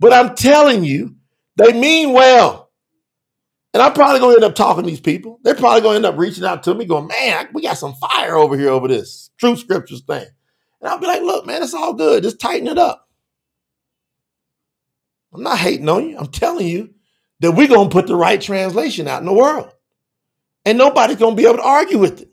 But 0.00 0.12
I'm 0.12 0.34
telling 0.34 0.82
you, 0.82 1.14
they 1.56 1.72
mean 1.72 2.12
well. 2.12 2.70
And 3.74 3.82
I'm 3.82 3.92
probably 3.92 4.20
going 4.20 4.32
to 4.32 4.44
end 4.44 4.50
up 4.50 4.56
talking 4.56 4.82
to 4.82 4.90
these 4.90 5.00
people. 5.00 5.38
They're 5.42 5.54
probably 5.54 5.82
going 5.82 6.02
to 6.02 6.08
end 6.08 6.14
up 6.14 6.18
reaching 6.18 6.44
out 6.44 6.62
to 6.64 6.74
me, 6.74 6.84
going, 6.84 7.06
man, 7.06 7.48
we 7.52 7.62
got 7.62 7.78
some 7.78 7.94
fire 7.94 8.36
over 8.36 8.58
here 8.58 8.70
over 8.70 8.88
this 8.88 9.30
true 9.38 9.56
scriptures 9.56 10.02
thing. 10.02 10.26
And 10.80 10.90
I'll 10.90 10.98
be 10.98 11.06
like, 11.06 11.22
look, 11.22 11.46
man, 11.46 11.62
it's 11.62 11.74
all 11.74 11.94
good. 11.94 12.22
Just 12.22 12.40
tighten 12.40 12.66
it 12.66 12.78
up. 12.78 13.08
I'm 15.32 15.42
not 15.42 15.58
hating 15.58 15.88
on 15.88 16.08
you. 16.08 16.18
I'm 16.18 16.26
telling 16.26 16.66
you 16.66 16.94
that 17.40 17.52
we're 17.52 17.68
going 17.68 17.88
to 17.88 17.92
put 17.92 18.06
the 18.06 18.16
right 18.16 18.40
translation 18.40 19.08
out 19.08 19.20
in 19.20 19.26
the 19.26 19.32
world. 19.32 19.70
And 20.64 20.76
nobody's 20.76 21.16
going 21.16 21.36
to 21.36 21.40
be 21.40 21.46
able 21.46 21.58
to 21.58 21.64
argue 21.64 21.98
with 21.98 22.22
it. 22.22 22.31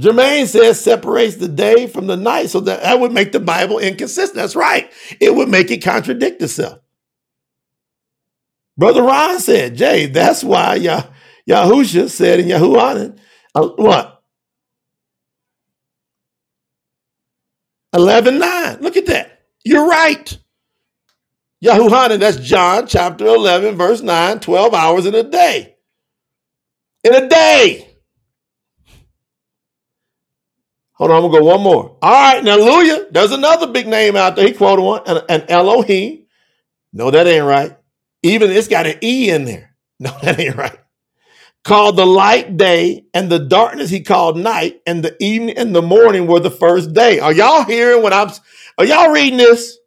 Jermaine 0.00 0.46
says 0.46 0.80
separates 0.80 1.36
the 1.36 1.48
day 1.48 1.88
from 1.88 2.06
the 2.06 2.16
night, 2.16 2.50
so 2.50 2.60
that, 2.60 2.82
that 2.82 3.00
would 3.00 3.12
make 3.12 3.32
the 3.32 3.40
Bible 3.40 3.78
inconsistent. 3.78 4.36
That's 4.36 4.54
right. 4.54 4.90
It 5.20 5.34
would 5.34 5.48
make 5.48 5.70
it 5.70 5.82
contradict 5.82 6.40
itself. 6.40 6.78
Brother 8.76 9.02
Ron 9.02 9.40
said, 9.40 9.76
Jay, 9.76 10.06
that's 10.06 10.44
why 10.44 10.76
Yah, 10.76 11.02
Yahusha 11.48 12.08
said 12.08 12.38
in 12.38 12.46
Yahuanan, 12.46 13.18
uh, 13.56 13.68
what? 13.76 14.22
11 17.92 18.38
9. 18.38 18.78
Look 18.80 18.96
at 18.96 19.06
that. 19.06 19.40
You're 19.64 19.88
right. 19.88 20.38
Yahuhanan, 21.64 22.20
that's 22.20 22.36
John 22.36 22.86
chapter 22.86 23.26
11, 23.26 23.76
verse 23.76 24.00
9, 24.00 24.38
12 24.38 24.74
hours 24.74 25.06
in 25.06 25.14
a 25.16 25.24
day. 25.24 25.76
In 27.02 27.14
a 27.14 27.28
day. 27.28 27.87
Hold 30.98 31.12
on, 31.12 31.24
I'm 31.24 31.30
gonna 31.30 31.40
go 31.40 31.46
one 31.46 31.62
more. 31.62 31.96
All 32.02 32.12
right, 32.12 32.44
now 32.44 32.58
hallelujah. 32.58 33.06
There's 33.10 33.32
another 33.32 33.68
big 33.68 33.86
name 33.88 34.16
out 34.16 34.36
there. 34.36 34.46
He 34.46 34.52
quoted 34.54 34.82
one, 34.82 35.02
an, 35.06 35.22
an 35.28 35.44
Elohim. 35.48 36.26
No, 36.92 37.10
that 37.10 37.26
ain't 37.26 37.44
right. 37.44 37.76
Even 38.22 38.50
it's 38.50 38.68
got 38.68 38.86
an 38.86 38.98
E 39.02 39.30
in 39.30 39.44
there. 39.44 39.66
No, 40.00 40.12
that 40.22 40.38
ain't 40.38 40.54
right 40.54 40.78
called 41.64 41.96
the 41.96 42.06
light 42.06 42.56
day, 42.56 43.04
and 43.12 43.30
the 43.30 43.38
darkness 43.38 43.90
he 43.90 44.00
called 44.00 44.38
night, 44.38 44.80
and 44.86 45.04
the 45.04 45.14
evening 45.22 45.56
and 45.58 45.74
the 45.74 45.82
morning 45.82 46.26
were 46.26 46.40
the 46.40 46.50
first 46.50 46.94
day. 46.94 47.20
Are 47.20 47.32
y'all 47.32 47.64
hearing 47.64 48.02
what 48.02 48.12
I'm 48.12 48.30
are 48.78 48.84
y'all 48.86 49.10
reading 49.10 49.38
this? 49.38 49.78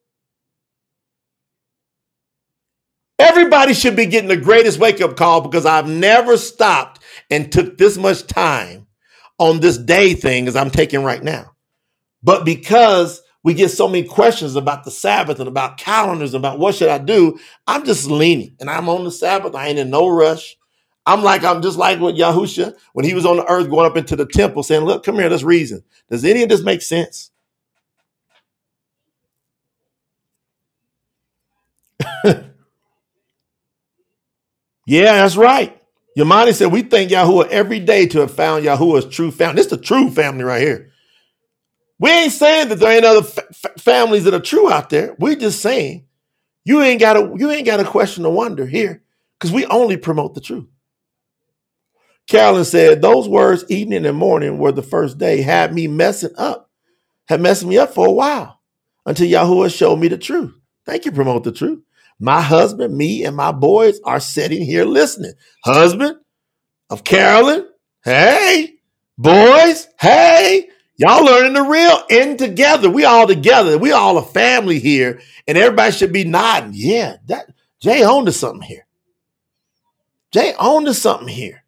Everybody 3.18 3.74
should 3.74 3.96
be 3.96 4.08
getting 4.08 4.30
the 4.30 4.38
greatest 4.38 4.80
wake-up 4.80 5.16
call 5.16 5.42
because 5.42 5.66
I've 5.66 5.88
never 5.88 6.38
stopped 6.38 7.02
and 7.30 7.52
took 7.52 7.78
this 7.78 7.98
much 7.98 8.26
time 8.28 8.81
on 9.42 9.62
this 9.62 9.78
day 9.80 10.16
thing 10.16 10.48
as 10.48 10.56
I'm 10.56 10.72
taking 10.72 11.04
right 11.04 11.24
now. 11.24 11.54
But 12.24 12.46
because 12.46 13.22
we 13.44 13.54
get 13.56 13.70
so 13.72 13.88
many 13.88 14.08
questions 14.08 14.56
about 14.56 14.86
the 14.86 14.92
Sabbath 14.92 15.40
and 15.40 15.50
about 15.50 15.78
calendars, 15.78 16.34
and 16.34 16.44
about 16.46 16.60
what 16.60 16.76
should 16.76 16.90
I 16.90 17.00
do, 17.00 17.40
I'm 17.68 17.86
just 17.86 18.10
leaning 18.10 18.56
and 18.60 18.70
I'm 18.70 18.90
on 18.90 19.04
the 19.06 19.12
Sabbath. 19.12 19.56
I 19.56 19.68
ain't 19.70 19.80
in 19.80 19.90
no 19.92 20.10
rush. 20.10 20.58
I'm 21.08 21.24
like, 21.24 21.44
I'm 21.44 21.64
just 21.64 21.78
like 21.80 22.00
with 22.00 22.18
Yahusha 22.18 22.76
when 22.94 23.06
he 23.06 23.16
was 23.16 23.26
on 23.26 23.38
the 23.38 23.52
earth 23.52 23.70
going 23.70 23.88
up 23.90 23.98
into 23.98 24.16
the 24.16 24.28
temple 24.28 24.64
saying, 24.64 24.86
Look, 24.86 25.04
come 25.04 25.16
here, 25.16 25.30
let's 25.30 25.44
reason. 25.44 25.84
Does 26.12 26.26
any 26.26 26.44
of 26.44 26.50
this 26.50 26.64
make 26.64 26.84
sense? 26.84 27.32
yeah, 32.26 32.44
that's 34.88 35.38
right. 35.38 35.81
Yamani 36.18 36.54
said, 36.54 36.72
We 36.72 36.84
thank 36.84 37.12
Yahuwah 37.12 37.48
every 37.50 37.80
day 37.80 38.08
to 38.08 38.20
have 38.20 38.34
found 38.34 38.66
Yahuwah's 38.66 39.06
true 39.06 39.32
family. 39.32 39.56
This 39.56 39.68
is 39.68 39.72
the 39.72 39.84
true 39.84 40.10
family 40.10 40.44
right 40.44 40.62
here. 40.62 40.92
We 42.00 42.10
ain't 42.10 42.34
saying 42.34 42.70
that 42.70 42.80
there 42.80 42.92
ain't 42.92 43.06
other 43.06 43.24
families 43.78 44.24
that 44.26 44.34
are 44.34 44.40
true 44.40 44.72
out 44.72 44.90
there. 44.90 45.16
we 45.20 45.36
just 45.36 45.62
saying 45.62 46.08
you 46.66 46.82
ain't 46.82 47.00
got 47.00 47.18
a 47.18 47.34
you 47.38 47.52
ain't 47.52 47.66
got 47.66 47.80
a 47.80 47.86
question 47.86 48.24
to 48.24 48.30
wonder 48.30 48.66
here 48.66 49.04
because 49.40 49.52
we 49.52 49.66
only 49.68 49.98
promote 49.98 50.36
the 50.36 50.42
truth. 50.42 50.68
Carolyn 52.28 52.66
said, 52.66 53.02
Those 53.02 53.28
words, 53.28 53.66
evening 53.70 54.06
and 54.06 54.18
morning, 54.18 54.58
were 54.58 54.72
the 54.72 54.84
first 54.84 55.18
day, 55.18 55.42
had 55.42 55.74
me 55.74 55.88
messing 55.88 56.34
up, 56.38 56.70
had 57.28 57.42
messed 57.42 57.66
me 57.66 57.78
up 57.78 57.94
for 57.94 58.08
a 58.08 58.12
while 58.12 58.60
until 59.06 59.28
Yahuwah 59.28 59.76
showed 59.76 59.98
me 59.98 60.08
the 60.08 60.18
truth. 60.18 60.54
Thank 60.86 61.06
you, 61.06 61.12
promote 61.12 61.44
the 61.44 61.52
truth. 61.52 61.82
My 62.22 62.40
husband, 62.40 62.96
me, 62.96 63.26
and 63.26 63.36
my 63.36 63.52
boys 63.52 64.00
are 64.04 64.20
sitting 64.20 64.64
here 64.64 64.86
listening. 64.86 65.34
Husband 65.66 66.18
of 66.92 67.04
Carolyn, 67.04 67.68
hey, 68.04 68.76
boys, 69.18 69.88
hey, 70.00 70.70
y'all 70.98 71.26
learning 71.26 71.54
the 71.54 71.64
real 71.64 72.04
in 72.12 72.38
together. 72.38 72.92
We 72.92 73.06
all 73.06 73.26
together. 73.26 73.80
We 73.80 73.92
all 73.92 74.20
a 74.20 74.22
family 74.24 74.78
here, 74.78 75.20
and 75.48 75.58
everybody 75.58 75.92
should 75.94 76.14
be 76.14 76.24
nodding. 76.24 76.74
Yeah, 76.76 77.18
that 77.26 77.48
Jay 77.82 78.04
owned 78.04 78.28
to 78.28 78.32
something 78.32 78.62
here. 78.62 78.86
Jay 80.32 80.54
owned 80.60 80.86
to 80.86 80.94
something 80.94 81.28
here. 81.28 81.64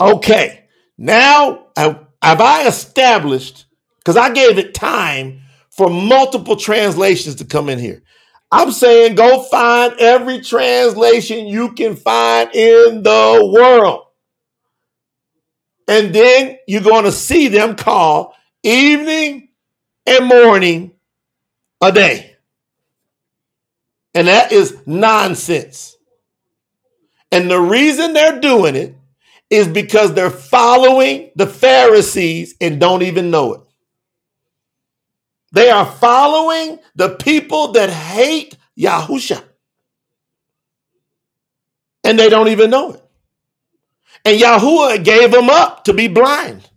Okay, 0.00 0.66
now 0.96 1.66
have 1.76 2.06
I 2.22 2.68
established, 2.68 3.66
because 3.98 4.16
I 4.16 4.32
gave 4.32 4.58
it 4.58 4.74
time 4.74 5.40
for 5.70 5.90
multiple 5.90 6.54
translations 6.54 7.34
to 7.36 7.44
come 7.44 7.68
in 7.68 7.80
here. 7.80 8.02
I'm 8.52 8.70
saying 8.70 9.14
go 9.14 9.42
find 9.44 9.94
every 9.98 10.42
translation 10.42 11.46
you 11.46 11.72
can 11.72 11.96
find 11.96 12.54
in 12.54 13.02
the 13.02 13.52
world. 13.52 14.04
And 15.88 16.14
then 16.14 16.58
you're 16.68 16.82
going 16.82 17.04
to 17.04 17.12
see 17.12 17.48
them 17.48 17.76
call 17.76 18.34
evening 18.62 19.48
and 20.06 20.26
morning 20.26 20.92
a 21.80 21.90
day. 21.90 22.36
And 24.14 24.28
that 24.28 24.52
is 24.52 24.76
nonsense. 24.86 25.96
And 27.32 27.50
the 27.50 27.60
reason 27.60 28.12
they're 28.12 28.40
doing 28.40 28.76
it 28.76 28.94
is 29.48 29.66
because 29.66 30.12
they're 30.14 30.30
following 30.30 31.30
the 31.36 31.46
Pharisees 31.46 32.54
and 32.60 32.78
don't 32.78 33.02
even 33.02 33.30
know 33.30 33.54
it. 33.54 33.61
They 35.52 35.70
are 35.70 35.86
following 35.86 36.80
the 36.96 37.10
people 37.16 37.72
that 37.72 37.90
hate 37.90 38.56
Yahusha. 38.78 39.44
and 42.04 42.18
they 42.18 42.28
don't 42.28 42.48
even 42.48 42.70
know 42.70 42.92
it. 42.92 43.02
And 44.24 44.40
Yahuwah 44.40 45.04
gave 45.04 45.32
them 45.32 45.50
up 45.50 45.84
to 45.84 45.94
be 45.94 46.08
blind. 46.08 46.68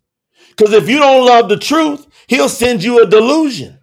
Because 0.49 0.73
if 0.73 0.89
you 0.89 0.99
don't 0.99 1.25
love 1.25 1.49
the 1.49 1.57
truth, 1.57 2.07
he'll 2.27 2.49
send 2.49 2.83
you 2.83 3.01
a 3.03 3.07
delusion. 3.07 3.79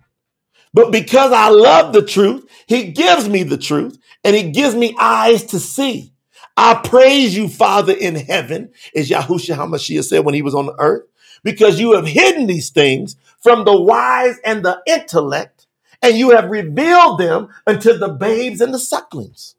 But 0.75 0.93
because 0.93 1.33
I 1.33 1.51
love 1.51 1.93
the 1.93 2.05
truth, 2.05 2.49
he 2.69 2.93
gives 2.93 3.29
me 3.29 3.45
the 3.45 3.59
truth 3.59 3.99
and 4.25 4.37
he 4.37 4.53
gives 4.53 4.75
me 4.75 4.97
eyes 5.01 5.45
to 5.47 5.61
see. 5.61 6.15
I 6.57 6.75
praise 6.75 7.37
you, 7.37 7.49
Father 7.49 7.95
in 7.95 8.17
heaven, 8.17 8.73
as 8.97 9.11
Yahushua 9.11 9.57
HaMashiach 9.57 10.05
said 10.05 10.25
when 10.25 10.35
he 10.35 10.43
was 10.43 10.55
on 10.55 10.67
the 10.67 10.77
earth, 10.79 11.05
because 11.43 11.81
you 11.81 11.93
have 11.93 12.07
hidden 12.07 12.47
these 12.47 12.71
things 12.71 13.17
from 13.41 13.65
the 13.65 13.81
wise 13.81 14.39
and 14.45 14.65
the 14.65 14.81
intellect, 14.87 15.67
and 16.03 16.17
you 16.17 16.31
have 16.31 16.51
revealed 16.51 17.19
them 17.19 17.49
unto 17.67 17.97
the 17.97 18.09
babes 18.09 18.61
and 18.61 18.75
the 18.75 18.79
sucklings. 18.79 19.57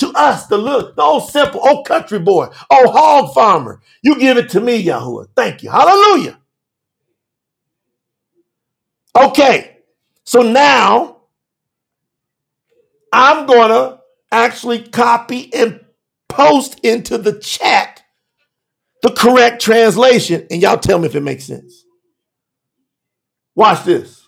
To 0.00 0.12
us, 0.14 0.46
the 0.46 0.58
little, 0.58 0.92
the 0.94 1.02
old 1.02 1.30
simple, 1.30 1.60
old 1.66 1.86
country 1.86 2.18
boy, 2.18 2.46
old 2.70 2.90
hog 2.92 3.32
farmer, 3.34 3.80
you 4.02 4.18
give 4.18 4.36
it 4.36 4.50
to 4.50 4.60
me, 4.60 4.84
Yahuwah. 4.84 5.28
Thank 5.36 5.62
you. 5.62 5.70
Hallelujah. 5.70 6.38
Okay, 9.16 9.78
so 10.24 10.42
now 10.42 11.18
I'm 13.12 13.46
to 13.46 14.00
actually 14.32 14.82
copy 14.82 15.52
and 15.54 15.80
post 16.28 16.80
into 16.82 17.16
the 17.16 17.38
chat 17.38 17.93
the 19.04 19.12
correct 19.12 19.60
translation, 19.60 20.46
and 20.50 20.62
y'all 20.62 20.78
tell 20.78 20.98
me 20.98 21.04
if 21.04 21.14
it 21.14 21.20
makes 21.20 21.44
sense. 21.44 21.84
Watch 23.54 23.84
this. 23.84 24.26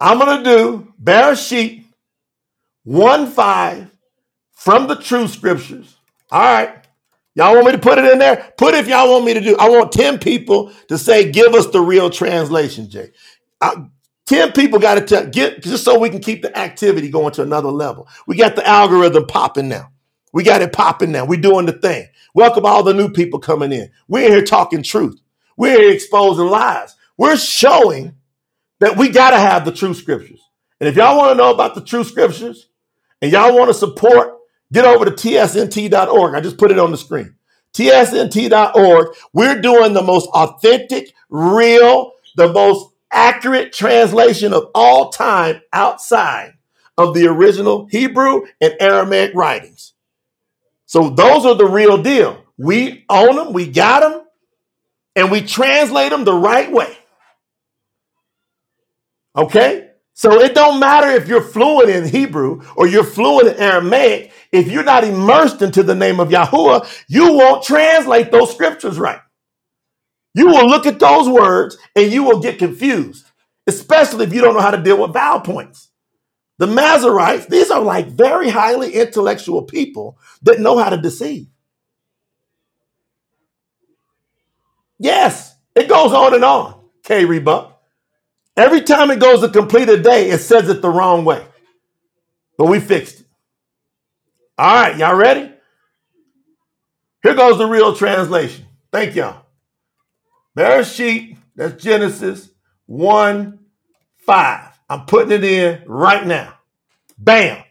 I'm 0.00 0.18
going 0.18 0.42
to 0.42 0.44
do 0.44 0.92
Barashiyt 1.00 1.84
1 2.82 3.30
5 3.30 3.90
from 4.50 4.88
the 4.88 4.96
true 4.96 5.28
scriptures. 5.28 5.96
All 6.32 6.42
right. 6.42 6.74
Y'all 7.36 7.54
want 7.54 7.66
me 7.66 7.72
to 7.72 7.78
put 7.78 7.98
it 7.98 8.10
in 8.10 8.18
there? 8.18 8.52
Put 8.58 8.74
it 8.74 8.80
if 8.80 8.88
y'all 8.88 9.08
want 9.08 9.24
me 9.24 9.34
to 9.34 9.40
do. 9.40 9.56
I 9.56 9.68
want 9.70 9.92
10 9.92 10.18
people 10.18 10.72
to 10.88 10.98
say, 10.98 11.30
give 11.30 11.54
us 11.54 11.68
the 11.68 11.80
real 11.80 12.10
translation, 12.10 12.90
Jay. 12.90 13.12
I, 13.60 13.76
10 14.26 14.50
people 14.52 14.80
got 14.80 15.06
to 15.06 15.30
get 15.32 15.62
just 15.62 15.84
so 15.84 16.00
we 16.00 16.10
can 16.10 16.20
keep 16.20 16.42
the 16.42 16.58
activity 16.58 17.10
going 17.10 17.32
to 17.34 17.42
another 17.42 17.70
level. 17.70 18.08
We 18.26 18.34
got 18.36 18.56
the 18.56 18.66
algorithm 18.66 19.26
popping 19.28 19.68
now. 19.68 19.91
We 20.32 20.42
got 20.42 20.62
it 20.62 20.72
popping 20.72 21.12
now. 21.12 21.24
We're 21.24 21.40
doing 21.40 21.66
the 21.66 21.72
thing. 21.72 22.08
Welcome 22.34 22.64
all 22.64 22.82
the 22.82 22.94
new 22.94 23.10
people 23.10 23.38
coming 23.38 23.72
in. 23.72 23.90
We're 24.08 24.30
here 24.30 24.42
talking 24.42 24.82
truth. 24.82 25.20
We're 25.56 25.78
here 25.78 25.92
exposing 25.92 26.46
lies. 26.46 26.96
We're 27.16 27.36
showing 27.36 28.14
that 28.80 28.96
we 28.96 29.10
got 29.10 29.30
to 29.30 29.38
have 29.38 29.64
the 29.64 29.72
true 29.72 29.94
scriptures. 29.94 30.40
And 30.80 30.88
if 30.88 30.96
y'all 30.96 31.18
want 31.18 31.32
to 31.32 31.36
know 31.36 31.52
about 31.52 31.74
the 31.74 31.82
true 31.82 32.04
scriptures 32.04 32.68
and 33.20 33.30
y'all 33.30 33.56
want 33.56 33.68
to 33.68 33.74
support 33.74 34.38
Get 34.72 34.86
over 34.86 35.04
to 35.04 35.10
tsnt.org. 35.10 36.34
I 36.34 36.40
just 36.40 36.56
put 36.56 36.70
it 36.70 36.78
on 36.78 36.90
the 36.90 36.96
screen. 36.96 37.36
tsnt.org. 37.74 39.08
We're 39.34 39.60
doing 39.60 39.92
the 39.92 40.02
most 40.02 40.28
authentic, 40.28 41.12
real, 41.28 42.12
the 42.36 42.50
most 42.52 42.94
accurate 43.12 43.74
translation 43.74 44.54
of 44.54 44.70
all 44.74 45.10
time 45.10 45.60
outside 45.74 46.54
of 46.96 47.12
the 47.14 47.26
original 47.26 47.86
Hebrew 47.90 48.46
and 48.62 48.74
Aramaic 48.80 49.32
writings. 49.34 49.92
So 50.92 51.08
those 51.08 51.46
are 51.46 51.54
the 51.54 51.64
real 51.64 52.02
deal. 52.02 52.44
We 52.58 53.06
own 53.08 53.36
them, 53.36 53.54
we 53.54 53.66
got 53.66 54.00
them, 54.00 54.26
and 55.16 55.30
we 55.30 55.40
translate 55.40 56.10
them 56.10 56.24
the 56.24 56.34
right 56.34 56.70
way. 56.70 56.94
Okay? 59.34 59.88
So 60.12 60.38
it 60.38 60.54
don't 60.54 60.80
matter 60.80 61.08
if 61.08 61.28
you're 61.28 61.40
fluent 61.40 61.88
in 61.88 62.06
Hebrew 62.06 62.60
or 62.76 62.86
you're 62.86 63.04
fluent 63.04 63.48
in 63.48 63.62
Aramaic. 63.62 64.32
If 64.52 64.68
you're 64.68 64.84
not 64.84 65.04
immersed 65.04 65.62
into 65.62 65.82
the 65.82 65.94
name 65.94 66.20
of 66.20 66.28
Yahuwah, 66.28 66.86
you 67.08 67.32
won't 67.38 67.64
translate 67.64 68.30
those 68.30 68.52
scriptures 68.52 68.98
right. 68.98 69.20
You 70.34 70.48
will 70.48 70.68
look 70.68 70.84
at 70.84 70.98
those 70.98 71.26
words 71.26 71.78
and 71.96 72.12
you 72.12 72.22
will 72.22 72.40
get 72.40 72.58
confused, 72.58 73.24
especially 73.66 74.26
if 74.26 74.34
you 74.34 74.42
don't 74.42 74.52
know 74.52 74.60
how 74.60 74.72
to 74.72 74.82
deal 74.82 75.00
with 75.00 75.14
vowel 75.14 75.40
points. 75.40 75.88
The 76.58 76.66
Masoretes, 76.66 77.48
these 77.48 77.70
are 77.70 77.80
like 77.80 78.08
very 78.08 78.48
highly 78.50 78.92
intellectual 78.94 79.62
people 79.62 80.18
that 80.42 80.60
know 80.60 80.78
how 80.78 80.90
to 80.90 80.96
deceive. 80.96 81.48
Yes, 84.98 85.56
it 85.74 85.88
goes 85.88 86.12
on 86.12 86.34
and 86.34 86.44
on, 86.44 86.80
K. 87.02 87.24
Rebuck. 87.24 87.80
Every 88.56 88.82
time 88.82 89.10
it 89.10 89.18
goes 89.18 89.40
to 89.40 89.48
complete 89.48 89.88
a 89.88 90.00
day, 90.00 90.30
it 90.30 90.38
says 90.38 90.68
it 90.68 90.82
the 90.82 90.90
wrong 90.90 91.24
way. 91.24 91.44
But 92.58 92.66
we 92.66 92.80
fixed 92.80 93.20
it. 93.20 93.26
All 94.58 94.74
right, 94.74 94.96
y'all 94.96 95.16
ready? 95.16 95.50
Here 97.22 97.34
goes 97.34 97.58
the 97.58 97.66
real 97.66 97.96
translation. 97.96 98.66
Thank 98.92 99.16
y'all. 99.16 99.46
Barashiyt, 100.56 101.38
that's 101.56 101.82
Genesis 101.82 102.50
1 102.86 103.58
5. 104.18 104.71
I'm 104.92 105.06
putting 105.06 105.32
it 105.32 105.42
in 105.42 105.82
right 105.86 106.26
now. 106.26 106.54
Bam. 107.16 107.62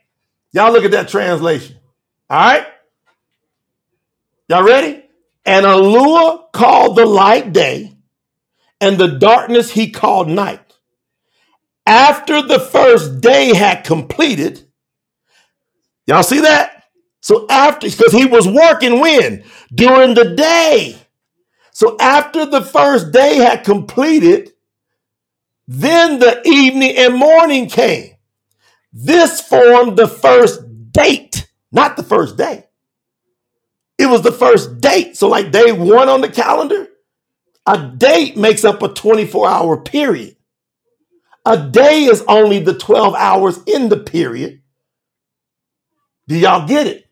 Y'all 0.53 0.73
look 0.73 0.85
at 0.85 0.91
that 0.91 1.07
translation. 1.07 1.77
All 2.29 2.37
right? 2.39 2.67
Y'all 4.49 4.63
ready? 4.63 5.03
And 5.45 5.65
Eluah 5.65 6.51
called 6.51 6.95
the 6.95 7.05
light 7.05 7.53
day, 7.53 7.95
and 8.79 8.97
the 8.97 9.19
darkness 9.19 9.71
he 9.71 9.91
called 9.91 10.29
night 10.29 10.61
after 11.85 12.41
the 12.41 12.59
first 12.59 13.21
day 13.21 13.53
had 13.53 13.83
completed, 13.83 14.67
y'all 16.07 16.23
see 16.23 16.41
that? 16.41 16.85
So 17.21 17.45
after, 17.49 17.87
because 17.87 18.13
he 18.13 18.25
was 18.25 18.47
working 18.47 18.99
when? 18.99 19.43
During 19.73 20.15
the 20.15 20.35
day. 20.35 20.95
So 21.71 21.97
after 21.99 22.45
the 22.45 22.61
first 22.61 23.11
day 23.11 23.35
had 23.35 23.63
completed, 23.63 24.53
then 25.67 26.19
the 26.19 26.41
evening 26.47 26.95
and 26.97 27.15
morning 27.15 27.69
came. 27.69 28.15
This 28.93 29.41
formed 29.41 29.97
the 29.97 30.07
first 30.07 30.61
date, 30.91 31.49
not 31.71 31.97
the 31.97 32.03
first 32.03 32.37
day. 32.37 32.65
It 33.97 34.07
was 34.07 34.21
the 34.23 34.31
first 34.31 34.81
date. 34.81 35.17
So, 35.17 35.29
like 35.29 35.51
day 35.51 35.71
one 35.71 36.09
on 36.09 36.21
the 36.21 36.29
calendar, 36.29 36.87
a 37.67 37.79
date 37.97 38.37
makes 38.37 38.65
up 38.65 38.83
a 38.83 38.89
24 38.89 39.49
hour 39.49 39.77
period. 39.77 40.37
A 41.45 41.57
day 41.69 42.05
is 42.05 42.23
only 42.27 42.59
the 42.59 42.77
12 42.77 43.15
hours 43.15 43.59
in 43.67 43.89
the 43.89 43.97
period. 43.97 44.61
Do 46.27 46.37
y'all 46.37 46.67
get 46.67 46.87
it? 46.87 47.07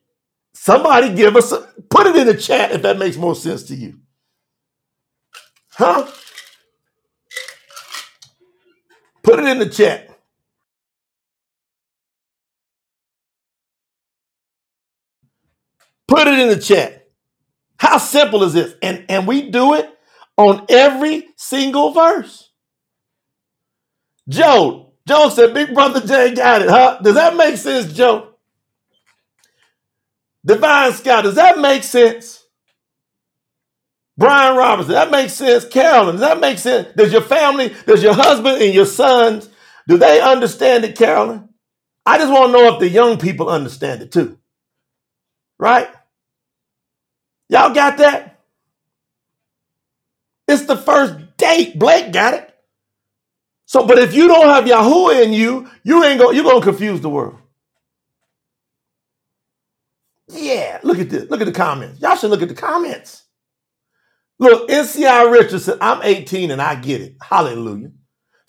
Somebody 0.53 1.13
give 1.15 1.35
us 1.35 1.51
a, 1.51 1.61
put 1.89 2.07
it 2.07 2.15
in 2.15 2.27
the 2.27 2.35
chat 2.35 2.71
if 2.71 2.83
that 2.83 2.99
makes 2.99 3.17
more 3.17 3.35
sense 3.35 3.63
to 3.65 3.75
you. 3.75 3.99
Huh? 5.71 6.07
Put 9.23 9.35
it 9.35 9.37
in 9.49 9.59
the 9.59 9.69
chat. 9.69 10.09
Put 16.07 16.27
it 16.27 16.39
in 16.39 16.49
the 16.49 16.59
chat. 16.59 17.07
How 17.77 17.97
simple 17.99 18.43
is 18.43 18.53
this? 18.53 18.75
And 18.81 19.05
and 19.09 19.27
we 19.27 19.51
do 19.51 19.75
it 19.75 19.89
on 20.37 20.65
every 20.69 21.27
single 21.37 21.91
verse. 21.93 22.51
Joe, 24.29 24.93
Joe 25.07 25.29
said, 25.29 25.53
Big 25.53 25.73
Brother 25.73 26.01
Jay 26.05 26.33
got 26.35 26.61
it, 26.63 26.69
huh? 26.69 26.99
Does 27.03 27.15
that 27.15 27.35
make 27.35 27.57
sense, 27.57 27.93
Joe? 27.93 28.29
Divine 30.45 30.93
Scott, 30.93 31.25
does 31.25 31.35
that 31.35 31.59
make 31.59 31.83
sense? 31.83 32.38
Brian 34.19 34.57
Robertson, 34.57 34.93
that 34.95 35.11
makes 35.11 35.33
sense. 35.33 35.65
Carolyn, 35.65 36.17
does 36.17 36.21
that 36.21 36.41
make 36.41 36.59
sense? 36.59 36.89
Does 36.97 37.13
your 37.13 37.21
family, 37.23 37.73
does 37.87 38.03
your 38.03 38.13
husband 38.15 38.61
and 38.61 38.73
your 38.75 38.85
sons, 38.85 39.49
do 39.87 39.97
they 39.97 40.21
understand 40.21 40.85
it, 40.85 40.97
Carolyn? 40.97 41.49
I 42.05 42.17
just 42.19 42.31
want 42.31 42.53
to 42.53 42.59
know 42.59 42.73
if 42.73 42.79
the 42.79 42.89
young 42.89 43.17
people 43.19 43.49
understand 43.49 44.01
it 44.03 44.11
too. 44.11 44.37
Right? 45.59 45.89
Y'all 47.49 47.73
got 47.73 47.97
that? 47.99 48.39
It's 50.47 50.65
the 50.65 50.77
first 50.77 51.37
date. 51.37 51.79
Blake 51.79 52.13
got 52.13 52.35
it. 52.35 52.53
So, 53.67 53.85
but 53.87 53.99
if 53.99 54.15
you 54.15 54.27
don't 54.27 54.47
have 54.47 54.65
Yahuwah 54.65 55.23
in 55.23 55.33
you, 55.33 55.69
you 55.83 56.03
ain't 56.03 56.19
going 56.19 56.35
you're 56.35 56.45
gonna 56.45 56.61
confuse 56.65 57.01
the 57.01 57.09
world. 57.09 57.37
Yeah, 60.29 60.79
look 60.83 60.99
at 60.99 61.09
this. 61.09 61.29
Look 61.29 61.41
at 61.41 61.45
the 61.47 61.53
comments. 61.53 62.01
Y'all 62.01 62.15
should 62.17 62.31
look 62.31 62.41
at 62.43 62.49
the 62.49 62.55
comments. 62.55 63.23
Look, 64.39 64.69
NCI 64.69 65.31
Richardson, 65.31 65.77
I'm 65.81 66.01
18 66.01 66.51
and 66.51 66.61
I 66.61 66.75
get 66.75 67.01
it. 67.01 67.17
Hallelujah. 67.21 67.91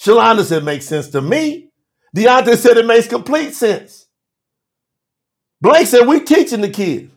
Shalonda 0.00 0.44
said 0.44 0.62
it 0.62 0.64
makes 0.64 0.86
sense 0.86 1.08
to 1.10 1.20
me. 1.20 1.70
Deontay 2.16 2.56
said 2.56 2.76
it 2.76 2.86
makes 2.86 3.08
complete 3.08 3.54
sense. 3.54 4.06
Blake 5.60 5.86
said 5.86 6.06
"We're 6.06 6.24
teaching 6.24 6.62
the 6.62 6.70
kids. 6.70 7.12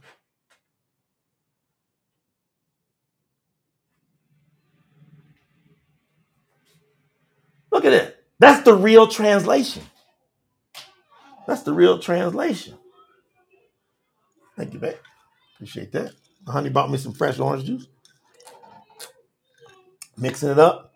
Look 7.72 7.86
at 7.86 7.94
it. 7.94 8.18
That's 8.40 8.64
the 8.64 8.76
real 8.76 9.08
translation. 9.08 9.84
That's 11.48 11.64
the 11.64 11.74
real 11.74 12.00
translation. 12.00 12.78
Thank 14.58 14.74
you, 14.74 14.80
babe. 14.80 14.96
Appreciate 15.56 15.92
that. 15.94 16.12
Honey 16.48 16.70
bought 16.70 16.92
me 16.92 16.98
some 16.98 17.14
fresh 17.14 17.40
orange 17.40 17.66
juice. 17.66 17.88
Mixing 20.18 20.50
it 20.50 20.60
up. 20.60 20.94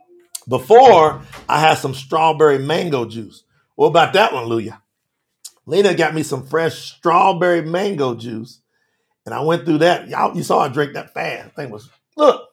Before, 0.48 1.22
I 1.50 1.60
had 1.60 1.78
some 1.78 1.94
strawberry 1.94 2.60
mango 2.60 3.06
juice. 3.06 3.44
What 3.76 3.88
about 3.88 4.14
that 4.14 4.34
one, 4.34 4.46
Luya? 4.46 4.82
Lena 5.66 5.94
got 5.94 6.16
me 6.16 6.24
some 6.24 6.46
fresh 6.46 6.94
strawberry 6.94 7.62
mango 7.62 8.16
juice. 8.16 8.62
And 9.26 9.36
I 9.36 9.42
went 9.42 9.66
through 9.66 9.80
that. 9.80 10.08
Y'all, 10.08 10.36
you 10.36 10.44
saw 10.44 10.62
I 10.62 10.70
drank 10.70 10.94
that 10.94 11.14
fast. 11.14 11.54
Thing 11.56 11.70
was, 11.70 11.90
look, 12.16 12.48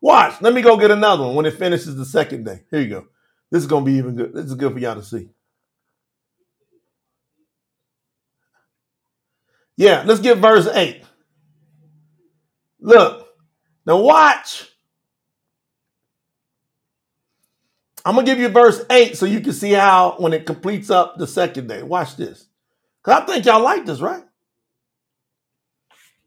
watch. 0.00 0.42
Let 0.42 0.54
me 0.54 0.60
go 0.60 0.76
get 0.76 0.90
another 0.90 1.24
one 1.24 1.36
when 1.36 1.46
it 1.46 1.54
finishes 1.54 1.94
the 1.94 2.04
second 2.04 2.44
day. 2.44 2.64
Here 2.70 2.80
you 2.80 2.88
go. 2.88 3.06
This 3.52 3.62
is 3.62 3.68
gonna 3.68 3.84
be 3.84 3.92
even 3.92 4.16
good. 4.16 4.34
This 4.34 4.46
is 4.46 4.54
good 4.54 4.72
for 4.72 4.80
y'all 4.80 4.96
to 4.96 5.04
see. 5.04 5.28
Yeah, 9.76 10.02
let's 10.04 10.20
get 10.20 10.38
verse 10.38 10.66
8. 10.66 11.02
Look, 12.80 13.28
now 13.86 14.00
watch. 14.00 14.71
I'm 18.04 18.14
gonna 18.14 18.26
give 18.26 18.38
you 18.38 18.48
verse 18.48 18.84
8 18.90 19.16
so 19.16 19.26
you 19.26 19.40
can 19.40 19.52
see 19.52 19.72
how 19.72 20.16
when 20.18 20.32
it 20.32 20.46
completes 20.46 20.90
up 20.90 21.18
the 21.18 21.26
second 21.26 21.68
day. 21.68 21.82
Watch 21.82 22.16
this. 22.16 22.46
Because 23.02 23.22
I 23.22 23.26
think 23.26 23.44
y'all 23.46 23.62
like 23.62 23.86
this, 23.86 24.00
right? 24.00 24.24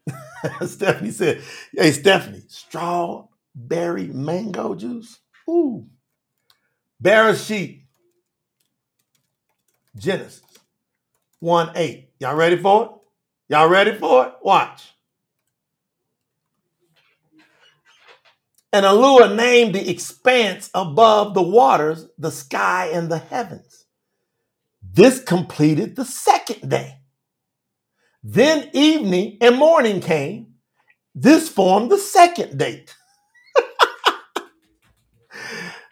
Stephanie 0.66 1.12
said, 1.12 1.42
Hey, 1.74 1.92
Stephanie, 1.92 2.44
strawberry 2.48 4.08
mango 4.08 4.76
juice. 4.76 5.20
Ooh. 5.50 5.86
Barashiyt. 7.04 7.82
Genesis 9.98 10.42
1 11.40 11.72
8. 11.76 12.10
Y'all 12.20 12.36
ready 12.36 12.58
for 12.58 12.86
it? 12.86 12.92
Y'all 13.54 13.70
ready 13.70 13.94
for 13.96 14.28
it? 14.28 14.34
Watch. 14.42 14.95
And 18.74 18.86
Elohim 18.86 19.38
named 19.38 19.76
the 19.76 19.90
expanse 19.90 20.70
above 20.74 21.34
the 21.34 21.42
waters, 21.42 22.08
the 22.18 22.32
sky, 22.32 22.90
and 22.94 23.10
the 23.10 23.18
heavens. 23.20 23.86
This 24.82 25.22
completed 25.24 25.96
the 25.96 26.06
second 26.06 26.70
day. 26.70 27.00
Then 28.24 28.70
evening 28.74 29.38
and 29.42 29.58
morning 29.58 30.02
came. 30.02 30.56
This 31.16 31.50
formed 31.50 31.92
the 31.92 31.98
second 31.98 32.58
date. 32.58 32.96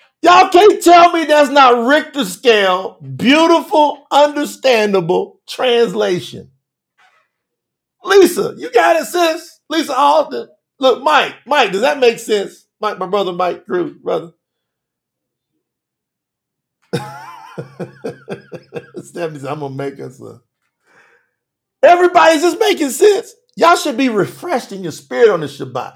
Y'all 0.23 0.49
can't 0.49 0.81
tell 0.83 1.13
me 1.13 1.25
that's 1.25 1.49
not 1.49 1.85
Richter 1.87 2.25
scale, 2.25 2.99
beautiful, 3.17 4.05
understandable 4.11 5.41
translation. 5.47 6.51
Lisa, 8.03 8.55
you 8.57 8.71
got 8.71 8.97
it, 8.97 9.05
sis. 9.05 9.59
Lisa 9.69 9.95
Alden. 9.97 10.47
Look, 10.79 11.03
Mike, 11.03 11.35
Mike, 11.45 11.71
does 11.71 11.81
that 11.81 11.99
make 11.99 12.19
sense? 12.19 12.62
Mike, 12.83 12.99
my 12.99 13.07
brother 13.07 13.33
Mike 13.33 13.65
Cruz, 13.65 13.93
brother. 13.97 14.33
Stephanie 19.03 19.39
said, 19.39 19.49
I'm 19.51 19.61
gonna 19.61 19.69
make 19.75 19.99
us 20.01 20.21
a. 20.21 20.41
Everybody's 21.83 22.41
just 22.41 22.59
making 22.59 22.89
sense. 22.91 23.33
Y'all 23.55 23.77
should 23.77 23.97
be 23.97 24.09
refreshed 24.09 24.73
in 24.73 24.83
your 24.83 24.91
spirit 24.91 25.29
on 25.29 25.41
the 25.41 25.47
Shabbat. 25.47 25.95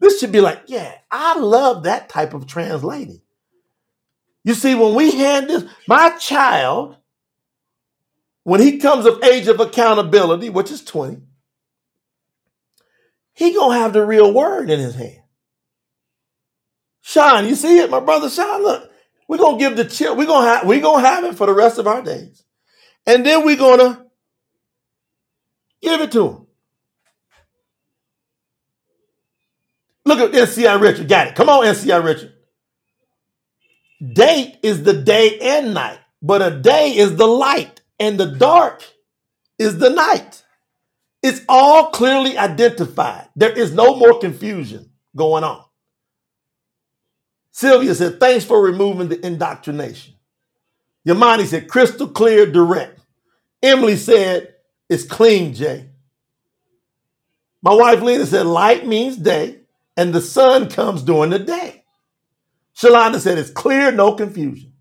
This 0.00 0.20
should 0.20 0.32
be 0.32 0.40
like, 0.40 0.64
yeah, 0.66 0.94
I 1.10 1.38
love 1.38 1.84
that 1.84 2.08
type 2.08 2.34
of 2.34 2.46
translating. 2.46 3.22
You 4.44 4.54
see, 4.54 4.74
when 4.74 4.94
we 4.96 5.12
hand 5.12 5.48
this, 5.50 5.64
my 5.88 6.10
child, 6.18 6.96
when 8.44 8.60
he 8.60 8.78
comes 8.78 9.06
of 9.06 9.22
age 9.24 9.48
of 9.48 9.60
accountability, 9.60 10.50
which 10.50 10.72
is 10.72 10.84
20, 10.84 11.18
he 13.34 13.54
gonna 13.54 13.78
have 13.78 13.92
the 13.92 14.04
real 14.04 14.34
word 14.34 14.70
in 14.70 14.80
his 14.80 14.96
hand. 14.96 15.19
Sean, 17.02 17.46
you 17.46 17.54
see 17.54 17.78
it, 17.78 17.90
my 17.90 18.00
brother 18.00 18.30
Sean. 18.30 18.62
Look, 18.62 18.90
we're 19.28 19.38
gonna 19.38 19.58
give 19.58 19.76
the 19.76 19.84
chill. 19.84 20.16
We're 20.16 20.26
gonna 20.26 20.46
have 20.48 20.66
we're 20.66 20.80
gonna 20.80 21.06
have 21.06 21.24
it 21.24 21.36
for 21.36 21.46
the 21.46 21.54
rest 21.54 21.78
of 21.78 21.86
our 21.86 22.02
days, 22.02 22.42
and 23.06 23.24
then 23.24 23.44
we're 23.44 23.56
gonna 23.56 24.06
give 25.82 26.00
it 26.00 26.12
to 26.12 26.28
him. 26.28 26.46
Look 30.04 30.20
at 30.20 30.32
NCI 30.32 30.80
Richard. 30.80 31.08
Got 31.08 31.28
it. 31.28 31.34
Come 31.36 31.48
on, 31.48 31.64
NCI 31.64 32.04
Richard. 32.04 32.32
Date 34.14 34.58
is 34.62 34.82
the 34.82 34.94
day 34.94 35.38
and 35.40 35.74
night, 35.74 35.98
but 36.22 36.42
a 36.42 36.50
day 36.50 36.96
is 36.96 37.16
the 37.16 37.26
light, 37.26 37.82
and 37.98 38.18
the 38.18 38.26
dark 38.26 38.82
is 39.58 39.78
the 39.78 39.90
night. 39.90 40.42
It's 41.22 41.42
all 41.48 41.90
clearly 41.90 42.38
identified. 42.38 43.28
There 43.36 43.52
is 43.52 43.74
no 43.74 43.96
more 43.96 44.18
confusion 44.18 44.90
going 45.14 45.44
on. 45.44 45.64
Sylvia 47.52 47.94
said, 47.94 48.20
thanks 48.20 48.44
for 48.44 48.62
removing 48.62 49.08
the 49.08 49.24
indoctrination. 49.24 50.14
Yamani 51.06 51.46
said, 51.46 51.68
crystal 51.68 52.08
clear, 52.08 52.46
direct. 52.46 53.00
Emily 53.62 53.96
said, 53.96 54.54
it's 54.88 55.04
clean, 55.04 55.54
Jay. 55.54 55.88
My 57.62 57.74
wife 57.74 58.00
Lena 58.00 58.26
said, 58.26 58.46
light 58.46 58.86
means 58.86 59.16
day, 59.16 59.60
and 59.96 60.14
the 60.14 60.20
sun 60.20 60.68
comes 60.68 61.02
during 61.02 61.30
the 61.30 61.38
day. 61.38 61.84
Shalanda 62.74 63.18
said, 63.18 63.38
it's 63.38 63.50
clear, 63.50 63.92
no 63.92 64.14
confusion. 64.14 64.72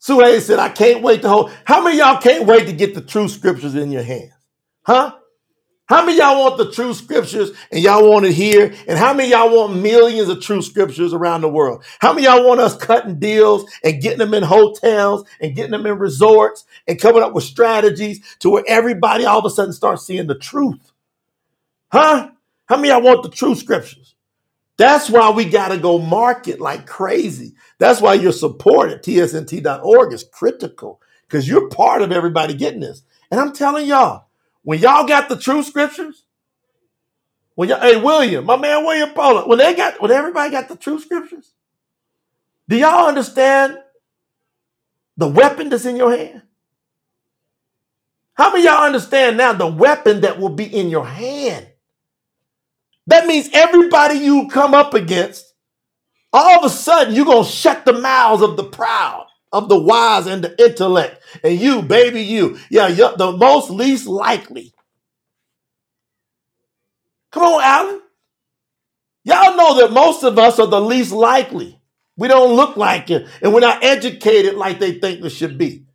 Suhail 0.00 0.40
said, 0.40 0.58
I 0.58 0.68
can't 0.68 1.02
wait 1.02 1.22
to 1.22 1.28
hold. 1.28 1.52
How 1.64 1.82
many 1.82 1.98
y'all 1.98 2.20
can't 2.20 2.46
wait 2.46 2.66
to 2.66 2.72
get 2.72 2.94
the 2.94 3.00
true 3.00 3.28
scriptures 3.28 3.74
in 3.74 3.90
your 3.90 4.02
hands? 4.02 4.32
Huh? 4.82 5.16
How 5.88 6.04
many 6.04 6.18
y'all 6.18 6.42
want 6.42 6.58
the 6.58 6.72
true 6.72 6.92
scriptures 6.94 7.52
and 7.70 7.80
y'all 7.82 8.10
want 8.10 8.26
it 8.26 8.32
here? 8.32 8.74
And 8.88 8.98
how 8.98 9.14
many 9.14 9.30
y'all 9.30 9.54
want 9.54 9.80
millions 9.80 10.28
of 10.28 10.42
true 10.42 10.60
scriptures 10.60 11.14
around 11.14 11.42
the 11.42 11.48
world? 11.48 11.84
How 12.00 12.12
many 12.12 12.26
y'all 12.26 12.46
want 12.46 12.58
us 12.60 12.76
cutting 12.76 13.20
deals 13.20 13.70
and 13.84 14.02
getting 14.02 14.18
them 14.18 14.34
in 14.34 14.42
hotels 14.42 15.28
and 15.40 15.54
getting 15.54 15.70
them 15.70 15.86
in 15.86 15.96
resorts 15.98 16.64
and 16.88 17.00
coming 17.00 17.22
up 17.22 17.34
with 17.34 17.44
strategies 17.44 18.20
to 18.40 18.50
where 18.50 18.64
everybody 18.66 19.24
all 19.24 19.38
of 19.38 19.44
a 19.44 19.50
sudden 19.50 19.72
starts 19.72 20.04
seeing 20.04 20.26
the 20.26 20.36
truth? 20.36 20.92
Huh? 21.92 22.30
How 22.66 22.76
many 22.76 22.88
y'all 22.88 23.02
want 23.02 23.22
the 23.22 23.30
true 23.30 23.54
scriptures? 23.54 24.16
That's 24.76 25.08
why 25.08 25.30
we 25.30 25.44
got 25.44 25.68
to 25.68 25.78
go 25.78 25.98
market 25.98 26.60
like 26.60 26.86
crazy. 26.86 27.54
That's 27.78 28.00
why 28.00 28.14
your 28.14 28.32
support 28.32 28.90
at 28.90 29.04
tsnt.org 29.04 30.12
is 30.12 30.24
critical 30.24 31.00
because 31.22 31.48
you're 31.48 31.68
part 31.68 32.02
of 32.02 32.10
everybody 32.10 32.54
getting 32.54 32.80
this. 32.80 33.02
And 33.30 33.40
I'm 33.40 33.52
telling 33.52 33.86
y'all, 33.86 34.25
when 34.66 34.80
y'all 34.80 35.06
got 35.06 35.28
the 35.28 35.36
true 35.38 35.62
scriptures, 35.62 36.24
when 37.54 37.68
y'all, 37.68 37.80
hey 37.80 38.02
William, 38.02 38.44
my 38.44 38.56
man 38.56 38.84
William 38.84 39.14
Pollard, 39.14 39.46
when 39.46 39.58
they 39.58 39.76
got, 39.76 40.02
when 40.02 40.10
everybody 40.10 40.50
got 40.50 40.68
the 40.68 40.74
true 40.74 40.98
scriptures, 40.98 41.52
do 42.68 42.76
y'all 42.76 43.06
understand 43.06 43.78
the 45.16 45.28
weapon 45.28 45.68
that's 45.68 45.84
in 45.84 45.94
your 45.94 46.10
hand? 46.10 46.42
How 48.34 48.50
many 48.50 48.64
y'all 48.64 48.84
understand 48.84 49.36
now 49.36 49.52
the 49.52 49.68
weapon 49.68 50.22
that 50.22 50.40
will 50.40 50.48
be 50.48 50.64
in 50.64 50.90
your 50.90 51.06
hand? 51.06 51.68
That 53.06 53.28
means 53.28 53.48
everybody 53.52 54.16
you 54.18 54.48
come 54.48 54.74
up 54.74 54.94
against, 54.94 55.54
all 56.32 56.58
of 56.58 56.64
a 56.64 56.74
sudden 56.74 57.14
you're 57.14 57.24
gonna 57.24 57.44
shut 57.44 57.84
the 57.84 57.92
mouths 57.92 58.42
of 58.42 58.56
the 58.56 58.64
proud 58.64 59.28
of 59.52 59.68
the 59.68 59.78
wise 59.78 60.26
and 60.26 60.44
the 60.44 60.64
intellect. 60.64 61.22
And 61.44 61.58
you, 61.60 61.82
baby, 61.82 62.22
you. 62.22 62.58
Yeah, 62.70 62.88
you're 62.88 63.16
the 63.16 63.32
most 63.32 63.70
least 63.70 64.06
likely. 64.06 64.74
Come 67.32 67.44
on, 67.44 67.62
Alan. 67.62 68.00
Y'all 69.24 69.56
know 69.56 69.78
that 69.80 69.92
most 69.92 70.24
of 70.24 70.38
us 70.38 70.58
are 70.58 70.66
the 70.68 70.80
least 70.80 71.12
likely. 71.12 71.80
We 72.16 72.28
don't 72.28 72.56
look 72.56 72.76
like 72.76 73.10
it, 73.10 73.26
and 73.42 73.54
we're 73.54 73.60
not 73.60 73.84
educated 73.84 74.54
like 74.56 74.80
they 74.80 74.94
think 75.00 75.22
we 75.22 75.30
should 75.30 75.58
be. 75.58 75.86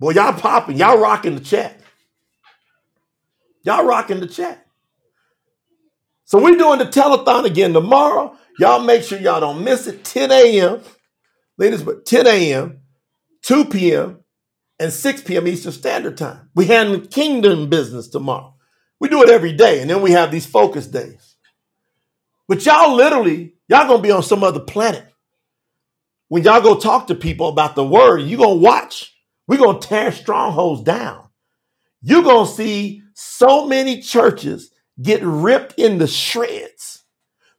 Boy, 0.00 0.12
y'all 0.12 0.34
popping, 0.34 0.78
y'all 0.78 0.98
rocking 0.98 1.36
the 1.36 1.40
chat. 1.42 1.80
Y'all 3.64 3.84
rocking 3.84 4.20
the 4.20 4.28
chat. 4.28 4.66
So 6.26 6.42
we're 6.42 6.56
doing 6.58 6.80
the 6.80 6.86
telethon 6.86 7.44
again 7.46 7.72
tomorrow. 7.74 8.36
Y'all 8.58 8.82
make 8.82 9.02
sure 9.02 9.18
y'all 9.20 9.40
don't 9.40 9.64
miss 9.64 9.86
it. 9.86 10.04
10 10.04 10.32
a.m. 10.32 10.80
Ladies, 11.58 11.82
but 11.82 12.06
10 12.06 12.26
a.m., 12.26 12.80
2 13.42 13.66
p.m., 13.66 14.20
and 14.80 14.92
6 14.92 15.22
p.m. 15.22 15.48
Eastern 15.48 15.72
Standard 15.72 16.16
Time. 16.16 16.50
We 16.54 16.66
handle 16.66 17.00
kingdom 17.00 17.68
business 17.68 18.08
tomorrow. 18.08 18.54
We 19.00 19.08
do 19.08 19.22
it 19.22 19.30
every 19.30 19.52
day, 19.52 19.80
and 19.80 19.90
then 19.90 20.02
we 20.02 20.12
have 20.12 20.30
these 20.30 20.46
focus 20.46 20.86
days. 20.86 21.36
But 22.48 22.64
y'all 22.64 22.94
literally, 22.94 23.54
y'all 23.68 23.88
gonna 23.88 24.02
be 24.02 24.10
on 24.10 24.22
some 24.22 24.44
other 24.44 24.60
planet. 24.60 25.04
When 26.28 26.44
y'all 26.44 26.60
go 26.60 26.78
talk 26.78 27.08
to 27.08 27.14
people 27.14 27.48
about 27.48 27.74
the 27.74 27.84
word, 27.84 28.22
you 28.22 28.36
gonna 28.36 28.54
watch. 28.56 29.14
We're 29.46 29.58
gonna 29.58 29.80
tear 29.80 30.12
strongholds 30.12 30.82
down. 30.82 31.28
You're 32.02 32.22
gonna 32.22 32.46
see 32.48 33.02
so 33.14 33.66
many 33.66 34.00
churches 34.02 34.70
get 35.00 35.22
ripped 35.22 35.74
into 35.78 36.06
shreds 36.06 36.97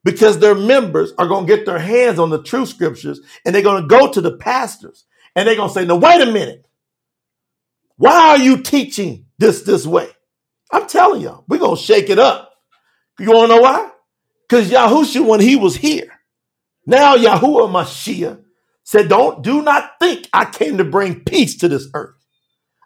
because 0.04 0.40
their 0.40 0.56
members 0.56 1.14
are 1.18 1.28
going 1.28 1.48
to 1.48 1.56
get 1.56 1.66
their 1.66 1.80
hands 1.80 2.20
on 2.20 2.30
the 2.30 2.44
true 2.44 2.66
scriptures 2.66 3.20
and 3.46 3.54
they're 3.54 3.62
going 3.62 3.82
to 3.82 3.88
go 3.88 4.12
to 4.12 4.22
the 4.22 4.38
pastors 4.38 5.06
and 5.36 5.48
they're 5.48 5.56
going 5.56 5.70
to 5.70 5.74
say, 5.74 5.86
"No, 5.86 5.98
wait 5.98 6.22
a 6.22 6.32
minute. 6.32 6.66
Why 7.98 8.30
are 8.30 8.38
you 8.38 8.62
teaching 8.62 9.26
this 9.40 9.64
this 9.64 9.86
way? 9.86 10.10
I'm 10.72 10.88
telling 10.88 11.22
y'all, 11.22 11.46
we're 11.48 11.60
going 11.60 11.78
to 11.78 11.82
shake 11.82 12.10
it 12.10 12.20
up. 12.20 12.54
You 13.20 13.32
want 13.32 13.50
to 13.50 13.56
know 13.56 13.62
why? 13.62 13.92
Because 14.48 14.72
Yahushua, 14.72 15.26
when 15.28 15.40
he 15.42 15.56
was 15.56 15.76
here, 15.76 16.12
now 16.86 17.18
Yahuwah 17.18 17.72
Mashiach 17.72 18.44
said, 18.84 19.10
Don't 19.10 19.44
do 19.44 19.62
not 19.62 19.92
think 20.00 20.30
I 20.34 20.46
came 20.46 20.78
to 20.78 20.86
bring 20.86 21.22
peace 21.24 21.58
to 21.58 21.68
this 21.68 21.88
earth. 21.94 22.16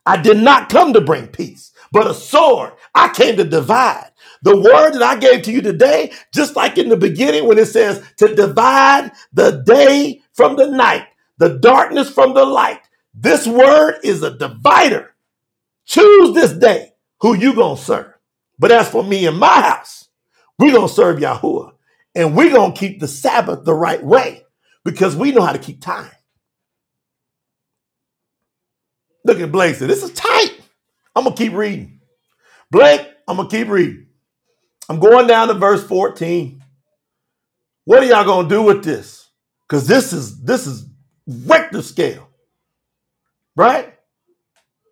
I 0.06 0.22
did 0.22 0.38
not 0.38 0.69
come 0.69 0.94
to 0.94 1.02
bring 1.02 1.27
peace, 1.27 1.72
but 1.91 2.07
a 2.07 2.14
sword. 2.14 2.73
I 2.95 3.10
came 3.10 3.38
to 3.38 3.45
divide. 3.45 4.11
The 4.43 4.57
word 4.57 4.93
that 4.93 5.03
I 5.03 5.17
gave 5.17 5.43
to 5.43 5.53
you 5.53 5.61
today, 5.63 6.13
just 6.33 6.55
like 6.57 6.79
in 6.79 6.89
the 6.89 6.97
beginning 6.97 7.47
when 7.47 7.59
it 7.59 7.67
says 7.67 8.03
to 8.17 8.35
divide 8.35 9.11
the 9.33 9.63
day 9.65 10.21
from 10.33 10.57
the 10.57 10.67
night, 10.69 11.07
the 11.39 11.59
darkness 11.59 12.11
from 12.11 12.35
the 12.35 12.45
light. 12.45 12.81
This 13.15 13.47
word 13.47 13.99
is 14.03 14.23
a 14.23 14.37
divider. 14.37 15.15
Choose 15.85 16.35
this 16.35 16.53
day 16.53 16.93
who 17.21 17.35
you 17.35 17.55
to 17.77 17.83
serve. 17.83 18.13
But 18.59 18.71
as 18.71 18.89
for 18.89 19.03
me 19.03 19.27
and 19.27 19.39
my 19.39 19.61
house, 19.61 20.09
going 20.73 20.87
to 20.87 20.93
serve 20.93 21.19
Yahuwah 21.19 21.73
and 22.15 22.35
going 22.51 22.73
to 22.73 22.79
keep 22.79 23.01
the 23.01 23.09
Sabbath 23.09 23.65
the 23.65 23.75
right 23.75 24.03
way 24.03 24.43
because 24.85 25.15
we 25.15 25.31
know 25.33 25.41
how 25.43 25.53
to 25.53 25.59
keep 25.59 25.81
time. 25.81 26.11
Look 29.25 29.39
at 29.41 29.51
Blake 29.51 29.75
said, 29.75 29.89
This 29.89 30.03
is 30.03 30.11
tight. 30.13 30.59
I'm 31.15 31.25
to 31.35 31.43
keep 31.43 31.53
reading. 31.53 32.01
Blake, 32.71 33.07
I'm 33.27 33.37
to 33.37 33.57
keep 33.57 33.69
reading. 33.69 34.07
I'm 34.89 34.99
going 34.99 35.27
down 35.27 35.47
to 35.47 35.53
verse 35.53 35.84
14. 35.84 36.64
What 37.85 38.03
are 38.03 38.05
y'all 38.05 38.43
to 38.43 38.49
do 38.49 38.61
with 38.61 38.84
this? 38.84 39.30
Because 39.68 39.88
this 39.88 40.14
is 40.14 40.41
this 40.41 40.68
is 40.68 40.85
Richter 41.27 41.81
scale. 41.81 42.30
Right? 43.55 43.93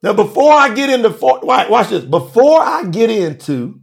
Now, 0.04 0.14
before 0.14 0.54
I 0.54 0.74
get 0.74 0.90
into 0.90 1.12
four, 1.12 1.40
watch 1.44 1.90
this. 1.90 2.04
Before 2.04 2.60
I 2.60 2.86
get 2.86 3.10
into 3.10 3.82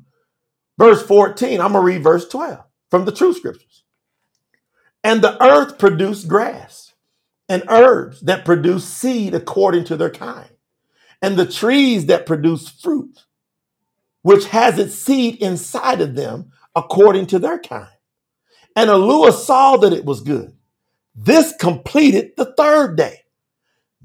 verse 0.79 1.03
14, 1.03 1.61
I'm 1.61 1.73
gonna 1.73 1.85
read 1.85 2.03
verse 2.03 2.29
12 2.29 2.59
from 2.91 3.05
the 3.05 3.13
true 3.13 3.35
scriptures. 3.35 3.85
And 5.05 5.23
the 5.23 5.43
earth 5.43 5.79
produced 5.79 6.27
grass 6.27 6.93
and 7.49 7.63
herbs 7.69 8.21
that 8.23 8.45
produce 8.45 8.85
seed 8.85 9.35
according 9.35 9.85
to 9.85 9.97
their 9.97 10.11
kind, 10.11 10.51
and 11.23 11.37
the 11.37 11.47
trees 11.47 12.07
that 12.07 12.27
produce 12.27 12.69
fruit, 12.69 13.25
which 14.23 14.47
has 14.47 14.79
its 14.79 14.95
seed 14.95 15.37
inside 15.37 16.01
of 16.01 16.15
them 16.15 16.51
according 16.75 17.27
to 17.27 17.39
their 17.39 17.59
kind. 17.59 17.89
And 18.77 18.91
Elohim 18.91 19.33
saw 19.33 19.77
that 19.79 19.93
it 19.93 20.05
was 20.05 20.21
good. 20.21 20.53
This 21.15 21.55
completed 21.59 22.33
the 22.37 22.55
third 22.57 22.97
day. 22.97 23.23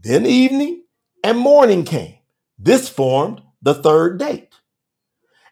Then 0.02 0.26
evening 0.26 0.84
and 1.24 1.38
morning 1.38 1.84
came. 1.86 2.18
This 2.58 2.90
formed 2.90 3.42
the 3.62 3.74
third 3.74 4.20
date. 4.20 4.50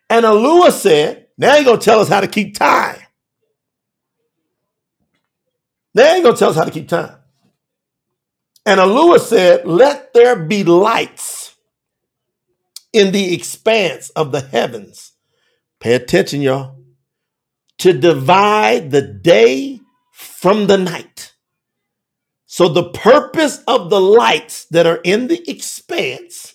And 0.10 0.26
Elohim 0.26 0.72
said, 0.72 1.28
Now 1.38 1.56
you're 1.56 1.66
going 1.66 1.80
to 1.80 1.86
tell 1.86 2.00
us 2.00 2.10
how 2.10 2.22
to 2.22 2.28
keep 2.28 2.58
time. 2.58 3.00
Now 5.94 6.14
you're 6.14 6.24
going 6.24 6.36
to 6.36 6.40
tell 6.40 6.50
us 6.50 6.56
how 6.56 6.64
to 6.64 6.72
keep 6.72 6.88
time. 6.88 7.16
And 8.66 8.80
Elohim 8.80 9.20
said, 9.20 9.66
Let 9.66 10.14
there 10.14 10.36
be 10.36 10.64
lights 10.64 11.41
in 12.94 13.12
the 13.12 13.34
expanse 13.34 14.10
of 14.12 14.32
the 14.32 14.42
heavens. 14.42 15.14
Pay 15.80 15.96
attention, 15.96 16.42
y'all. 16.42 16.78
To 17.80 17.94
divide 17.94 18.92
the 18.92 19.02
day 19.02 19.80
from 20.12 20.68
the 20.68 20.78
night 20.78 21.32
so 22.54 22.68
the 22.68 22.90
purpose 22.90 23.64
of 23.66 23.90
the 23.90 24.02
lights 24.02 24.66
that 24.72 24.86
are 24.86 25.00
in 25.06 25.28
the 25.28 25.50
expanse 25.50 26.54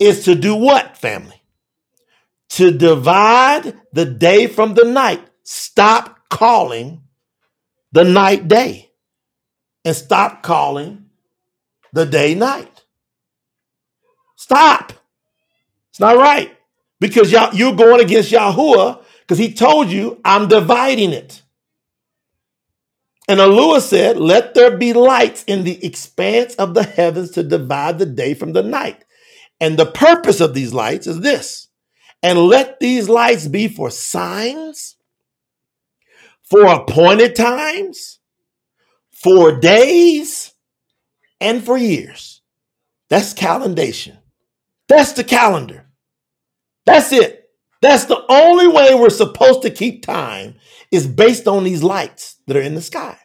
is 0.00 0.24
to 0.24 0.34
do 0.34 0.56
what, 0.56 0.96
family? 0.96 1.40
To 2.58 2.72
divide 2.72 3.78
the 3.92 4.04
day 4.04 4.48
from 4.48 4.74
the 4.74 4.84
night. 4.84 5.24
Stop 5.44 6.28
calling 6.28 7.04
the 7.92 8.02
night 8.02 8.48
day 8.48 8.90
and 9.84 9.94
stop 9.94 10.42
calling 10.42 11.06
the 11.92 12.04
day 12.04 12.34
night. 12.34 12.84
Stop. 14.34 14.92
It's 15.94 16.00
not 16.00 16.16
right 16.16 16.52
because 16.98 17.30
y'all, 17.30 17.54
you're 17.54 17.76
going 17.76 18.00
against 18.00 18.32
Yahuwah 18.32 19.00
because 19.20 19.38
he 19.38 19.54
told 19.54 19.90
you, 19.90 20.20
I'm 20.24 20.48
dividing 20.48 21.12
it. 21.12 21.40
And 23.28 23.38
Elohim 23.38 23.80
said, 23.80 24.16
Let 24.16 24.54
there 24.54 24.76
be 24.76 24.92
lights 24.92 25.44
in 25.44 25.62
the 25.62 25.86
expanse 25.86 26.56
of 26.56 26.74
the 26.74 26.82
heavens 26.82 27.30
to 27.30 27.44
divide 27.44 28.00
the 28.00 28.06
day 28.06 28.34
from 28.34 28.54
the 28.54 28.62
night. 28.64 29.04
And 29.60 29.78
the 29.78 29.86
purpose 29.86 30.40
of 30.40 30.52
these 30.52 30.74
lights 30.74 31.06
is 31.06 31.20
this 31.20 31.68
and 32.24 32.40
let 32.40 32.80
these 32.80 33.08
lights 33.08 33.46
be 33.46 33.68
for 33.68 33.88
signs, 33.88 34.96
for 36.42 36.66
appointed 36.66 37.36
times, 37.36 38.18
for 39.12 39.60
days, 39.60 40.52
and 41.40 41.64
for 41.64 41.78
years. 41.78 42.42
That's 43.10 43.32
calendation. 43.32 44.18
That's 44.88 45.12
the 45.12 45.24
calendar. 45.24 45.83
That's 46.86 47.12
it. 47.12 47.50
That's 47.80 48.06
the 48.06 48.24
only 48.28 48.68
way 48.68 48.94
we're 48.94 49.10
supposed 49.10 49.62
to 49.62 49.70
keep 49.70 50.04
time 50.04 50.54
is 50.90 51.06
based 51.06 51.46
on 51.46 51.64
these 51.64 51.82
lights 51.82 52.36
that 52.46 52.56
are 52.56 52.62
in 52.62 52.74
the 52.74 52.82
sky. 52.82 53.18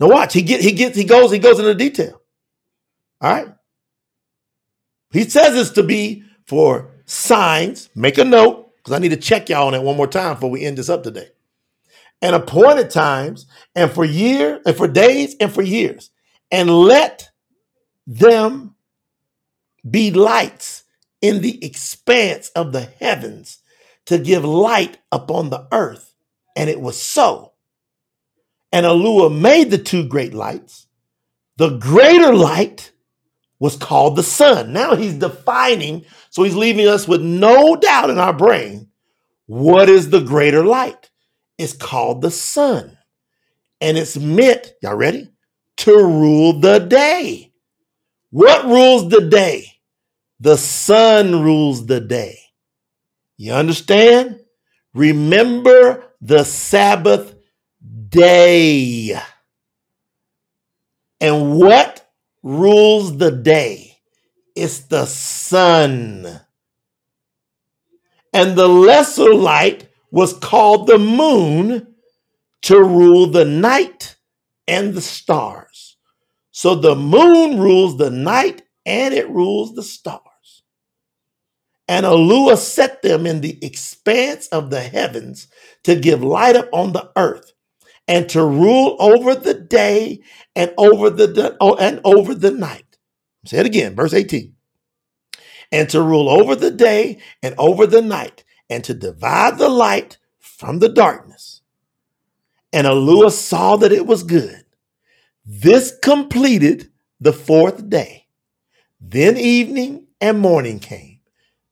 Now 0.00 0.08
watch, 0.08 0.32
he 0.32 0.42
get 0.42 0.60
he 0.60 0.72
gets 0.72 0.96
he 0.96 1.04
goes 1.04 1.32
he 1.32 1.38
goes 1.38 1.58
into 1.58 1.74
detail. 1.74 2.20
All 3.20 3.32
right. 3.32 3.48
He 5.10 5.24
says 5.24 5.56
it's 5.58 5.70
to 5.70 5.82
be 5.82 6.22
for 6.46 6.92
signs. 7.04 7.90
Make 7.94 8.18
a 8.18 8.24
note 8.24 8.76
because 8.76 8.92
I 8.92 9.00
need 9.00 9.10
to 9.10 9.16
check 9.16 9.48
y'all 9.48 9.66
on 9.66 9.74
it 9.74 9.82
one 9.82 9.96
more 9.96 10.06
time 10.06 10.34
before 10.34 10.50
we 10.50 10.64
end 10.64 10.78
this 10.78 10.88
up 10.88 11.02
today. 11.02 11.28
And 12.20 12.34
appointed 12.34 12.90
times, 12.90 13.46
and 13.76 13.90
for 13.90 14.04
year, 14.04 14.60
and 14.66 14.76
for 14.76 14.88
days, 14.88 15.36
and 15.40 15.52
for 15.52 15.62
years, 15.62 16.10
and 16.50 16.68
let 16.68 17.30
them 18.06 18.74
be 19.88 20.10
lights 20.10 20.84
in 21.20 21.40
the 21.40 21.64
expanse 21.64 22.50
of 22.50 22.72
the 22.72 22.82
heavens 23.00 23.58
to 24.06 24.18
give 24.18 24.44
light 24.44 24.98
upon 25.12 25.50
the 25.50 25.66
earth 25.72 26.14
and 26.56 26.68
it 26.68 26.80
was 26.80 27.00
so. 27.00 27.52
And 28.72 28.84
Elohim 28.84 29.40
made 29.40 29.70
the 29.70 29.78
two 29.78 30.06
great 30.06 30.34
lights. 30.34 30.86
The 31.56 31.70
greater 31.78 32.34
light 32.34 32.92
was 33.60 33.76
called 33.76 34.16
the 34.16 34.22
sun. 34.22 34.72
Now 34.72 34.94
he's 34.94 35.14
defining, 35.14 36.04
so 36.30 36.42
he's 36.42 36.54
leaving 36.54 36.86
us 36.86 37.08
with 37.08 37.22
no 37.22 37.76
doubt 37.76 38.10
in 38.10 38.18
our 38.18 38.32
brain 38.32 38.88
what 39.46 39.88
is 39.88 40.10
the 40.10 40.20
greater 40.20 40.64
light? 40.64 41.10
It's 41.56 41.72
called 41.72 42.20
the 42.20 42.30
sun. 42.30 42.98
And 43.80 43.96
it's 43.96 44.16
meant, 44.16 44.74
y'all 44.82 44.94
ready? 44.94 45.30
To 45.78 45.92
rule 45.96 46.60
the 46.60 46.80
day. 46.80 47.52
What 48.30 48.66
rules 48.66 49.08
the 49.08 49.28
day? 49.28 49.77
The 50.40 50.56
sun 50.56 51.42
rules 51.42 51.86
the 51.86 52.00
day. 52.00 52.38
You 53.36 53.52
understand? 53.52 54.40
Remember 54.94 56.04
the 56.20 56.44
Sabbath 56.44 57.34
day. 58.08 59.18
And 61.20 61.58
what 61.58 62.08
rules 62.42 63.18
the 63.18 63.30
day? 63.30 63.96
It's 64.54 64.80
the 64.80 65.06
sun. 65.06 66.40
And 68.32 68.56
the 68.56 68.68
lesser 68.68 69.34
light 69.34 69.88
was 70.10 70.32
called 70.34 70.86
the 70.86 70.98
moon 70.98 71.94
to 72.62 72.82
rule 72.82 73.26
the 73.26 73.44
night 73.44 74.16
and 74.66 74.94
the 74.94 75.00
stars. 75.00 75.96
So 76.50 76.74
the 76.74 76.94
moon 76.94 77.58
rules 77.58 77.98
the 77.98 78.10
night 78.10 78.62
and 78.84 79.14
it 79.14 79.28
rules 79.28 79.74
the 79.74 79.82
stars. 79.82 80.27
And 81.88 82.04
Elohim 82.04 82.56
set 82.56 83.02
them 83.02 83.26
in 83.26 83.40
the 83.40 83.58
expanse 83.64 84.46
of 84.48 84.70
the 84.70 84.82
heavens 84.82 85.48
to 85.84 85.96
give 85.96 86.22
light 86.22 86.54
up 86.54 86.68
on 86.72 86.92
the 86.92 87.10
earth 87.16 87.52
and 88.06 88.28
to 88.30 88.44
rule 88.44 88.96
over 89.00 89.34
the 89.34 89.54
day 89.54 90.20
and 90.54 90.72
over 90.76 91.10
the 91.10 91.56
oh, 91.60 91.76
and 91.76 92.00
over 92.04 92.34
the 92.34 92.50
night. 92.50 92.98
Say 93.46 93.58
it 93.58 93.66
again, 93.66 93.94
verse 93.94 94.12
18. 94.12 94.54
And 95.70 95.88
to 95.90 96.02
rule 96.02 96.28
over 96.28 96.54
the 96.54 96.70
day 96.70 97.18
and 97.42 97.54
over 97.58 97.86
the 97.86 98.02
night, 98.02 98.44
and 98.70 98.82
to 98.84 98.94
divide 98.94 99.58
the 99.58 99.68
light 99.68 100.16
from 100.38 100.78
the 100.78 100.88
darkness. 100.88 101.62
And 102.72 102.86
Elohim 102.86 103.30
saw 103.30 103.76
that 103.76 103.92
it 103.92 104.06
was 104.06 104.22
good. 104.22 104.64
This 105.44 105.96
completed 106.02 106.90
the 107.20 107.32
fourth 107.32 107.88
day. 107.88 108.26
Then 109.00 109.36
evening 109.36 110.06
and 110.20 110.38
morning 110.40 110.78
came. 110.78 111.17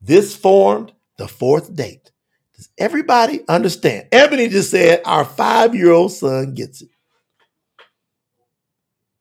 This 0.07 0.37
formed 0.37 0.93
the 1.19 1.27
fourth 1.27 1.75
date. 1.75 2.13
Does 2.55 2.69
everybody 2.79 3.41
understand? 3.49 4.07
Ebony 4.13 4.49
just 4.49 4.71
said, 4.71 5.03
Our 5.05 5.25
five 5.25 5.75
year 5.75 5.91
old 5.91 6.13
son 6.13 6.55
gets 6.55 6.83
it. 6.83 6.91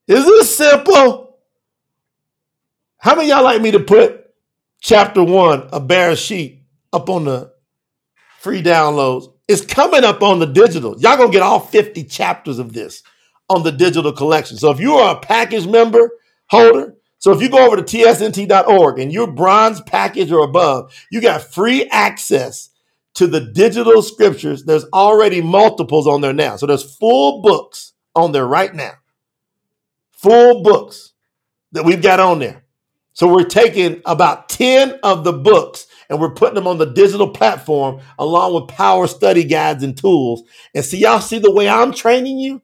Is 0.06 0.24
this 0.24 0.56
simple? 0.56 1.38
How 2.98 3.16
many 3.16 3.30
y'all 3.30 3.42
like 3.42 3.62
me 3.62 3.72
to 3.72 3.80
put 3.80 4.26
chapter 4.80 5.24
one 5.24 5.62
of 5.62 5.88
Barashiyt 5.88 6.60
up 6.92 7.10
on 7.10 7.24
the 7.24 7.52
free 8.38 8.62
downloads? 8.62 9.32
It's 9.48 9.66
coming 9.66 10.04
up 10.04 10.22
on 10.22 10.38
the 10.38 10.46
digital. 10.46 10.98
Y'all 11.00 11.16
gonna 11.16 11.32
get 11.32 11.42
all 11.42 11.60
50 11.60 12.04
chapters 12.04 12.60
of 12.60 12.72
this 12.72 13.02
on 13.48 13.64
the 13.64 13.72
digital 13.72 14.12
collection. 14.12 14.56
So 14.56 14.70
if 14.70 14.80
you 14.80 14.94
are 14.94 15.16
a 15.16 15.20
package 15.20 15.66
member 15.66 16.10
holder, 16.48 16.95
so 17.18 17.32
if 17.32 17.40
you 17.40 17.48
go 17.48 17.66
over 17.66 17.76
to 17.76 17.82
tsnt.org 17.82 18.98
and 18.98 19.12
you're 19.12 19.30
bronze 19.30 19.80
package 19.82 20.30
or 20.30 20.44
above, 20.44 20.94
you 21.10 21.20
got 21.20 21.42
free 21.42 21.88
access 21.90 22.70
to 23.14 23.26
the 23.26 23.40
digital 23.40 24.02
scriptures. 24.02 24.64
There's 24.64 24.84
already 24.92 25.40
multiples 25.40 26.06
on 26.06 26.20
there 26.20 26.34
now. 26.34 26.56
So 26.56 26.66
there's 26.66 26.96
full 26.96 27.40
books 27.40 27.94
on 28.14 28.32
there 28.32 28.46
right 28.46 28.74
now. 28.74 28.92
Full 30.12 30.62
books 30.62 31.12
that 31.72 31.84
we've 31.84 32.02
got 32.02 32.20
on 32.20 32.38
there. 32.38 32.62
So 33.14 33.32
we're 33.32 33.44
taking 33.44 34.02
about 34.04 34.50
10 34.50 35.00
of 35.02 35.24
the 35.24 35.32
books 35.32 35.86
and 36.10 36.20
we're 36.20 36.34
putting 36.34 36.54
them 36.54 36.66
on 36.66 36.76
the 36.76 36.92
digital 36.92 37.30
platform 37.30 38.00
along 38.18 38.54
with 38.54 38.68
power 38.68 39.06
study 39.06 39.44
guides 39.44 39.82
and 39.82 39.96
tools. 39.96 40.42
And 40.74 40.84
see, 40.84 40.98
y'all 40.98 41.20
see 41.20 41.38
the 41.38 41.52
way 41.52 41.66
I'm 41.66 41.94
training 41.94 42.38
you? 42.38 42.60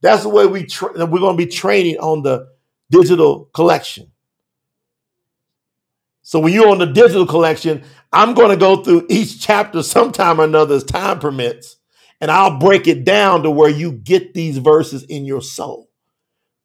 That's 0.00 0.22
the 0.22 0.28
way 0.28 0.46
we 0.46 0.64
tra- 0.64 0.92
we're 0.92 1.18
going 1.18 1.36
to 1.36 1.44
be 1.44 1.50
training 1.50 1.98
on 1.98 2.22
the 2.22 2.46
digital 2.90 3.46
collection. 3.54 4.10
So 6.22 6.40
when 6.40 6.52
you're 6.52 6.68
on 6.68 6.78
the 6.78 6.86
digital 6.86 7.26
collection, 7.26 7.84
I'm 8.12 8.34
going 8.34 8.50
to 8.50 8.56
go 8.56 8.82
through 8.82 9.06
each 9.08 9.40
chapter 9.40 9.82
sometime 9.82 10.40
or 10.40 10.44
another 10.44 10.74
as 10.74 10.84
time 10.84 11.18
permits, 11.18 11.76
and 12.20 12.30
I'll 12.30 12.58
break 12.58 12.86
it 12.86 13.04
down 13.04 13.42
to 13.44 13.50
where 13.50 13.70
you 13.70 13.92
get 13.92 14.34
these 14.34 14.58
verses 14.58 15.04
in 15.04 15.24
your 15.24 15.40
soul. 15.40 15.88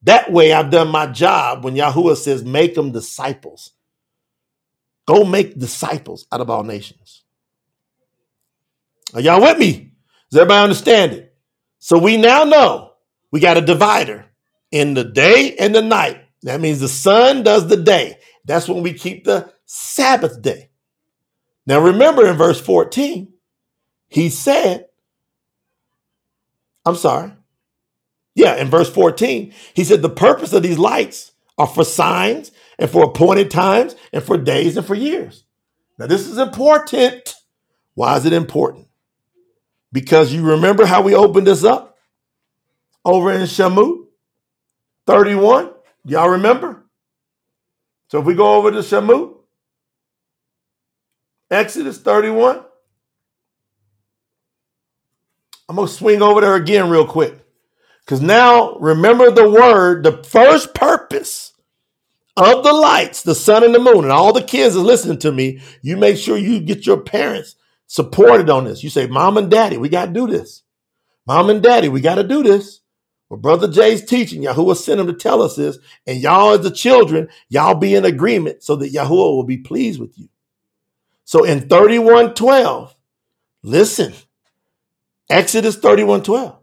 That 0.04 0.32
way, 0.32 0.52
I've 0.52 0.70
done 0.70 0.90
my 0.90 1.08
job 1.08 1.64
when 1.64 1.76
Yahuwah 1.76 2.18
says, 2.18 2.44
make 2.44 2.76
them 2.76 2.91
disciples. 2.91 3.72
Go 5.06 5.24
make 5.24 5.58
disciples 5.58 6.28
out 6.32 6.41
of 6.41 6.50
all 6.50 6.64
nations. 6.64 7.24
Are 9.14 9.22
y'all 9.22 9.41
with 9.41 9.58
me? 9.58 9.94
Does 10.30 10.41
everybody 10.41 10.64
understand 10.64 11.14
it? 11.14 11.36
So 11.80 11.98
we 11.98 12.18
now 12.18 12.44
know 12.44 12.94
we 13.32 13.40
got 13.40 13.58
a 13.58 13.62
divider 13.62 14.26
in 14.74 14.95
the 14.95 15.04
day 15.04 15.56
and 15.58 15.74
the 15.74 15.84
night. 15.84 16.20
That 16.41 16.60
means 16.60 16.80
the 16.80 16.90
sun 16.90 17.44
does 17.44 17.68
the 17.68 17.78
day. 17.78 18.18
That's 18.44 18.68
when 18.68 18.82
we 18.82 18.94
keep 18.94 19.24
the 19.24 19.54
Sabbath 19.66 20.41
day. 20.41 20.72
Now 21.68 21.80
remember 21.80 22.26
in 22.26 22.36
verse 22.36 22.60
14, 22.60 23.32
he 24.08 24.30
said, 24.30 24.88
I'm 26.86 26.95
sorry. 26.95 27.34
Yeah, 28.34 28.56
in 28.56 28.68
verse 28.68 28.90
14, 28.90 29.54
he 29.76 29.84
said, 29.84 30.02
the 30.02 30.10
purpose 30.10 30.54
of 30.54 30.64
these 30.64 30.80
lights 30.80 31.34
are 31.60 31.68
for 31.68 31.86
signs 31.86 32.52
and 32.80 32.90
for 32.90 33.04
appointed 33.04 33.52
times 33.52 33.95
and 34.12 34.24
for 34.24 34.40
days 34.40 34.76
and 34.76 34.86
for 34.86 34.95
years. 34.95 35.44
Now, 36.00 36.08
this 36.08 36.28
is 36.28 36.40
important. 36.40 37.36
Why 37.94 38.18
is 38.18 38.26
it 38.26 38.34
important? 38.34 38.88
Because 39.91 40.34
you 40.34 40.41
remember 40.44 40.88
how 40.88 41.04
we 41.04 41.14
opened 41.14 41.45
this 41.45 41.64
up 41.64 41.95
over 43.06 43.32
in 43.32 43.41
Shamut 43.41 44.03
31? 45.08 45.72
Y'all 46.06 46.30
remember? 46.30 46.84
So 48.10 48.20
if 48.20 48.26
we 48.26 48.36
go 48.36 48.56
over 48.56 48.72
to 48.72 48.80
Shamut, 48.80 49.34
Exodus 51.54 52.00
31. 52.00 52.64
I'm 55.70 55.76
going 55.76 55.88
to 55.88 55.94
swing 55.94 56.22
over 56.22 56.42
there 56.42 56.56
again 56.56 56.90
real 56.90 57.08
quick. 57.08 57.40
Because 58.04 58.22
now, 58.22 58.76
remember 58.80 59.32
the 59.32 59.50
word, 59.50 60.04
the 60.04 60.24
first 60.24 60.74
purpose 60.74 61.54
of 62.36 62.64
the 62.64 62.74
lights, 62.74 63.22
the 63.22 63.36
sun 63.36 63.64
and 63.64 63.74
the 63.74 63.80
moon, 63.80 64.04
and 64.04 64.12
all 64.12 64.34
the 64.34 64.44
kids 64.44 64.76
are 64.76 64.80
listening 64.80 65.20
to 65.20 65.32
me. 65.32 65.62
You 65.82 65.96
make 65.96 66.18
sure 66.18 66.38
you 66.38 66.60
get 66.60 66.86
your 66.86 67.00
parents 67.00 67.56
supported 67.88 68.50
on 68.50 68.66
this. 68.66 68.84
You 68.84 68.90
say, 68.90 69.08
Mom 69.08 69.38
and 69.38 69.50
Daddy, 69.50 69.78
we 69.78 69.88
got 69.88 70.08
to 70.08 70.12
do 70.12 70.28
this. 70.28 70.64
Mom 71.26 71.50
and 71.50 71.62
Daddy, 71.64 71.88
we 71.88 72.02
got 72.02 72.16
to 72.16 72.24
do 72.24 72.44
this. 72.44 72.82
Well, 73.34 73.39
Brother 73.41 73.68
Jay's 73.68 74.05
teaching, 74.05 74.43
Yahuwah 74.43 74.77
sent 74.77 74.99
him 74.99 75.07
to 75.07 75.14
tell 75.14 75.41
us 75.41 75.55
this. 75.55 75.80
And 76.05 76.19
y'all, 76.22 76.51
as 76.51 76.61
the 76.61 76.69
children, 76.69 77.30
y'all 77.49 77.73
be 77.73 77.95
in 77.95 78.05
agreement 78.05 78.61
so 78.61 78.76
that 78.76 78.93
Yahuwah 78.93 79.10
will 79.35 79.43
be 79.43 79.57
pleased 79.57 79.99
with 79.99 80.15
you. 80.19 80.30
So 81.26 81.43
in 81.43 81.61
3112, 81.61 82.95
listen, 83.64 84.14
Exodus 85.30 85.76
3112. 85.76 86.57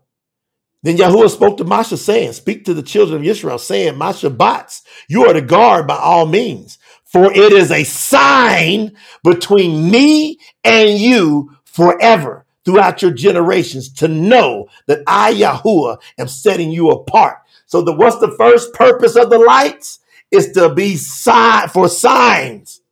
Then 0.85 0.97
Yahuwah 0.97 1.31
spoke 1.31 1.59
to 1.59 1.65
Masha, 1.65 1.97
saying, 1.97 2.35
Speak 2.35 2.65
to 2.67 2.75
the 2.75 2.83
children 2.85 3.21
of 3.23 3.27
Israel, 3.27 3.59
saying, 3.59 3.99
My 3.99 4.13
Shabbats, 4.13 4.83
you 5.09 5.27
are 5.27 5.35
to 5.35 5.43
guard 5.43 5.89
by 5.89 5.97
all 5.97 6.27
means, 6.27 6.79
for 7.05 7.33
it 7.33 7.53
is 7.53 7.73
a 7.73 7.85
sign 7.85 8.97
between 9.25 9.91
me 9.91 10.39
and 10.65 10.99
you 10.99 11.57
forever 11.65 12.47
throughout 12.71 13.03
your 13.03 13.11
generations 13.11 13.93
to 13.93 14.07
know 14.07 14.69
that 14.87 15.03
I, 15.07 15.35
Yahuwah, 15.35 16.01
am 16.19 16.29
setting 16.29 16.71
you 16.71 16.91
apart. 16.91 17.39
So 17.67 17.83
the 17.83 17.93
what's 17.93 18.19
the 18.19 18.31
first 18.39 18.73
purpose 18.75 19.17
of 19.17 19.29
the 19.31 19.39
lights? 19.39 19.99
Is 20.31 20.53
to 20.53 20.73
be 20.73 20.95
sign 20.95 21.69
for 21.69 21.89
signs. 21.89 22.83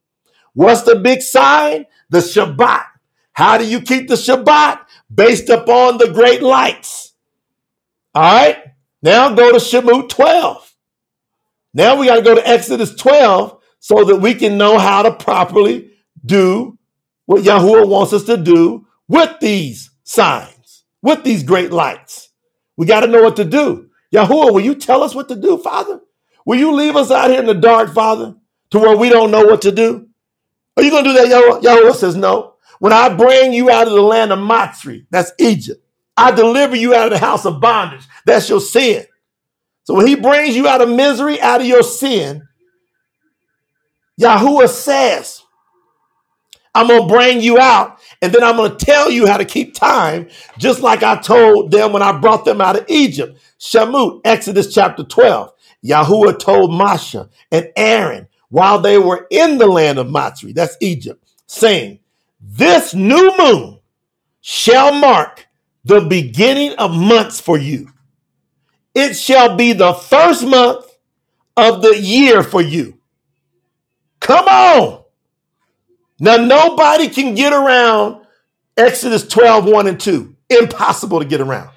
What's 0.55 0.83
the 0.83 0.97
big 0.97 1.23
sign? 1.23 1.87
The 2.11 2.19
Shabbat. 2.19 2.87
How 3.33 3.59
do 3.59 3.65
you 3.65 3.81
keep 3.81 4.09
the 4.09 4.17
Shabbat? 4.17 4.81
Based 5.15 5.49
upon 5.49 5.99
the 5.99 6.11
great 6.13 6.43
lights. 6.43 7.13
All 8.13 8.23
right. 8.23 8.57
Now 9.01 9.33
go 9.37 9.53
to 9.53 9.59
Shamut 9.59 10.09
12. 10.09 10.75
Now 11.75 11.95
we 11.97 12.07
got 12.07 12.17
to 12.17 12.23
go 12.23 12.35
to 12.35 12.49
Exodus 12.49 12.93
12 12.97 13.63
so 13.79 14.03
that 14.03 14.17
we 14.17 14.35
can 14.35 14.59
know 14.59 14.79
how 14.79 15.03
to 15.03 15.13
properly 15.13 15.93
do 16.27 16.77
what 17.27 17.45
Yahuwah 17.45 17.89
wants 17.89 18.13
us 18.13 18.25
to 18.25 18.37
do 18.37 18.88
with 19.09 19.41
these 19.41 19.91
signs, 20.05 20.85
with 21.03 21.25
these 21.25 21.43
great 21.43 21.73
lights. 21.73 22.31
We 22.77 22.87
got 22.87 23.01
to 23.01 23.07
know 23.07 23.23
what 23.23 23.37
to 23.37 23.45
do. 23.45 23.91
Yahuwah, 24.15 24.53
will 24.53 24.61
you 24.61 24.75
tell 24.75 25.03
us 25.03 25.15
what 25.15 25.29
to 25.29 25.37
do, 25.37 25.59
Father? 25.59 26.01
Will 26.47 26.59
you 26.59 26.73
leave 26.73 26.97
us 26.97 27.11
out 27.11 27.31
here 27.31 27.41
in 27.41 27.47
the 27.47 27.55
dark, 27.55 27.93
Father, 27.93 28.37
to 28.71 28.79
where 28.79 28.97
we 28.97 29.09
don't 29.09 29.31
know 29.31 29.45
what 29.45 29.63
to 29.63 29.73
do? 29.73 30.09
Are 30.77 30.83
you 30.83 30.91
going 30.91 31.05
to 31.05 31.11
do 31.11 31.17
that, 31.17 31.27
Yahuwah? 31.27 31.63
Yahuwah 31.63 31.95
says, 31.95 32.17
no. 32.17 32.55
When 32.79 32.93
I 32.93 33.09
bring 33.09 33.53
you 33.53 33.71
out 33.71 33.89
of 33.89 33.93
the 33.93 34.03
land 34.03 34.33
of 34.33 34.39
Matsri, 34.39 35.07
that's 35.11 35.33
Egypt, 35.39 35.85
I 36.17 36.31
deliver 36.31 36.77
you 36.77 36.95
out 36.95 37.07
of 37.07 37.19
the 37.19 37.19
house 37.19 37.45
of 37.45 37.61
bondage. 37.61 38.07
That's 38.25 38.49
your 38.49 38.61
sin. 38.61 39.05
So 39.85 39.95
when 39.95 40.07
he 40.07 40.15
brings 40.15 40.55
you 40.55 40.69
out 40.69 40.81
of 40.81 40.89
misery, 40.89 41.41
out 41.41 41.61
of 41.61 41.67
your 41.67 41.83
sin, 41.83 42.47
Yahuwah 44.21 44.69
says, 44.69 45.43
I'm 46.75 46.87
going 46.87 47.09
to 47.09 47.15
bring 47.15 47.41
you 47.41 47.59
out 47.59 47.98
and 48.21 48.33
then 48.33 48.43
I'm 48.43 48.57
going 48.57 48.77
to 48.77 48.85
tell 48.85 49.11
you 49.11 49.27
how 49.27 49.37
to 49.37 49.45
keep 49.45 49.75
time, 49.75 50.29
just 50.59 50.81
like 50.81 51.03
I 51.03 51.21
told 51.21 51.71
them 51.71 51.93
when 51.93 52.03
I 52.03 52.19
brought 52.19 52.45
them 52.45 52.61
out 52.61 52.77
of 52.77 52.85
Egypt. 52.89 53.39
Shamut, 53.61 54.21
Exodus 54.25 54.73
chapter 54.75 55.05
12. 55.05 55.53
Yahuwah 55.85 56.39
told 56.39 56.73
Masha 56.73 57.29
and 57.53 57.71
Aaron 57.77 58.29
while 58.49 58.81
they 58.81 58.99
were 58.99 59.27
in 59.31 59.59
the 59.59 59.67
land 59.67 59.99
of 59.99 60.09
Matsri, 60.09 60.55
that's 60.55 60.77
Egypt, 60.81 61.25
saying, 61.47 62.01
This 62.41 62.95
new 62.95 63.33
moon 63.39 63.79
shall 64.41 64.93
mark 64.95 65.47
the 65.85 66.01
beginning 66.01 66.73
of 66.75 66.91
months 66.97 67.41
for 67.41 67.59
you. 67.59 67.91
It 68.95 69.15
shall 69.15 69.57
be 69.57 69.73
the 69.75 69.95
first 69.95 70.47
month 70.47 70.87
of 71.57 71.83
the 71.83 71.99
year 71.99 72.43
for 72.43 72.63
you. 72.63 72.99
Come 74.21 74.47
on. 74.47 74.98
Now, 76.21 76.37
nobody 76.37 77.09
can 77.09 77.35
get 77.35 77.53
around 77.53 78.27
Exodus 78.77 79.27
12, 79.29 79.67
1 79.67 79.87
and 79.89 80.01
2. 80.01 80.37
Impossible 80.51 81.21
to 81.21 81.27
get 81.27 81.41
around. 81.41 81.71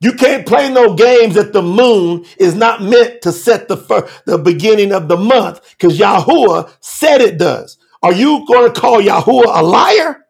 You 0.00 0.12
can't 0.14 0.46
play 0.46 0.72
no 0.72 0.94
games 0.94 1.34
that 1.34 1.52
the 1.52 1.62
moon 1.62 2.24
is 2.38 2.54
not 2.54 2.82
meant 2.82 3.22
to 3.22 3.32
set 3.32 3.68
the, 3.68 3.76
fir- 3.76 4.08
the 4.26 4.38
beginning 4.38 4.92
of 4.92 5.08
the 5.08 5.16
month 5.16 5.60
because 5.78 5.98
Yahuwah 5.98 6.72
said 6.80 7.20
it 7.20 7.38
does. 7.38 7.78
Are 8.02 8.12
you 8.14 8.46
going 8.48 8.72
to 8.72 8.80
call 8.80 9.02
Yahuwah 9.02 9.60
a 9.60 9.64
liar? 9.64 10.26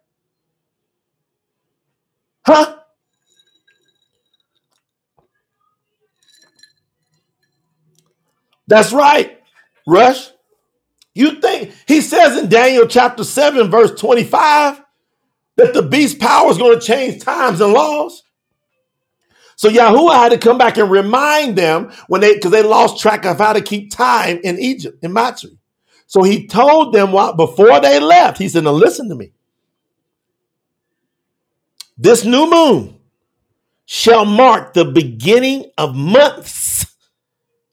Huh? 2.47 2.79
That's 8.69 8.93
right, 8.93 9.41
Rush. 9.87 10.31
You 11.15 11.41
think 11.41 11.75
he 11.87 12.01
says 12.01 12.39
in 12.39 12.49
Daniel 12.49 12.87
chapter 12.87 13.25
7, 13.25 13.71
verse 13.71 13.99
25, 14.01 14.83
that 15.57 15.75
the 15.75 15.83
beast 15.83 16.19
power 16.19 16.51
is 16.51 16.59
going 16.59 16.79
to 16.79 16.85
change 16.85 17.23
times 17.23 17.61
and 17.61 17.73
laws? 17.73 18.23
So 19.57 19.69
Yahuwah 19.69 20.15
had 20.15 20.33
to 20.33 20.39
come 20.39 20.59
back 20.59 20.79
and 20.79 20.91
remind 20.91 21.57
them 21.57 21.93
when 22.09 22.21
they 22.21 22.35
because 22.35 22.51
they 22.51 22.63
lost 22.63 23.01
track 23.01 23.25
of 23.27 23.39
how 23.39 23.53
to 23.53 23.61
keep 23.61 23.91
time 23.91 24.41
in 24.43 24.59
Egypt, 24.59 25.05
in 25.05 25.13
Matsri. 25.13 25.59
So 26.07 26.23
he 26.23 26.47
told 26.47 26.95
them 26.95 27.13
what 27.13 27.37
before 27.37 27.81
they 27.81 28.01
left, 28.01 28.39
he 28.39 28.49
said, 28.49 28.65
Now 28.65 28.73
listen 28.73 29.09
to 29.11 29.15
me. 29.15 29.33
This 31.97 32.25
new 32.25 32.51
moon 32.51 32.99
shall 33.85 34.25
mark 34.25 34.73
the 34.73 34.87
beginning 34.87 35.71
of 35.77 35.95
months. 35.95 36.87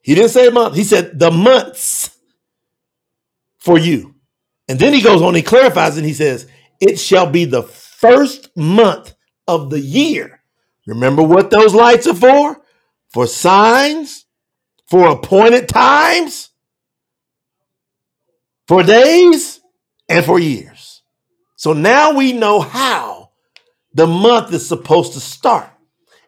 He 0.02 0.16
didn't 0.16 0.32
say 0.32 0.50
month, 0.50 0.76
he 0.76 0.84
said 0.84 1.18
the 1.18 1.32
months 1.32 2.19
for 3.60 3.78
you. 3.78 4.16
And 4.68 4.80
then 4.80 4.94
he 4.94 5.02
goes 5.02 5.22
on, 5.22 5.36
he 5.36 5.42
clarifies 5.42 5.98
and 5.98 6.06
he 6.06 6.14
says, 6.14 6.48
It 6.80 7.00
shall 7.00 7.30
be 7.30 7.46
the 7.46 7.64
first 7.64 8.56
month 8.56 9.16
of 9.48 9.70
the 9.70 9.80
year. 9.80 10.44
Remember 10.86 11.24
what 11.24 11.50
those 11.50 11.74
lights 11.74 12.08
are 12.08 12.16
for? 12.16 12.62
For 13.10 13.28
signs, 13.28 14.26
for 14.88 15.10
appointed 15.10 15.68
times, 15.68 16.52
for 18.68 18.84
days, 18.84 19.60
and 20.08 20.26
for 20.26 20.40
years. 20.40 21.04
So 21.56 21.74
now 21.74 22.14
we 22.14 22.34
know 22.34 22.60
how 22.62 23.32
the 23.94 24.08
month 24.08 24.54
is 24.54 24.68
supposed 24.68 25.14
to 25.14 25.20
start. 25.20 25.70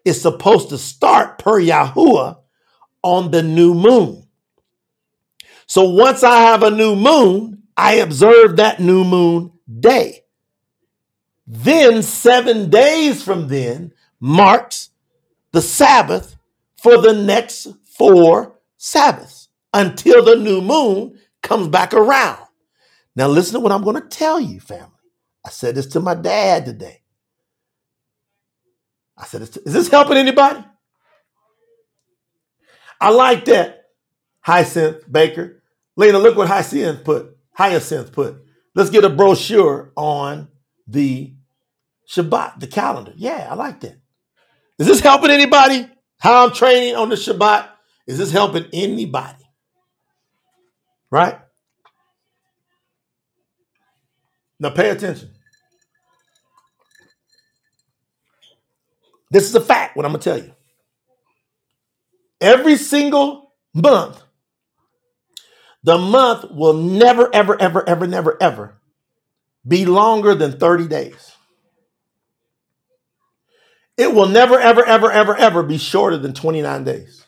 It's 0.03 0.21
supposed 0.21 0.69
to 0.69 0.77
start 0.77 1.39
per 1.39 1.59
Yahuwah 1.59 2.37
on 3.03 3.31
the 3.31 3.43
new 3.43 3.73
moon. 3.73 4.20
So 5.71 5.85
once 5.85 6.21
I 6.21 6.41
have 6.41 6.63
a 6.63 6.69
new 6.69 6.97
moon, 6.97 7.63
I 7.77 7.93
observe 7.93 8.57
that 8.57 8.81
new 8.81 9.05
moon 9.05 9.53
day. 9.79 10.25
Then, 11.47 12.03
seven 12.03 12.69
days 12.69 13.23
from 13.23 13.47
then, 13.47 13.93
marks 14.19 14.89
the 15.53 15.61
Sabbath 15.61 16.35
for 16.75 16.97
the 16.97 17.13
next 17.13 17.69
four 17.85 18.59
Sabbaths 18.75 19.47
until 19.73 20.25
the 20.25 20.35
new 20.35 20.59
moon 20.59 21.17
comes 21.41 21.69
back 21.69 21.93
around. 21.93 22.45
Now, 23.15 23.29
listen 23.29 23.53
to 23.53 23.61
what 23.61 23.71
I'm 23.71 23.85
going 23.85 23.95
to 23.95 24.09
tell 24.09 24.41
you, 24.41 24.59
family. 24.59 24.91
I 25.45 25.51
said 25.51 25.75
this 25.75 25.87
to 25.87 26.01
my 26.01 26.15
dad 26.15 26.65
today. 26.65 27.01
I 29.15 29.23
said, 29.23 29.43
Is 29.43 29.71
this 29.71 29.87
helping 29.87 30.17
anybody? 30.17 30.65
I 32.99 33.11
like 33.11 33.45
that. 33.45 33.85
Hyacinth 34.41 35.09
Baker. 35.09 35.59
Lena, 36.01 36.17
look 36.17 36.35
what 36.35 36.47
Hyacinth 36.47 37.03
put. 37.03 37.37
Hyacinth 37.53 38.11
put. 38.11 38.43
Let's 38.73 38.89
get 38.89 39.03
a 39.03 39.09
brochure 39.09 39.91
on 39.95 40.47
the 40.87 41.35
Shabbat, 42.09 42.59
the 42.59 42.65
calendar. 42.65 43.13
Yeah, 43.15 43.47
I 43.47 43.53
like 43.53 43.81
that. 43.81 44.01
Is 44.79 44.87
this 44.87 44.99
helping 44.99 45.29
anybody? 45.29 45.87
How 46.17 46.47
I'm 46.47 46.53
training 46.53 46.95
on 46.95 47.09
the 47.09 47.15
Shabbat? 47.15 47.69
Is 48.07 48.17
this 48.17 48.31
helping 48.31 48.65
anybody? 48.73 49.45
Right? 51.11 51.37
Now 54.59 54.71
pay 54.71 54.89
attention. 54.89 55.29
This 59.29 59.47
is 59.47 59.53
a 59.53 59.61
fact, 59.61 59.95
what 59.95 60.07
I'm 60.07 60.13
going 60.13 60.21
to 60.21 60.29
tell 60.29 60.43
you. 60.43 60.55
Every 62.41 62.75
single 62.75 63.53
month, 63.75 64.19
the 65.83 65.97
month 65.97 66.51
will 66.51 66.73
never, 66.73 67.33
ever, 67.33 67.59
ever, 67.59 67.87
ever, 67.87 68.07
never, 68.07 68.41
ever 68.41 68.81
be 69.67 69.85
longer 69.85 70.35
than 70.35 70.59
30 70.59 70.87
days. 70.87 71.31
It 73.97 74.13
will 74.13 74.27
never, 74.27 74.59
ever, 74.59 74.83
ever, 74.83 75.11
ever, 75.11 75.35
ever 75.35 75.63
be 75.63 75.77
shorter 75.77 76.17
than 76.17 76.33
29 76.33 76.83
days. 76.83 77.25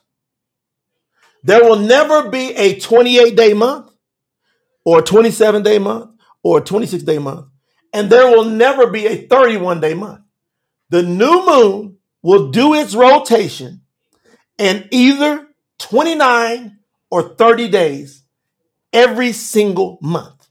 There 1.44 1.64
will 1.64 1.78
never 1.78 2.30
be 2.30 2.54
a 2.56 2.80
28 2.80 3.36
day 3.36 3.54
month 3.54 3.92
or 4.86 5.00
a 5.00 5.04
27 5.04 5.62
day 5.62 5.78
month 5.78 6.12
or 6.42 6.60
a 6.60 6.62
26 6.62 7.04
day 7.04 7.20
month. 7.20 7.48
And 7.92 8.10
there 8.10 8.28
will 8.28 8.46
never 8.46 8.88
be 8.88 9.06
a 9.06 9.28
31 9.28 9.82
day 9.82 9.94
month. 9.94 10.22
The 10.90 11.04
new 11.04 11.46
moon 11.46 11.98
will 12.22 12.52
do 12.52 12.74
its 12.74 12.96
rotation 12.96 13.82
in 14.58 14.88
either 14.92 15.48
29 15.80 16.80
or 17.12 17.36
30 17.36 17.68
days 17.70 18.23
every 18.94 19.32
single 19.34 19.98
month. 20.02 20.48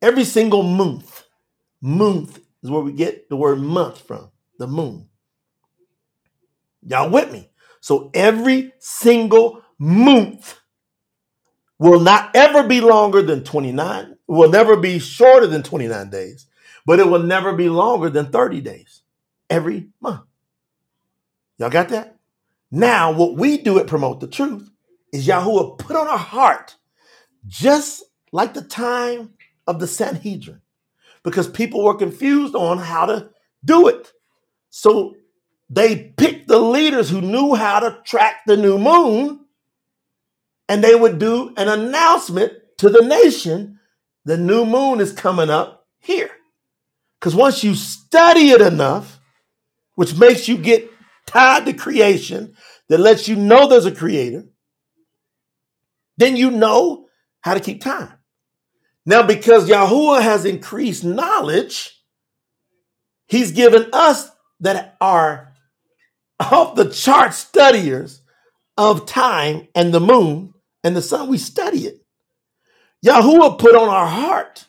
Every 0.00 0.24
single 0.24 0.62
month. 0.62 1.24
Month 1.80 2.40
is 2.62 2.70
where 2.70 2.82
we 2.82 2.92
get 2.92 3.28
the 3.28 3.36
word 3.36 3.60
month 3.60 4.00
from, 4.06 4.30
the 4.58 4.66
moon. 4.66 5.08
Y'all 6.86 7.10
with 7.10 7.32
me? 7.32 7.50
So 7.80 8.10
every 8.14 8.72
single 8.78 9.62
month 9.78 10.58
will 11.78 12.00
not 12.00 12.34
ever 12.34 12.62
be 12.62 12.80
longer 12.80 13.22
than 13.22 13.44
29, 13.44 14.16
will 14.28 14.50
never 14.50 14.76
be 14.76 14.98
shorter 15.00 15.46
than 15.48 15.62
29 15.62 16.10
days, 16.10 16.46
but 16.86 17.00
it 17.00 17.08
will 17.08 17.22
never 17.22 17.54
be 17.54 17.68
longer 17.68 18.08
than 18.08 18.30
30 18.30 18.60
days 18.60 19.02
every 19.50 19.88
month. 20.00 20.22
Y'all 21.58 21.70
got 21.70 21.88
that? 21.90 22.16
Now, 22.70 23.12
what 23.12 23.36
we 23.36 23.58
do 23.58 23.78
at 23.78 23.86
Promote 23.86 24.20
the 24.20 24.28
Truth 24.28 24.70
is 25.12 25.26
Yahuwah 25.26 25.78
put 25.78 25.96
on 25.96 26.08
our 26.08 26.18
heart, 26.18 26.76
just 27.46 28.02
like 28.32 28.54
the 28.54 28.62
time 28.62 29.34
of 29.66 29.78
the 29.80 29.86
Sanhedrin, 29.86 30.60
because 31.22 31.48
people 31.48 31.84
were 31.84 31.94
confused 31.94 32.54
on 32.54 32.78
how 32.78 33.06
to 33.06 33.30
do 33.64 33.88
it. 33.88 34.12
So 34.70 35.16
they 35.70 36.12
picked 36.16 36.48
the 36.48 36.58
leaders 36.58 37.10
who 37.10 37.20
knew 37.20 37.54
how 37.54 37.80
to 37.80 37.98
track 38.04 38.42
the 38.46 38.56
new 38.56 38.78
moon, 38.78 39.40
and 40.68 40.82
they 40.82 40.94
would 40.94 41.18
do 41.18 41.52
an 41.56 41.68
announcement 41.68 42.52
to 42.78 42.88
the 42.88 43.02
nation 43.02 43.78
the 44.24 44.36
new 44.36 44.64
moon 44.64 45.00
is 45.00 45.12
coming 45.12 45.50
up 45.50 45.86
here. 45.98 46.30
Because 47.18 47.34
once 47.34 47.62
you 47.64 47.74
study 47.74 48.50
it 48.50 48.60
enough, 48.60 49.20
which 49.94 50.16
makes 50.16 50.48
you 50.48 50.56
get 50.56 50.90
tied 51.26 51.66
to 51.66 51.72
creation, 51.72 52.54
that 52.88 52.98
lets 52.98 53.28
you 53.28 53.36
know 53.36 53.68
there's 53.68 53.86
a 53.86 53.94
creator, 53.94 54.44
then 56.16 56.36
you 56.36 56.50
know 56.50 57.01
how 57.42 57.54
to 57.54 57.60
keep 57.60 57.82
time. 57.82 58.12
Now, 59.04 59.22
because 59.22 59.68
Yahuwah 59.68 60.22
has 60.22 60.44
increased 60.44 61.04
knowledge, 61.04 62.00
he's 63.26 63.52
given 63.52 63.86
us 63.92 64.30
that 64.60 64.96
are 65.00 65.52
off 66.40 66.74
the 66.74 66.88
chart 66.88 67.34
studiers 67.34 68.22
of 68.76 69.06
time 69.06 69.68
and 69.74 69.92
the 69.92 70.00
moon 70.00 70.54
and 70.82 70.96
the 70.96 71.02
sun. 71.02 71.28
We 71.28 71.38
study 71.38 71.86
it. 71.86 72.04
Yahuwah 73.04 73.58
put 73.58 73.74
on 73.74 73.88
our 73.88 74.06
heart 74.06 74.66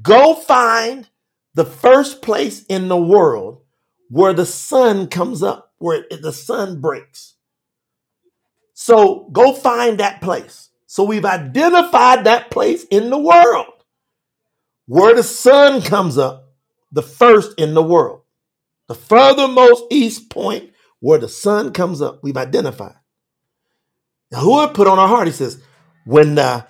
go 0.00 0.34
find 0.34 1.08
the 1.54 1.64
first 1.64 2.22
place 2.22 2.64
in 2.66 2.88
the 2.88 2.96
world 2.96 3.62
where 4.08 4.32
the 4.32 4.46
sun 4.46 5.08
comes 5.08 5.42
up 5.42 5.72
where 5.82 6.04
the 6.10 6.32
sun 6.32 6.80
breaks. 6.80 7.34
So 8.72 9.28
go 9.32 9.52
find 9.52 9.98
that 9.98 10.20
place. 10.20 10.70
So 10.92 11.04
we've 11.04 11.24
identified 11.24 12.24
that 12.24 12.50
place 12.50 12.84
in 12.90 13.08
the 13.08 13.16
world 13.16 13.72
where 14.84 15.14
the 15.14 15.22
sun 15.22 15.80
comes 15.80 16.18
up, 16.18 16.52
the 16.90 17.00
first 17.00 17.58
in 17.58 17.72
the 17.72 17.82
world, 17.82 18.20
the 18.88 18.94
furthermost 18.94 19.84
east 19.90 20.28
point 20.28 20.70
where 21.00 21.18
the 21.18 21.30
sun 21.30 21.72
comes 21.72 22.02
up. 22.02 22.20
We've 22.22 22.36
identified. 22.36 22.96
Now, 24.30 24.40
who 24.40 24.68
put 24.68 24.86
on 24.86 24.98
our 24.98 25.08
heart, 25.08 25.28
he 25.28 25.32
says, 25.32 25.62
when 26.04 26.34
the 26.34 26.66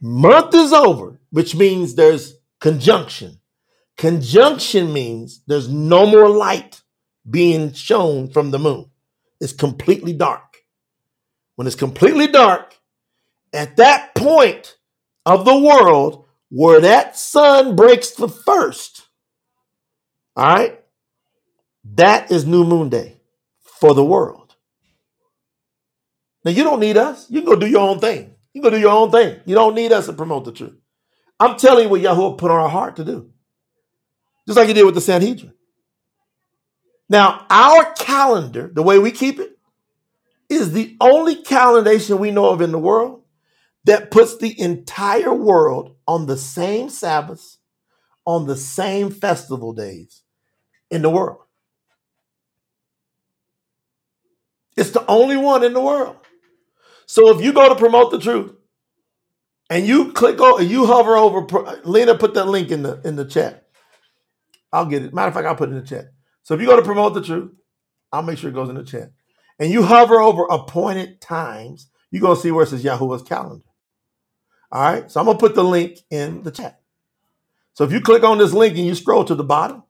month 0.00 0.54
is 0.54 0.72
over, 0.72 1.20
which 1.28 1.54
means 1.54 1.96
there's 1.96 2.36
conjunction. 2.60 3.40
Conjunction 3.98 4.90
means 4.90 5.42
there's 5.46 5.68
no 5.68 6.06
more 6.06 6.30
light 6.30 6.80
being 7.28 7.74
shown 7.74 8.30
from 8.30 8.52
the 8.52 8.58
moon. 8.58 8.86
It's 9.38 9.52
completely 9.52 10.14
dark. 10.14 10.56
When 11.56 11.66
it's 11.66 11.76
completely 11.76 12.28
dark, 12.28 12.78
at 13.54 13.76
that 13.76 14.14
point 14.14 14.76
of 15.24 15.44
the 15.44 15.56
world 15.56 16.26
where 16.50 16.80
that 16.80 17.16
sun 17.16 17.76
breaks 17.76 18.10
the 18.10 18.28
first, 18.28 19.06
all 20.36 20.44
right, 20.44 20.80
that 21.94 22.30
is 22.30 22.46
new 22.46 22.64
moon 22.64 22.88
day 22.88 23.16
for 23.62 23.94
the 23.94 24.04
world. 24.04 24.54
Now, 26.44 26.50
you 26.50 26.62
don't 26.62 26.80
need 26.80 26.96
us. 26.96 27.30
You 27.30 27.40
can 27.40 27.50
go 27.50 27.56
do 27.56 27.66
your 27.66 27.88
own 27.88 28.00
thing. 28.00 28.34
You 28.52 28.60
can 28.60 28.70
go 28.70 28.76
do 28.76 28.80
your 28.80 28.92
own 28.92 29.10
thing. 29.10 29.40
You 29.46 29.54
don't 29.54 29.74
need 29.74 29.92
us 29.92 30.06
to 30.06 30.12
promote 30.12 30.44
the 30.44 30.52
truth. 30.52 30.76
I'm 31.40 31.56
telling 31.56 31.84
you 31.84 31.90
what 31.90 32.00
Yahweh 32.00 32.36
put 32.36 32.50
on 32.50 32.60
our 32.60 32.68
heart 32.68 32.96
to 32.96 33.04
do. 33.04 33.30
Just 34.46 34.58
like 34.58 34.68
he 34.68 34.74
did 34.74 34.84
with 34.84 34.94
the 34.94 35.00
Sanhedrin. 35.00 35.54
Now, 37.08 37.46
our 37.50 37.92
calendar, 37.94 38.70
the 38.72 38.82
way 38.82 38.98
we 38.98 39.10
keep 39.10 39.38
it, 39.38 39.58
is 40.48 40.72
the 40.72 40.96
only 41.00 41.36
calendation 41.36 42.18
we 42.18 42.30
know 42.30 42.50
of 42.50 42.60
in 42.60 42.70
the 42.70 42.78
world 42.78 43.23
that 43.84 44.10
puts 44.10 44.36
the 44.38 44.58
entire 44.60 45.32
world 45.32 45.96
on 46.06 46.26
the 46.26 46.36
same 46.36 46.88
Sabbaths, 46.88 47.58
on 48.24 48.46
the 48.46 48.56
same 48.56 49.10
festival 49.10 49.72
days 49.72 50.22
in 50.90 51.02
the 51.02 51.10
world. 51.10 51.38
It's 54.76 54.90
the 54.90 55.06
only 55.06 55.36
one 55.36 55.62
in 55.62 55.72
the 55.72 55.80
world. 55.80 56.16
So 57.06 57.28
if 57.36 57.44
you 57.44 57.52
go 57.52 57.68
to 57.68 57.74
promote 57.76 58.10
the 58.10 58.18
truth 58.18 58.54
and 59.70 59.86
you 59.86 60.12
click 60.12 60.40
over, 60.40 60.62
you 60.62 60.86
hover 60.86 61.16
over, 61.16 61.46
Lena 61.84 62.16
put 62.16 62.34
that 62.34 62.46
link 62.48 62.70
in 62.70 62.82
the 62.82 63.00
in 63.04 63.16
the 63.16 63.24
chat. 63.24 63.66
I'll 64.72 64.86
get 64.86 65.02
it. 65.02 65.14
Matter 65.14 65.28
of 65.28 65.34
fact, 65.34 65.46
I'll 65.46 65.54
put 65.54 65.68
it 65.68 65.72
in 65.72 65.80
the 65.80 65.86
chat. 65.86 66.06
So 66.42 66.54
if 66.54 66.60
you 66.60 66.66
go 66.66 66.76
to 66.76 66.82
promote 66.82 67.14
the 67.14 67.22
truth, 67.22 67.52
I'll 68.10 68.22
make 68.22 68.38
sure 68.38 68.50
it 68.50 68.54
goes 68.54 68.68
in 68.68 68.74
the 68.74 68.84
chat. 68.84 69.12
And 69.58 69.70
you 69.70 69.84
hover 69.84 70.20
over 70.20 70.44
appointed 70.46 71.20
times, 71.20 71.88
you're 72.10 72.34
to 72.34 72.40
see 72.40 72.50
where 72.50 72.64
it 72.64 72.68
says 72.68 72.82
Yahuwah's 72.82 73.22
calendar. 73.22 73.64
All 74.74 74.82
right. 74.82 75.10
So 75.10 75.20
I'm 75.20 75.26
gonna 75.26 75.38
put 75.38 75.54
the 75.54 75.64
link 75.64 76.00
in 76.10 76.42
the 76.42 76.50
chat. 76.50 76.80
So 77.74 77.84
if 77.84 77.92
you 77.92 78.00
click 78.00 78.24
on 78.24 78.38
this 78.38 78.52
link 78.52 78.76
and 78.76 78.86
you 78.86 78.94
scroll 78.94 79.24
to 79.24 79.34
the 79.34 79.44
bottom, 79.44 79.84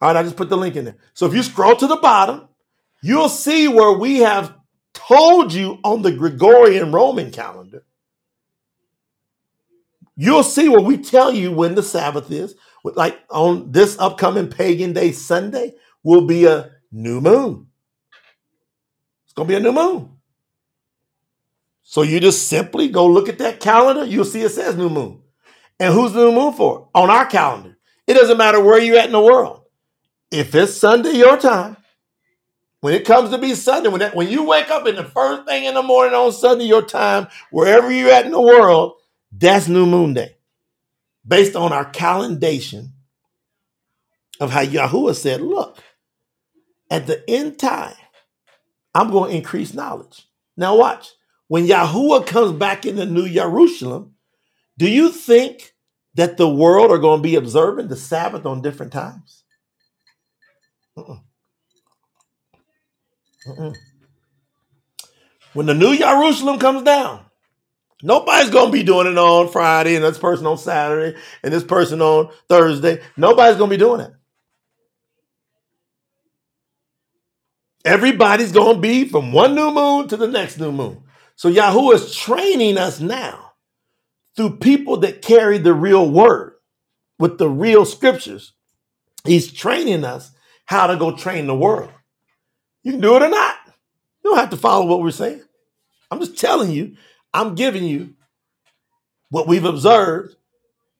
all 0.00 0.08
right, 0.08 0.16
I 0.16 0.22
just 0.22 0.36
put 0.36 0.48
the 0.48 0.56
link 0.56 0.76
in 0.76 0.86
there. 0.86 0.96
So 1.14 1.26
if 1.26 1.34
you 1.34 1.42
scroll 1.42 1.76
to 1.76 1.86
the 1.86 1.96
bottom, 1.96 2.48
you'll 3.02 3.28
see 3.28 3.68
where 3.68 3.98
we 3.98 4.18
have 4.18 4.56
told 4.94 5.52
you 5.52 5.78
on 5.84 6.02
the 6.02 6.12
Gregorian 6.12 6.90
Roman 6.90 7.30
calendar. 7.30 7.84
You'll 10.16 10.42
see 10.42 10.68
where 10.68 10.80
we 10.80 10.98
tell 10.98 11.32
you 11.32 11.52
when 11.52 11.74
the 11.74 11.82
Sabbath 11.82 12.30
is. 12.30 12.54
Like 12.84 13.18
on 13.30 13.72
this 13.72 13.98
upcoming 13.98 14.48
pagan 14.48 14.94
day 14.94 15.12
Sunday 15.12 15.74
will 16.02 16.26
be 16.26 16.46
a 16.46 16.70
new 16.90 17.20
moon. 17.20 17.68
It's 19.24 19.34
gonna 19.34 19.48
be 19.48 19.54
a 19.54 19.60
new 19.60 19.72
moon. 19.72 20.19
So 21.90 22.02
you 22.02 22.20
just 22.20 22.46
simply 22.46 22.86
go 22.86 23.04
look 23.04 23.28
at 23.28 23.38
that 23.38 23.58
calendar, 23.58 24.04
you'll 24.04 24.24
see 24.24 24.42
it 24.42 24.50
says 24.50 24.76
new 24.76 24.88
moon. 24.88 25.22
And 25.80 25.92
who's 25.92 26.12
the 26.12 26.20
new 26.20 26.30
moon 26.30 26.52
for? 26.52 26.88
On 26.94 27.10
our 27.10 27.26
calendar. 27.26 27.76
It 28.06 28.14
doesn't 28.14 28.38
matter 28.38 28.62
where 28.62 28.78
you're 28.78 28.96
at 28.96 29.06
in 29.06 29.12
the 29.12 29.20
world. 29.20 29.62
If 30.30 30.54
it's 30.54 30.76
Sunday 30.76 31.14
your 31.14 31.36
time, 31.36 31.76
when 32.80 32.94
it 32.94 33.04
comes 33.04 33.30
to 33.30 33.38
be 33.38 33.56
Sunday, 33.56 33.88
when, 33.88 33.98
that, 33.98 34.14
when 34.14 34.28
you 34.28 34.44
wake 34.44 34.70
up 34.70 34.86
in 34.86 34.94
the 34.94 35.02
first 35.02 35.48
thing 35.48 35.64
in 35.64 35.74
the 35.74 35.82
morning 35.82 36.14
on 36.14 36.30
Sunday 36.30 36.66
your 36.66 36.86
time, 36.86 37.26
wherever 37.50 37.90
you're 37.90 38.12
at 38.12 38.24
in 38.24 38.30
the 38.30 38.40
world, 38.40 38.92
that's 39.32 39.66
new 39.66 39.84
moon 39.84 40.14
day. 40.14 40.36
Based 41.26 41.56
on 41.56 41.72
our 41.72 41.86
calendation 41.86 42.92
of 44.38 44.52
how 44.52 44.62
Yahuwah 44.62 45.16
said, 45.16 45.40
look, 45.40 45.82
at 46.88 47.08
the 47.08 47.28
end 47.28 47.58
time, 47.58 47.96
I'm 48.94 49.10
going 49.10 49.32
to 49.32 49.36
increase 49.36 49.74
knowledge. 49.74 50.28
Now 50.56 50.76
watch 50.76 51.14
when 51.50 51.66
Yahuwah 51.66 52.24
comes 52.28 52.52
back 52.52 52.86
in 52.86 52.94
the 52.94 53.04
New 53.04 53.28
Jerusalem, 53.28 54.14
do 54.78 54.88
you 54.88 55.10
think 55.10 55.74
that 56.14 56.36
the 56.36 56.48
world 56.48 56.92
are 56.92 56.98
going 56.98 57.18
to 57.18 57.28
be 57.28 57.34
observing 57.34 57.88
the 57.88 57.96
Sabbath 57.96 58.46
on 58.46 58.62
different 58.62 58.92
times? 58.92 59.42
Uh-uh. 60.96 61.18
Uh-uh. 63.48 63.72
When 65.52 65.66
the 65.66 65.74
New 65.74 65.96
Jerusalem 65.98 66.60
comes 66.60 66.84
down, 66.84 67.24
nobody's 68.00 68.50
going 68.50 68.66
to 68.66 68.78
be 68.78 68.84
doing 68.84 69.08
it 69.08 69.18
on 69.18 69.48
Friday 69.48 69.96
and 69.96 70.04
this 70.04 70.18
person 70.18 70.46
on 70.46 70.56
Saturday 70.56 71.18
and 71.42 71.52
this 71.52 71.64
person 71.64 72.00
on 72.00 72.30
Thursday. 72.48 73.02
Nobody's 73.16 73.58
going 73.58 73.70
to 73.70 73.76
be 73.76 73.84
doing 73.84 74.02
it. 74.02 74.12
Everybody's 77.84 78.52
going 78.52 78.76
to 78.76 78.80
be 78.80 79.08
from 79.08 79.32
one 79.32 79.56
new 79.56 79.72
moon 79.72 80.06
to 80.06 80.16
the 80.16 80.28
next 80.28 80.60
new 80.60 80.70
moon. 80.70 81.02
So 81.40 81.48
Yahweh 81.48 81.94
is 81.94 82.14
training 82.14 82.76
us 82.76 83.00
now 83.00 83.52
through 84.36 84.58
people 84.58 84.98
that 84.98 85.22
carry 85.22 85.56
the 85.56 85.72
real 85.72 86.06
word 86.06 86.52
with 87.18 87.38
the 87.38 87.48
real 87.48 87.86
scriptures. 87.86 88.52
He's 89.24 89.50
training 89.50 90.04
us 90.04 90.32
how 90.66 90.86
to 90.86 90.98
go 90.98 91.16
train 91.16 91.46
the 91.46 91.56
world. 91.56 91.90
You 92.82 92.92
can 92.92 93.00
do 93.00 93.16
it 93.16 93.22
or 93.22 93.30
not. 93.30 93.56
You 94.22 94.32
don't 94.32 94.38
have 94.38 94.50
to 94.50 94.58
follow 94.58 94.84
what 94.84 95.00
we're 95.00 95.12
saying. 95.12 95.40
I'm 96.10 96.20
just 96.20 96.36
telling 96.36 96.72
you, 96.72 96.96
I'm 97.32 97.54
giving 97.54 97.84
you 97.84 98.16
what 99.30 99.48
we've 99.48 99.64
observed. 99.64 100.36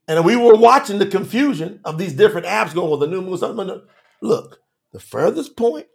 And 0.08 0.24
we 0.24 0.36
were 0.36 0.56
watching 0.56 0.98
the 0.98 1.04
confusion 1.04 1.80
of 1.84 1.98
these 1.98 2.14
different 2.14 2.46
apps 2.46 2.72
going, 2.72 2.88
well, 2.88 2.98
the 2.98 3.06
new 3.08 3.20
moon. 3.20 3.82
Look, 4.22 4.60
the 4.94 5.00
furthest 5.00 5.54
point, 5.54 5.88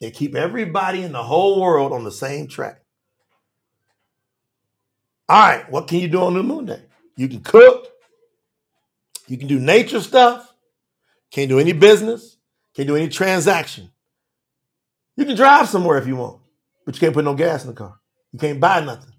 they 0.00 0.10
keep 0.10 0.34
everybody 0.34 1.02
in 1.02 1.12
the 1.12 1.24
whole 1.24 1.60
world 1.60 1.92
on 1.92 2.04
the 2.04 2.10
same 2.10 2.48
track. 2.48 2.81
All 5.32 5.38
right, 5.38 5.70
what 5.70 5.88
can 5.88 5.98
you 5.98 6.08
do 6.08 6.20
on 6.20 6.34
New 6.34 6.42
Moon 6.42 6.66
Day? 6.66 6.82
You 7.16 7.26
can 7.26 7.40
cook. 7.40 7.88
You 9.28 9.38
can 9.38 9.48
do 9.48 9.58
nature 9.58 10.00
stuff. 10.00 10.52
Can't 11.30 11.48
do 11.48 11.58
any 11.58 11.72
business. 11.72 12.36
Can't 12.76 12.86
do 12.86 12.96
any 12.96 13.08
transaction. 13.08 13.90
You 15.16 15.24
can 15.24 15.34
drive 15.34 15.70
somewhere 15.70 15.96
if 15.96 16.06
you 16.06 16.16
want, 16.16 16.42
but 16.84 16.94
you 16.94 17.00
can't 17.00 17.14
put 17.14 17.24
no 17.24 17.32
gas 17.32 17.64
in 17.64 17.70
the 17.70 17.74
car. 17.74 17.98
You 18.32 18.40
can't 18.40 18.60
buy 18.60 18.84
nothing. 18.84 19.14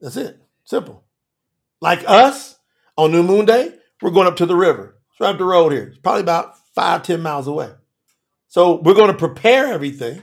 That's 0.00 0.16
it. 0.16 0.40
Simple. 0.62 1.02
Like 1.80 2.04
us 2.06 2.56
on 2.96 3.10
New 3.10 3.24
Moon 3.24 3.46
Day, 3.46 3.74
we're 4.00 4.12
going 4.12 4.28
up 4.28 4.36
to 4.36 4.46
the 4.46 4.54
river. 4.54 4.96
It's 5.10 5.18
right 5.18 5.30
up 5.30 5.38
the 5.38 5.44
road 5.44 5.72
here. 5.72 5.88
It's 5.88 5.98
probably 5.98 6.22
about 6.22 6.56
five, 6.72 7.02
ten 7.02 7.20
miles 7.20 7.48
away. 7.48 7.72
So 8.46 8.80
we're 8.80 8.94
going 8.94 9.10
to 9.10 9.18
prepare 9.18 9.66
everything 9.66 10.22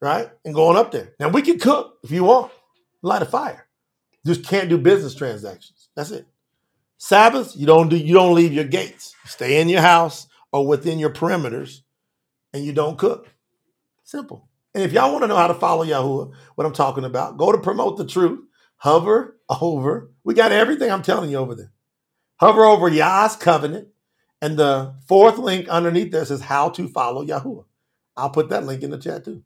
right? 0.00 0.30
And 0.44 0.54
going 0.54 0.76
up 0.76 0.92
there. 0.92 1.14
Now 1.18 1.28
we 1.28 1.42
can 1.42 1.58
cook 1.58 1.98
if 2.02 2.10
you 2.10 2.24
want, 2.24 2.52
light 3.02 3.22
a 3.22 3.26
fire. 3.26 3.66
Just 4.26 4.44
can't 4.44 4.68
do 4.68 4.78
business 4.78 5.14
transactions. 5.14 5.88
That's 5.96 6.10
it. 6.10 6.26
Sabbath, 6.98 7.54
you 7.56 7.66
don't 7.66 7.88
do 7.88 7.96
you 7.96 8.14
don't 8.14 8.34
leave 8.34 8.52
your 8.52 8.64
gates. 8.64 9.14
Stay 9.24 9.60
in 9.60 9.68
your 9.68 9.80
house 9.80 10.26
or 10.52 10.66
within 10.66 10.98
your 10.98 11.10
perimeters, 11.10 11.82
and 12.52 12.64
you 12.64 12.72
don't 12.72 12.98
cook. 12.98 13.28
Simple. 14.04 14.48
And 14.74 14.82
if 14.84 14.92
y'all 14.92 15.12
want 15.12 15.22
to 15.22 15.28
know 15.28 15.36
how 15.36 15.46
to 15.46 15.54
follow 15.54 15.84
Yahuwah, 15.84 16.32
what 16.54 16.66
I'm 16.66 16.72
talking 16.72 17.04
about, 17.04 17.36
go 17.36 17.52
to 17.52 17.58
promote 17.58 17.96
the 17.96 18.06
truth. 18.06 18.40
Hover 18.76 19.38
over. 19.48 20.12
We 20.24 20.34
got 20.34 20.52
everything 20.52 20.90
I'm 20.90 21.02
telling 21.02 21.30
you 21.30 21.38
over 21.38 21.54
there. 21.54 21.72
Hover 22.38 22.64
over 22.64 22.88
Yah's 22.88 23.34
covenant, 23.36 23.88
and 24.40 24.56
the 24.56 24.94
fourth 25.06 25.38
link 25.38 25.68
underneath 25.68 26.12
there 26.12 26.24
says 26.24 26.42
how 26.42 26.68
to 26.70 26.88
follow 26.88 27.24
Yahuwah. 27.24 27.64
I'll 28.16 28.30
put 28.30 28.50
that 28.50 28.64
link 28.64 28.82
in 28.82 28.90
the 28.90 28.98
chat 28.98 29.24
too. 29.24 29.42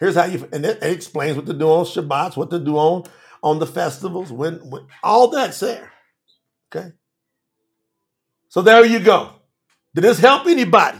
Here's 0.00 0.14
how 0.14 0.24
you, 0.24 0.48
and 0.52 0.64
it, 0.64 0.82
it 0.82 0.92
explains 0.92 1.36
what 1.36 1.46
to 1.46 1.52
do 1.52 1.68
on 1.68 1.84
Shabbats, 1.84 2.36
what 2.36 2.50
to 2.50 2.58
do 2.58 2.76
on 2.76 3.04
on 3.42 3.58
the 3.58 3.66
festivals, 3.66 4.32
when, 4.32 4.56
when 4.70 4.86
all 5.02 5.28
that's 5.28 5.60
there. 5.60 5.92
Okay. 6.74 6.92
So 8.48 8.62
there 8.62 8.84
you 8.84 9.00
go. 9.00 9.30
Did 9.94 10.04
this 10.04 10.18
help 10.18 10.46
anybody? 10.46 10.98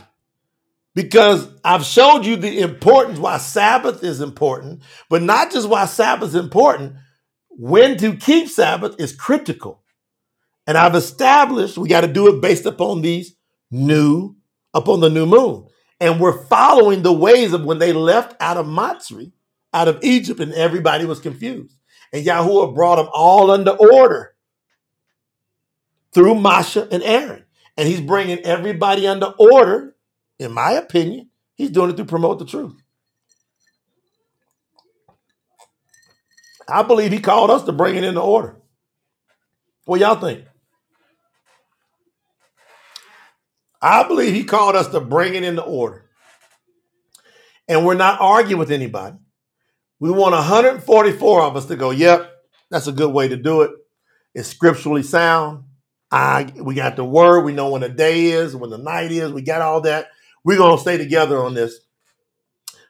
Because 0.95 1.49
I've 1.65 1.85
showed 1.85 2.25
you 2.25 2.37
the 2.37 2.61
importance 2.61 3.19
why 3.19 3.39
Sabbath 3.39 4.03
is 4.03 4.21
important, 4.21 4.83
but 5.09 5.23
not 5.23 5.53
just 5.53 5.69
why 5.69 5.87
Sabbath 5.87 6.31
is 6.31 6.35
important. 6.35 6.95
When 7.51 7.99
to 7.99 8.17
keep 8.17 8.49
Sabbath 8.49 8.97
is 8.99 9.15
critical. 9.15 9.83
And 10.67 10.79
I've 10.79 10.95
established 10.95 11.79
we 11.79 11.89
got 11.89 12.03
to 12.03 12.09
do 12.09 12.35
it 12.35 12.41
based 12.41 12.67
upon 12.67 13.03
these 13.03 13.35
new, 13.71 14.37
upon 14.75 15.01
the 15.01 15.11
new 15.11 15.27
moon 15.27 15.67
and 16.01 16.19
we're 16.19 16.45
following 16.47 17.03
the 17.03 17.13
ways 17.13 17.53
of 17.53 17.65
when 17.65 17.79
they 17.79 17.93
left 17.93 18.35
out 18.41 18.57
of 18.57 18.67
Matsri, 18.67 19.33
out 19.73 19.87
of 19.87 20.03
Egypt, 20.03 20.41
and 20.41 20.53
everybody 20.55 21.05
was 21.05 21.21
confused. 21.21 21.77
And 22.13 22.25
Yahuwah 22.27 22.75
brought 22.75 22.97
them 22.97 23.09
all 23.13 23.51
under 23.51 23.73
order 23.73 24.35
through 26.13 26.37
Masha 26.37 26.89
and 26.91 27.03
Aaron. 27.03 27.45
And 27.77 27.87
he's 27.87 28.01
bringing 28.01 28.41
everybody 28.41 29.07
under 29.07 29.27
order, 29.39 29.95
in 30.39 30.53
my 30.53 30.73
opinion. 30.73 31.31
He's 31.55 31.71
doing 31.71 31.91
it 31.91 31.97
to 31.99 32.05
promote 32.05 32.39
the 32.39 32.47
truth. 32.47 32.83
I 36.69 36.83
believe 36.83 37.13
he 37.13 37.21
called 37.21 37.51
us 37.51 37.65
to 37.65 37.73
bring 37.73 37.97
it 37.97 38.05
into 38.05 38.21
order. 38.21 38.57
What 39.85 40.01
y'all 40.01 40.17
think? 40.17 40.45
I 43.83 44.07
believe 44.07 44.35
he 44.35 44.45
called 44.45 44.77
us 44.77 44.89
to 44.89 45.01
bring 45.01 45.35
it 45.35 45.45
into 45.45 45.63
order. 45.63 46.05
And 47.69 47.87
we're 47.87 47.95
not 47.95 48.21
arguing 48.21 48.59
with 48.59 48.71
anybody. 48.71 49.17
We 50.01 50.11
want 50.11 50.35
144 50.35 51.43
of 51.43 51.57
us 51.57 51.67
to 51.67 51.77
go, 51.77 51.91
yep, 51.91 52.31
that's 52.71 52.87
a 52.87 52.93
good 52.93 53.13
way 53.13 53.29
to 53.29 53.37
do 53.37 53.63
it. 53.63 53.71
It's 54.35 54.49
scripturally 54.49 55.03
sound. 55.03 55.65
I 56.11 56.53
we 56.57 56.75
got 56.75 56.97
the 56.97 57.05
word. 57.05 57.45
We 57.45 57.53
know 57.53 57.71
when 57.71 57.83
the 57.83 57.89
day 57.89 58.27
is, 58.27 58.57
when 58.57 58.71
the 58.71 58.79
night 58.79 59.13
is. 59.13 59.33
We 59.33 59.43
got 59.43 59.63
all 59.63 59.81
that. 59.83 60.09
We're 60.45 60.59
gonna 60.59 60.81
stay 60.81 60.99
together 60.99 61.39
on 61.39 61.55
this. 61.55 61.81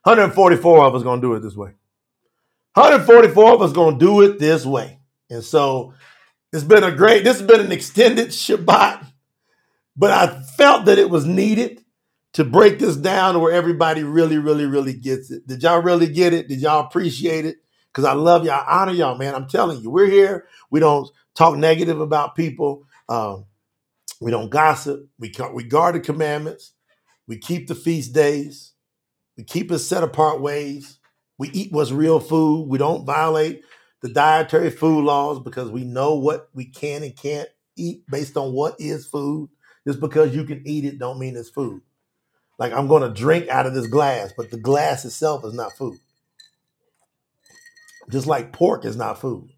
144 0.04 0.84
of 0.84 0.94
us 0.94 1.02
gonna 1.02 1.20
do 1.20 1.34
it 1.34 1.40
this 1.40 1.56
way. 1.56 1.72
144 2.74 3.52
of 3.52 3.62
us 3.62 3.72
gonna 3.72 3.98
do 3.98 4.22
it 4.22 4.38
this 4.38 4.64
way. 4.64 5.00
And 5.28 5.44
so 5.44 5.94
it's 6.52 6.64
been 6.64 6.84
a 6.84 6.92
great, 6.92 7.24
this 7.24 7.38
has 7.38 7.46
been 7.46 7.60
an 7.60 7.72
extended 7.72 8.28
Shabbat. 8.28 9.06
But 9.96 10.12
I 10.12 10.42
felt 10.42 10.86
that 10.86 10.98
it 10.98 11.10
was 11.10 11.26
needed 11.26 11.84
to 12.34 12.44
break 12.44 12.78
this 12.78 12.96
down 12.96 13.40
where 13.40 13.52
everybody 13.52 14.04
really, 14.04 14.38
really, 14.38 14.66
really 14.66 14.94
gets 14.94 15.30
it. 15.30 15.46
Did 15.46 15.62
y'all 15.62 15.82
really 15.82 16.06
get 16.06 16.32
it? 16.32 16.48
Did 16.48 16.60
y'all 16.60 16.86
appreciate 16.86 17.44
it? 17.44 17.56
Because 17.92 18.04
I 18.04 18.12
love 18.12 18.44
y'all, 18.44 18.64
I 18.66 18.82
honor 18.82 18.92
y'all, 18.92 19.18
man. 19.18 19.34
I'm 19.34 19.48
telling 19.48 19.82
you, 19.82 19.90
we're 19.90 20.06
here. 20.06 20.46
We 20.70 20.80
don't 20.80 21.10
talk 21.34 21.56
negative 21.56 22.00
about 22.00 22.36
people. 22.36 22.84
Um, 23.08 23.46
we 24.20 24.30
don't 24.30 24.50
gossip. 24.50 25.08
We, 25.18 25.32
we 25.52 25.64
guard 25.64 25.96
the 25.96 26.00
commandments. 26.00 26.72
We 27.26 27.38
keep 27.38 27.68
the 27.68 27.74
feast 27.74 28.12
days. 28.12 28.72
We 29.36 29.44
keep 29.44 29.72
it 29.72 29.78
set 29.80 30.02
apart 30.04 30.40
ways. 30.40 30.98
We 31.38 31.48
eat 31.50 31.72
what's 31.72 31.92
real 31.92 32.20
food. 32.20 32.68
We 32.68 32.78
don't 32.78 33.06
violate 33.06 33.62
the 34.02 34.10
dietary 34.10 34.70
food 34.70 35.04
laws 35.04 35.40
because 35.40 35.70
we 35.70 35.84
know 35.84 36.14
what 36.16 36.48
we 36.54 36.66
can 36.66 37.02
and 37.02 37.16
can't 37.16 37.48
eat 37.76 38.04
based 38.10 38.36
on 38.36 38.52
what 38.52 38.76
is 38.78 39.06
food. 39.06 39.48
Just 39.86 40.00
because 40.00 40.34
you 40.34 40.44
can 40.44 40.62
eat 40.66 40.84
it 40.84 40.98
don't 40.98 41.18
mean 41.18 41.36
it's 41.36 41.48
food. 41.48 41.82
Like 42.58 42.72
I'm 42.72 42.88
going 42.88 43.02
to 43.02 43.08
drink 43.08 43.48
out 43.48 43.66
of 43.66 43.74
this 43.74 43.86
glass, 43.86 44.32
but 44.36 44.50
the 44.50 44.58
glass 44.58 45.04
itself 45.04 45.44
is 45.44 45.54
not 45.54 45.72
food. 45.72 45.98
Just 48.10 48.26
like 48.26 48.52
pork 48.52 48.84
is 48.84 48.96
not 48.96 49.20
food. 49.20 49.50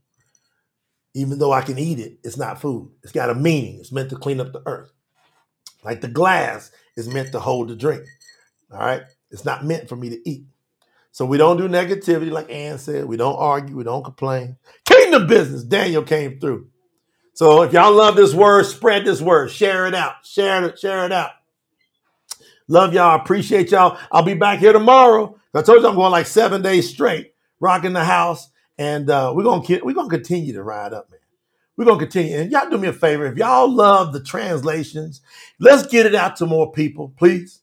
Even 1.15 1.39
though 1.39 1.53
I 1.53 1.62
can 1.62 1.78
eat 1.78 1.99
it, 1.99 2.19
it's 2.24 2.36
not 2.36 2.61
food. 2.61 2.90
It's 3.03 3.12
got 3.12 3.31
a 3.31 3.35
meaning. 3.35 3.78
It's 3.81 3.93
meant 3.93 4.11
to 4.11 4.16
clean 4.16 4.40
up 4.40 4.53
the 4.53 4.62
earth. 4.66 4.93
Like 5.85 6.01
the 6.01 6.09
glass 6.09 6.70
is 6.97 7.09
meant 7.09 7.32
to 7.32 7.40
hold 7.40 7.69
the 7.69 7.77
drink. 7.77 8.05
All 8.73 8.78
right? 8.81 9.03
It's 9.31 9.44
not 9.44 9.65
meant 9.65 9.89
for 9.89 9.97
me 9.97 10.11
to 10.11 10.28
eat. 10.28 10.44
So 11.11 11.27
we 11.27 11.36
don't 11.36 11.59
do 11.59 11.69
negativity, 11.69 12.31
like 12.31 12.51
Ann 12.51 12.78
said. 12.78 13.05
We 13.05 13.19
don't 13.19 13.36
argue. 13.36 13.77
We 13.77 13.85
don't 13.85 14.05
complain. 14.05 14.57
Kingdom 14.86 15.27
business. 15.27 15.65
Daniel 15.65 16.03
came 16.03 16.40
through. 16.40 16.69
So 17.35 17.63
if 17.63 17.73
y'all 17.73 17.93
love 17.95 18.17
this 18.17 18.35
word, 18.35 18.67
spread 18.67 19.05
this 19.05 19.21
word. 19.23 19.51
Share 19.51 19.87
it 19.87 19.95
out. 19.95 20.25
Share 20.25 20.65
it. 20.67 20.79
Share 20.79 21.07
it 21.07 21.13
out. 21.13 21.31
Love 22.69 22.95
y'all. 22.95 23.21
Appreciate 23.21 23.71
y'all. 23.71 23.99
I'll 24.13 24.23
be 24.25 24.35
back 24.35 24.59
here 24.59 24.73
tomorrow. 24.73 25.39
I 25.55 25.63
told 25.63 25.83
you 25.83 25.89
I'm 25.89 25.95
going 25.95 26.13
like 26.13 26.27
seven 26.27 26.63
days 26.63 26.89
straight, 26.91 27.35
rocking 27.61 27.93
the 27.93 28.05
house, 28.05 28.49
and 28.79 29.11
uh, 29.11 29.33
we're 29.35 29.45
gonna 29.45 29.63
we're 29.85 29.95
gonna 29.95 30.09
continue 30.11 30.55
to 30.55 30.63
ride 30.63 30.95
up, 30.95 31.11
man. 31.11 31.21
We're 31.77 31.85
gonna 31.87 31.99
continue. 32.01 32.37
And 32.39 32.53
y'all 32.53 32.71
do 32.71 32.79
me 32.79 32.89
a 32.89 32.93
favor. 32.93 33.27
If 33.27 33.39
y'all 33.39 33.71
love 33.71 34.13
the 34.13 34.23
translations, 34.23 35.21
let's 35.61 35.87
get 35.87 36.07
it 36.07 36.15
out 36.15 36.37
to 36.37 36.47
more 36.47 36.73
people, 36.73 37.15
please. 37.19 37.61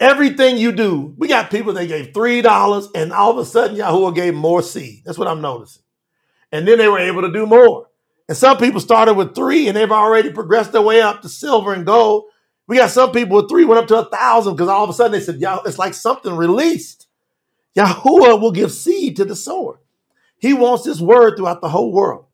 Everything 0.00 0.58
you 0.58 0.72
do, 0.72 1.14
we 1.18 1.28
got 1.28 1.50
people 1.50 1.72
that 1.74 1.86
gave 1.88 2.14
three 2.14 2.42
dollars, 2.42 2.88
and 2.94 3.12
all 3.12 3.32
of 3.32 3.38
a 3.38 3.44
sudden 3.44 3.76
Yahoo 3.76 4.12
gave 4.12 4.34
more 4.34 4.62
seed. 4.62 5.02
That's 5.04 5.18
what 5.18 5.28
I'm 5.28 5.40
noticing. 5.40 5.82
And 6.52 6.68
then 6.68 6.78
they 6.78 6.88
were 6.88 6.98
able 7.00 7.22
to 7.22 7.32
do 7.32 7.46
more. 7.46 7.85
And 8.28 8.36
some 8.36 8.58
people 8.58 8.80
started 8.80 9.14
with 9.14 9.34
three, 9.34 9.68
and 9.68 9.76
they've 9.76 9.90
already 9.90 10.32
progressed 10.32 10.72
their 10.72 10.82
way 10.82 11.00
up 11.00 11.22
to 11.22 11.28
silver 11.28 11.72
and 11.72 11.86
gold. 11.86 12.24
We 12.66 12.76
got 12.76 12.90
some 12.90 13.12
people 13.12 13.36
with 13.36 13.48
three 13.48 13.64
went 13.64 13.80
up 13.80 13.88
to 13.88 14.00
a 14.00 14.10
thousand 14.10 14.54
because 14.54 14.68
all 14.68 14.82
of 14.82 14.90
a 14.90 14.92
sudden 14.92 15.12
they 15.12 15.20
said, 15.20 15.40
"Y'all, 15.40 15.64
it's 15.64 15.78
like 15.78 15.94
something 15.94 16.34
released." 16.36 17.06
Yahuwah 17.76 18.40
will 18.40 18.52
give 18.52 18.72
seed 18.72 19.16
to 19.16 19.24
the 19.24 19.36
sower. 19.36 19.80
He 20.38 20.54
wants 20.54 20.84
his 20.84 21.00
word 21.00 21.36
throughout 21.36 21.60
the 21.60 21.68
whole 21.68 21.92
world. 21.92 22.26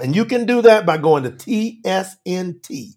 And 0.00 0.16
you 0.16 0.24
can 0.24 0.46
do 0.46 0.62
that 0.62 0.86
by 0.86 0.96
going 0.96 1.24
to 1.24 1.30
tsnt.org. 1.30 2.96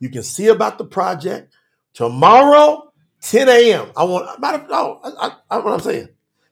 You 0.00 0.10
can 0.10 0.22
see 0.22 0.46
about 0.46 0.78
the 0.78 0.84
project. 0.84 1.54
Tomorrow, 1.94 2.92
10 3.22 3.48
a.m. 3.48 3.88
I 3.96 4.04
want, 4.04 4.40
matter 4.40 4.58
of, 4.58 4.70
no, 4.70 5.00
I, 5.02 5.32
I, 5.50 5.58
what 5.58 5.72
I'm 5.74 5.80
saying. 5.80 6.08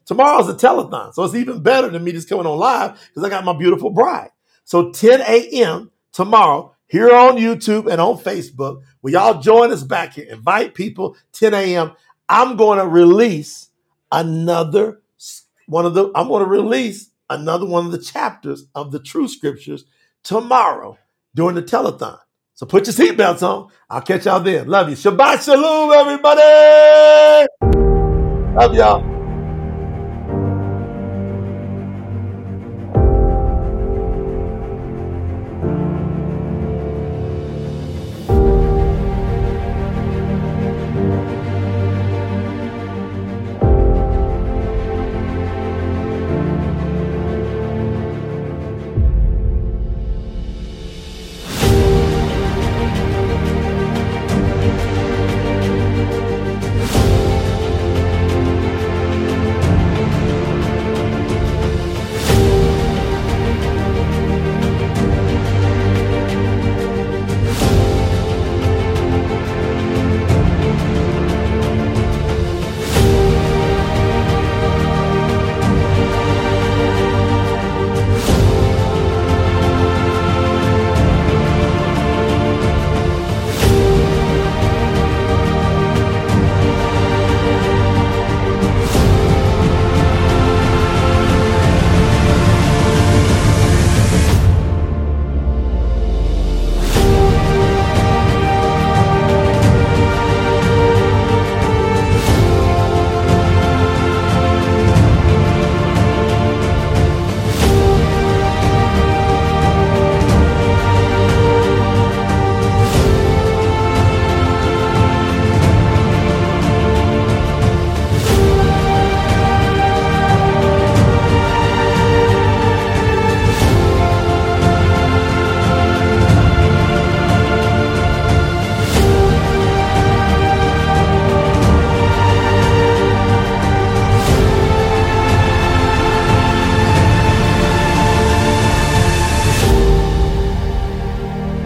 Tomorrow's 0.06 0.48
a 0.48 0.54
telethon. 0.54 1.12
So 1.12 1.24
it's 1.24 1.34
even 1.34 1.62
better 1.62 1.88
than 1.88 2.04
me 2.04 2.12
just 2.12 2.28
coming 2.28 2.46
on 2.46 2.58
live 2.58 2.92
because 3.08 3.24
I 3.24 3.28
got 3.28 3.44
my 3.44 3.52
beautiful 3.52 3.90
bride. 3.90 4.30
So 4.64 4.90
10 4.90 5.20
a.m. 5.20 5.90
tomorrow, 6.12 6.74
here 6.86 7.14
on 7.14 7.36
YouTube 7.36 7.90
and 7.90 8.00
on 8.00 8.16
Facebook, 8.18 8.82
will 9.02 9.12
y'all 9.12 9.40
join 9.40 9.72
us 9.72 9.82
back 9.82 10.14
here? 10.14 10.26
Invite 10.30 10.74
people, 10.74 11.16
10 11.32 11.52
a.m. 11.54 11.92
I'm 12.28 12.56
going 12.56 12.78
to 12.78 12.86
release 12.86 13.70
another 14.12 15.02
one 15.66 15.84
of 15.84 15.94
the, 15.94 16.12
I'm 16.14 16.28
going 16.28 16.44
to 16.44 16.48
release 16.48 17.10
another 17.28 17.66
one 17.66 17.86
of 17.86 17.92
the 17.92 18.00
chapters 18.00 18.66
of 18.74 18.92
the 18.92 19.00
true 19.00 19.26
scriptures 19.26 19.84
tomorrow 20.22 20.96
during 21.34 21.56
the 21.56 21.62
telethon. 21.62 22.18
So 22.54 22.66
put 22.66 22.86
your 22.86 22.94
seatbelts 22.94 23.42
on. 23.42 23.70
I'll 23.90 24.00
catch 24.00 24.24
y'all 24.26 24.40
then. 24.40 24.68
Love 24.68 24.88
you. 24.88 24.96
Shabbat 24.96 25.44
shalom, 25.44 25.92
everybody. 25.92 27.46
Love 28.54 28.74
y'all. 28.74 29.15